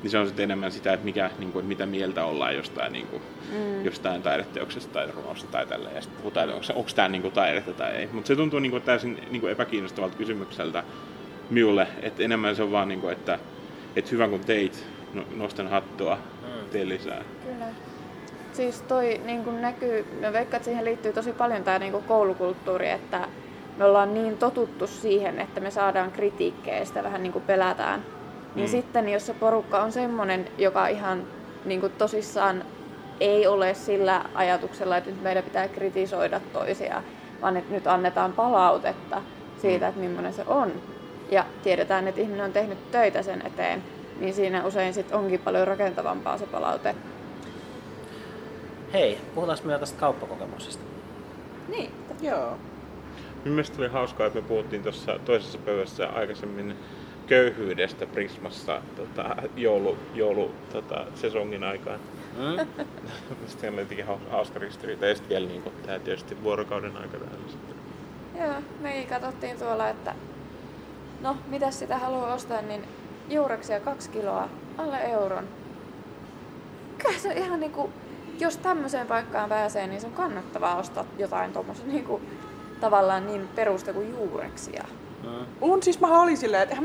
niin 0.05 0.11
se 0.11 0.19
on 0.19 0.27
sitten 0.27 0.45
enemmän 0.45 0.73
sitä, 0.73 0.93
että, 0.93 1.05
mikä, 1.05 1.31
niin 1.39 1.53
kuin, 1.53 1.61
että 1.61 1.69
mitä 1.69 1.87
mieltä 1.87 2.25
ollaan 2.25 2.57
jostain, 2.57 2.93
niin 2.93 3.07
kuin, 3.07 3.23
mm. 3.53 3.85
jostain 3.85 4.23
taideteoksesta 4.23 4.93
tai 4.93 5.11
runosta 5.11 5.51
tai 5.51 5.67
tällä. 5.67 5.91
Ja 5.91 6.01
sitten 6.01 6.21
puhutaan, 6.23 6.45
että 6.45 6.57
onko, 6.57 6.67
onko 6.75 6.91
tämä 6.95 7.09
niin 7.09 7.23
kuin, 7.23 7.35
taidetta 7.35 7.73
tai 7.73 7.91
ei. 7.91 8.09
Mutta 8.13 8.29
se 8.29 8.37
tuntuu 8.37 8.59
niin 8.59 8.71
kuin, 8.71 8.83
täysin 8.83 9.21
niin 9.31 9.41
kuin 9.41 9.53
epäkiinnostavalta 9.53 10.17
kysymykseltä 10.17 10.85
minulle, 11.51 11.87
että 12.03 12.23
enemmän 12.23 12.57
se 12.57 12.63
on 12.63 12.73
vaan, 12.73 12.89
niin 12.89 13.01
kuin, 13.01 13.13
että, 13.13 13.39
että 13.97 14.11
hyvä 14.11 14.29
kun 14.29 14.41
teit, 14.41 14.87
no, 15.15 15.25
nostan 15.37 15.69
hattua, 15.69 16.19
mm. 16.43 16.69
tee 16.71 16.89
lisää. 16.89 17.23
Kyllä. 17.45 17.67
Siis 18.53 18.83
toi 18.83 19.21
niin 19.25 19.45
kuin 19.45 19.63
näkyy, 19.63 20.07
no 20.21 20.33
veikkaan, 20.33 20.57
että 20.57 20.65
siihen 20.65 20.85
liittyy 20.85 21.13
tosi 21.13 21.33
paljon 21.33 21.65
tämä 21.65 21.79
niin 21.79 21.93
kuin 21.93 22.05
koulukulttuuri, 22.05 22.91
että 22.91 23.29
me 23.79 23.85
ollaan 23.85 24.15
niin 24.15 24.39
totuttu 24.39 24.87
siihen, 24.87 25.41
että 25.41 25.61
me 25.61 25.71
saadaan 25.71 26.13
kritiikkejä 26.13 26.79
ja 26.79 26.85
sitä 26.85 27.03
vähän 27.03 27.23
niin 27.23 27.33
kuin 27.33 27.45
pelätään 27.45 28.05
niin 28.55 28.69
mm. 28.69 28.71
sitten 28.71 29.09
jos 29.09 29.27
se 29.27 29.35
porukka 29.35 29.83
on 29.83 29.93
semmoinen, 29.93 30.49
joka 30.59 30.89
ihan 30.89 31.23
niin 31.65 31.81
kuin 31.81 31.93
tosissaan 31.93 32.65
ei 33.21 33.47
ole 33.47 33.75
sillä 33.75 34.25
ajatuksella, 34.35 34.97
että 34.97 35.11
nyt 35.11 35.23
meidän 35.23 35.45
pitää 35.45 35.69
kritisoida 35.69 36.41
toisia, 36.53 37.03
vaan 37.43 37.57
että 37.57 37.75
nyt 37.75 37.87
annetaan 37.87 38.33
palautetta 38.33 39.23
siitä, 39.63 39.85
mm. 39.85 39.89
että 39.89 40.01
millainen 40.01 40.33
se 40.33 40.45
on. 40.47 40.73
Ja 41.31 41.45
tiedetään, 41.63 42.09
että 42.09 42.21
ihminen 42.21 42.45
on 42.45 42.53
tehnyt 42.53 42.91
töitä 42.91 43.23
sen 43.23 43.47
eteen, 43.47 43.83
niin 44.21 44.35
siinä 44.35 44.67
usein 44.67 44.95
sit 44.95 45.13
onkin 45.13 45.41
paljon 45.41 45.67
rakentavampaa 45.67 46.39
se 46.39 46.47
palaute. 46.47 46.95
Hei, 48.93 49.19
puhutaanko 49.35 49.67
vielä 49.67 49.79
tästä 49.79 50.01
kauppakokemuksesta? 50.01 50.85
Niin, 51.69 51.91
joo. 52.21 52.59
Mielestäni 53.45 53.85
oli 53.85 53.93
hauskaa, 53.93 54.27
että 54.27 54.41
me 54.41 54.49
puhuttiin 54.49 54.83
tuossa 54.83 55.19
toisessa 55.25 55.59
pöydässä 55.59 56.09
aikaisemmin 56.09 56.77
köyhyydestä 57.27 58.07
Prismassa 58.07 58.81
tota, 58.97 59.37
joulu, 59.57 59.97
joulu 60.15 60.51
tota, 60.73 61.07
sesongin 61.15 61.65
aikaan. 61.65 62.01
Mm. 62.39 62.85
Sitten 63.47 63.73
oli 63.73 63.81
jotenkin 63.81 64.07
hauska 64.31 64.59
ristiriita. 64.59 65.07
Ja 65.07 65.15
sitten 65.15 65.29
vielä 65.29 65.47
niin 65.47 65.63
kuin, 65.63 65.75
tämä 65.87 65.99
tietysti 65.99 66.43
vuorokauden 66.43 66.97
aika 66.97 67.19
tähän 67.19 67.39
sitten. 67.49 67.77
Joo, 68.41 68.55
me 68.81 69.07
katsottiin 69.09 69.59
tuolla, 69.59 69.89
että 69.89 70.15
no, 71.21 71.37
mitä 71.47 71.71
sitä 71.71 71.99
haluaa 71.99 72.35
ostaa, 72.35 72.63
niin 72.63 72.85
juureksia 73.29 73.81
kaksi 73.81 74.11
kiloa, 74.11 74.49
alle 74.79 74.97
euron. 74.97 75.45
Kyllä 76.99 77.19
se 77.19 77.33
ihan 77.33 77.61
niinku, 77.61 77.91
jos 78.39 78.57
tämmöiseen 78.57 79.07
paikkaan 79.07 79.49
pääsee, 79.49 79.87
niin 79.87 80.01
se 80.01 80.07
on 80.07 80.13
kannattavaa 80.13 80.77
ostaa 80.77 81.05
jotain 81.19 81.53
tuommoista 81.53 81.87
niinku, 81.87 82.21
tavallaan 82.81 83.27
niin 83.27 83.49
perusta 83.55 83.93
kuin 83.93 84.11
juureksia. 84.11 84.85
Mm. 85.25 85.47
On 85.61 85.83
siis 85.83 86.01
mä 86.01 86.23
olin 86.23 86.37
silleen, 86.37 86.63
että 86.63 86.77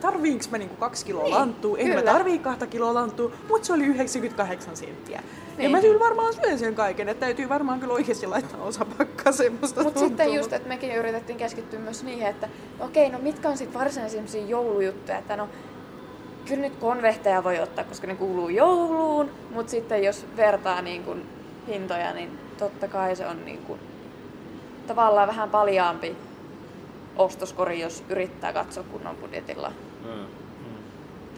tarviinko 0.00 0.44
mä 0.50 0.58
niinku 0.58 0.76
kaksi 0.76 1.06
kiloa 1.06 1.24
niin, 1.24 1.34
lanttua, 1.34 1.78
en 1.78 1.94
mä 1.94 2.02
tarvii 2.02 2.38
kahta 2.38 2.66
kiloa 2.66 2.94
lanttua, 2.94 3.32
mutta 3.48 3.66
se 3.66 3.72
oli 3.72 3.84
98 3.84 4.76
senttiä. 4.76 5.22
Niin. 5.56 5.64
Ja 5.64 5.70
mä 5.70 5.80
kyllä 5.80 6.00
varmaan 6.00 6.34
syön 6.34 6.58
sen 6.58 6.74
kaiken, 6.74 7.08
että 7.08 7.20
täytyy 7.20 7.48
varmaan 7.48 7.80
kyllä 7.80 7.94
oikeasti 7.94 8.26
laittaa 8.26 8.62
osa 8.62 8.84
pakkaa 8.98 9.32
semmoista 9.32 9.82
Mutta 9.82 10.00
sitten 10.00 10.34
just, 10.34 10.52
että 10.52 10.68
mekin 10.68 10.94
yritettiin 10.94 11.38
keskittyä 11.38 11.78
myös 11.80 12.04
niihin, 12.04 12.26
että 12.26 12.48
okei, 12.80 13.10
no 13.10 13.18
mitkä 13.18 13.48
on 13.48 13.56
sitten 13.56 13.80
varsinaisia 13.80 14.46
joulujuttuja, 14.46 15.18
että 15.18 15.36
no 15.36 15.48
kyllä 16.48 16.60
nyt 16.60 16.76
konvehteja 16.76 17.44
voi 17.44 17.60
ottaa, 17.60 17.84
koska 17.84 18.06
ne 18.06 18.14
kuuluu 18.14 18.48
jouluun, 18.48 19.30
mutta 19.54 19.70
sitten 19.70 20.04
jos 20.04 20.26
vertaa 20.36 20.82
niin 20.82 21.02
kun 21.04 21.22
hintoja, 21.68 22.12
niin 22.12 22.38
totta 22.58 22.88
kai 22.88 23.16
se 23.16 23.26
on 23.26 23.44
niin 23.44 23.58
kun, 23.58 23.78
tavallaan 24.86 25.28
vähän 25.28 25.50
paljaampi 25.50 26.16
ostoskori, 27.18 27.80
jos 27.80 28.04
yrittää 28.08 28.52
katsoa 28.52 28.84
kunnon 28.84 29.16
budjetilla. 29.16 29.72
Mm. 30.04 30.10
Mm. 30.10 30.76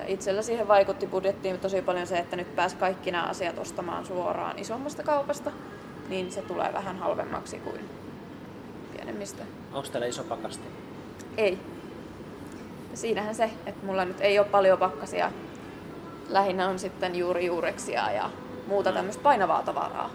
Itsellä 0.06 0.42
siihen 0.42 0.68
vaikutti 0.68 1.06
budjettiin 1.06 1.60
tosi 1.60 1.82
paljon 1.82 2.06
se, 2.06 2.18
että 2.18 2.36
nyt 2.36 2.56
pääs 2.56 2.74
kaikki 2.74 3.10
nämä 3.10 3.24
asiat 3.24 3.58
ostamaan 3.58 4.06
suoraan 4.06 4.58
isommasta 4.58 5.02
kaupasta, 5.02 5.50
niin 6.08 6.32
se 6.32 6.42
tulee 6.42 6.72
vähän 6.72 6.98
halvemmaksi 6.98 7.58
kuin 7.58 7.80
pienemmistä. 8.92 9.42
Onko 9.72 9.88
täällä 9.88 10.06
iso 10.06 10.24
pakasti? 10.24 10.68
Ei. 11.36 11.58
Siinähän 12.94 13.34
se, 13.34 13.50
että 13.66 13.86
mulla 13.86 14.04
nyt 14.04 14.20
ei 14.20 14.38
ole 14.38 14.46
paljon 14.46 14.78
pakkasia. 14.78 15.32
Lähinnä 16.28 16.68
on 16.68 16.78
sitten 16.78 17.16
juuri 17.16 17.46
juureksia 17.46 18.10
ja 18.12 18.30
muuta 18.66 18.90
mm. 18.90 18.96
tämmöistä 18.96 19.22
painavaa 19.22 19.62
tavaraa. 19.62 20.10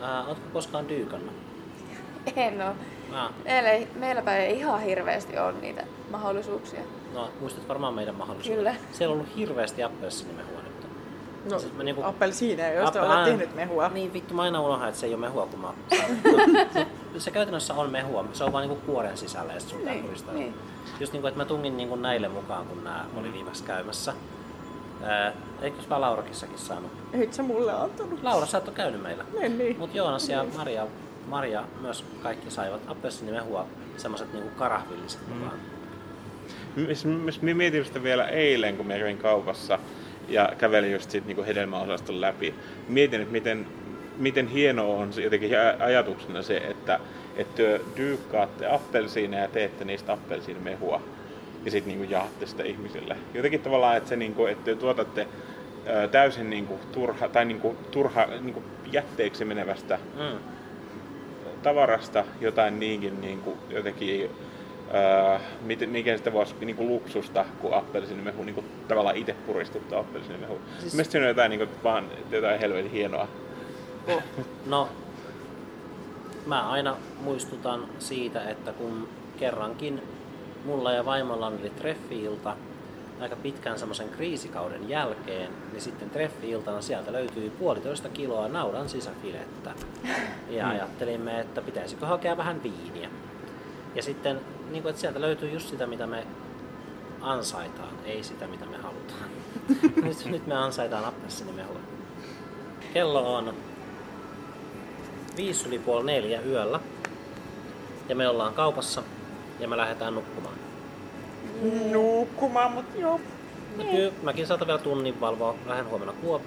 Ää, 0.00 0.24
ootko 0.26 0.48
koskaan 0.52 0.88
dyykannut? 0.88 1.34
En 2.36 2.62
ole. 2.62 2.74
No. 3.10 3.30
Meillä 3.44 3.86
meilläpä 3.94 4.36
ei 4.36 4.58
ihan 4.58 4.80
hirveästi 4.80 5.38
ole 5.38 5.52
niitä 5.52 5.84
mahdollisuuksia. 6.10 6.80
No, 7.14 7.28
muistat 7.40 7.68
varmaan 7.68 7.94
meidän 7.94 8.14
mahdollisuuksia. 8.14 8.56
Kyllä. 8.56 8.74
Siellä 8.92 9.12
on 9.12 9.20
ollut 9.20 9.36
hirveästi 9.36 9.82
appelsiinimehua 9.82 10.60
nyt. 10.62 10.86
No, 11.50 11.58
siis 11.58 11.72
mä 11.72 11.82
niinku... 11.82 12.02
appelsiineja, 12.02 12.74
joista 12.74 13.00
App- 13.00 13.10
olet 13.10 13.24
tehnyt 13.24 13.54
mehua. 13.54 13.88
Niin, 13.88 14.12
vittu, 14.12 14.34
mä 14.34 14.42
aina 14.42 14.60
unohan, 14.60 14.88
että 14.88 15.00
se 15.00 15.06
ei 15.06 15.14
ole 15.14 15.20
mehua, 15.20 15.46
kun 15.46 15.60
mä... 15.60 15.72
no, 17.12 17.18
se 17.18 17.30
käytännössä 17.30 17.74
on 17.74 17.90
mehua, 17.90 18.24
se 18.32 18.44
on 18.44 18.52
vaan 18.52 18.68
niinku 18.68 18.86
kuoren 18.86 19.16
sisällä 19.16 19.52
ja 19.52 19.60
sun 19.60 19.84
niin, 19.84 20.04
niin. 20.32 20.54
Just 21.00 21.12
niinku, 21.12 21.26
että 21.26 21.40
mä 21.40 21.44
tungin 21.44 21.76
niinku 21.76 21.96
näille 21.96 22.28
mukaan, 22.28 22.66
kun 22.66 22.84
nämä 22.84 23.04
oli 23.16 23.32
viimeksi 23.32 23.64
käymässä. 23.64 24.14
Ää, 25.02 25.32
eikös 25.62 25.90
vaan 25.90 26.00
Laurakissakin 26.00 26.58
saanut? 26.58 26.90
Eikö 27.12 27.32
sä 27.32 27.42
mulle 27.42 27.72
antanut? 27.72 28.22
Laura, 28.22 28.46
sä 28.46 28.58
oot 28.58 28.70
käynyt 28.74 29.02
meillä. 29.02 29.24
Niin, 29.40 29.58
niin. 29.58 29.78
Mut 29.78 29.94
Joonas 29.94 30.28
ja 30.28 30.44
Maria 30.56 30.86
Maria 31.26 31.64
myös 31.80 32.04
kaikki 32.22 32.50
saivat 32.50 32.80
appelsiinimehua 32.86 33.66
semmoiset 33.96 34.32
niinku 34.32 34.50
karahvilliset 34.58 35.20
mm. 35.28 35.34
mukaan. 35.34 35.58
Mä 37.42 37.54
mietin 37.54 37.84
sitä 37.84 38.02
vielä 38.02 38.28
eilen, 38.28 38.76
kun 38.76 38.86
mä 38.86 38.98
kävin 38.98 39.18
kaupassa 39.18 39.78
ja 40.28 40.52
kävelin 40.58 40.92
just 40.92 41.10
siitä 41.10 41.26
niin 41.26 41.44
hedelmäosaston 41.44 42.20
läpi. 42.20 42.54
Mietin, 42.88 43.20
että 43.20 43.32
miten, 43.32 43.66
miten 44.18 44.48
hienoa 44.48 44.96
on 44.96 45.10
jotenkin 45.22 45.50
ajatuksena 45.78 46.42
se, 46.42 46.56
että, 46.56 47.00
että 47.36 47.56
te 47.56 47.80
dyykkaatte 47.96 48.66
appelsiineja 48.66 49.42
ja 49.42 49.48
teette 49.48 49.84
niistä 49.84 50.12
appelsiinimehua 50.12 51.02
ja 51.64 51.70
sitten 51.70 51.98
niin 51.98 52.10
jaatte 52.10 52.46
sitä 52.46 52.62
ihmisille. 52.62 53.16
Jotenkin 53.34 53.60
tavallaan, 53.60 53.96
että, 53.96 54.08
se, 54.08 54.16
niin 54.16 54.34
kuin, 54.34 54.52
että 54.52 54.64
te 54.64 54.74
tuotatte 54.74 55.26
täysin 56.10 56.50
niin 56.50 56.66
kuin, 56.66 56.80
turha, 56.92 57.28
tai 57.28 57.44
niin 57.44 57.60
kuin, 57.60 57.76
turha 57.90 58.26
niin 58.26 58.54
kuin 58.54 58.64
jätteeksi 58.92 59.44
menevästä 59.44 59.98
mm 60.16 60.59
tavarasta 61.62 62.24
jotain 62.40 62.80
niinkin 62.80 63.20
niin 63.20 63.40
kuin 63.40 63.58
jotenkin, 63.70 64.30
ää, 64.92 65.40
miten 65.62 66.18
sitä 66.18 66.32
voisi 66.32 66.54
niin 66.60 66.76
kuin 66.76 66.88
luksusta 66.88 67.44
kuin 67.60 67.74
appelsiinimehu, 67.74 68.42
niin 68.42 68.54
kuin 68.54 68.66
tavallaan 68.88 69.16
itse 69.16 69.32
puristettu 69.46 69.96
appelsiinimehu. 69.96 70.60
Siis... 70.78 70.92
Mielestäni 70.92 71.22
se 71.22 71.24
on 71.24 71.28
jotain, 71.28 71.50
niin 71.50 71.58
kuin, 71.58 71.70
vaan 71.84 72.04
jotain 72.30 72.60
helvetin 72.60 72.90
hienoa. 72.90 73.28
Oh. 74.08 74.22
No, 74.66 74.88
mä 76.46 76.70
aina 76.70 76.96
muistutan 77.20 77.88
siitä, 77.98 78.48
että 78.50 78.72
kun 78.72 79.08
kerrankin 79.38 80.02
mulla 80.64 80.92
ja 80.92 81.04
vaimolla 81.04 81.46
oli 81.46 81.70
treffi-ilta, 81.70 82.56
aika 83.22 83.36
pitkän 83.36 83.78
semmoisen 83.78 84.08
kriisikauden 84.08 84.88
jälkeen, 84.88 85.50
niin 85.72 85.82
sitten 85.82 86.10
treffi-iltana 86.10 86.80
sieltä 86.80 87.12
löytyi 87.12 87.50
puolitoista 87.50 88.08
kiloa 88.08 88.48
naudan 88.48 88.88
sisäfilettä. 88.88 89.74
Ja 90.50 90.64
mm. 90.64 90.70
ajattelimme, 90.70 91.40
että 91.40 91.62
pitäisikö 91.62 92.06
hakea 92.06 92.36
vähän 92.36 92.62
viiniä. 92.62 93.10
Ja 93.94 94.02
sitten, 94.02 94.40
niin 94.70 94.82
kuin, 94.82 94.90
että 94.90 95.00
sieltä 95.00 95.20
löytyy 95.20 95.50
just 95.50 95.68
sitä, 95.68 95.86
mitä 95.86 96.06
me 96.06 96.26
ansaitaan, 97.20 97.94
ei 98.04 98.22
sitä 98.22 98.46
mitä 98.46 98.66
me 98.66 98.76
halutaan. 98.76 99.30
nyt, 100.08 100.24
nyt 100.24 100.46
me 100.46 100.54
ansaitaan 100.54 101.04
appelsiinimehua. 101.04 101.80
Kello 102.92 103.36
on 103.36 103.54
viisi 105.36 105.68
yli 105.68 105.78
puoli 105.78 106.06
neljä 106.06 106.40
yöllä. 106.40 106.80
Ja 108.08 108.16
me 108.16 108.28
ollaan 108.28 108.54
kaupassa 108.54 109.02
ja 109.60 109.68
me 109.68 109.76
lähdetään 109.76 110.14
nukkumaan. 110.14 110.69
Nukkumaan, 111.92 112.72
mutta 112.72 112.98
joo. 112.98 113.20
No 113.76 113.84
kyllä, 113.84 114.12
mäkin 114.22 114.46
saatan 114.46 114.66
vielä 114.66 114.78
tunnin 114.80 115.20
valvoa. 115.20 115.54
Lähden 115.66 115.88
huomenna 115.88 116.12
Kuop... 116.12 116.42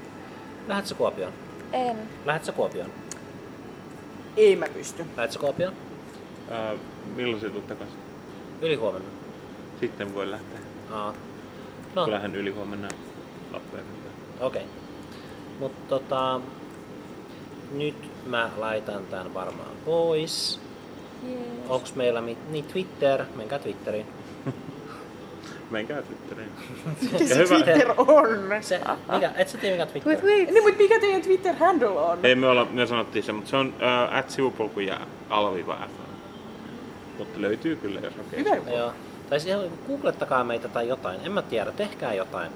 Lähdetkö 0.67 0.95
Kuopioon? 0.95 1.33
En. 1.73 1.97
Lähdetkö 2.25 2.51
Kuopioon? 2.51 2.89
Ei 4.37 4.55
mä 4.55 4.65
pysty. 4.73 5.05
Lähdetkö 5.17 5.39
Kuopioon? 5.39 5.73
Ää, 6.51 6.73
milloin 7.15 7.41
se 7.41 7.49
tulet 7.49 7.67
takaisin? 7.67 7.97
Yli 8.61 8.75
huomenna. 8.75 9.07
Sitten 9.79 10.15
voi 10.15 10.31
lähteä. 10.31 10.59
Aa. 10.91 11.13
No. 11.95 12.11
Lähden 12.11 12.35
yli 12.35 12.49
huomenna 12.51 12.87
Lappeenrantaan. 13.51 14.13
okei. 14.39 14.61
Okay. 14.61 14.73
Mutta 15.59 15.81
tota, 15.89 16.41
nyt 17.71 17.95
mä 18.25 18.49
laitan 18.57 19.05
tän 19.05 19.33
varmaan 19.33 19.75
pois. 19.85 20.59
Jees. 21.23 21.39
Onks 21.69 21.95
meillä 21.95 22.21
mi- 22.21 22.37
niin 22.49 22.65
Twitter? 22.65 23.25
Menkää 23.35 23.59
Twitteriin. 23.59 24.05
Menkää 25.73 26.01
Twitteriin. 26.01 26.51
Mikä 27.01 27.25
se 27.27 27.35
hyvä. 27.35 27.47
Twitter 27.47 27.93
on? 27.97 28.27
Se, 28.61 28.81
mikä, 29.13 29.31
et 29.35 29.49
sä 29.49 29.57
tiedä 29.57 29.75
mikä 29.75 29.85
Twitter? 29.85 30.13
Wait, 30.13 30.23
wait. 30.23 30.51
Niin, 30.51 30.63
mutta 30.63 30.77
mikä 30.77 30.99
teidän 30.99 31.21
Twitter-handle 31.21 31.99
on? 31.99 32.19
Ei 32.23 32.35
me, 32.35 32.47
olla, 32.47 32.65
me 32.65 32.85
sanottiin 32.85 33.23
se, 33.23 33.31
mutta 33.31 33.49
se 33.49 33.57
on 33.57 33.67
uh, 33.67 34.17
at 34.17 34.29
sivupolku 34.29 34.79
ja 34.79 34.99
alviva 35.29 35.75
F. 35.75 35.91
Mutta 37.17 37.41
löytyy 37.41 37.75
kyllä, 37.75 37.99
jos 37.99 38.13
hakee. 38.17 38.39
Hyvä. 38.39 38.71
Joo. 38.71 38.93
Tai 39.29 39.39
siis 39.39 39.57
googlettakaa 39.87 40.43
meitä 40.43 40.67
tai 40.67 40.87
jotain. 40.87 41.19
En 41.25 41.31
mä 41.31 41.41
tiedä, 41.41 41.71
tehkää 41.71 42.13
jotain. 42.13 42.51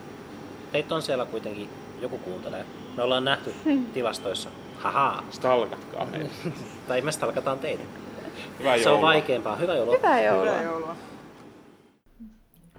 Teitä 0.71 0.95
on 0.95 1.01
siellä 1.01 1.25
kuitenkin, 1.25 1.69
joku 2.01 2.17
kuuntelee. 2.17 2.65
Me 2.97 3.03
ollaan 3.03 3.25
nähty 3.25 3.53
tilastoissa. 3.93 4.49
Haha. 4.77 5.23
Stalkatkaa 5.31 6.05
meitä. 6.05 6.29
Tai 6.87 7.01
me 7.01 7.11
stalkataan 7.11 7.59
teitä. 7.59 7.83
Hyvää 8.59 8.77
Se 8.77 8.89
on 8.89 8.93
joulua. 8.93 9.07
vaikeampaa. 9.07 9.55
Hyvä 9.55 9.75
joulua. 9.75 9.95
Hyvää 9.95 10.23
joulua. 10.23 10.43
Hyvää 10.45 10.63
joulua. 10.63 10.95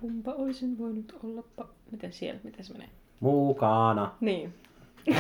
Kumpa 0.01 0.33
olisin 0.33 0.79
voinut 0.79 1.15
olla... 1.25 1.45
Pa- 1.61 1.67
Miten 1.91 2.13
siellä? 2.13 2.41
Miten 2.45 2.65
se 2.65 2.73
menee? 2.73 2.89
Mukana. 3.21 4.13
Niin. 4.21 4.55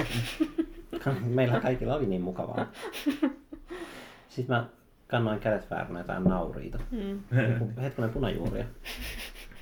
Meillä 1.25 1.61
kaikilla 1.61 1.95
oli 1.95 2.07
niin 2.07 2.23
mukavaa. 2.23 2.67
Sitten 4.29 4.57
mä 4.57 4.67
kannoin 5.07 5.41
kädet 5.41 5.71
vääränä 5.71 6.01
jotain 6.01 6.25
nauriita. 6.25 6.79
Mm. 6.91 7.21
Hetkonen 7.83 8.11
punajuuria. 8.11 8.65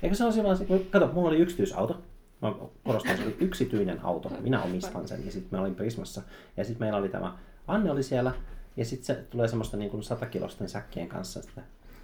Eikö 0.03 0.15
se 0.15 0.23
ole 0.23 0.31
silloin, 0.33 0.57
kato, 0.89 1.07
mulla 1.13 1.27
oli 1.29 1.37
yksityisauto. 1.39 2.01
Mä 2.41 2.53
korostan, 2.83 3.17
se 3.17 3.23
oli 3.23 3.35
yksityinen 3.39 4.05
auto. 4.05 4.31
Minä 4.39 4.61
omistan 4.63 5.07
sen. 5.07 5.25
Ja 5.25 5.31
sitten 5.31 5.59
mä 5.59 5.61
olin 5.61 5.75
Prismassa. 5.75 6.21
Ja 6.57 6.63
sitten 6.63 6.85
meillä 6.85 6.99
oli 6.99 7.09
tämä, 7.09 7.37
Anne 7.67 7.91
oli 7.91 8.03
siellä. 8.03 8.33
Ja 8.77 8.85
sitten 8.85 9.05
se 9.05 9.23
tulee 9.29 9.47
semmoista 9.47 9.77
niin 9.77 9.91
kuin 9.91 10.03
satakilosten 10.03 10.69
säkkien 10.69 11.07
kanssa. 11.07 11.41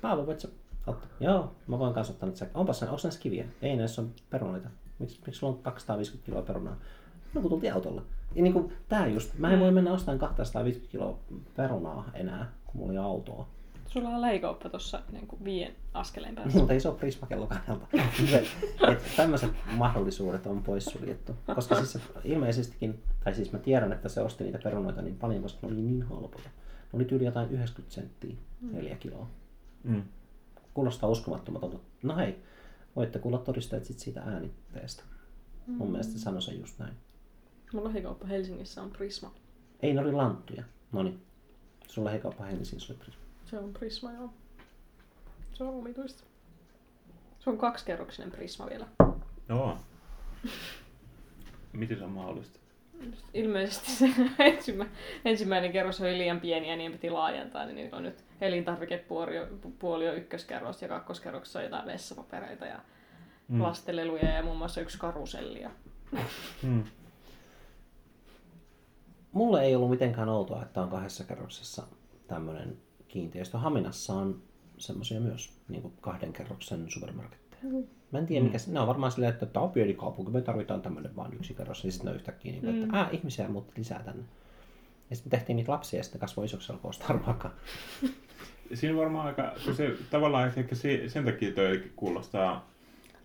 Paavo, 0.01 0.25
voit 0.25 0.39
Joo, 1.19 1.51
mä 1.67 1.79
voin 1.79 1.93
kanssa 1.93 2.13
ottaa 2.13 2.29
nyt 2.29 2.35
säkkiä. 2.35 2.59
Onpas 2.59 2.79
se, 2.79 2.85
onko 2.85 2.99
näissä 3.03 3.21
kiviä? 3.21 3.45
Ei 3.61 3.75
näissä 3.75 4.01
on 4.01 4.11
perunoita. 4.29 4.69
Miksi, 4.99 5.19
miksi 5.25 5.39
sulla 5.39 5.53
on 5.53 5.63
250 5.63 6.25
kiloa 6.25 6.41
perunaa? 6.41 6.77
No 7.33 7.41
kun 7.41 7.49
tultiin 7.49 7.73
autolla. 7.73 8.01
Ja 8.35 8.43
niin 8.43 8.53
kuin, 8.53 8.73
tää 8.89 9.07
just, 9.07 9.37
mä 9.37 9.53
en 9.53 9.59
voi 9.59 9.71
mennä 9.71 9.93
ostamaan 9.93 10.19
250 10.19 10.91
kiloa 10.91 11.19
perunaa 11.55 12.09
enää, 12.13 12.51
kun 12.65 12.77
mulla 12.77 12.91
oli 12.91 12.97
autoa. 12.97 13.47
Sulla 13.85 14.09
on 14.09 14.21
lähikauppa 14.21 14.69
tuossa 14.69 15.01
niin 15.11 15.27
kuin 15.27 15.43
viien 15.43 15.73
askeleen 15.93 16.35
päässä. 16.35 16.57
Mutta 16.57 16.73
ei 16.73 16.79
se 16.79 16.89
ole 16.89 16.97
Prisma 16.97 17.27
kello 17.27 17.47
kahdelta. 17.47 17.87
Et 18.91 19.03
tämmöiset 19.17 19.51
mahdollisuudet 19.77 20.47
on 20.47 20.63
poissuljettu. 20.63 21.35
Koska 21.55 21.75
siis 21.75 21.93
se 21.93 21.99
ilmeisestikin, 22.23 23.03
tai 23.23 23.33
siis 23.33 23.51
mä 23.51 23.59
tiedän, 23.59 23.93
että 23.93 24.09
se 24.09 24.21
osti 24.21 24.43
niitä 24.43 24.59
perunoita 24.63 25.01
niin 25.01 25.15
paljon, 25.15 25.41
koska 25.41 25.67
ne 25.67 25.73
oli 25.73 25.81
niin 25.81 26.03
halpoja. 26.03 26.45
Ne 26.45 26.97
oli 26.97 27.05
tyyli 27.05 27.25
jotain 27.25 27.49
90 27.51 27.95
senttiä, 27.95 28.35
neljä 28.61 28.95
kiloa. 28.95 29.27
Mm. 29.83 30.03
Kuulostaa 30.73 31.09
uskomattomalta. 31.09 31.77
No 32.03 32.15
hei, 32.15 32.43
voitte 32.95 33.19
kuulla 33.19 33.37
todisteet 33.37 33.85
sit 33.85 33.99
siitä 33.99 34.21
äänitteestä. 34.21 35.03
Mun 35.67 35.91
mielestä 35.91 36.19
sanoi 36.19 36.41
se 36.41 36.53
just 36.53 36.79
näin. 36.79 36.93
Mun 37.73 37.83
lähikauppa 37.83 38.27
Helsingissä 38.27 38.81
on 38.81 38.91
Prisma. 38.91 39.33
Ei, 39.79 39.93
ne 39.93 40.01
oli 40.01 40.11
lanttuja. 40.11 40.63
Noni. 40.91 41.19
Sulla 41.87 42.09
heikauppa 42.09 42.43
Helsingissä 42.43 42.93
oli 42.93 42.99
Prisma. 42.99 43.23
Se 43.45 43.59
on 43.59 43.73
Prisma, 43.73 44.11
joo. 44.11 44.29
Se 45.53 45.63
on 45.63 45.75
omituista. 45.75 46.23
Se 47.39 47.49
on 47.49 47.57
kaksikerroksinen 47.57 48.31
Prisma 48.31 48.69
vielä. 48.69 48.87
Joo. 49.49 49.77
Miten 51.73 51.97
se 51.97 52.03
on 52.03 52.11
mahdollista? 52.11 52.59
Ilmeisesti 53.33 53.91
se 53.91 54.09
ensimmä, 54.39 54.85
ensimmäinen 55.25 55.71
kerros 55.71 56.01
oli 56.01 56.17
liian 56.17 56.39
pieni 56.41 56.69
ja 56.69 56.75
niin 56.75 56.91
piti 56.91 57.09
laajentaa, 57.09 57.65
niin 57.65 57.75
nyt 57.75 57.93
on 57.93 58.03
nyt 58.03 58.23
elintarvikepuoli 58.43 59.35
puoli 59.79 60.09
on 60.09 60.15
ykköskerros 60.17 60.81
ja 60.81 60.87
kakkoskerroksessa 60.87 61.59
on 61.59 61.65
jotain 61.65 61.85
vessapapereita 61.85 62.65
ja 62.65 62.79
mm. 63.47 63.61
lastenleluja 63.61 64.29
ja 64.29 64.43
muun 64.43 64.57
muassa 64.57 64.81
yksi 64.81 64.97
karuselli. 64.97 65.61
ja- 65.61 65.71
Mm. 66.63 66.83
Mulle 69.31 69.63
ei 69.63 69.75
ollut 69.75 69.89
mitenkään 69.89 70.29
outoa, 70.29 70.61
että 70.63 70.81
on 70.81 70.89
kahdessa 70.89 71.23
kerroksessa 71.23 71.83
tämmöinen 72.27 72.77
kiinteistö. 73.07 73.57
Haminassa 73.57 74.13
on 74.13 74.41
semmoisia 74.77 75.19
myös 75.19 75.59
niin 75.67 75.81
kuin 75.81 75.93
kahden 76.01 76.33
kerroksen 76.33 76.85
supermarketteja. 76.89 77.61
Mä 78.11 78.19
en 78.19 78.25
tiedä, 78.25 78.43
mikä 78.45 78.57
se, 78.57 78.71
ne 78.71 78.79
on 78.79 78.87
varmaan 78.87 79.11
silleen, 79.11 79.33
että 79.33 79.45
tämä 79.45 79.63
on 79.63 79.71
pieni 79.71 79.93
kaupunki, 79.93 80.31
me 80.31 80.41
tarvitaan 80.41 80.81
tämmöinen 80.81 81.15
vaan 81.15 81.33
yksi 81.33 81.53
kerros. 81.53 81.85
Ja 81.85 81.91
sitten 81.91 82.11
ne 82.11 82.15
yhtäkkiä, 82.15 82.51
niin 82.51 82.61
kuin, 82.63 82.83
että 82.83 82.99
äh, 83.01 83.09
ihmisiä 83.13 83.47
muutti 83.47 83.73
lisää 83.77 84.03
tänne. 84.03 84.23
Ja 85.09 85.15
sitten 85.15 85.31
tehtiin 85.31 85.55
niitä 85.55 85.71
lapsia 85.71 85.99
ja 85.99 86.03
sitten 86.03 86.21
kasvoi 86.21 86.45
isoksi 86.45 86.71
alkoi 86.71 86.89
ostaa 86.89 87.07
ruokaa. 87.25 87.51
Siinä 88.73 88.97
varmaan 88.97 89.27
aika, 89.27 89.53
se 89.73 89.95
tavallaan 90.09 90.51
ehkä 90.57 90.75
se, 90.75 91.09
sen 91.09 91.25
takia 91.25 91.51
toi 91.51 91.83
kuulostaa 91.95 92.69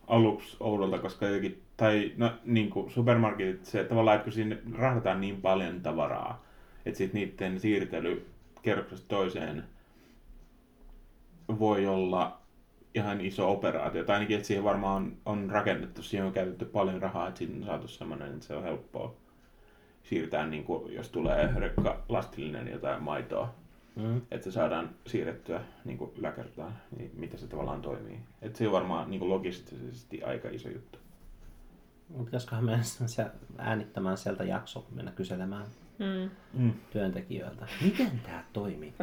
aluksi 0.06 0.56
oudolta, 0.60 0.98
koska 0.98 1.26
jotenkin, 1.26 1.62
tai 1.76 2.12
no 2.16 2.32
niin 2.44 2.70
kuin 2.70 2.90
supermarketit, 2.90 3.64
se 3.64 3.84
tavallaan, 3.84 4.14
että 4.14 4.24
kun 4.24 4.32
siinä 4.32 4.56
rahdataan 4.78 5.20
niin 5.20 5.40
paljon 5.42 5.80
tavaraa, 5.80 6.44
että 6.86 6.98
sitten 6.98 7.20
niiden 7.20 7.60
siirtely 7.60 8.26
kerroksesta 8.62 9.08
toiseen 9.08 9.64
voi 11.58 11.86
olla 11.86 12.40
ihan 12.94 13.20
iso 13.20 13.52
operaatio, 13.52 14.04
tai 14.04 14.14
ainakin, 14.14 14.36
että 14.36 14.46
siihen 14.46 14.64
varmaan 14.64 14.96
on, 14.96 15.16
on 15.26 15.50
rakennettu, 15.50 16.02
siihen 16.02 16.26
on 16.26 16.32
käytetty 16.32 16.64
paljon 16.64 17.02
rahaa, 17.02 17.28
että 17.28 17.38
siitä 17.38 17.54
on 17.56 17.64
saatu 17.64 17.88
sellainen, 17.88 18.32
että 18.32 18.46
se 18.46 18.54
on 18.54 18.62
helppoa 18.62 19.14
siirtää, 20.02 20.46
niin 20.46 20.64
kuin, 20.64 20.94
jos 20.94 21.08
tulee 21.08 21.50
rekka 21.56 22.02
lastillinen 22.08 22.68
jotain 22.68 23.02
maitoa, 23.02 23.54
Mm. 23.98 24.20
että 24.30 24.44
se 24.44 24.50
saadaan 24.50 24.90
siirrettyä 25.06 25.60
niin 25.84 25.98
kuin 25.98 26.10
yläkertaan, 26.16 26.72
niin 26.96 27.10
mitä 27.14 27.36
se 27.36 27.46
tavallaan 27.46 27.82
toimii. 27.82 28.20
Että 28.42 28.58
se 28.58 28.66
on 28.66 28.72
varmaan 28.72 29.10
niin 29.10 29.18
kuin 29.20 29.28
logistisesti 29.30 30.22
aika 30.22 30.48
iso 30.48 30.68
juttu. 30.68 30.98
Pitäisiköhän 32.24 32.64
meidän 32.64 32.84
se 32.84 33.26
äänittämään 33.58 34.16
sieltä 34.16 34.44
jakso 34.44 34.86
mennä 34.94 35.12
kyselemään 35.12 35.66
Mm. 35.98 36.30
Mm. 36.62 36.72
työntekijöiltä. 36.90 37.66
Miten 37.82 38.20
tämä 38.20 38.44
toimii? 38.52 38.94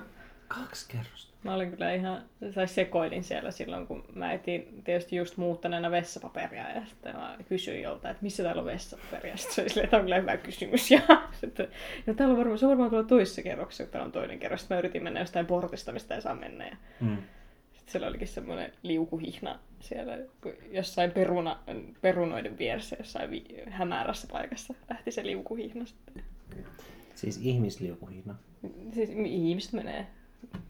Kaksi 0.48 0.86
kerrosta. 0.90 1.34
Mä 1.44 1.54
olin 1.54 1.70
kyllä 1.72 1.94
ihan, 1.94 2.22
tai 2.56 2.68
sekoilin 2.68 3.24
siellä 3.24 3.52
silloin, 3.52 3.88
kun 3.88 4.04
mä 4.16 4.34
etin 4.34 4.82
tietysti 4.84 5.16
just 5.16 5.38
muuttaneena 5.38 5.92
vessapaperia 5.92 6.70
ja 6.70 6.86
sitten 6.86 7.16
mä 7.16 7.38
kysyin 7.50 7.82
jolta, 7.82 8.10
että 8.10 8.24
missä 8.24 8.44
täällä 8.44 8.60
on 8.60 8.66
vessapaperia. 8.66 9.38
Sitten 9.38 9.56
se 9.56 9.62
oli 9.62 9.70
silleen, 9.70 9.84
että 9.86 9.98
on 9.98 10.04
kyllä 10.04 10.20
hyvä 10.20 10.38
kysymys. 10.38 10.92
Ja 10.92 11.02
sitten, 11.42 11.68
ja 12.08 12.14
täällä 12.14 12.32
on 12.34 12.38
varmaan, 12.38 12.58
se 12.60 12.66
on 12.66 12.70
varmaan 12.70 12.90
tuolla 12.90 13.08
toisessa 13.08 13.42
kerroksessa, 13.42 13.84
kun 13.84 13.92
täällä 13.92 14.06
on 14.06 14.12
toinen 14.12 14.40
kerros. 14.40 14.62
Sitten 14.62 14.76
mä 14.76 14.80
yritin 14.80 15.04
mennä 15.04 15.20
jostain 15.20 15.46
portista, 15.46 15.92
mistä 15.92 16.16
ei 16.16 16.22
saa 16.22 16.36
mennä. 16.36 16.66
Ja 16.68 16.76
Mm. 17.02 17.18
sitten 17.74 17.92
siellä 17.92 18.08
olikin 18.08 18.28
semmoinen 18.28 18.72
liukuhihna 18.84 19.60
siellä 19.80 20.18
jossain 20.72 21.12
peruna, 21.12 21.60
perunoiden 22.02 22.58
vieressä, 22.58 22.96
jossain 23.00 23.32
vi- 23.32 23.64
hämärässä 23.70 24.28
paikassa 24.32 24.74
lähti 24.90 25.12
se 25.12 25.26
liukuhihna 25.26 25.86
sitten. 25.86 26.24
Siis 27.16 27.40
ihmisliukuhihna. 27.44 28.36
Siis 28.94 29.10
ihmiset 29.10 29.74
menee 29.74 30.08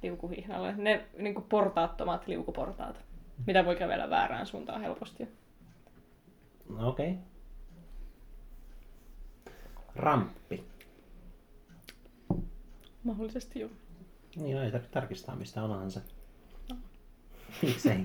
liukuhihnalle. 0.03 0.73
Ne 0.77 1.06
niinku 1.18 1.41
portaattomat 1.41 2.27
liukuportaat, 2.27 3.06
mitä 3.47 3.65
voi 3.65 3.76
kävellä 3.76 4.10
väärään 4.10 4.45
suuntaan 4.45 4.81
helposti. 4.81 5.27
No 6.69 6.89
okei. 6.89 7.11
Okay. 7.11 7.23
Ramppi. 9.95 10.64
Mahdollisesti 13.03 13.60
joo. 13.60 13.69
Niin, 14.35 14.56
no 14.56 14.64
ei 14.64 14.72
tarvitse 14.72 14.93
tarkistaa, 14.93 15.35
mistä 15.35 15.64
onhan 15.64 15.91
se. 15.91 16.02
Miksei? 17.61 18.03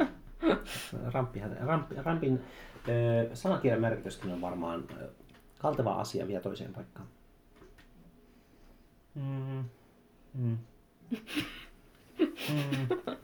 Ramppihan, 1.13 1.57
ramp, 1.57 1.91
rampin 1.97 2.41
ö, 2.89 3.31
sanakirjan 3.35 3.81
merkityskin 3.81 4.33
on 4.33 4.41
varmaan 4.41 4.85
ö, 5.01 5.09
kalteva 5.59 5.93
asia 5.93 6.27
vie 6.27 6.41
toiseen 6.41 6.73
paikkaan. 6.73 7.09
Mm. 9.15 9.65
Mm. 10.35 10.59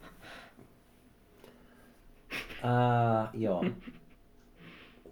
Ää, 2.62 3.30
joo. 3.34 3.64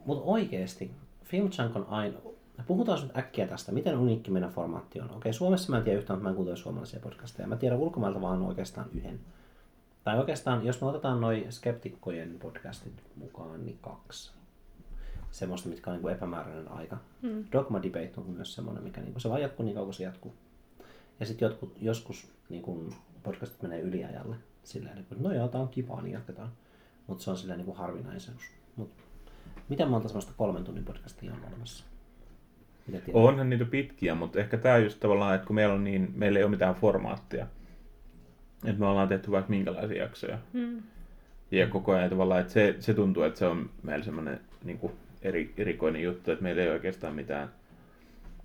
Mutta 0.06 0.24
oikeesti, 0.24 0.90
Film 1.24 1.50
Chunk 1.50 1.76
on 1.76 1.86
aina... 1.88 2.18
Puhutaan 2.66 3.02
nyt 3.02 3.16
äkkiä 3.16 3.46
tästä, 3.46 3.72
miten 3.72 3.98
uniikki 3.98 4.30
meidän 4.30 4.50
formaatti 4.50 5.00
on. 5.00 5.10
Okei, 5.10 5.32
Suomessa 5.32 5.70
mä 5.70 5.78
en 5.78 5.84
tiedä 5.84 5.98
yhtään, 5.98 6.18
mutta 6.18 6.24
mä 6.24 6.30
en 6.30 6.34
kuuntele 6.34 6.56
suomalaisia 6.56 7.00
podcasteja. 7.00 7.48
Mä 7.48 7.56
tiedän 7.56 7.78
ulkomailta 7.78 8.20
vaan 8.20 8.42
oikeastaan 8.42 8.86
yhden. 8.94 9.20
Tai 10.04 10.18
oikeastaan, 10.18 10.66
jos 10.66 10.80
me 10.80 10.86
otetaan 10.86 11.20
noi 11.20 11.46
skeptikkojen 11.50 12.38
podcastit 12.38 13.02
mukaan, 13.16 13.66
niin 13.66 13.78
kaksi. 13.80 14.32
Semmoista, 15.30 15.68
mitkä 15.68 15.90
on 15.90 15.94
niin 15.94 16.02
kuin 16.02 16.14
epämääräinen 16.14 16.70
aika. 16.70 16.96
Mm. 17.22 17.44
Dogma 17.52 17.82
Debate 17.82 18.12
on 18.16 18.30
myös 18.30 18.54
semmoinen, 18.54 18.84
mikä 18.84 19.00
niin 19.00 19.12
kuin, 19.12 19.22
se 19.22 19.28
vaan 19.28 19.42
jatkuu 19.42 19.64
niin 19.64 19.74
kauan 19.74 19.86
kuin 19.86 19.94
se 19.94 20.04
jatkuu. 20.04 20.34
Ja 21.20 21.26
sitten 21.26 21.46
jotkut, 21.46 21.76
joskus 21.80 22.28
niin 22.48 22.62
kuin, 22.62 22.94
podcastit 23.24 23.62
menee 23.62 23.80
yliajalle. 23.80 24.36
Silleen, 24.64 24.98
että 24.98 25.14
no 25.18 25.32
joo, 25.32 25.48
tää 25.48 25.60
on 25.60 25.68
kivaa, 25.68 26.02
niin 26.02 26.12
jatketaan. 26.12 26.52
Mutta 27.06 27.24
se 27.24 27.30
on 27.30 27.36
silleen 27.36 27.58
niin 27.58 27.66
kuin 27.66 27.76
harvinaisuus. 27.76 28.42
Mut, 28.76 28.90
miten 29.68 29.88
monta 29.88 30.08
semmoista 30.08 30.32
kolmen 30.36 30.64
tunnin 30.64 30.84
podcastia 30.84 31.32
on 31.32 31.44
olemassa? 31.48 31.84
Onhan 33.12 33.50
niitä 33.50 33.64
pitkiä, 33.64 34.14
mutta 34.14 34.40
ehkä 34.40 34.58
tämä 34.58 34.78
just 34.78 35.00
tavallaan, 35.00 35.34
että 35.34 35.46
kun 35.46 35.56
meillä 35.56 35.74
on 35.74 35.84
niin, 35.84 36.12
meillä 36.14 36.38
ei 36.38 36.44
ole 36.44 36.50
mitään 36.50 36.74
formaattia. 36.74 37.46
Että 38.64 38.80
me 38.80 38.86
ollaan 38.86 39.08
tehty 39.08 39.30
vaikka 39.30 39.50
minkälaisia 39.50 40.02
jaksoja. 40.02 40.38
Mm. 40.52 40.82
Ja 41.50 41.66
koko 41.66 41.92
ajan 41.92 42.10
tavallaan, 42.10 42.40
että 42.40 42.52
se, 42.52 42.76
se 42.80 42.94
tuntuu, 42.94 43.22
että 43.22 43.38
se 43.38 43.46
on 43.46 43.70
meillä 43.82 44.04
semmoinen 44.04 44.40
niin 44.64 44.78
kuin 44.78 44.92
eri, 45.22 45.54
erikoinen 45.56 46.02
juttu, 46.02 46.30
että 46.30 46.42
meillä 46.42 46.62
ei 46.62 46.68
ole 46.68 46.74
oikeastaan 46.74 47.14
mitään. 47.14 47.48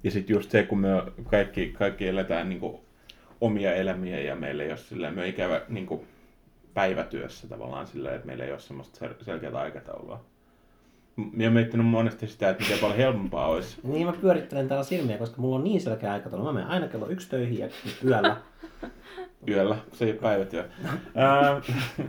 Ja 0.04 0.12
sitten 0.12 0.34
just 0.34 0.52
se, 0.52 0.64
kun 0.64 0.80
me 0.80 0.88
kaikki, 1.24 1.74
kaikki 1.78 2.08
eletään 2.08 2.50
niin 2.50 2.60
kuin 2.60 2.80
omia 3.42 3.76
elämiä 3.76 4.20
ja 4.20 4.36
meillä 4.36 4.64
ei 4.64 4.70
ole 4.70 4.78
silleen, 4.78 5.16
me 5.16 5.24
ei 5.24 5.36
niin 5.70 5.86
kuin 5.86 6.02
päivätyössä 6.74 7.48
tavallaan 7.48 7.88
silleen, 7.88 8.16
että 8.16 8.28
meillä 8.28 8.46
ei 8.46 8.52
ole 8.52 8.60
semmoista 8.60 9.06
sel- 9.06 9.24
selkeää 9.24 9.58
aikataulua. 9.58 10.24
Mä 11.16 11.44
oon 11.44 11.54
miettinyt 11.54 11.86
monesti 11.86 12.28
sitä, 12.28 12.50
että 12.50 12.64
miten 12.64 12.80
paljon 12.80 12.98
helpompaa 12.98 13.48
olisi. 13.48 13.78
Niin 13.84 14.08
mä 14.08 14.14
pyörittelen 14.14 14.68
täällä 14.68 14.84
silmiä, 14.84 15.18
koska 15.18 15.42
mulla 15.42 15.56
on 15.56 15.64
niin 15.64 15.82
selkeä 15.82 16.12
aikataulu. 16.12 16.46
Mä 16.46 16.54
menen 16.54 16.70
aina 16.70 16.88
kello 16.88 17.10
yksi 17.10 17.30
töihin 17.30 17.60
ja 17.60 17.70
yöllä. 18.06 18.38
Yöllä, 19.48 19.78
se 19.94 20.06
ei 20.06 20.12
ole 20.12 20.20
päivätyö. 20.20 20.70
Ää, 21.16 21.62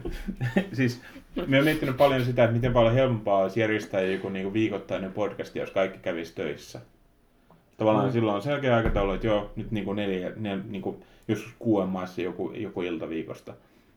siis 0.73 1.03
mä 1.35 1.57
oon 1.57 1.65
miettinyt 1.65 1.97
paljon 1.97 2.25
sitä, 2.25 2.45
että 2.45 2.55
miten 2.55 2.73
paljon 2.73 2.95
helpompaa 2.95 3.39
olisi 3.39 3.61
järjestää 3.61 4.01
joku 4.01 4.29
niinku 4.29 4.53
viikoittainen 4.53 5.13
podcast, 5.13 5.57
jos 5.57 5.71
kaikki 5.71 5.99
kävisi 5.99 6.35
töissä. 6.35 6.81
Tavallaan 7.77 8.07
mm. 8.07 8.13
silloin 8.13 8.37
on 8.37 8.43
selkeä 8.43 8.77
aikataulu, 8.77 9.13
että 9.13 9.27
joo, 9.27 9.53
nyt 9.57 9.71
niinku 9.71 9.93
neljä, 9.93 10.33
ne, 10.37 10.59
niinku, 10.69 11.03
joskus 11.31 11.55
kuuden 11.59 11.89
joku, 12.25 12.53
joku 12.53 12.83
ilta 12.83 13.09
viikosta. 13.09 13.55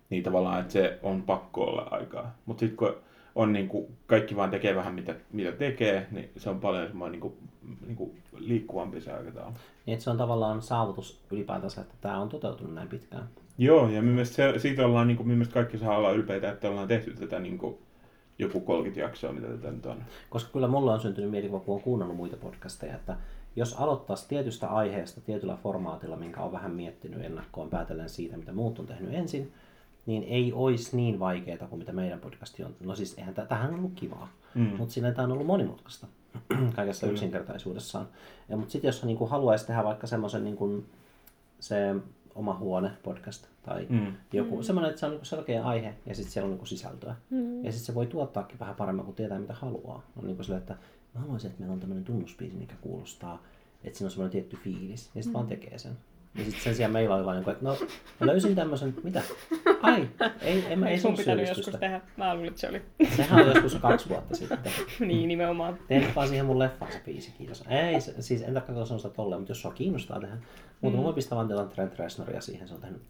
Niin 0.10 0.24
tavallaan, 0.24 0.62
että 0.62 0.74
se 0.74 1.00
on 1.04 1.22
pakko 1.22 1.64
olla 1.64 1.88
aikaa. 1.92 2.36
Mutta 2.46 2.60
sitten 2.60 2.78
kun 2.78 2.96
on 3.36 3.54
niinku, 3.54 3.92
kaikki 4.08 4.36
vaan 4.36 4.52
tekee 4.52 4.76
vähän 4.76 4.94
mitä, 4.94 5.16
mitä 5.32 5.52
tekee, 5.52 6.08
niin 6.12 6.30
se 6.38 6.50
on 6.50 6.60
paljon 6.60 6.88
semmoinen 6.88 7.12
niinku, 7.12 7.38
niinku 7.86 8.16
liikkuvampi 8.38 9.02
se 9.02 9.12
aikataulu. 9.12 9.54
Niin 9.86 9.94
että 9.94 10.04
se 10.04 10.10
on 10.10 10.18
tavallaan 10.18 10.62
saavutus 10.62 11.22
ylipäätänsä, 11.32 11.82
että 11.82 11.96
tämä 12.02 12.20
on 12.20 12.30
toteutunut 12.30 12.74
näin 12.74 12.88
pitkään. 12.88 13.30
Joo, 13.58 13.90
ja 13.90 14.02
mielestä 14.02 14.36
se, 14.36 14.60
siitä 14.60 14.86
ollaan, 14.86 15.08
niin 15.08 15.18
kuin, 15.18 15.28
mielestä 15.28 15.54
kaikki 15.54 15.78
saa 15.78 15.98
olla 15.98 16.12
ylpeitä, 16.12 16.52
että 16.52 16.70
ollaan 16.70 16.88
tehty 16.88 17.14
tätä 17.14 17.40
niin 17.40 17.58
kuin, 17.58 17.78
joku 18.40 18.60
30 18.60 19.02
jaksoa, 19.02 19.34
mitä 19.34 19.48
tätä 19.48 19.72
nyt 19.72 19.86
on. 19.86 20.04
Koska 20.30 20.52
kyllä 20.54 20.68
mulla 20.68 20.94
on 20.94 21.00
syntynyt 21.00 21.32
mielikuva, 21.32 21.60
kun 21.60 21.76
on 21.76 21.82
kuunnellut 21.82 22.18
muita 22.18 22.38
podcasteja, 22.38 22.96
että 22.96 23.18
jos 23.56 23.74
aloittaisi 23.74 24.28
tietystä 24.28 24.68
aiheesta 24.68 25.22
tietyllä 25.22 25.58
formaatilla, 25.64 26.16
minkä 26.16 26.42
on 26.42 26.52
vähän 26.52 26.72
miettinyt 26.72 27.26
ennakkoon 27.26 27.70
päätellen 27.70 28.10
siitä, 28.10 28.38
mitä 28.38 28.54
muut 28.54 28.80
on 28.80 28.86
tehnyt 28.86 29.14
ensin, 29.14 29.54
niin 30.06 30.24
ei 30.24 30.54
olisi 30.54 30.96
niin 30.96 31.20
vaikeaa 31.20 31.68
kuin 31.68 31.80
mitä 31.80 31.92
meidän 31.92 32.20
podcasti 32.20 32.64
on. 32.64 32.76
No 32.80 32.96
siis 32.96 33.18
eihän 33.18 33.34
tähän 33.34 33.74
on 33.74 33.80
ollut 33.80 33.94
kivaa, 33.96 34.30
mm. 34.56 34.62
mutta 34.78 34.94
siinä 34.94 35.12
tämä 35.12 35.26
on 35.26 35.32
ollut 35.32 35.48
monimutkaista 35.48 36.08
kaikessa 36.76 37.00
Kyllä. 37.02 37.14
yksinkertaisuudessaan. 37.14 38.08
Ja, 38.50 38.58
mutta 38.58 38.72
sitten 38.72 38.88
jos 38.88 39.04
niin 39.04 39.18
kuin 39.18 39.30
haluaisi 39.30 39.68
tehdä 39.68 39.84
vaikka 39.84 40.08
semmoisen 40.08 40.44
niin 40.44 40.56
kuin 40.56 40.86
se 41.60 41.96
oma 42.36 42.58
huone 42.58 42.92
podcast 43.04 43.48
tai 43.64 43.88
Mm. 43.90 44.14
joku 44.34 44.56
mm. 44.56 44.64
semmoinen, 44.64 44.90
että 44.90 45.00
se 45.00 45.06
on 45.06 45.12
niin 45.12 45.26
selkeä 45.26 45.64
aihe 45.66 45.94
ja 46.06 46.16
sitten 46.16 46.32
siellä 46.32 46.52
on 46.52 46.58
niin 46.58 46.68
sisältöä. 46.68 47.16
Mm. 47.30 47.66
Ja 47.66 47.72
sitten 47.72 47.86
se 47.86 47.96
voi 47.96 48.08
tuottaakin 48.08 48.60
vähän 48.60 48.76
paremmin, 48.76 49.06
kun 49.06 49.16
tietää 49.16 49.40
mitä 49.40 49.54
haluaa. 49.54 50.04
On 50.18 50.28
niin 50.28 50.36
kuin 50.36 50.46
sille, 50.46 50.58
että 50.58 50.76
mä 51.14 51.22
haluaisin, 51.22 51.50
että 51.50 51.60
meillä 51.60 51.74
on 51.74 51.80
tämmöinen 51.80 52.04
tunnuspiisi, 52.06 52.56
mikä 52.56 52.76
kuulostaa, 52.82 53.44
että 53.84 53.98
siinä 53.98 54.08
on 54.08 54.12
semmoinen 54.12 54.32
tietty 54.32 54.58
fiilis. 54.58 55.06
Ja 55.06 55.24
sitten 55.24 55.30
mm. 55.30 55.34
vaan 55.34 55.48
tekee 55.48 55.78
sen. 55.78 55.98
Ja 56.36 56.44
sitten 56.44 56.62
sen 56.62 56.76
sijaan 56.76 56.94
meillä 56.94 57.16
oli 57.16 57.26
vaan 57.26 57.38
että 57.38 57.56
no 57.62 57.78
mä 58.20 58.28
löysin 58.28 58.56
tämmöisen, 58.56 58.96
mitä? 59.04 59.22
Ai, 59.82 60.10
ei, 60.42 60.66
en 60.70 60.80
mä 60.80 60.90
ei 60.90 61.00
sun 61.00 61.18
pitänyt 61.18 61.48
joskus 61.48 61.76
tehdä. 61.80 62.02
Mä 62.18 62.36
luulin, 62.36 62.48
että 62.48 62.62
se 62.62 62.70
oli. 62.70 62.82
Sehän 63.16 63.42
on 63.42 63.48
joskus 63.48 63.76
kaksi 63.76 64.10
vuotta 64.10 64.36
sitten. 64.36 64.72
niin, 65.00 65.28
nimenomaan. 65.28 65.78
Tein 65.88 66.16
vaan 66.16 66.28
siihen 66.28 66.46
mun 66.46 66.60
leffaan 66.60 66.92
se 66.92 67.02
biisi, 67.06 67.32
kiitos. 67.38 67.64
Ei, 67.70 68.02
se, 68.02 68.22
siis 68.22 68.42
en 68.42 68.54
tarkoita 68.54 68.86
sanoa 68.86 69.00
sitä 69.00 69.16
tolleen, 69.16 69.42
mutta 69.42 69.52
jos 69.52 69.62
sua 69.62 69.72
kiinnostaa 69.72 70.20
tehdä. 70.20 70.38
Mutta 70.82 70.96
mm. 70.96 71.00
mä 71.00 71.04
voin 71.04 71.16
pistää 71.16 71.36
vaan 71.36 71.50
Dylan 71.50 71.70
Trent 71.70 72.00
Reznoria 72.00 72.42
siihen, 72.42 72.68
se 72.68 72.74
on 72.74 72.82
tehnyt 72.82 73.02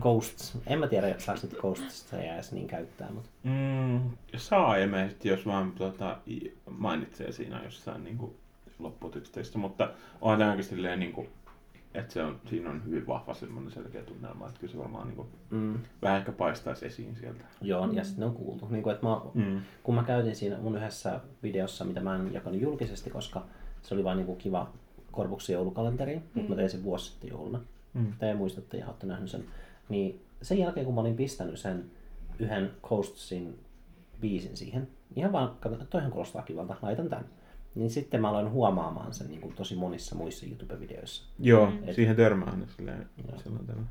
Ghosts. 0.00 0.58
En 0.66 0.78
mä 0.78 0.86
tiedä, 0.86 1.14
saako 1.18 1.40
nyt 1.42 1.58
Ghostista 1.60 2.16
ja 2.16 2.34
edes 2.34 2.52
niin 2.52 2.66
käyttää, 2.66 3.10
mutta 3.12 3.30
Mm, 3.42 4.00
saa 4.36 4.76
ilmeisesti, 4.76 5.28
jos 5.28 5.46
vaan 5.46 5.72
tota, 5.72 6.18
i- 6.28 6.56
mainitsee 6.70 7.32
siinä 7.32 7.60
jossain 7.64 8.04
niin 8.04 8.18
kuin, 8.18 8.32
lopputeksteissä, 8.78 9.58
mutta 9.58 9.90
on 10.20 10.38
tämä 10.38 10.50
oikeasti 10.50 10.74
silleen, 10.74 11.00
niin 11.00 11.12
kuin, 11.12 11.28
että 11.94 12.14
se 12.14 12.22
on, 12.22 12.40
siinä 12.50 12.70
on 12.70 12.84
hyvin 12.84 13.06
vahva 13.06 13.34
semmoinen 13.34 13.72
selkeä 13.72 14.02
tunnelma, 14.02 14.48
että 14.48 14.60
kyllä 14.60 14.72
se 14.72 14.78
varmaan 14.78 15.06
niin 15.06 15.16
kuin, 15.16 15.28
mm, 15.50 15.78
vähän 16.02 16.18
ehkä 16.18 16.32
paistaisi 16.32 16.86
esiin 16.86 17.16
sieltä. 17.16 17.44
joo, 17.60 17.88
ja 17.92 18.04
sitten 18.04 18.20
ne 18.20 18.26
on 18.26 18.34
kuultu. 18.34 18.68
Niin 18.70 18.82
kuin, 18.82 18.94
että 18.94 19.06
mä, 19.06 19.20
Mm. 19.34 19.60
kun 19.82 19.94
mä 19.94 20.02
käytin 20.04 20.36
siinä 20.36 20.58
mun 20.58 20.76
yhdessä 20.76 21.20
videossa, 21.42 21.84
mitä 21.84 22.00
mä 22.00 22.16
en 22.16 22.32
jakanut 22.32 22.60
julkisesti, 22.60 23.10
koska 23.10 23.44
se 23.82 23.94
oli 23.94 24.04
vaan 24.04 24.16
niin 24.16 24.26
kuin 24.26 24.38
kiva 24.38 24.70
Korvuksen 25.12 25.54
joulukalenteri, 25.54 26.16
mm. 26.16 26.22
mutta 26.34 26.50
mä 26.50 26.56
tein 26.56 26.70
sen 26.70 26.84
vuosi 26.84 27.10
sitten 27.10 27.30
jouluna. 27.30 27.60
Mm. 27.94 28.12
Te 28.18 28.34
muistatte 28.34 28.76
ja 28.76 28.86
olette 28.86 29.06
nähnyt 29.06 29.30
sen. 29.30 29.44
Niin 29.88 30.20
sen 30.42 30.58
jälkeen, 30.58 30.86
kun 30.86 30.94
mä 30.94 31.00
olin 31.00 31.16
pistänyt 31.16 31.58
sen 31.58 31.84
yhden 32.38 32.70
Coastsin 32.82 33.58
biisin 34.20 34.56
siihen, 34.56 34.88
ihan 35.16 35.32
vaan, 35.32 35.56
kato, 35.60 35.76
toihan 35.90 36.10
kuulostaa 36.10 36.42
kivalta, 36.42 36.76
laitan 36.82 37.08
tän. 37.08 37.24
Niin 37.74 37.90
sitten 37.90 38.20
mä 38.20 38.28
aloin 38.28 38.50
huomaamaan 38.50 39.14
sen 39.14 39.28
niin 39.28 39.40
kuin 39.40 39.54
tosi 39.54 39.76
monissa 39.76 40.14
muissa 40.16 40.46
YouTube-videoissa. 40.46 41.24
Joo, 41.38 41.70
Mm. 41.70 41.76
mm. 41.86 41.92
siihen 41.94 42.16
törmää 42.16 42.50
aina 42.50 42.66
silleen, 42.76 43.06
Joo. 43.28 43.38
silloin 43.38 43.66
tällä. 43.66 43.82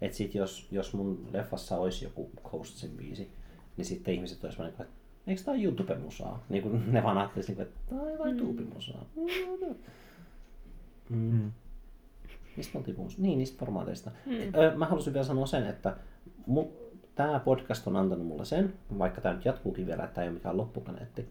Että 0.00 0.16
sit 0.16 0.34
jos, 0.34 0.68
jos 0.70 0.94
mun 0.94 1.28
leffassa 1.32 1.78
olisi 1.78 2.04
joku 2.04 2.30
Coastsin 2.44 2.90
biisi, 2.96 3.30
niin 3.76 3.84
sitten 3.84 4.14
ihmiset 4.14 4.44
olisivat 4.44 4.68
että 4.68 4.84
eikö 5.26 5.42
tää 5.42 5.54
ole 5.54 5.62
YouTube-musaa? 5.62 6.44
Niin 6.48 6.62
kuin 6.62 6.92
ne 6.92 7.02
vaan 7.02 7.18
ajattelisivat, 7.18 7.60
että 7.60 7.80
tää 7.90 8.00
on 8.02 8.18
vain 8.18 8.36
tuupimusaa. 8.36 9.04
Mm. 9.16 9.74
Mm. 11.16 11.52
Mistä 12.56 12.78
oltiin 12.78 12.94
puhumassa? 12.94 13.22
Niin, 13.22 13.38
niistä 13.38 13.58
formaateista. 13.58 14.10
Mm. 14.26 14.54
Öö, 14.54 14.76
mä 14.76 14.86
halusin 14.86 15.12
vielä 15.12 15.26
sanoa 15.26 15.46
sen, 15.46 15.66
että 15.66 15.96
mu- 16.50 16.90
tämä 17.14 17.40
podcast 17.40 17.86
on 17.86 17.96
antanut 17.96 18.26
mulle 18.26 18.44
sen, 18.44 18.74
vaikka 18.98 19.20
tämä 19.20 19.34
nyt 19.34 19.44
jatkuukin 19.44 19.86
vielä, 19.86 20.04
että 20.04 20.14
tämä 20.14 20.22
ei 20.22 20.28
ole 20.28 20.34
mikään 20.34 20.56
loppukaneetti, 20.56 21.28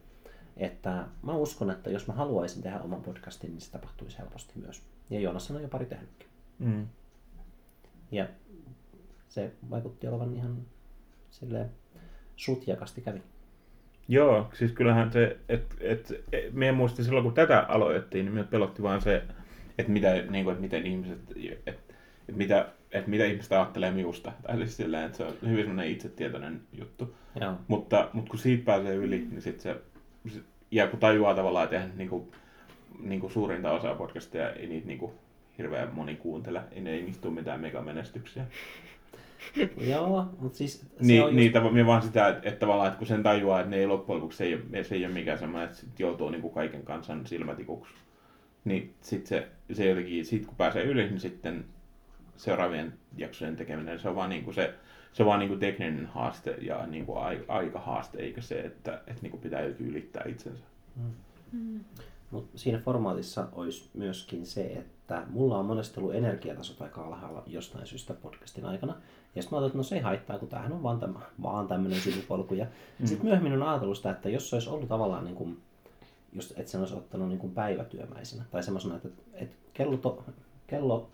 että 0.58 1.06
mä 1.22 1.36
uskon, 1.36 1.72
että 1.72 1.90
jos 1.90 2.08
mä 2.08 2.14
haluaisin 2.14 2.64
tehdä 2.64 2.80
oman 2.80 3.02
podcastin, 3.02 3.52
niin 3.52 3.62
se 3.62 3.72
tapahtuisi 3.72 4.18
helposti 4.18 4.54
myös. 4.56 4.84
Ja 5.10 5.20
Joonas 5.20 5.52
on 5.52 5.62
jo 5.62 5.68
pari 5.68 5.86
tehnytkin. 5.86 6.28
Mm. 6.60 6.88
Ja 8.12 8.28
se 9.30 9.52
vaikutti 9.70 10.08
olevan 10.08 10.34
ihan 10.34 10.58
silleen 11.30 11.70
sutjakasti 12.36 13.02
kävi. 13.02 13.22
Joo, 14.08 14.50
siis 14.54 14.72
kyllähän 14.72 15.12
se, 15.12 15.38
että 15.50 15.76
et, 15.80 16.24
et, 16.32 16.54
me 16.54 16.72
muistin 16.72 17.06
silloin 17.06 17.24
kun 17.24 17.34
tätä 17.34 17.60
aloitettiin, 17.60 18.26
niin 18.26 18.36
me 18.36 18.44
pelotti 18.44 18.84
vaan 18.84 19.02
se, 19.02 19.24
että 19.80 19.92
mitä, 19.92 20.14
niin 20.14 20.44
kuin, 20.44 20.52
että 20.52 20.62
miten 20.62 20.86
ihmiset, 20.86 21.20
että 21.66 21.94
et 22.30 22.36
mitä, 22.36 22.70
et 22.92 23.08
mitä 23.08 23.26
ihmiset 23.26 23.52
ajattelee 23.52 23.92
minusta. 23.92 24.32
Tai 24.44 24.58
siis 24.58 24.78
silleen, 24.78 25.06
että 25.06 25.18
se 25.18 25.24
on 25.24 25.34
hyvin 25.42 25.66
semmoinen 25.66 25.92
itsetietoinen 25.92 26.62
juttu. 26.74 27.16
Joo. 27.42 27.54
Mutta, 27.68 28.10
mutta 28.14 28.30
kun 28.30 28.40
siitä 28.40 28.66
pääsee 28.66 28.96
yli, 28.96 29.28
niin 29.32 29.42
sitten 29.42 29.62
se, 29.62 29.76
ja 30.72 30.88
kun 30.88 31.00
tajuaa 31.00 31.36
tavallaan, 31.36 31.64
että 31.64 31.76
eihän 31.76 31.98
niin 31.98 32.10
kuin, 32.10 32.32
niin 33.00 33.20
kuin 33.20 33.32
suurinta 33.32 33.72
osaa 33.72 33.96
podcastia 33.96 34.52
ei 34.52 34.68
niitä 34.68 34.88
niin 34.88 35.00
kuin, 35.00 35.12
hirveän 35.58 35.94
moni 35.94 36.16
kuuntele, 36.16 36.62
ei 36.72 36.82
ne 36.82 36.92
ei 36.92 37.02
niistä 37.02 37.22
tule 37.22 37.34
mitään 37.34 37.60
megamenestyksiä. 37.62 38.46
Joo, 39.92 40.26
mutta 40.40 40.58
siis 40.58 40.80
se 40.80 40.88
Niin, 41.00 41.22
on 41.24 41.28
just... 41.28 41.36
niitä, 41.36 41.62
minä 41.72 41.86
vaan 41.86 42.02
sitä, 42.02 42.28
että, 42.28 42.50
että 42.50 42.60
tavallaan, 42.60 42.88
että 42.88 42.98
kun 42.98 43.08
sen 43.08 43.24
tajuaa, 43.24 43.60
että 43.60 43.70
ne 43.70 43.78
ei 43.78 43.88
loppujen 43.88 44.18
lopuksi, 44.18 44.38
se 44.38 44.44
ei, 44.74 44.84
se 44.84 44.96
ei 44.96 45.06
ole 45.06 45.14
mikään 45.14 45.40
semmoinen, 45.40 45.70
että 45.70 45.80
sit 45.80 46.00
joutuu 46.00 46.30
niin 46.30 46.42
kuin 46.42 46.54
kaiken 46.54 46.84
kansan 46.84 47.28
silmätikuksi. 47.28 47.94
Niin 48.70 48.94
sit 49.02 49.28
se, 49.28 49.48
se 49.74 49.90
jotenkin, 49.90 50.26
sit 50.26 50.46
kun 50.46 50.56
pääsee 50.56 50.84
yli, 50.84 51.10
niin 51.10 51.20
sitten 51.20 51.66
seuraavien 52.38 52.94
jaksojen 53.18 53.56
tekeminen, 53.56 54.00
se 54.00 54.10
on 54.10 54.16
vaan 54.16 54.30
niin 54.30 54.44
kuin 54.44 54.54
se, 54.54 54.74
se 55.14 55.24
on 55.24 55.28
vaan 55.28 55.40
niin 55.40 55.50
kuin 55.50 55.60
tekninen 55.60 56.06
haaste 56.06 56.52
ja 56.52 56.86
niin 56.86 57.06
kuin 57.06 57.18
ai- 57.18 57.46
aikahaaste, 57.48 58.18
eikä 58.18 58.42
se, 58.42 58.60
että, 58.60 59.02
että 59.08 59.22
niin 59.22 59.32
kuin 59.32 59.42
pitää 59.42 59.62
ylittää 59.62 60.24
itsensä. 60.28 60.64
Mutta 62.32 62.58
siinä 62.58 62.80
formaatissa 62.80 63.48
olisi 63.52 63.90
myöskin 63.94 64.46
se, 64.46 64.62
että 64.62 65.24
mulla 65.30 65.58
on 65.58 65.66
monesti 65.66 66.00
ollut 66.00 66.16
energiatasot 66.16 66.82
aika 66.82 67.06
alhaalla 67.06 67.44
jostain 67.48 67.88
syystä 67.88 68.14
podcastin 68.14 68.66
aikana. 68.66 68.96
Ja 69.36 69.42
sitten 69.42 69.58
mä 69.58 69.62
ajattelin, 69.62 69.66
että 69.68 69.78
no 69.78 69.84
se 69.84 69.96
ei 69.96 70.02
haittaa, 70.02 70.40
kun 70.40 70.48
tämähän 70.48 70.74
on 70.74 70.84
vaan, 70.84 71.00
täm, 71.00 71.16
vaan 71.42 71.68
tämmöinen 71.68 72.00
sivupolku. 72.00 72.54
Ja 72.54 72.66
mm. 73.00 73.06
sitten 73.06 73.26
myöhemmin 73.26 73.54
on 73.54 73.64
ajatellut 73.64 73.98
sitä, 73.98 74.12
että 74.12 74.30
jos 74.30 74.50
se 74.50 74.56
olisi 74.56 74.70
ollut 74.70 74.90
tavallaan 74.90 75.24
niin 75.24 75.36
kuin 75.36 75.58
just, 76.34 76.52
että 76.52 76.72
sen 76.72 76.80
olisi 76.80 76.96
ottanut 76.96 77.28
niin 77.28 77.40
kuin 77.40 77.54
päivätyömäisenä. 77.54 78.46
Tai 78.52 78.64
semmoisena, 78.64 78.96
että, 78.96 79.10
että 79.34 79.56
kello, 79.74 79.98
to, 79.98 80.24
kello 80.68 81.10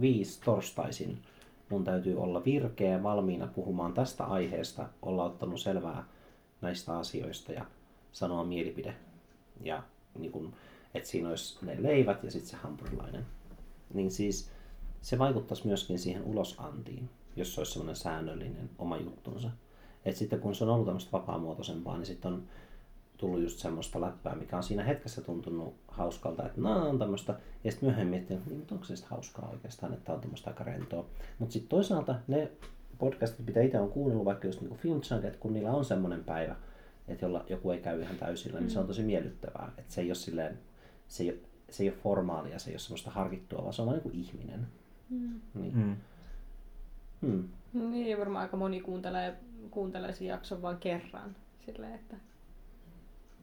viisi 0.00 0.40
torstaisin 0.44 1.22
mun 1.70 1.84
täytyy 1.84 2.20
olla 2.22 2.44
virkeä 2.44 3.02
valmiina 3.02 3.46
puhumaan 3.46 3.94
tästä 3.94 4.24
aiheesta, 4.24 4.88
olla 5.02 5.24
ottanut 5.24 5.60
selvää 5.60 6.04
näistä 6.60 6.98
asioista 6.98 7.52
ja 7.52 7.64
sanoa 8.12 8.44
mielipide. 8.44 8.94
Ja 9.60 9.82
niin 10.18 10.32
kun, 10.32 10.52
että 10.94 11.08
siinä 11.08 11.28
olisi 11.28 11.66
ne 11.66 11.82
leivät 11.82 12.24
ja 12.24 12.30
sitten 12.30 12.50
se 12.50 12.56
hampurilainen. 12.56 13.26
Niin 13.94 14.10
siis 14.10 14.50
se 15.02 15.18
vaikuttaisi 15.18 15.66
myöskin 15.66 15.98
siihen 15.98 16.24
ulosantiin, 16.24 17.10
jos 17.36 17.54
se 17.54 17.60
olisi 17.60 17.72
semmoinen 17.72 17.96
säännöllinen 17.96 18.70
oma 18.78 18.96
juttunsa. 18.96 19.50
Et 20.04 20.16
sitten 20.16 20.40
kun 20.40 20.54
se 20.54 20.64
on 20.64 20.70
ollut 20.70 20.86
tämmöistä 20.86 21.12
vapaamuotoisempaa, 21.12 21.96
niin 21.96 22.06
sitten 22.06 22.32
on 22.32 22.42
tullut 23.16 23.42
just 23.42 23.58
semmoista 23.58 24.00
läppää, 24.00 24.34
mikä 24.34 24.56
on 24.56 24.62
siinä 24.62 24.84
hetkessä 24.84 25.20
tuntunut 25.22 25.74
hauskalta, 25.88 26.46
että 26.46 26.60
no 26.60 26.88
on 26.88 26.98
tämmöistä, 26.98 27.34
ja 27.64 27.70
sitten 27.70 27.88
myöhemmin 27.88 28.10
miettinyt, 28.10 28.42
että 28.42 28.54
niin, 28.54 28.66
onko 28.72 28.84
se 28.84 29.06
hauskaa 29.06 29.48
oikeastaan, 29.52 29.94
että 29.94 30.12
on 30.12 30.20
tämmöistä 30.20 30.50
aika 30.50 30.64
rentoa. 30.64 31.06
Mutta 31.38 31.52
sitten 31.52 31.68
toisaalta 31.68 32.14
ne 32.28 32.50
podcastit, 32.98 33.46
mitä 33.46 33.60
itse 33.60 33.80
on 33.80 33.90
kuunnellut, 33.90 34.24
vaikka 34.24 34.46
just 34.46 34.60
niin 34.60 34.76
Film 34.76 35.00
Chunk, 35.00 35.24
että 35.24 35.38
kun 35.38 35.52
niillä 35.52 35.72
on 35.72 35.84
semmoinen 35.84 36.24
päivä, 36.24 36.56
että 37.08 37.24
jolla 37.24 37.44
joku 37.48 37.70
ei 37.70 37.78
käy 37.78 38.02
ihan 38.02 38.16
täysillä, 38.16 38.60
niin 38.60 38.70
se 38.70 38.78
on 38.78 38.86
tosi 38.86 39.02
miellyttävää. 39.02 39.72
Että 39.78 39.94
se 39.94 40.00
ei 40.00 40.08
ole 40.08 40.14
silleen, 40.14 40.58
se 41.08 41.22
ei 41.22 41.30
ole, 41.30 41.38
se 41.70 41.82
ei 41.82 41.88
ole 41.88 41.98
formaalia, 41.98 42.58
se 42.58 42.70
ei 42.70 42.74
ole 42.74 42.78
semmoista 42.80 43.10
harkittua, 43.10 43.62
vaan 43.62 43.72
se 43.72 43.82
on 43.82 43.88
vain 43.88 44.00
niin 44.04 44.24
ihminen. 44.24 44.66
Mm. 45.10 45.40
Niin. 45.54 45.76
Mm. 45.76 45.96
Hmm. 47.22 47.48
Niin, 47.72 48.18
varmaan 48.18 48.42
aika 48.42 48.56
moni 48.56 48.80
kuuntelee, 48.80 49.36
kuuntelee 49.70 50.12
sen 50.12 50.26
jakson 50.26 50.62
vain 50.62 50.76
kerran. 50.76 51.36
Silleen, 51.66 51.94
että, 51.94 52.16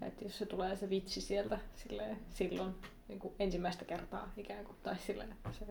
että 0.01 0.23
jos 0.25 0.37
se 0.37 0.45
tulee 0.45 0.75
se 0.75 0.89
vitsi 0.89 1.21
sieltä 1.21 1.59
silleen, 1.75 2.17
silloin 2.29 2.75
niin 3.07 3.19
kuin 3.19 3.33
ensimmäistä 3.39 3.85
kertaa 3.85 4.31
ikään 4.37 4.65
kuin, 4.65 4.77
tai 4.83 4.97
silleen, 4.97 5.31
että 5.31 5.51
se... 5.51 5.65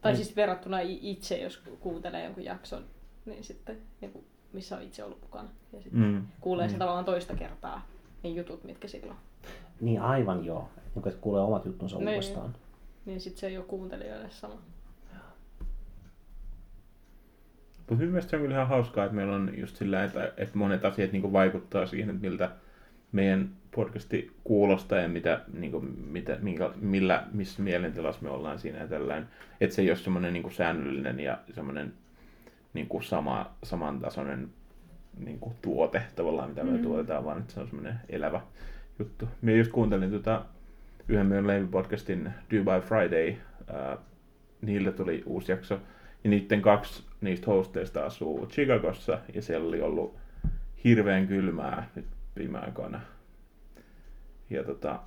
Tai 0.00 0.12
Niin. 0.12 0.24
siis 0.24 0.36
verrattuna 0.36 0.78
itse, 0.80 1.36
jos 1.38 1.62
kuuntelee 1.80 2.24
jonkun 2.24 2.44
jakson, 2.44 2.84
niin 3.26 3.44
sitten, 3.44 3.78
niin 4.00 4.12
kuin, 4.12 4.24
missä 4.52 4.76
on 4.76 4.82
itse 4.82 5.04
ollut 5.04 5.22
mukana. 5.22 5.48
Ja 5.72 5.82
sitten 5.82 6.00
Mm. 6.00 6.26
kuulee 6.40 6.66
Mm. 6.66 6.72
se 6.72 6.78
tavallaan 6.78 7.04
toista 7.04 7.34
kertaa, 7.34 7.86
niin 8.22 8.36
jutut, 8.36 8.64
mitkä 8.64 8.88
silloin. 8.88 9.18
Niin 9.80 10.00
aivan 10.00 10.44
joo. 10.44 10.68
Niin 10.94 11.08
että 11.08 11.20
kuulee 11.20 11.42
omat 11.42 11.64
juttunsa 11.64 11.98
Niin. 11.98 12.08
uudestaan. 12.08 12.56
Niin 13.06 13.20
sitten 13.20 13.40
se 13.40 13.46
ei 13.46 13.56
ole 13.58 13.64
kuuntelijoille 13.66 14.30
sama. 14.30 14.62
Mutta 17.88 17.94
minun 17.94 18.10
mielestä 18.10 18.30
se 18.30 18.36
on 18.36 18.42
kyllä 18.42 18.54
ihan 18.54 18.68
hauskaa, 18.68 19.04
että 19.04 19.16
meillä 19.16 19.34
on 19.34 19.50
just 19.56 19.76
sillä, 19.76 20.04
että, 20.04 20.32
että 20.36 20.58
monet 20.58 20.84
asiat 20.84 21.12
niin 21.12 21.32
vaikuttaa 21.32 21.86
siihen, 21.86 22.10
että 22.10 22.22
miltä 22.22 22.50
meidän 23.12 23.48
podcasti 23.74 24.30
kuulostaa 24.44 24.98
ja 24.98 25.08
mitä, 25.08 25.40
niin 25.52 25.72
kuin, 25.72 25.98
mitä, 26.06 26.38
minkä, 26.42 26.70
millä, 26.80 27.24
missä 27.32 27.62
mielentilassa 27.62 28.22
me 28.22 28.30
ollaan 28.30 28.58
siinä 28.58 28.78
ja 28.78 28.86
tällainen. 28.88 29.28
Että 29.60 29.76
se 29.76 29.82
ei 29.82 29.90
ole 29.90 29.96
semmoinen 29.96 30.32
niin 30.32 30.52
säännöllinen 30.52 31.20
ja 31.20 31.38
semmoinen 31.54 31.92
niin 32.74 32.88
kuin 32.88 33.02
sama, 33.02 33.50
samantasoinen 33.62 34.48
niin 35.24 35.38
kuin 35.38 35.54
tuote 35.62 36.02
tavallaan, 36.16 36.48
mitä 36.48 36.64
me 36.64 36.70
Mm. 36.70 36.82
tuotetaan, 36.82 37.24
vaan 37.24 37.38
että 37.38 37.52
se 37.52 37.60
on 37.60 37.66
semmoinen 37.66 37.94
elävä 38.08 38.40
juttu. 38.98 39.28
Minä 39.42 39.58
just 39.58 39.72
kuuntelin 39.72 40.10
tota, 40.10 40.44
yhden 41.08 41.26
meidän 41.26 41.46
Leivy-podcastin 41.46 42.30
Dubai 42.50 42.80
Friday, 42.80 43.34
ää, 43.72 43.96
niillä 44.62 44.92
tuli 44.92 45.22
uusi 45.26 45.52
jakso, 45.52 45.80
ja 46.24 46.30
niiden 46.30 46.62
kaksi 46.62 47.04
niistä 47.22 47.46
hosteista 47.46 48.04
asuu 48.06 48.46
Chicagossa, 48.46 49.18
ja 49.34 49.42
siellä 49.42 49.68
oli 49.68 49.80
ollut 49.80 50.16
hirveän 50.84 51.28
kylmää 51.28 51.88
nyt 51.94 52.06
viime 52.36 52.58
aikoina. 52.58 53.00
Ja, 54.50 54.64
tota, 54.64 55.00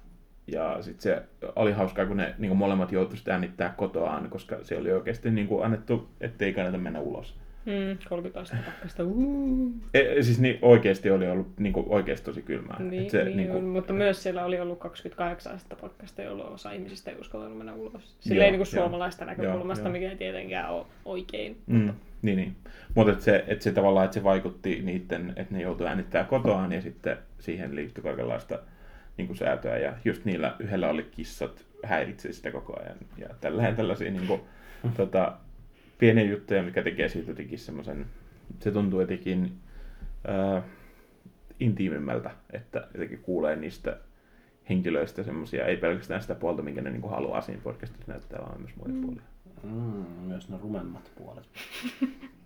ja 0.47 0.81
sitten 0.81 1.01
se 1.01 1.23
oli 1.55 1.71
hauskaa, 1.71 2.05
kun 2.05 2.17
ne 2.17 2.35
niin 2.37 2.57
molemmat 2.57 2.91
joutuivat 2.91 3.27
äänittää 3.27 3.73
kotoaan, 3.77 4.29
koska 4.29 4.57
se 4.63 4.77
oli 4.77 4.91
oikeasti 4.91 5.31
niin 5.31 5.47
kuin 5.47 5.65
annettu, 5.65 6.09
ettei 6.21 6.53
kannata 6.53 6.77
mennä 6.77 6.99
ulos. 6.99 7.39
Mm, 7.65 7.97
30 8.09 8.39
astetta 8.39 8.71
pakkasta. 8.71 9.03
Uh. 9.03 9.73
E, 9.93 10.23
siis 10.23 10.39
niin, 10.39 10.59
oikeasti 10.61 11.11
oli 11.11 11.27
ollut 11.27 11.59
niin 11.59 11.73
kuin, 11.73 11.85
oikeasti 11.89 12.25
tosi 12.25 12.41
kylmää. 12.41 12.77
Niin, 12.79 13.03
Et 13.03 13.09
se, 13.09 13.23
niin, 13.23 13.37
niin 13.37 13.51
on, 13.51 13.55
kuin, 13.55 13.65
mutta 13.65 13.93
myös 13.93 14.23
siellä 14.23 14.45
oli 14.45 14.59
ollut 14.59 14.79
28 14.79 15.53
astetta 15.53 15.75
pakkasta, 15.75 16.21
jolloin 16.21 16.53
osa 16.53 16.71
ihmisistä 16.71 17.11
ei 17.11 17.17
uskaltanut 17.19 17.57
mennä 17.57 17.73
ulos. 17.73 18.15
Silleen 18.19 18.51
niin 18.51 18.59
kuin 18.59 18.75
joo. 18.75 18.83
suomalaista 18.83 19.25
näkökulmasta, 19.25 19.85
Joo, 19.85 19.91
mikä 19.91 20.09
ei 20.09 20.17
tietenkään 20.17 20.69
ole 20.69 20.85
oikein. 21.05 21.57
Mm, 21.65 21.93
niin, 22.21 22.37
niin. 22.37 22.55
Mutta 22.95 23.13
et 23.13 23.21
se, 23.21 23.43
et 23.47 23.61
se 23.61 23.71
tavallaan, 23.71 24.05
että 24.05 24.13
se 24.13 24.23
vaikutti 24.23 24.81
niiden, 24.81 25.33
että 25.35 25.53
ne 25.53 25.61
joutui 25.61 25.87
äänittää 25.87 26.23
kotoaan 26.23 26.71
ja 26.71 26.81
sitten 26.81 27.17
siihen 27.39 27.75
liittyi 27.75 28.03
kaikenlaista 28.03 28.59
niin 29.17 29.27
kuin 29.27 29.37
säätöä. 29.37 29.77
Ja 29.77 29.93
just 30.05 30.25
niillä 30.25 30.55
yhdellä 30.59 30.89
oli 30.89 31.03
kissat 31.11 31.65
häiritsee 31.83 32.33
sitä 32.33 32.51
koko 32.51 32.79
ajan. 32.79 32.97
Ja 33.17 33.27
tällainen 33.41 33.75
tällaisia 33.75 34.11
niin 34.11 34.27
kuin, 34.27 34.41
tota, 34.97 35.33
pieniä 35.97 36.23
juttuja, 36.23 36.63
mikä 36.63 36.83
tekee 36.83 37.09
siitä 37.09 37.31
jotenkin 37.31 37.59
semmoisen, 37.59 38.05
se 38.59 38.71
tuntuu 38.71 39.01
jotenkin 39.01 39.57
äh, 40.29 40.63
intiimimmältä, 41.59 42.31
että 42.53 42.87
jotenkin 42.93 43.19
kuulee 43.19 43.55
niistä 43.55 43.97
henkilöistä 44.69 45.23
semmoisia, 45.23 45.65
ei 45.65 45.77
pelkästään 45.77 46.21
sitä 46.21 46.35
puolta, 46.35 46.61
minkä 46.61 46.81
ne 46.81 46.89
niin 46.89 47.01
kuin 47.01 47.11
haluaa 47.11 47.41
siinä 47.41 47.61
podcastissa 47.63 48.11
näyttää, 48.11 48.39
vaan 48.39 48.61
myös 48.61 48.75
muita 48.75 48.93
puolia. 49.01 49.21
Mm, 49.63 50.05
myös 50.27 50.49
ne 50.49 50.57
rumemmat 50.61 51.11
puolet. 51.17 51.49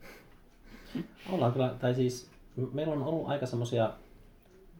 Ollaan 1.31 1.53
kyllä, 1.53 1.75
tai 1.79 1.95
siis 1.95 2.31
meillä 2.73 2.93
on 2.93 3.03
ollut 3.03 3.29
aika 3.29 3.45
semmoisia 3.45 3.93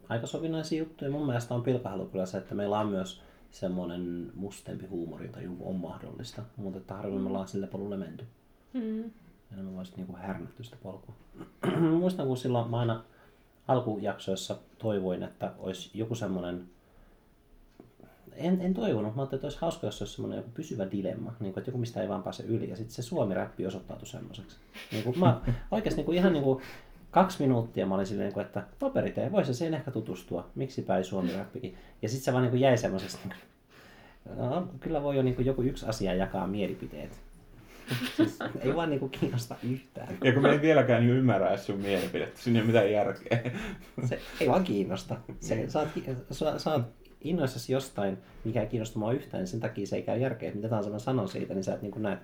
aika 0.10 0.28
sovinnaisia 0.28 0.80
juttuja. 0.80 1.12
Mun 1.12 1.26
mielestä 1.26 1.56
on 1.56 1.64
pilkahelu 1.64 2.06
kyllä 2.06 2.26
se, 2.26 2.38
että 2.38 2.56
meillä 2.56 2.80
on 2.80 2.88
myös 2.88 3.22
semmoinen 3.52 4.32
mustempi 4.36 4.86
huumori, 4.86 5.26
jota 5.26 5.40
on 5.60 5.76
mahdollista. 5.76 6.42
Mutta 6.58 6.80
että 6.80 7.08
me 7.08 7.30
ollaan 7.30 7.48
sille 7.48 7.68
polulle 7.68 7.98
menty. 7.98 8.26
Mm. 8.74 9.12
Voisi 9.76 9.94
niinku 9.96 10.16
härnätty 10.16 10.64
sitä 10.64 10.78
polkua. 10.84 11.16
Muistan, 12.00 12.28
kun 12.28 12.38
silloin 12.38 12.70
mä 12.70 12.80
aina 12.80 13.04
alkujaksoissa 13.68 14.58
toivoin, 14.78 15.24
että 15.24 15.52
olisi 15.60 15.92
joku 15.94 16.16
semmoinen 16.16 16.70
en, 18.40 18.62
en 18.62 18.74
toivonut, 18.74 19.16
mä 19.16 19.22
ajattelin, 19.22 19.40
että 19.40 19.48
olisi 19.48 19.58
hauska, 19.62 19.88
jos 19.88 20.02
olisi 20.02 20.14
semmoinen 20.14 20.38
joku 20.38 20.50
pysyvä 20.54 20.92
dilemma, 20.92 21.34
niin 21.40 21.54
kuin, 21.54 21.62
että 21.62 21.70
joku 21.70 21.78
mistä 21.78 22.02
ei 22.02 22.10
vaan 22.10 22.24
pääse 22.24 22.44
yli, 22.44 22.70
ja 22.70 22.76
sitten 22.76 22.96
se 22.96 23.02
suomi-räppi 23.02 23.66
osoittautui 23.66 24.08
semmoiseksi. 24.08 24.58
Niin 24.92 25.04
kuin, 25.04 25.20
mä 25.20 25.42
oikeasti 25.72 25.98
niin 25.98 26.06
kuin, 26.06 26.18
ihan 26.18 26.34
niin 26.34 26.44
kuin, 26.44 26.64
kaksi 27.12 27.42
minuuttia 27.42 27.86
mä 27.86 27.96
olin 27.96 28.06
silleen, 28.06 28.34
niin 28.34 28.46
että 28.46 28.64
paperitee, 28.80 29.32
voisi 29.32 29.54
siihen 29.54 29.74
ehkä 29.74 29.92
tutustua, 29.92 30.48
miksi 30.56 30.82
päin 30.82 31.04
suomi-räppikin. 31.04 31.78
Ja 32.02 32.10
sitten 32.10 32.26
se 32.26 32.34
vaan 32.34 32.44
niin 32.44 32.52
kuin, 32.52 32.62
jäi 32.62 32.78
semmoisesta, 32.78 33.20
niin 33.24 33.36
kuin, 34.26 34.50
no, 34.50 34.68
kyllä 34.80 35.04
voi 35.04 35.16
jo 35.16 35.22
niin 35.22 35.36
kuin, 35.36 35.46
joku 35.46 35.62
yksi 35.62 35.86
asia 35.86 36.14
jakaa 36.14 36.48
mielipiteet. 36.48 37.22
Siis, 38.18 38.40
ei 38.60 38.76
vaan 38.76 38.90
niin 38.90 39.00
kuin, 39.00 39.10
kiinnosta 39.10 39.56
yhtään. 39.72 40.18
Ja 40.24 40.34
kun 40.34 40.42
me 40.42 40.52
ei 40.52 40.62
vieläkään 40.62 41.02
niin 41.02 41.18
ymmärrä 41.18 41.50
edes 41.50 41.66
sun 41.66 41.80
mielipidettä, 41.80 42.42
siinä 42.42 42.60
ei 42.60 42.66
mitään 42.66 42.92
järkeä. 42.92 43.52
Se 44.06 44.20
ei 44.40 44.48
vaan 44.48 44.64
kiinnosta. 44.64 45.18
Se, 45.40 45.66
sä, 45.68 45.80
oot, 45.80 45.90
sä, 46.32 46.60
sä 46.60 46.72
oot 46.72 46.84
innoissasi 47.22 47.74
jostain, 47.74 48.18
mikä 48.44 48.62
ei 48.62 48.68
kiinnosta 48.68 49.00
mua 49.00 49.14
yhtään, 49.14 49.42
niin 49.42 49.48
sen 49.48 49.60
takia 49.60 49.88
se 49.88 49.96
ei 49.96 50.04
käy 50.04 50.20
järkeä. 50.20 50.52
Mitä 50.52 50.70
tahansa 50.70 50.90
mä 50.90 51.00
sanon 51.00 51.28
siitä, 51.28 51.54
niin 51.54 51.64
sä 51.64 51.74
et 51.74 51.82
niin 51.82 51.94
näe, 51.98 52.18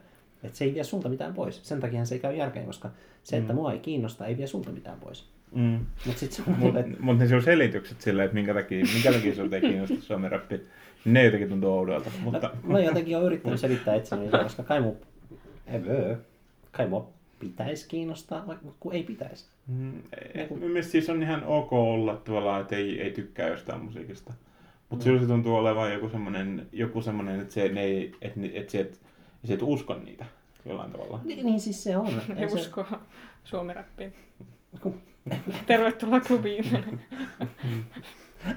että 0.43 0.57
se 0.57 0.65
ei 0.65 0.73
vie 0.73 0.83
sulta 0.83 1.09
mitään 1.09 1.33
pois. 1.33 1.63
Sen 1.63 1.79
takia 1.79 2.05
se 2.05 2.15
ei 2.15 2.19
käy 2.21 2.35
järkeä, 2.35 2.63
koska 2.63 2.89
se, 3.23 3.37
että 3.37 3.53
mua 3.53 3.73
ei 3.73 3.79
kiinnosta, 3.79 4.25
ei 4.25 4.37
vie 4.37 4.47
sulta 4.47 4.71
mitään 4.71 4.99
pois. 4.99 5.29
Mm. 5.51 5.85
Mutta 6.05 6.19
se 6.19 6.41
on 6.41 6.49
Mutta 6.49 6.59
mulle, 6.59 6.85
mut 6.99 7.17
ne 7.17 7.27
sun 7.27 7.41
selitykset 7.41 8.01
silleen, 8.01 8.25
että 8.25 8.35
minkä 8.35 8.53
takia, 8.53 8.85
minkä 8.93 9.11
takia 9.11 9.35
sinulta 9.35 9.55
ei 9.55 9.61
kiinnosta 9.61 9.95
suomen 10.01 10.31
rappi, 10.31 10.61
ne 11.05 11.23
jotenkin 11.23 11.49
tuntuu 11.49 11.71
oudolta. 11.71 12.11
Mutta 12.19 12.51
no, 12.63 12.73
mä 12.73 12.79
jotenkin 12.79 13.17
olen 13.17 13.25
yrittänyt 13.25 13.59
selittää 13.59 13.95
itseni, 13.95 14.29
koska 14.43 14.63
kai 14.63 14.81
mu, 14.81 14.95
evö, 15.67 16.15
kai 16.71 16.87
mua 16.87 17.09
pitäisi 17.39 17.87
kiinnostaa, 17.87 18.47
vaikka 18.47 18.65
kun 18.79 18.93
ei 18.93 19.03
pitäisi. 19.03 19.45
mm, 19.67 20.01
mun 20.49 20.59
mielestä 20.59 20.91
siis 20.91 21.09
on 21.09 21.23
ihan 21.23 21.43
ok 21.43 21.73
olla 21.73 22.15
tavallaan, 22.15 22.61
että 22.61 22.75
ei, 22.75 23.01
ei 23.01 23.11
tykkää 23.11 23.47
jostain 23.49 23.81
musiikista. 23.85 24.33
Mutta 24.89 25.03
silloin 25.03 25.23
se 25.23 25.27
tuntuu 25.27 25.55
olevan 25.55 25.93
joku 25.93 26.09
semmoinen, 26.09 26.67
joku 26.71 27.01
semmoinen 27.01 27.39
että, 27.41 27.53
se, 27.53 27.69
ne 27.69 27.81
ei, 27.81 28.15
että, 28.21 28.39
että, 28.53 28.71
se, 28.71 28.79
että, 28.79 28.95
että 29.35 29.47
sä 29.47 29.53
et 29.53 29.59
usko 29.61 29.93
niitä 29.95 30.25
jollain 30.65 30.91
tavalla. 30.91 31.19
Niin, 31.23 31.45
niin 31.45 31.59
siis 31.59 31.83
se 31.83 31.97
on. 31.97 32.07
Ei 32.37 32.49
se, 32.49 32.55
uskoo 32.55 32.85
suomi-räppiin. 33.43 34.13
kun- 34.81 35.01
Tervetuloa 35.65 36.19
klubiin. 36.19 36.65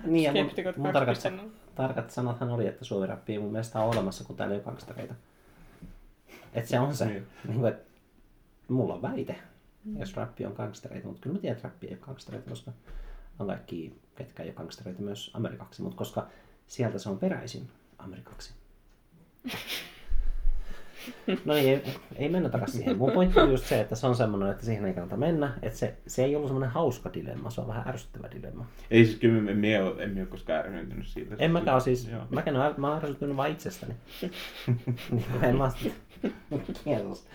niin, 0.05 0.25
ja 0.25 0.33
mun, 0.45 0.51
mun 0.77 0.93
tarkat, 0.93 1.17
2.0. 1.19 1.41
tarkat 1.75 2.11
sanathan 2.11 2.51
oli, 2.51 2.67
että 2.67 2.85
suomi-räppi 2.85 3.33
ei 3.33 3.39
mun 3.39 3.53
mielestä 3.53 3.81
ole 3.81 3.89
olemassa, 3.97 4.25
kun 4.25 4.37
täällä 4.37 4.55
ei 4.55 4.59
ole 4.59 4.65
gangstereita. 4.65 5.15
Et 6.53 6.67
se 6.67 6.81
on 6.81 6.97
se. 6.97 7.05
Niin. 7.05 7.27
Niin. 7.49 7.61
kuin, 7.61 7.73
että 7.73 7.85
mulla 8.69 8.95
on 8.95 9.03
väite, 9.03 9.37
jos 9.99 10.17
rappi 10.17 10.47
on 10.47 10.53
gangstereita, 10.53 11.09
mutta 11.09 11.23
kyllä 11.23 11.35
mä 11.35 11.41
tiedän, 11.41 11.57
että 11.57 11.69
rappi 11.69 11.87
ei 11.87 11.93
ole 11.93 12.01
gangstereita, 12.01 12.51
koska 12.51 12.73
on 13.39 13.47
kaikki, 13.47 14.01
ketkä 14.15 14.43
ei 14.43 14.49
ole 14.49 14.55
gangstereita 14.55 15.03
myös 15.03 15.31
amerikaksi, 15.35 15.83
mutta 15.83 15.99
koska 15.99 16.27
sieltä 16.67 16.99
se 16.99 17.09
on 17.09 17.19
peräisin 17.19 17.69
amerikaksi. 17.99 18.55
No 21.45 21.55
niin, 21.55 21.69
ei, 21.69 21.83
ei 22.17 22.29
mennä 22.29 22.49
takaisin 22.49 22.77
siihen. 22.77 22.99
Mun 22.99 23.13
pointti 23.13 23.41
on 23.41 23.51
just 23.51 23.65
se, 23.65 23.81
että 23.81 23.95
se 23.95 24.07
on 24.07 24.17
semmoinen, 24.17 24.51
että 24.51 24.65
siihen 24.65 24.85
ei 24.85 24.95
kannata 24.95 25.17
mennä. 25.17 25.53
Että 25.63 25.79
se, 25.79 25.95
se 26.07 26.25
ei 26.25 26.37
ollut 26.37 26.49
semmoinen 26.49 26.71
hauska 26.71 27.11
dilemma, 27.15 27.51
se 27.51 27.61
on 27.61 27.69
vähän 27.69 27.89
ärsyttävä 27.89 28.29
dilemma. 28.31 28.67
Ei 28.91 29.05
siis 29.05 29.19
kyllä, 29.19 29.51
en 29.51 29.57
minä 29.57 29.85
ole, 29.85 30.03
en 30.03 30.19
ole 30.19 30.27
koskaan 30.27 30.59
ärsyyntynyt 30.59 31.07
siitä. 31.07 31.35
En 31.39 31.51
mäkään 31.51 31.75
ole 31.75 31.81
siis, 31.81 32.09
Joo. 32.09 32.23
mäkään 32.31 32.57
ole, 32.57 32.75
mä 32.77 32.89
oon 32.89 32.97
ärsyttynyt 32.97 33.37
vaan 33.37 33.51
itsestäni. 33.51 33.95
Niin, 35.11 35.25
en 35.43 35.57
mä 35.57 35.71
Jeesus. 36.87 37.27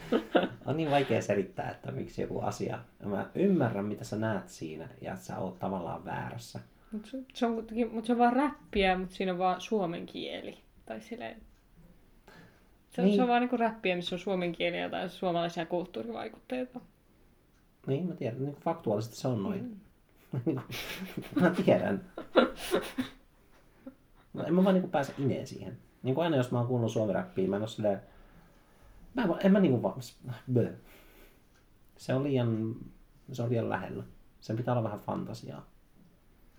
On 0.66 0.78
niin 0.78 0.92
vaikea 0.92 1.22
selittää, 1.22 1.72
että 1.72 1.92
miksi 1.92 2.22
joku 2.22 2.40
asia. 2.40 2.80
Mä 3.06 3.30
ymmärrän, 3.36 3.86
mitä 3.86 4.04
sä 4.04 4.16
näet 4.16 4.50
siinä, 4.50 4.90
ja 5.02 5.14
että 5.14 5.26
sä 5.26 5.38
oot 5.38 5.60
tavallaan 5.60 6.06
väärässä. 6.06 6.60
Mutta 6.92 7.10
se, 7.10 7.18
se, 7.34 7.46
on, 7.46 7.54
kuitenkin- 7.54 7.94
mut 7.94 8.06
se 8.06 8.12
on 8.12 8.18
vaan 8.20 8.34
räppiä, 8.34 8.98
mutta 8.98 9.16
siinä 9.16 9.32
on 9.32 9.38
vaan 9.38 9.62
suomen 9.62 10.06
kieli. 10.06 10.58
Tai 10.86 11.02
silleen... 11.02 11.42
Se, 12.90 13.02
Niin. 13.02 13.06
niin. 13.06 13.16
se 13.16 13.22
on 13.22 13.28
vaan 13.28 13.42
niinku 13.42 13.58
räppiä, 13.58 13.96
missä 13.96 14.16
on 14.16 14.20
suomen 14.20 14.52
kieli 14.52 14.80
ja 14.80 14.90
tai 14.90 15.10
suomalaisia 15.10 15.66
kulttuurivaikutteita. 15.66 16.80
Niin, 17.88 18.08
mä 18.08 18.16
tiedän, 18.16 18.44
niin 18.44 18.56
faktuaalisesti 18.56 19.16
se 19.18 19.28
on 19.28 19.44
noin. 19.44 19.78
Niin 20.46 20.62
mä 21.42 21.50
tiedän. 21.66 22.02
No, 24.34 24.44
en 24.44 24.54
mä 24.54 24.64
vaan 24.64 24.74
niinku 24.74 24.90
pääse 24.90 25.14
ineen 25.18 25.48
siihen. 25.48 25.78
Niin 26.04 26.16
kuin 26.16 26.24
aina 26.26 26.38
jos 26.38 26.52
mä 26.52 26.58
oon 26.58 26.68
kuunnellut 26.68 26.94
suomiräppiä, 26.94 27.48
mä 27.48 27.56
en 27.56 27.62
oo 27.62 27.68
silleen... 27.68 28.02
Mä 29.14 29.24
en, 29.24 29.30
en 29.44 29.52
mä 29.52 29.60
niinku 29.60 29.82
vaan... 29.84 30.02
Se 31.98 32.14
on 32.14 32.24
liian... 32.24 32.76
Se 33.32 33.44
on 33.44 33.50
liian 33.50 33.70
lähellä. 33.70 34.04
Sen 34.42 34.58
pitää 34.58 34.74
olla 34.74 34.84
vähän 34.84 35.00
fantasiaa. 35.00 35.66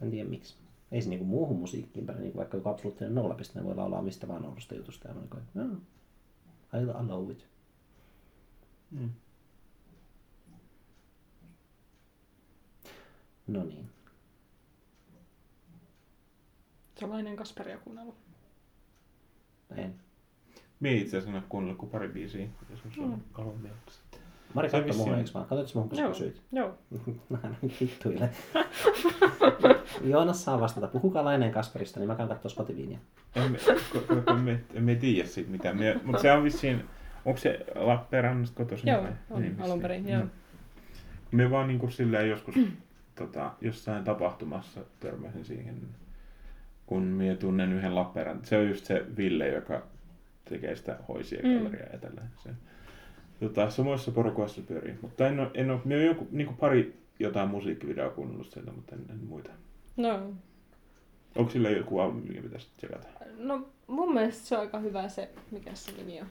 En 0.00 0.10
tiedä 0.10 0.28
miksi. 0.28 0.56
Ei 0.92 1.02
se 1.02 1.08
niinku 1.08 1.24
muuhun 1.24 1.58
musiikkiin 1.58 2.06
päin, 2.06 2.20
niinku 2.20 2.38
vaikka 2.38 2.56
joku 2.56 2.68
absoluuttinen 2.68 3.14
nollapiste, 3.14 3.58
ne 3.58 3.64
voi 3.64 3.76
laulaa 3.76 4.02
mistä 4.02 4.28
vaan 4.28 4.42
nollasta 4.42 4.74
jutusta 4.74 5.08
ja 5.08 5.14
mä 5.14 5.20
niinku, 5.20 5.36
no, 5.54 5.64
I 6.74 6.90
allow 6.94 7.30
it. 7.30 7.48
Mm. 8.90 9.10
No 13.46 13.64
niin. 13.64 13.90
Salainen 17.00 17.36
Kasperia 17.36 17.78
kuunnellut. 17.78 18.16
En. 19.76 20.03
Minä 20.80 20.94
itse 20.94 21.08
asiassa 21.16 21.30
en 21.30 21.34
ole 21.36 21.44
kuunnellut 21.48 21.78
kuin 21.78 21.90
pari 21.90 22.08
biisiä, 22.08 22.46
jos 22.70 22.98
on 22.98 23.10
mm. 23.10 23.20
kolumniaksi. 23.32 24.00
Mari 24.54 24.68
katsoi 24.68 24.96
muhun, 24.96 25.18
eikö 25.18 25.30
vaan? 25.34 25.46
Katsoitko 25.46 25.72
muhun, 25.74 25.88
kun 25.88 25.96
sä 25.96 26.02
Joo, 26.02 26.12
kysyit? 26.12 26.42
joo. 26.52 26.78
Mä 27.30 27.38
nyt 27.62 27.80
vittuille. 27.80 28.30
Joonas 30.10 30.44
saa 30.44 30.60
vastata. 30.60 30.86
Puhukaa 30.86 31.24
Laineen 31.24 31.52
Kasperista, 31.52 32.00
niin 32.00 32.08
mä 32.08 32.14
käyn 32.14 32.28
katsoa 32.28 32.50
Spotiviinia. 32.50 32.98
En 33.36 33.52
me, 33.52 33.58
ko- 33.58 33.98
ko- 33.98 34.30
en 34.36 34.40
me, 34.42 34.60
en 34.74 34.82
me 34.84 34.94
tiedä 34.94 35.28
siitä 35.28 35.50
mitään. 35.50 35.76
Me, 35.78 36.00
mutta 36.04 36.22
se 36.22 36.32
on 36.32 36.44
vissiin, 36.44 36.84
onko 37.24 37.38
se 37.40 37.66
Lappeenrannasta 37.74 38.56
kotoisin? 38.56 38.88
Joo, 38.90 39.06
on 39.30 39.42
Niin 39.42 39.56
alun 39.60 39.80
perin, 39.80 40.08
joo. 40.08 40.22
Mm. 40.22 40.30
Me 41.32 41.50
vaan 41.50 41.68
niin 41.68 41.78
kuin 41.78 41.92
silleen 41.92 42.28
joskus 42.30 42.54
tota, 43.18 43.52
jossain 43.60 44.04
tapahtumassa 44.04 44.80
törmäsin 45.00 45.44
siihen, 45.44 45.76
kun 46.86 47.02
minä 47.02 47.36
tunnen 47.36 47.72
yhden 47.72 47.94
Lappeenrannan. 47.94 48.44
Se 48.44 48.56
on 48.58 48.68
just 48.68 48.84
se 48.84 49.06
Ville, 49.16 49.48
joka 49.48 49.82
tekee 50.44 50.76
sitä 50.76 50.98
hoisia 51.08 51.40
Mm. 51.42 51.54
galleriaa 51.54 51.88
ja 51.92 51.98
tällä. 51.98 52.22
Se, 52.42 52.50
tota, 53.40 53.70
samoissa 53.70 54.10
porukoissa 54.12 54.60
pyörii. 54.62 54.94
Mutta 55.02 55.26
en 55.28 55.40
ole, 55.40 55.50
en 55.54 55.70
ole, 55.70 55.80
minä 55.84 55.94
olen 55.96 56.06
joku, 56.06 56.26
niin 56.30 56.46
kuin 56.46 56.56
pari 56.56 56.98
jotain 57.18 57.48
musiikkivideoa 57.48 58.10
kuunnellut 58.10 58.50
sieltä, 58.50 58.70
mutta 58.72 58.94
en, 58.94 59.04
en 59.10 59.24
muita. 59.24 59.50
No, 59.96 60.32
Onko 61.36 61.50
sillä 61.50 61.70
joku 61.70 62.00
albumi, 62.00 62.28
mikä 62.28 62.42
pitäisi 62.42 62.68
tsekata? 62.76 63.08
no 63.38 63.68
mun 63.86 64.14
mielestä 64.14 64.46
se 64.46 64.54
on 64.54 64.60
aika 64.60 64.78
hyvä 64.78 65.08
se, 65.08 65.28
mikä 65.50 65.74
se 65.74 65.92
nimi 65.92 66.20
on. 66.20 66.26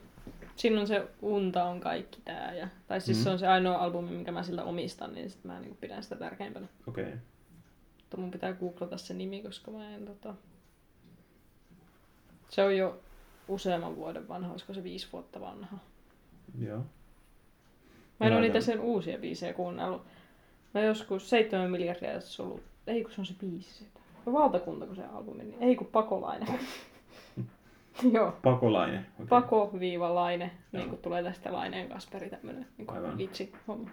Siinä 0.56 0.82
on 0.82 0.88
se 0.88 1.08
Unta 1.22 1.64
on 1.64 1.80
kaikki 1.80 2.22
tää. 2.26 2.54
Ja, 2.54 2.68
tai 2.88 3.02
siis 3.02 3.18
Mhm. 3.18 3.24
se 3.24 3.30
on 3.30 3.40
se 3.40 3.48
ainoa 3.48 3.78
albumi, 3.78 4.12
minkä 4.12 4.32
mä 4.32 4.44
siltä 4.44 4.64
omistan, 4.64 5.14
niin 5.14 5.30
sit 5.30 5.44
mä 5.44 5.60
niin 5.60 5.78
pidän 5.82 6.04
sitä 6.04 6.16
tärkeimpänä. 6.16 6.68
Okei. 6.88 7.04
Okay. 7.04 7.18
Mutta 8.00 8.18
mun 8.18 8.32
pitää 8.32 8.54
googlata 8.54 8.98
se 8.98 9.14
nimi, 9.14 9.42
koska 9.42 9.72
mä 9.72 9.96
en 9.96 10.06
tota... 10.06 10.36
Se 12.50 12.64
on 12.64 12.78
jo 12.78 13.00
useamman 13.48 13.96
vuoden 13.96 14.28
vanha, 14.28 14.52
olisiko 14.52 14.74
se 14.74 14.84
viisi 14.84 15.08
vuotta 15.14 15.42
vanha. 15.42 15.78
Joo. 16.60 16.86
Mä 18.20 18.28
en 18.28 18.34
ole 18.34 18.42
niitä 18.42 18.62
sen 18.62 18.80
uusia 18.80 19.18
biisejä 19.18 19.54
kuunnellut. 19.54 20.06
Mä 20.74 20.82
joskus 20.82 21.30
seitsemän 21.30 21.72
miljardia 21.72 22.14
jos 22.14 22.40
ollut... 22.40 22.64
Ei 22.88 23.04
kun 23.04 23.12
se 23.12 23.22
on 23.22 23.26
se 23.26 23.34
biisi 23.40 23.88
valtakunta 24.26 24.86
kun 24.86 24.96
se 24.96 25.04
albumi, 25.06 25.44
niin 25.44 25.64
ei 25.64 25.76
kun 25.76 25.88
pakolainen. 25.88 26.48
Joo. 28.14 28.34
Pakolainen. 28.44 29.06
Okay. 29.14 29.28
Pako-laine, 29.28 30.52
niin 30.72 30.90
kuin 30.90 31.02
tulee 31.02 31.24
tästä 31.24 31.54
Laineen 31.54 31.90
Kasperi 31.90 32.30
tämmönen 32.30 32.68
niin 32.78 32.88
kuin 32.88 33.18
vitsi 33.18 33.52
homma. 33.68 33.90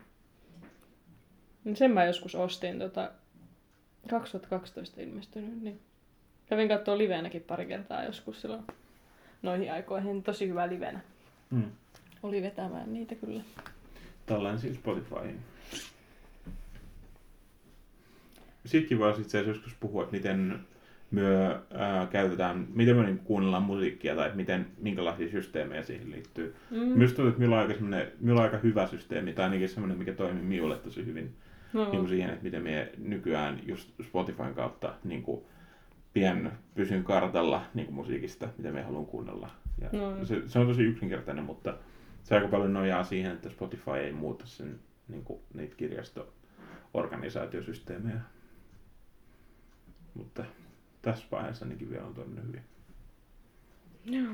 Niin 1.65 1.77
sen 1.77 1.91
mä 1.91 2.05
joskus 2.05 2.35
ostin 2.35 2.79
tota 2.79 3.11
2012 4.11 5.01
ilmestynyt, 5.01 5.63
niin 5.63 5.81
kävin 6.47 6.69
katsoa 6.69 6.99
livenäkin 6.99 7.43
pari 7.43 7.67
kertaa 7.67 8.05
joskus 8.05 8.41
silloin 8.41 8.65
noihin 9.43 9.73
aikoihin. 9.73 10.23
Tosi 10.23 10.49
hyvä 10.49 10.69
livenä. 10.69 11.01
Mm. 11.51 11.65
Oli 12.23 12.43
vetämään 12.43 12.93
niitä 12.93 13.15
kyllä. 13.15 13.43
Tällainen 14.27 14.61
siis 14.61 14.77
Spotifyin. 14.77 15.39
Siitäkin 18.67 18.99
voisi 18.99 19.21
itse 19.21 19.39
asiassa 19.39 19.59
joskus 19.59 19.75
puhua, 19.81 20.03
että 20.03 20.17
miten 20.17 20.61
myö 21.11 21.61
ää, 21.75 22.07
käytetään, 22.07 22.67
miten 22.75 22.97
me 22.97 23.03
niinku 23.03 23.25
kuunnellaan 23.25 23.63
musiikkia 23.63 24.17
tai 24.17 24.31
miten, 24.35 24.67
minkälaisia 24.79 25.31
systeemejä 25.31 25.83
siihen 25.83 26.11
liittyy. 26.11 26.55
Mm. 26.71 26.79
Minusta 26.79 27.17
tuntuu, 27.17 27.29
että 27.29 27.41
minulla 27.41 27.61
on, 27.61 27.69
aika 27.69 27.81
minulla 28.21 28.41
on 28.41 28.47
aika 28.47 28.59
hyvä 28.59 28.87
systeemi, 28.87 29.33
tai 29.33 29.45
ainakin 29.45 29.69
semmoinen, 29.69 29.99
mikä 29.99 30.13
toimii 30.13 30.43
minulle 30.43 30.77
tosi 30.77 31.07
hyvin. 31.07 31.35
No, 31.73 31.85
niin 31.85 31.99
kuin 31.99 32.09
siihen, 32.09 32.31
että 32.31 32.45
miten 32.45 32.63
me 32.63 32.93
nykyään 32.99 33.61
just 33.67 33.91
Spotifyn 34.03 34.55
kautta 34.55 34.95
niin 35.05 35.23
kuin 35.23 35.41
pien 36.13 36.53
pysyn 36.75 37.05
kartalla 37.05 37.65
niin 37.75 37.87
kuin 37.87 37.95
musiikista, 37.95 38.49
mitä 38.59 38.73
me 38.73 38.83
haluan 38.83 39.07
kuunnella. 39.07 39.51
Ja 39.81 39.89
No. 39.93 40.25
se, 40.25 40.43
se, 40.49 40.59
on 40.59 40.67
tosi 40.67 40.83
yksinkertainen, 40.83 41.45
mutta 41.45 41.77
se 42.23 42.35
aika 42.35 42.49
paljon 42.49 42.73
nojaa 42.73 43.05
siihen, 43.05 43.33
että 43.33 43.51
Spotify 43.51 43.91
ei 43.91 44.13
muuta 44.13 44.47
sen, 44.47 44.81
niin 45.09 45.25
kuin, 45.25 45.41
niitä 45.55 45.75
kirjasto-organisaatiosysteemejä. 45.77 48.21
Mutta 50.15 50.45
tässä 51.03 51.27
vaiheessa 51.33 51.65
ainakin 51.65 51.91
vielä 51.91 52.07
on 52.07 52.15
toiminut 52.15 52.45
hyvin. 52.47 52.63
Joo. 54.05 54.33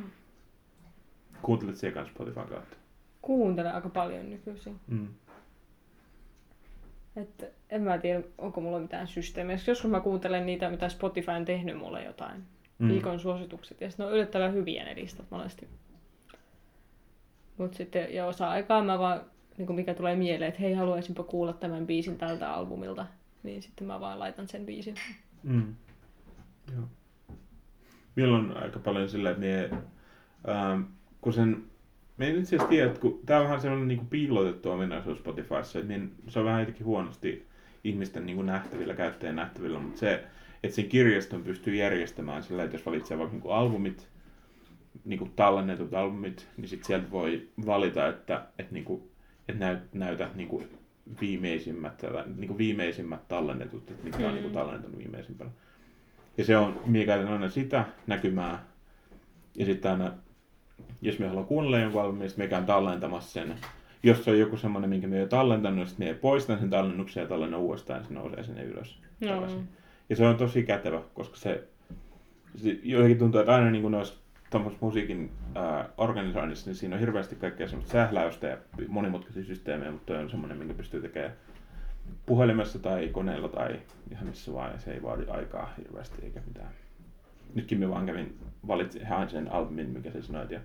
Kuuntelet 1.43 1.77
siellä 1.77 1.95
kanssa 1.95 2.15
Spotifyn 2.15 2.49
kautta. 2.49 2.77
Kuuntelen 3.23 3.75
aika 3.75 3.89
paljon 3.89 4.31
nykyisin. 4.31 4.81
Mm. 4.87 5.09
Että 7.17 7.47
en 7.71 7.83
mä 7.83 7.99
tiedä, 7.99 8.23
onko 8.39 8.61
mulla 8.61 8.79
mitään 8.79 9.09
systeemiä. 9.09 9.59
Joskus 9.67 9.91
mä 9.91 10.01
kuuntelen 10.01 10.47
niitä, 10.47 10.71
mitä 10.71 10.89
Spotify 10.89 11.31
on 11.31 11.45
tehnyt 11.45 11.79
mulle 11.79 12.05
jotain. 12.05 12.43
Mm. 12.79 12.89
Viikon 12.89 13.21
suositukset. 13.21 13.81
Ja 13.81 13.91
sitten 13.91 14.05
ne 14.05 14.09
on 14.09 14.17
yllättävän 14.17 14.55
hyviä 14.55 14.85
ne 14.85 14.95
listat 14.95 15.27
monesti. 15.31 15.69
Mut 17.59 17.75
sitten, 17.75 18.15
ja 18.15 18.27
osa 18.27 18.51
aikaa 18.51 18.85
mä 18.85 18.99
vaan, 18.99 19.21
niin 19.59 19.75
mikä 19.75 19.95
tulee 19.95 20.17
mieleen, 20.17 20.49
että 20.49 20.61
hei, 20.61 20.75
haluaisinpa 20.75 21.23
kuulla 21.23 21.53
tämän 21.53 21.87
biisin 21.87 22.19
tältä 22.19 22.53
albumilta. 22.53 23.07
Niin 23.43 23.63
sitten 23.63 23.87
mä 23.87 24.01
vaan 24.01 24.19
laitan 24.19 24.49
sen 24.49 24.67
biisin. 24.67 24.95
Mm. 25.43 25.75
Joo. 26.75 26.85
Vielä 28.17 28.37
on 28.37 28.57
aika 28.57 28.79
paljon 28.79 29.09
sillä, 29.09 29.31
että 29.31 29.41
me, 29.41 29.71
ähm, 30.49 30.83
kun 31.21 31.33
sen, 31.33 31.65
me 32.17 32.29
en 32.29 32.39
itse 32.39 32.57
asiassa 32.57 32.69
tiedä, 32.69 32.87
että 32.87 33.01
kun 33.01 33.21
tää 33.27 33.39
on 33.39 33.45
vähän 33.45 33.61
sellainen 33.61 33.89
niin 33.89 33.99
kuin 33.99 34.09
piilotettu 34.09 34.71
ominaisuus 34.71 35.19
Spotifyssa, 35.19 35.79
että 35.79 35.99
me, 35.99 36.09
se 36.29 36.39
on 36.39 36.45
vähän 36.45 36.61
jotenkin 36.61 36.87
huonosti 36.87 37.47
ihmisten 37.85 38.27
niin 38.27 38.37
kuin 38.37 38.47
nähtävillä, 38.47 38.95
käyttäjän 38.95 39.37
nähtävillä, 39.37 39.79
mutta 39.79 39.99
se, 39.99 40.25
että 40.63 40.77
sen 40.77 40.89
kirjaston 40.89 41.43
pystyy 41.43 41.75
järjestämään 41.75 42.43
sillä, 42.43 42.65
että 42.65 42.77
jos 42.77 42.87
valitsee 42.87 43.19
vaikka 43.19 43.33
niin 43.33 43.43
kuin 43.43 43.55
albumit, 43.55 44.09
niin 45.05 45.19
kuin 45.19 45.33
tallennetut 45.37 45.95
albumit, 45.95 46.49
niin 46.57 46.69
sitten 46.69 46.87
sieltä 46.87 47.11
voi 47.11 47.49
valita, 47.67 48.09
että, 48.09 48.47
että, 48.59 48.75
niin 48.75 48.85
kuin, 48.85 49.03
että 49.49 49.65
näyt, 49.65 49.95
näytä 49.95 50.31
niin 50.35 50.49
kuin 50.49 50.69
viimeisimmät, 51.21 52.03
niin 52.37 52.49
kuin 52.49 52.59
viimeisimmät 52.59 53.29
tallennetut, 53.29 53.91
että 53.91 54.05
mitkä 54.05 54.27
on 54.27 54.35
niin 54.35 54.43
kuin 54.43 54.55
tallennetunut 54.55 54.99
viimeisimpänä. 54.99 55.51
Ja 56.39 56.45
se 56.45 56.57
on, 56.57 56.81
käytän 57.07 57.33
aina 57.33 57.49
sitä 57.49 57.85
näkymää. 58.07 58.65
Ja 59.55 59.67
sitten 59.67 59.91
aina, 59.91 60.13
jos 61.03 61.19
me 61.19 61.29
haluan 61.29 61.47
kuunnella 61.47 61.79
jonkun 61.79 62.03
albumin, 62.03 62.21
niin 62.21 62.33
me 62.37 62.47
käyn 62.47 62.67
tallentamassa 62.67 63.31
sen. 63.33 63.55
Jos 64.03 64.25
se 64.25 64.31
on 64.31 64.39
joku 64.39 64.57
semmoinen, 64.57 64.91
minkä 64.91 65.07
me 65.07 65.19
jo 65.19 65.27
tallentanut, 65.27 65.79
niin 65.79 65.87
sitten 65.87 66.09
me 66.09 66.15
poistan 66.15 66.59
sen 66.59 66.71
tallennuksen 66.71 67.21
ja 67.21 67.29
tallennan 67.29 67.61
uudestaan, 67.61 68.01
ja 68.01 68.07
se 68.07 68.15
nousee 68.15 68.45
sinne 68.45 68.65
ylös. 68.65 68.99
No. 69.21 69.29
takaisin. 69.29 69.69
Ja 70.09 70.17
se 70.17 70.27
on 70.27 70.37
tosi 70.37 70.63
kätevä, 70.63 71.03
koska 71.15 71.37
se, 71.37 71.65
se 72.57 72.79
jotenkin 72.83 73.19
tuntuu, 73.19 73.41
että 73.41 73.55
aina 73.55 73.71
niin 73.71 73.83
kuin 73.83 73.93
noissa 73.93 74.15
tuommoisessa 74.51 74.87
musiikin 74.87 75.31
ää, 75.55 75.89
organisoinnissa, 75.99 76.71
niin 76.71 76.77
siinä 76.77 76.97
on 76.97 77.01
hirveästi 77.01 77.37
kaikkea 77.37 77.69
semmoista 77.69 77.93
sähläystä 77.93 78.47
ja 78.47 78.57
monimutkaisia 78.89 79.45
systeemejä, 79.45 79.93
mutta 79.93 80.13
toi 80.13 80.23
on 80.23 80.31
semmoinen, 80.31 80.59
minkä 80.59 80.75
pystyy 80.75 81.01
tekemään 81.01 81.33
puhelimessa 82.27 82.79
tai 82.79 83.09
koneella 83.09 83.49
tai 83.49 83.81
ihan 84.13 84.27
missä 84.27 84.53
vaan, 84.53 84.73
ja 84.73 84.79
se 84.79 84.93
ei 84.93 85.03
vaadi 85.03 85.25
aikaa 85.29 85.75
hirveästi 85.79 86.25
eikä 86.25 86.41
mitään. 86.47 86.71
Nytkin 87.55 87.79
me 87.79 87.91
vaan 87.91 88.07
kävin, 88.07 88.39
valitsin, 88.67 89.07
hain 89.07 89.31
sen 89.31 89.53
albumin, 89.53 89.91
mikä 89.91 90.11
sä 90.11 90.23
sanoit, 90.23 90.51
ja 90.51 90.61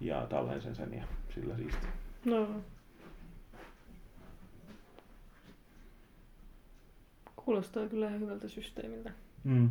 Ja 0.00 0.26
tallensin 0.26 0.74
sen 0.74 0.94
ja 0.94 1.04
sillä 1.34 1.56
siisti. 1.56 1.86
No. 2.24 2.48
Kuulostaa 7.36 7.88
kyllä 7.88 8.08
ihan 8.08 8.20
hyvältä 8.20 8.48
systeemiltä. 8.48 9.10
Mm. 9.44 9.70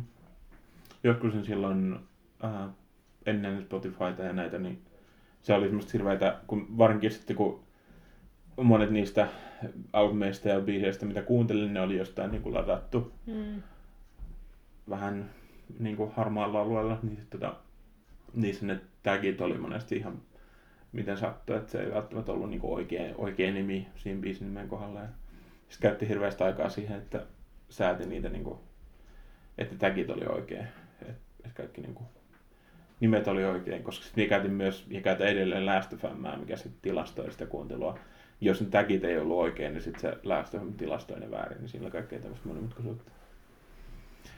Joskus 1.04 1.32
sen 1.32 1.44
silloin 1.44 1.98
äh, 2.44 2.68
ennen 3.26 3.62
Spotifyta 3.62 4.22
ja 4.22 4.32
näitä, 4.32 4.58
niin 4.58 4.82
se 5.42 5.54
oli 5.54 5.66
semmoista 5.66 5.92
hirveätä, 5.92 6.40
kun 6.46 6.78
varsinkin 6.78 7.10
sitten 7.10 7.36
kun 7.36 7.62
monet 8.62 8.90
niistä 8.90 9.28
albumeista 9.92 10.48
ja 10.48 10.60
biiseistä, 10.60 11.06
mitä 11.06 11.22
kuuntelin, 11.22 11.74
ne 11.74 11.80
oli 11.80 11.96
jostain 11.96 12.30
niin 12.30 12.42
kuin 12.42 12.54
ladattu 12.54 13.12
Mm. 13.26 13.62
vähän 14.90 15.30
niin 15.78 15.96
kuin 15.96 16.12
harmaalla 16.12 16.60
alueella, 16.60 16.98
niin 17.02 17.16
sitten 17.16 17.40
tota, 17.40 17.56
niissä 18.34 18.66
ne 18.66 18.80
tagit 19.02 19.40
oli 19.40 19.58
monesti 19.58 19.96
ihan 19.96 20.22
miten 20.96 21.16
sattui, 21.16 21.56
että 21.56 21.72
se 21.72 21.78
ei 21.78 21.90
välttämättä 21.90 22.32
ollut 22.32 22.50
niin 22.50 22.60
oikea, 22.62 23.14
oikea 23.18 23.52
nimi 23.52 23.88
siinä 23.96 24.20
biisin 24.20 24.46
nimen 24.46 24.68
kohdalla. 24.68 25.00
Sitten 25.68 25.90
käytti 25.90 26.08
hirveästi 26.08 26.44
aikaa 26.44 26.68
siihen, 26.68 26.98
että 26.98 27.26
sääti 27.68 28.06
niitä, 28.06 28.28
niin 28.28 28.44
kuin, 28.44 28.58
että 29.58 29.76
tagit 29.78 30.10
oli 30.10 30.26
oikein, 30.26 30.68
että, 31.02 31.50
kaikki 31.54 31.80
niin 31.80 31.94
kuin, 31.94 32.06
nimet 33.00 33.28
oli 33.28 33.44
oikein, 33.44 33.82
koska 33.82 34.04
sitten 34.04 34.28
käytin 34.28 34.52
myös, 34.52 34.86
ja 34.90 35.00
käytän 35.00 35.26
edelleen 35.26 35.66
Last.fm, 35.66 36.40
mikä 36.40 36.56
sitten 36.56 36.82
tilastoi 36.82 37.32
sitä 37.32 37.46
kuuntelua. 37.46 37.98
Jos 38.40 38.60
ne 38.60 38.66
tagit 38.66 39.04
ei 39.04 39.18
ollut 39.18 39.38
oikein, 39.38 39.72
niin 39.72 39.82
sitten 39.82 40.00
se 40.00 40.18
Last.fm 40.24 40.72
tilastoi 40.72 41.20
ne 41.20 41.30
väärin, 41.30 41.58
niin 41.58 41.68
sillä 41.68 41.90
kaikkea 41.90 42.20
tämmöistä 42.20 42.48
monimutkaisuutta. 42.48 43.04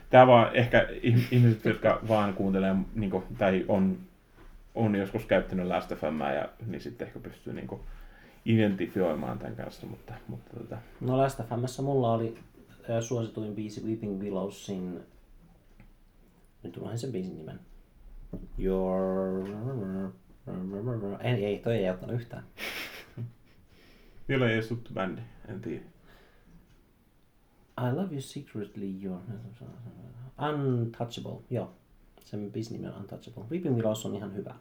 Tämä 0.09 0.27
vaan 0.27 0.55
ehkä 0.55 0.87
ihm- 0.91 1.27
ihmiset, 1.31 1.65
jotka 1.65 1.99
vaan 2.07 2.33
kuuntelee 2.33 2.75
niin 2.95 3.11
kuin, 3.11 3.23
tai 3.37 3.65
on, 3.67 3.97
on 4.75 4.95
joskus 4.95 5.25
käyttänyt 5.25 5.67
Last.fm, 5.67 6.21
ja, 6.21 6.49
niin 6.65 6.81
sitten 6.81 7.07
ehkä 7.07 7.19
pystyy 7.19 7.53
niin 7.53 7.67
kuin, 7.67 7.81
identifioimaan 8.45 9.39
tämän 9.39 9.55
kanssa, 9.55 9.87
mutta, 9.87 10.13
mutta 10.27 10.57
tota, 10.57 10.77
No 11.01 11.17
Last 11.17 11.39
FMssä 11.49 11.81
mulla 11.81 12.13
oli 12.13 12.37
suosituin 13.01 13.55
biisi 13.55 13.85
Weeping 13.85 14.21
Willowsin... 14.21 14.99
Nyt 16.63 16.77
unohdin 16.77 16.99
sen 16.99 17.11
biisin 17.11 17.37
nimen. 17.37 17.59
Your... 18.57 19.47
Ei, 21.21 21.45
ei, 21.45 21.59
toi 21.59 21.77
ei 21.77 21.89
ottanut 21.89 22.15
yhtään. 22.15 22.43
vielä 24.29 24.47
ei 24.47 24.53
edes 24.53 24.67
tuttu 24.67 24.93
bändi, 24.93 25.21
en 25.47 25.61
tiedä. 25.61 25.83
I 27.79 27.95
love 27.95 28.11
you 28.11 28.21
secretly, 28.21 29.03
your... 29.03 29.19
Untouchable, 30.51 31.43
joo. 31.49 31.73
Sen 32.25 32.51
biisin 32.51 32.73
nimi 32.73 32.87
on 32.87 33.01
Untouchable. 33.01 33.43
Weeping 33.51 33.75
Willows 33.75 34.05
on 34.05 34.15
ihan 34.15 34.35
hyvä. 34.35 34.55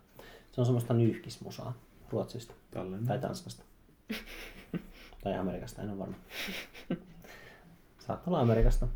Se 0.53 0.61
on 0.61 0.65
semmoista 0.65 0.95
nyyhkismusaa 0.95 1.75
Ruotsista 2.11 2.55
Tallennan. 2.71 3.07
tai 3.07 3.19
Tanskasta. 3.19 3.63
tai 5.23 5.35
Amerikasta, 5.35 5.83
en 5.83 5.91
ole 5.91 5.99
varma. 5.99 6.17
Saattaa 8.07 8.25
olla 8.27 8.41
Amerikasta. 8.41 8.89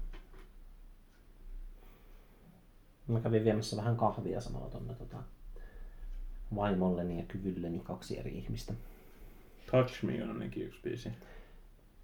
Mä 3.08 3.20
kävin 3.20 3.44
viemässä 3.44 3.76
vähän 3.76 3.96
kahvia 3.96 4.40
samalla 4.40 4.70
tonne 4.70 4.94
tota, 4.94 5.22
vaimolleni 6.54 7.18
ja 7.18 7.24
kyvylleni 7.24 7.78
kaksi 7.78 8.18
eri 8.18 8.38
ihmistä. 8.38 8.74
Touch 9.70 10.02
Me 10.04 10.22
on 10.22 10.30
ainakin 10.30 10.62
yksi 10.62 10.80
biisi. 10.82 11.12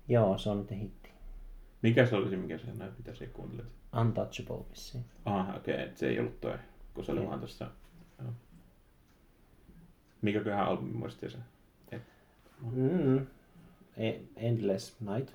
Joo, 0.08 0.38
se 0.38 0.50
on 0.50 0.58
nyt 0.58 0.70
hitti. 0.70 1.17
Mikä 1.82 2.06
se 2.06 2.16
olisi, 2.16 2.36
mikä 2.36 2.58
se 2.58 2.72
näin 2.74 2.92
pitäisi 2.94 3.26
kuuntelet? 3.26 3.66
Untouchable 4.00 4.64
vissiin. 4.70 5.04
Aha, 5.24 5.54
okei, 5.56 5.74
okay, 5.84 5.96
se 5.96 6.08
ei 6.08 6.20
ollut 6.20 6.40
toi, 6.40 6.58
kun 6.94 7.04
se 7.04 7.12
oli 7.12 7.20
Ei. 7.20 7.26
vaan 7.26 7.40
tossa. 7.40 7.70
joo. 8.22 8.32
Mikäköhän 10.22 10.66
albumi 10.66 10.92
muisti 10.92 11.30
se? 11.30 11.38
Et, 11.92 12.02
Mm. 12.72 13.26
E- 13.96 14.20
Endless 14.36 15.00
Night. 15.00 15.34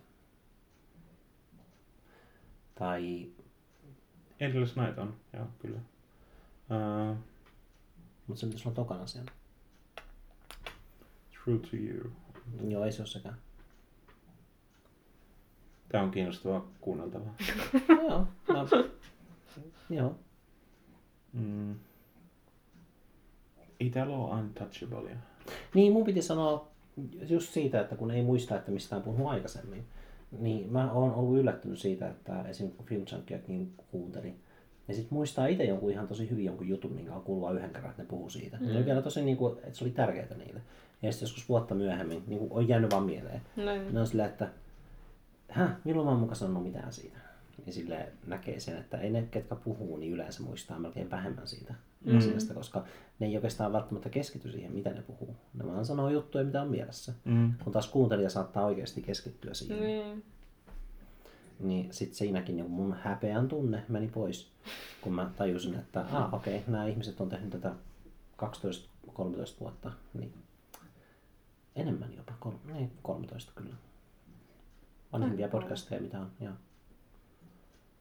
Tai, 2.75 3.31
Endless 4.39 4.75
Night 4.75 4.97
on, 4.97 5.15
joo, 5.33 5.47
kyllä. 5.59 5.79
Uh, 6.69 7.17
mutta 8.27 8.39
se 8.39 8.45
pitäisi 8.45 8.67
olla 8.67 8.75
tokana 8.75 9.05
siellä. 9.07 9.31
True 11.43 11.59
to 11.59 11.67
You. 11.77 12.11
Joo, 12.69 12.85
ei 12.85 12.91
se 12.91 13.01
ole 13.01 13.07
sekään. 13.07 13.37
Tää 15.93 16.03
on 16.03 16.11
kiinnostavaa 16.11 16.67
kuunneltavaa. 16.81 17.35
joo. 18.09 18.27
Mä... 18.47 18.65
joo. 19.89 20.15
Mm. 21.33 21.75
Ole 23.95 24.39
Untouchableia. 24.39 25.15
Niin, 25.73 25.93
mun 25.93 26.03
piti 26.03 26.21
sanoa 26.21 26.67
just 27.29 27.53
siitä, 27.53 27.81
että 27.81 27.95
kun 27.95 28.11
ei 28.11 28.21
muista, 28.21 28.55
että 28.55 28.71
mistä 28.71 28.95
on 28.95 29.01
puhunut 29.01 29.27
aikaisemmin, 29.27 29.85
niin 30.39 30.71
mä 30.71 30.91
oon 30.91 31.13
ollut 31.13 31.39
yllättynyt 31.39 31.79
siitä, 31.79 32.09
että 32.09 32.41
esim. 32.41 32.71
kun 32.71 32.85
Film 32.85 33.05
Junkiakin 33.11 33.73
kuuntelin, 33.91 34.39
ja 34.87 34.93
sitten 34.93 35.13
muistaa 35.13 35.47
itse 35.47 35.63
jonkun 35.63 35.91
ihan 35.91 36.07
tosi 36.07 36.29
hyvin 36.29 36.45
jonkun 36.45 36.67
jutun, 36.67 36.91
minkä 36.91 37.13
on 37.13 37.21
kuullut 37.21 37.55
yhden 37.55 37.69
kerran, 37.69 37.89
että 37.89 38.03
ne 38.03 38.09
puhuu 38.09 38.29
siitä. 38.29 38.57
Mm. 38.57 38.67
Ne 38.67 38.77
oli 38.77 38.85
vielä 38.85 39.01
tosi, 39.01 39.21
niin 39.21 39.37
kuin, 39.37 39.57
että 39.57 39.73
se 39.73 39.83
oli 39.83 39.91
tärkeää 39.91 40.37
niille. 40.37 40.61
Ja 41.01 41.11
sitten 41.11 41.25
joskus 41.25 41.49
vuotta 41.49 41.75
myöhemmin 41.75 42.23
niin 42.27 42.39
kuin 42.39 42.51
on 42.51 42.67
jäänyt 42.67 42.91
vaan 42.91 43.03
mieleen. 43.03 43.41
Näin. 43.55 43.93
Ne 43.93 43.99
on 43.99 44.07
silleen, 44.07 44.29
että 44.29 44.49
häh, 45.53 45.75
milloin 45.83 46.05
mä 46.05 46.11
oon 46.11 46.19
muka 46.19 46.35
sanonut 46.35 46.63
mitään 46.63 46.93
siitä. 46.93 47.17
Ja 47.65 47.73
sille 47.73 48.11
näkee 48.27 48.59
sen, 48.59 48.77
että 48.77 48.97
ei 48.97 49.09
ne, 49.09 49.27
ketkä 49.31 49.55
puhuu, 49.55 49.97
niin 49.97 50.13
yleensä 50.13 50.43
muistaa 50.43 50.79
melkein 50.79 51.11
vähemmän 51.11 51.47
siitä 51.47 51.73
mm. 52.05 52.17
asiasta, 52.17 52.53
koska 52.53 52.85
ne 53.19 53.27
ei 53.27 53.35
oikeastaan 53.35 53.73
välttämättä 53.73 54.09
keskity 54.09 54.51
siihen, 54.51 54.71
mitä 54.71 54.89
ne 54.89 55.01
puhuu. 55.01 55.35
Ne 55.53 55.65
vaan 55.65 55.85
sanoo 55.85 56.09
juttuja, 56.09 56.43
mitä 56.43 56.61
on 56.61 56.67
mielessä. 56.67 57.13
Mm. 57.25 57.53
Kun 57.63 57.73
taas 57.73 57.87
kuuntelija 57.87 58.29
saattaa 58.29 58.65
oikeasti 58.65 59.01
keskittyä 59.01 59.53
siihen. 59.53 59.77
Mm. 59.77 59.85
Niin. 59.85 60.23
Niin 61.59 61.93
sitten 61.93 62.17
siinäkin 62.17 62.55
niin 62.55 62.71
mun 62.71 62.93
häpeän 62.93 63.47
tunne 63.47 63.83
meni 63.89 64.07
pois, 64.07 64.51
kun 65.01 65.13
mä 65.13 65.31
tajusin, 65.35 65.75
että 65.75 66.05
ah, 66.11 66.33
okei, 66.33 66.57
okay, 66.57 66.71
nämä 66.71 66.87
ihmiset 66.87 67.21
on 67.21 67.29
tehnyt 67.29 67.49
tätä 67.49 67.71
12-13 68.43 68.45
vuotta, 69.59 69.91
niin 70.13 70.33
enemmän 71.75 72.13
jopa, 72.17 72.33
kol- 72.39 72.73
niin, 72.73 72.91
13 73.01 73.51
kyllä. 73.55 73.75
Vanhimpia 75.13 75.47
podcasteja, 75.47 76.01
mitä 76.01 76.19
on, 76.19 76.31
joo. 76.39 76.53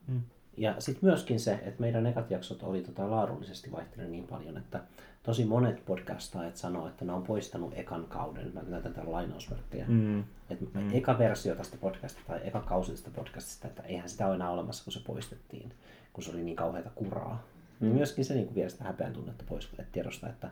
Mm. 0.06 0.20
Ja 0.56 0.74
sitten 0.78 1.08
myöskin 1.08 1.40
se, 1.40 1.52
että 1.52 1.80
meidän 1.80 2.06
ekat 2.06 2.30
jaksot 2.30 2.62
oli 2.62 2.82
tota 2.82 3.10
laadullisesti 3.10 3.72
vaihtunut 3.72 4.10
niin 4.10 4.26
paljon, 4.26 4.56
että 4.56 4.80
tosi 5.22 5.44
monet 5.44 5.84
podcastajat 5.84 6.56
sanoo, 6.56 6.88
että 6.88 7.04
ne 7.04 7.12
on 7.12 7.22
poistanut 7.22 7.72
ekan 7.76 8.06
kauden, 8.08 8.50
mä 8.54 8.62
näytän 8.68 8.94
täällä 8.94 9.12
lainausmerkkejä, 9.12 9.84
Mm. 9.88 10.20
että 10.50 10.64
mm. 10.74 10.94
eka 10.94 11.18
versio 11.18 11.54
tästä 11.54 11.76
podcastista 11.80 12.26
tai 12.26 12.40
eka 12.44 12.60
kausi 12.60 12.92
tästä 12.92 13.10
podcastista, 13.10 13.68
että 13.68 13.82
eihän 13.82 14.08
sitä 14.08 14.26
ole 14.26 14.34
enää 14.34 14.50
olemassa, 14.50 14.84
kun 14.84 14.92
se 14.92 15.00
poistettiin, 15.06 15.72
kun 16.12 16.24
se 16.24 16.30
oli 16.30 16.42
niin 16.42 16.56
kauheata 16.56 16.90
kuraa. 16.94 17.46
Mm. 17.80 17.86
Niin 17.86 17.96
myöskin 17.96 18.24
se 18.24 18.34
niin 18.34 18.46
kuin 18.46 18.54
vie 18.54 18.68
sitä 18.68 18.84
häpeän 18.84 19.12
tunnetta 19.12 19.44
pois, 19.48 19.64
että 19.64 19.84
tiedostaa, 19.92 20.30
että 20.30 20.50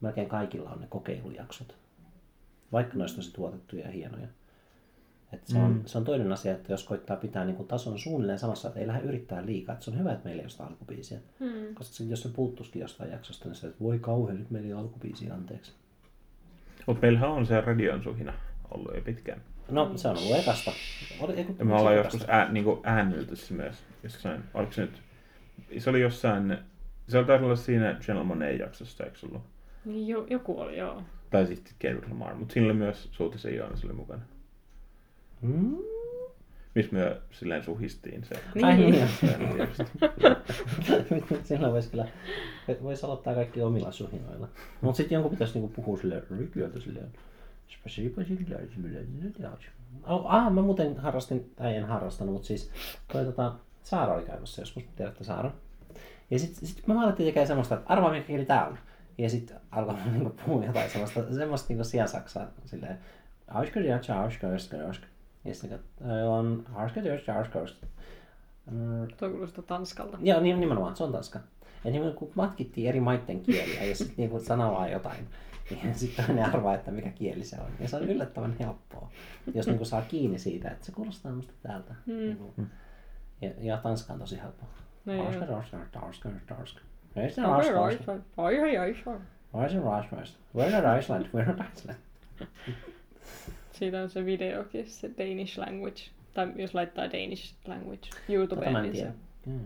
melkein 0.00 0.28
kaikilla 0.28 0.70
on 0.70 0.80
ne 0.80 0.86
kokeilujaksot. 0.86 1.74
Vaikka 2.72 2.96
ne 2.96 3.02
olisi 3.02 3.16
tosi 3.16 3.32
tuotettuja 3.32 3.84
ja 3.86 3.90
hienoja. 3.90 4.28
Et 5.32 5.46
se, 5.46 5.58
on, 5.58 5.72
Mm. 5.72 5.82
se 5.86 5.98
on 5.98 6.04
toinen 6.04 6.32
asia, 6.32 6.52
että 6.52 6.72
jos 6.72 6.84
koittaa 6.84 7.16
pitää 7.16 7.44
niin 7.44 7.56
kuin 7.56 7.68
tason 7.68 7.98
suunnilleen 7.98 8.38
samassa, 8.38 8.68
että 8.68 8.80
ei 8.80 8.86
lähde 8.86 9.02
yrittää 9.04 9.46
liikaa. 9.46 9.72
Että 9.72 9.84
se 9.84 9.90
on 9.90 9.98
hyvä, 9.98 10.12
että 10.12 10.24
meillä 10.24 10.40
ei 10.40 10.44
ole 10.44 10.50
sitä 10.50 10.64
alkubiisiä. 10.64 11.18
Mm. 11.40 11.74
Koska 11.74 11.94
se, 11.94 12.04
jos 12.04 12.22
se 12.22 12.28
puuttuisikin 12.28 12.80
jostain 12.80 13.10
jaksosta, 13.10 13.48
niin 13.48 13.54
se, 13.56 13.66
että 13.66 13.84
voi 13.84 13.98
kauhean, 13.98 14.38
nyt 14.38 14.50
meillä 14.50 14.66
ei 14.66 14.72
ole 14.72 14.80
alkubiisiä, 14.82 15.34
anteeksi. 15.34 15.72
Meillähän 17.02 17.30
on 17.30 17.46
se 17.46 17.60
radion 17.60 18.02
suhina 18.02 18.32
ollut 18.70 18.94
jo 18.94 19.00
pitkään. 19.00 19.40
No, 19.70 19.92
se 19.96 20.08
on 20.08 20.16
ollut 20.18 20.36
ekasta. 20.38 20.72
Oli, 21.20 21.32
ei, 21.32 21.44
kun- 21.44 21.56
Ja 21.58 21.64
me 21.64 21.74
ollaan 21.74 21.96
joskus 21.96 22.24
ää, 22.28 22.52
niin 22.52 22.64
äännelty 22.82 23.36
se 23.36 23.54
myös 23.54 23.76
jossain, 24.02 24.42
oliko 24.54 24.72
se 24.72 24.80
nyt, 24.80 25.02
se 25.78 25.90
oli 25.90 26.00
jossain, 26.00 26.58
se 27.08 27.18
oli 27.18 27.26
taisi 27.26 27.44
olla 27.44 27.56
siinä 27.56 27.96
Channel 28.00 28.24
Monet-jaksossa, 28.24 29.04
eikö 29.04 29.18
ollut? 29.26 29.42
Niin 29.84 30.08
jo, 30.08 30.26
joku 30.30 30.60
oli, 30.60 30.78
joo. 30.78 31.02
Tai 31.30 31.46
sitten 31.46 31.72
Kendrick 31.78 32.08
Lamar, 32.08 32.34
mutta 32.34 32.52
siinä 32.52 32.64
oli 32.66 32.74
myös 32.74 33.08
Suutisen 33.12 33.56
Joonas 33.56 33.84
oli 33.84 33.92
mukana. 33.92 34.22
Mm. 35.42 35.76
Missä 36.74 36.92
me 36.92 37.16
silleen 37.30 37.64
suhistiin 37.64 38.24
se. 38.24 38.34
Ai 38.62 38.76
Niin. 38.76 38.90
niin. 38.92 39.08
Se- 40.82 41.04
Sillä 41.44 41.72
voisi 41.72 41.90
kyllä, 41.90 42.08
voisi 42.82 43.06
aloittaa 43.06 43.34
kaikki 43.34 43.62
omilla 43.62 43.92
suhinoilla. 43.92 44.48
Mutta 44.80 44.96
sitten 44.96 45.16
jonkun 45.16 45.30
pitäisi 45.30 45.54
niinku 45.54 45.68
puhua 45.76 45.96
silleen, 45.96 46.22
rykyöltä 46.30 46.80
silleen, 46.80 47.12
spasiba 47.68 48.24
silleen, 48.24 48.68
silleen, 48.74 49.52
Oh, 50.06 50.34
ah, 50.34 50.52
mä 50.52 50.62
muuten 50.62 50.96
harrastin, 50.96 51.50
tai 51.56 51.76
en 51.76 51.84
harrastanut, 51.84 52.32
mutta 52.32 52.46
siis 52.46 52.70
toi 53.12 53.24
tota, 53.24 53.52
Saara 53.82 54.14
oli 54.14 54.22
käymässä 54.24 54.62
joskus, 54.62 54.82
tiedätte 54.96 55.24
Saara. 55.24 55.50
Ja 56.30 56.38
sitten 56.38 56.68
sit 56.68 56.86
mä 56.86 57.02
alettiin 57.02 57.26
tekemään 57.26 57.46
semmoista, 57.46 57.74
että 57.74 57.92
arvaa 57.92 58.10
mikä 58.12 58.26
kieli 58.26 58.44
tää 58.44 58.66
on. 58.66 58.78
Ja 59.18 59.30
sitten 59.30 59.56
alkoi 59.70 59.94
niinku 60.12 60.36
puhua 60.46 60.64
jotain 60.64 60.90
semmoista, 60.90 61.34
semmoista 61.34 61.68
niinku 61.68 61.84
siansaksaa, 61.84 62.50
silleen, 62.64 62.98
Auska, 63.48 63.80
ja 63.80 63.94
auska, 64.22 64.48
auska, 64.52 64.76
auska. 64.86 65.06
Ja 65.44 65.54
sitten 65.54 65.80
on 66.28 66.64
auska, 66.74 67.00
auska, 67.12 67.34
auska, 67.34 67.58
auska. 67.58 67.86
Mm, 68.70 69.08
Toi 69.16 69.30
kuulostaa 69.30 69.64
Tanskalta. 69.64 70.18
Joo, 70.22 70.40
niin, 70.40 70.60
nimenomaan, 70.60 70.96
se 70.96 71.04
on 71.04 71.12
tanska. 71.12 71.40
Ja 71.84 71.90
niin 71.90 72.14
kun 72.14 72.32
matkittiin 72.34 72.88
eri 72.88 73.00
maiden 73.00 73.40
kieliä 73.40 73.84
ja 73.84 73.96
sitten 73.96 74.16
niin 74.16 74.44
sanoo 74.44 74.72
vaan 74.74 74.92
jotain. 74.92 75.28
Ja 75.70 75.94
sitten 75.94 76.36
ne 76.36 76.44
arvaa, 76.44 76.74
että 76.74 76.90
mikä 76.90 77.10
kieli 77.10 77.44
se 77.44 77.56
on. 77.60 77.70
Ja 77.80 77.88
se 77.88 77.96
on 77.96 78.04
yllättävän 78.04 78.56
helppoa, 78.60 79.10
jos 79.54 79.66
niin 79.66 79.86
saa 79.86 80.02
kiinni 80.02 80.38
siitä, 80.38 80.70
että 80.70 80.86
se 80.86 80.92
kuulostaa 80.92 81.32
musta 81.32 81.52
täältä. 81.62 81.94
Mm. 82.06 82.36
Ja, 83.40 83.50
ja 83.58 83.76
Tanska 83.76 84.12
on 84.12 84.18
tosi 84.18 84.40
helppo. 84.42 84.66
Niin 85.04 85.24
Tanska, 85.24 85.44
on. 85.44 85.48
Tanska, 85.48 85.76
Tanska, 86.00 86.28
Tanska. 86.46 86.80
Oi, 87.16 87.28
Tanska. 87.30 88.12
oi, 88.36 88.58
oi, 88.60 88.78
oi, 88.78 88.96
oi. 89.06 89.16
Where's 89.54 89.70
the 89.70 90.06
Iceland? 90.06 90.26
We're 90.56 90.70
not 90.70 90.98
Iceland, 91.00 91.26
we're 91.34 91.48
not 91.48 91.66
Iceland. 91.74 91.98
Siitä 93.72 94.02
on 94.02 94.10
se 94.10 94.24
videokin, 94.26 94.86
se 94.90 95.10
Danish 95.18 95.58
language. 95.58 96.00
Tai 96.34 96.52
jos 96.56 96.74
laittaa 96.74 97.04
Danish 97.04 97.54
language 97.66 98.08
YouTubeen, 98.28 98.76
en 98.76 98.82
niin 98.82 98.96
se, 98.96 99.12
Mm. 99.46 99.60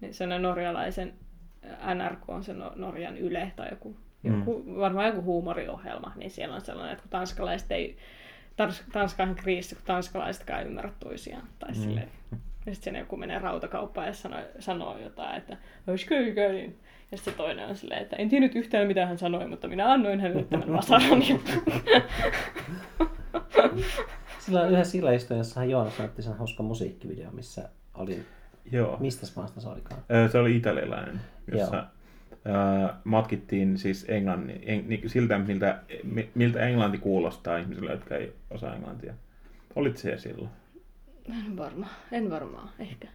niin 0.00 0.14
se 0.14 0.24
on 0.24 0.42
norjalaisen 0.42 1.12
NRK 1.94 2.28
on 2.28 2.44
se 2.44 2.52
no- 2.54 2.72
Norjan 2.76 3.18
Yle 3.18 3.52
tai 3.56 3.68
joku, 3.70 3.96
Mm. 4.22 4.38
joku 4.38 4.64
varmaan 4.78 5.06
joku 5.06 5.22
huumoriohjelma, 5.22 6.12
niin 6.16 6.30
siellä 6.30 6.54
on 6.54 6.60
sellainen, 6.60 6.92
että 6.92 7.02
kun 7.02 7.10
tanskalaiset 7.10 7.72
ei, 7.72 7.96
Tans, 8.56 8.84
Tanska 8.92 9.22
on 9.22 9.34
kriisissä, 9.34 9.76
kun 9.76 9.84
tanskalaisetkaan 9.86 10.60
ei 10.60 10.66
ymmärrä 10.66 10.92
toisiaan. 11.00 11.48
Tai 11.58 11.70
mm. 11.70 11.74
silleen, 11.74 12.08
ja 12.66 12.74
sitten 12.74 12.96
joku 12.96 13.16
menee 13.16 13.38
rautakauppaan 13.38 14.06
ja 14.06 14.12
sanoo, 14.12 14.40
sanoo 14.58 14.98
jotain, 14.98 15.36
että 15.36 15.56
olisiko 15.86 16.14
yköin. 16.14 16.78
Ja 17.10 17.18
sitten 17.18 17.32
se 17.34 17.36
toinen 17.36 17.68
on 17.68 17.76
silleen, 17.76 18.02
että 18.02 18.16
en 18.16 18.28
tiennyt 18.28 18.56
yhtään 18.56 18.86
mitä 18.86 19.06
hän 19.06 19.18
sanoi, 19.18 19.48
mutta 19.48 19.68
minä 19.68 19.92
annoin 19.92 20.20
hänelle 20.20 20.44
tämän 20.44 20.72
vasaran. 20.72 21.22
Sillä 24.38 24.66
yhdessä 24.66 24.90
sillä 24.92 25.12
istunnossa 25.12 25.64
Joonas 25.64 25.98
näytti 25.98 26.22
sen 26.22 26.36
hauska 26.38 26.62
musiikkivideo, 26.62 27.30
missä 27.30 27.68
oli, 27.94 28.22
Joo. 28.72 28.96
mistä 29.00 29.26
maasta 29.36 29.60
se 29.60 29.68
olikaan? 29.68 30.00
Se 30.32 30.38
oli 30.38 30.56
italialainen, 30.56 31.20
jossa 31.52 31.86
ö, 32.32 32.94
matkittiin 33.04 33.78
siis 33.78 34.04
englannin, 34.08 34.60
en, 34.66 34.88
niin 34.88 35.10
siltä, 35.10 35.38
miltä, 35.38 35.82
mi- 36.04 36.30
miltä 36.34 36.60
englanti 36.60 36.98
kuulostaa 36.98 37.58
ihmisille, 37.58 37.90
jotka 37.92 38.16
ei 38.16 38.32
osaa 38.50 38.74
englantia. 38.74 39.14
Olit 39.76 39.96
se 39.96 40.18
silloin? 40.18 40.50
En 41.28 41.56
varmaan, 41.56 41.90
en 42.12 42.30
varmaan, 42.30 42.68
ehkä. 42.78 43.08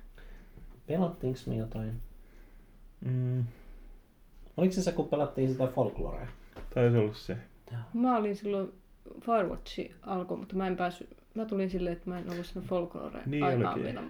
Pelattiinko 0.87 1.39
me 1.47 1.55
jotain? 1.55 2.01
Mm, 3.05 3.43
Oliko 4.57 4.73
se 4.73 4.81
se, 4.81 4.91
kun 4.91 5.07
pelattiin 5.07 5.49
sitä 5.51 5.67
folklorea? 5.67 6.27
taisi 6.73 6.97
olla 6.97 7.13
se. 7.13 7.37
Mä 7.93 8.17
olin 8.17 8.35
silloin 8.35 8.73
Firewatchi 9.25 9.95
alkoi, 10.01 10.38
mutta 10.38 10.55
mä 10.55 10.67
en 10.67 10.77
päässyt, 10.77 11.17
mä 11.35 11.45
tulin 11.45 11.69
silleen, 11.69 11.93
että 11.97 12.09
mä 12.09 12.19
en 12.19 12.31
ollut 12.31 12.45
siinä 12.45 12.67
folklore 12.67 13.21
Niin 13.25 13.43
aikaan 13.43 13.65
olikin. 13.73 13.84
vielä 13.84 14.01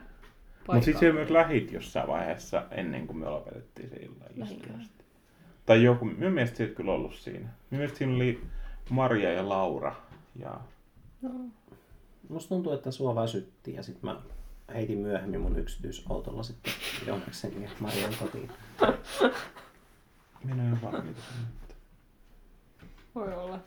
Mutta 0.68 0.82
sitten 0.86 1.00
siellä 1.00 1.16
myös 1.16 1.30
lähit 1.30 1.72
jossain 1.72 2.08
vaiheessa 2.08 2.64
ennen 2.72 3.08
kuin 3.08 3.18
me 3.18 3.30
lopetettiin 3.30 3.90
se. 3.90 3.96
Lähinkö? 4.36 4.68
Tai 5.66 5.84
joku, 5.84 6.06
minun 6.06 6.34
mielestä 6.34 6.58
se 6.58 6.64
ei 6.64 6.76
kyllä 6.76 6.92
ollut 6.92 7.16
siinä. 7.16 7.40
Minun 7.40 7.54
mielestä 7.72 7.98
siinä 7.98 8.16
oli 8.16 8.42
Maria 8.90 9.32
ja 9.34 9.50
Laura. 9.50 9.96
Ja 10.36 10.60
No, 11.22 11.30
Musta 12.30 12.50
tuntuu, 12.50 12.74
että 12.74 12.92
sua 12.92 13.16
väsytti 13.16 13.74
ja 13.74 13.84
sitten 13.84 14.10
mä 14.10 14.22
heitin 14.74 14.98
myöhemmin 14.98 15.42
mun 15.42 15.60
yksityisautolla 15.60 16.44
sitten 16.44 16.74
Joonaksen 17.08 17.62
ja 17.62 17.70
Marian 17.80 18.14
kotiin. 18.20 18.52
minä 20.44 20.64
en 20.70 20.80
se 20.92 21.04
nyt. 21.04 21.18
voi 23.16 23.34
olla. 23.34 23.60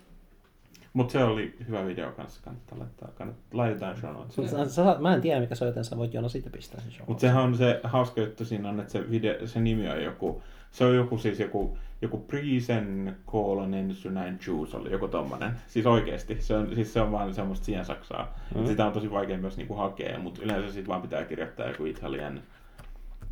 Mutta 0.92 1.12
se 1.12 1.24
oli 1.24 1.56
hyvä 1.68 1.86
video 1.86 2.12
kanssa, 2.12 2.40
kannattaa 2.44 2.78
laittaa. 2.78 3.08
Kannattaa, 3.14 3.58
laitetaan 3.58 3.96
show 3.96 4.12
notes. 4.12 4.50
Sä, 4.50 4.68
sä, 4.68 4.96
mä 4.98 5.14
en 5.14 5.20
tiedä 5.20 5.40
mikä 5.40 5.54
se 5.54 5.64
on, 5.64 5.68
joten 5.68 5.84
sä 5.84 5.96
voit 5.96 6.14
Joona 6.14 6.28
siitä 6.28 6.50
pistää 6.50 6.80
sen 6.80 6.92
show. 6.92 7.08
Mutta 7.08 7.20
sehän 7.20 7.42
on 7.42 7.56
se 7.56 7.80
hauska 7.82 8.20
juttu 8.20 8.44
siinä 8.44 8.68
on, 8.68 8.80
että 8.80 8.92
se, 8.92 9.10
video, 9.10 9.46
se 9.46 9.60
nimi 9.60 9.88
on 9.88 10.04
joku, 10.04 10.42
se 10.70 10.84
on 10.84 10.96
joku 10.96 11.18
siis 11.18 11.40
joku, 11.40 11.78
joku 12.02 12.18
Priesen 12.18 13.16
koolonen 13.26 13.94
synäin 13.94 14.38
juice 14.46 14.76
oli 14.76 14.92
joku 14.92 15.08
tommonen. 15.08 15.52
Siis 15.66 15.86
oikeesti, 15.86 16.36
se 16.40 16.54
on, 16.54 16.74
siis 16.74 16.92
se 16.92 17.00
on 17.00 17.12
vaan 17.12 17.34
semmoista 17.34 17.64
siensaksaa. 17.64 18.34
Mm. 18.54 18.66
Sitä 18.66 18.86
on 18.86 18.92
tosi 18.92 19.10
vaikea 19.10 19.38
myös 19.38 19.56
niinku 19.56 19.74
hakea, 19.74 20.18
mutta 20.18 20.42
yleensä 20.42 20.72
sit 20.72 20.88
vaan 20.88 21.02
pitää 21.02 21.24
kirjoittaa 21.24 21.68
joku 21.68 21.84
Italian 21.84 22.42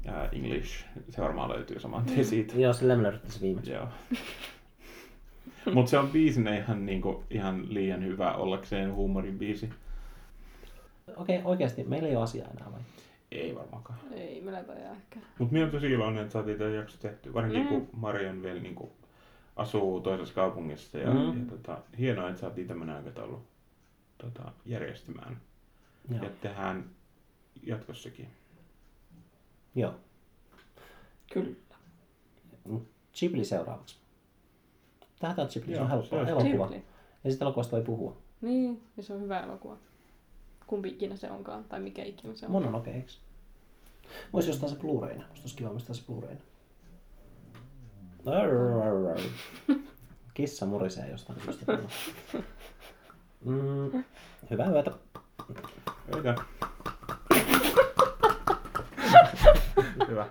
uh, 0.06 0.12
English. 0.32 0.84
Se 1.08 1.22
varmaan 1.22 1.50
löytyy 1.50 1.80
saman 1.80 2.04
tien 2.04 2.24
siitä. 2.24 2.54
Joo, 2.56 2.72
se 2.72 2.88
lämmörytti 2.88 3.32
se 3.32 3.40
viimeksi. 3.40 3.72
Joo. 3.72 3.88
Mutta 5.74 5.90
se 5.90 5.98
on 5.98 6.10
biisinä 6.10 6.56
ihan, 6.56 6.86
niinku, 6.86 7.24
ihan 7.30 7.74
liian 7.74 8.04
hyvä 8.04 8.32
ollakseen 8.32 8.94
huumorin 8.94 9.38
biisi. 9.38 9.70
Okei, 11.16 11.40
oikeasti, 11.44 11.84
meillä 11.84 12.08
ei 12.08 12.16
ole 12.16 12.24
asiaa 12.24 12.48
enää 12.50 12.72
vai? 12.72 12.80
Ei 13.32 13.54
varmaankaan. 13.54 13.98
Ei, 14.12 14.40
me 14.40 14.52
lähdetään 14.52 14.96
ehkä. 14.96 15.20
Mutta 15.38 15.52
minä 15.52 15.64
olen 15.64 15.72
tosi 15.72 15.90
iloinen, 15.90 16.22
että 16.22 16.32
saatiin 16.32 16.58
tämä 16.58 16.70
jakso 16.70 16.98
tehty. 16.98 17.34
Varsinkin 17.34 17.62
mm. 17.62 17.68
kun 17.68 17.88
Marion 17.92 18.42
vielä 18.42 18.60
niin 18.60 18.74
kuin, 18.74 18.90
asuu 19.56 20.00
toisessa 20.00 20.34
kaupungissa. 20.34 20.98
Ja, 20.98 21.10
Mm. 21.10 21.40
ja 21.40 21.46
tota, 21.50 21.78
hienoa, 21.98 22.28
että 22.28 22.40
saatiin 22.40 22.68
tämmöinen 22.68 22.96
aikataulu 22.96 23.42
tota, 24.18 24.52
järjestymään. 24.66 25.40
Joo. 26.10 26.24
Ja 26.24 26.30
tehdään 26.40 26.84
jatkossakin. 27.62 28.28
Joo. 29.74 29.94
Kyllä. 31.32 31.56
Ghibli 33.18 33.44
seuraavaksi. 33.44 33.97
Tähän 35.18 35.36
Ghibli, 35.52 35.74
se 35.74 35.80
on 35.80 35.90
helppoa. 35.90 36.24
se 36.24 36.34
olisi 36.34 36.50
Elokuva. 36.50 36.66
Ghibli. 36.66 36.84
Ja 37.24 37.30
sitten 37.30 37.46
elokuvasta 37.46 37.76
voi 37.76 37.84
puhua. 37.84 38.16
Niin, 38.40 38.82
ja 38.96 39.02
se 39.02 39.12
on 39.12 39.20
hyvä 39.20 39.40
elokuva. 39.40 39.76
Kumpi 40.66 40.88
ikinä 40.88 41.16
se 41.16 41.30
onkaan, 41.30 41.64
tai 41.64 41.80
mikä 41.80 42.04
ikinä 42.04 42.34
se 42.34 42.46
on. 42.46 42.52
Mun 42.52 42.66
on 42.66 42.74
okei, 42.74 42.90
okay, 42.90 43.00
eiks? 43.00 43.18
Voisi 44.32 44.50
ostaa 44.50 44.68
se 44.68 44.76
Blu-rayna. 44.76 45.24
Musta 45.28 45.40
olisi 45.40 45.56
kiva 45.56 45.70
ostaa 45.70 45.94
se 45.94 46.02
Blu-rayna. 46.06 46.40
Kissa 50.34 50.66
murisee 50.66 51.10
jostain 51.10 51.40
syystä. 51.44 51.78
Mm, 53.44 54.04
hyvää 54.50 54.70
yötä. 54.70 54.90
Öitä. 56.14 56.34
Hyvä. 60.08 60.26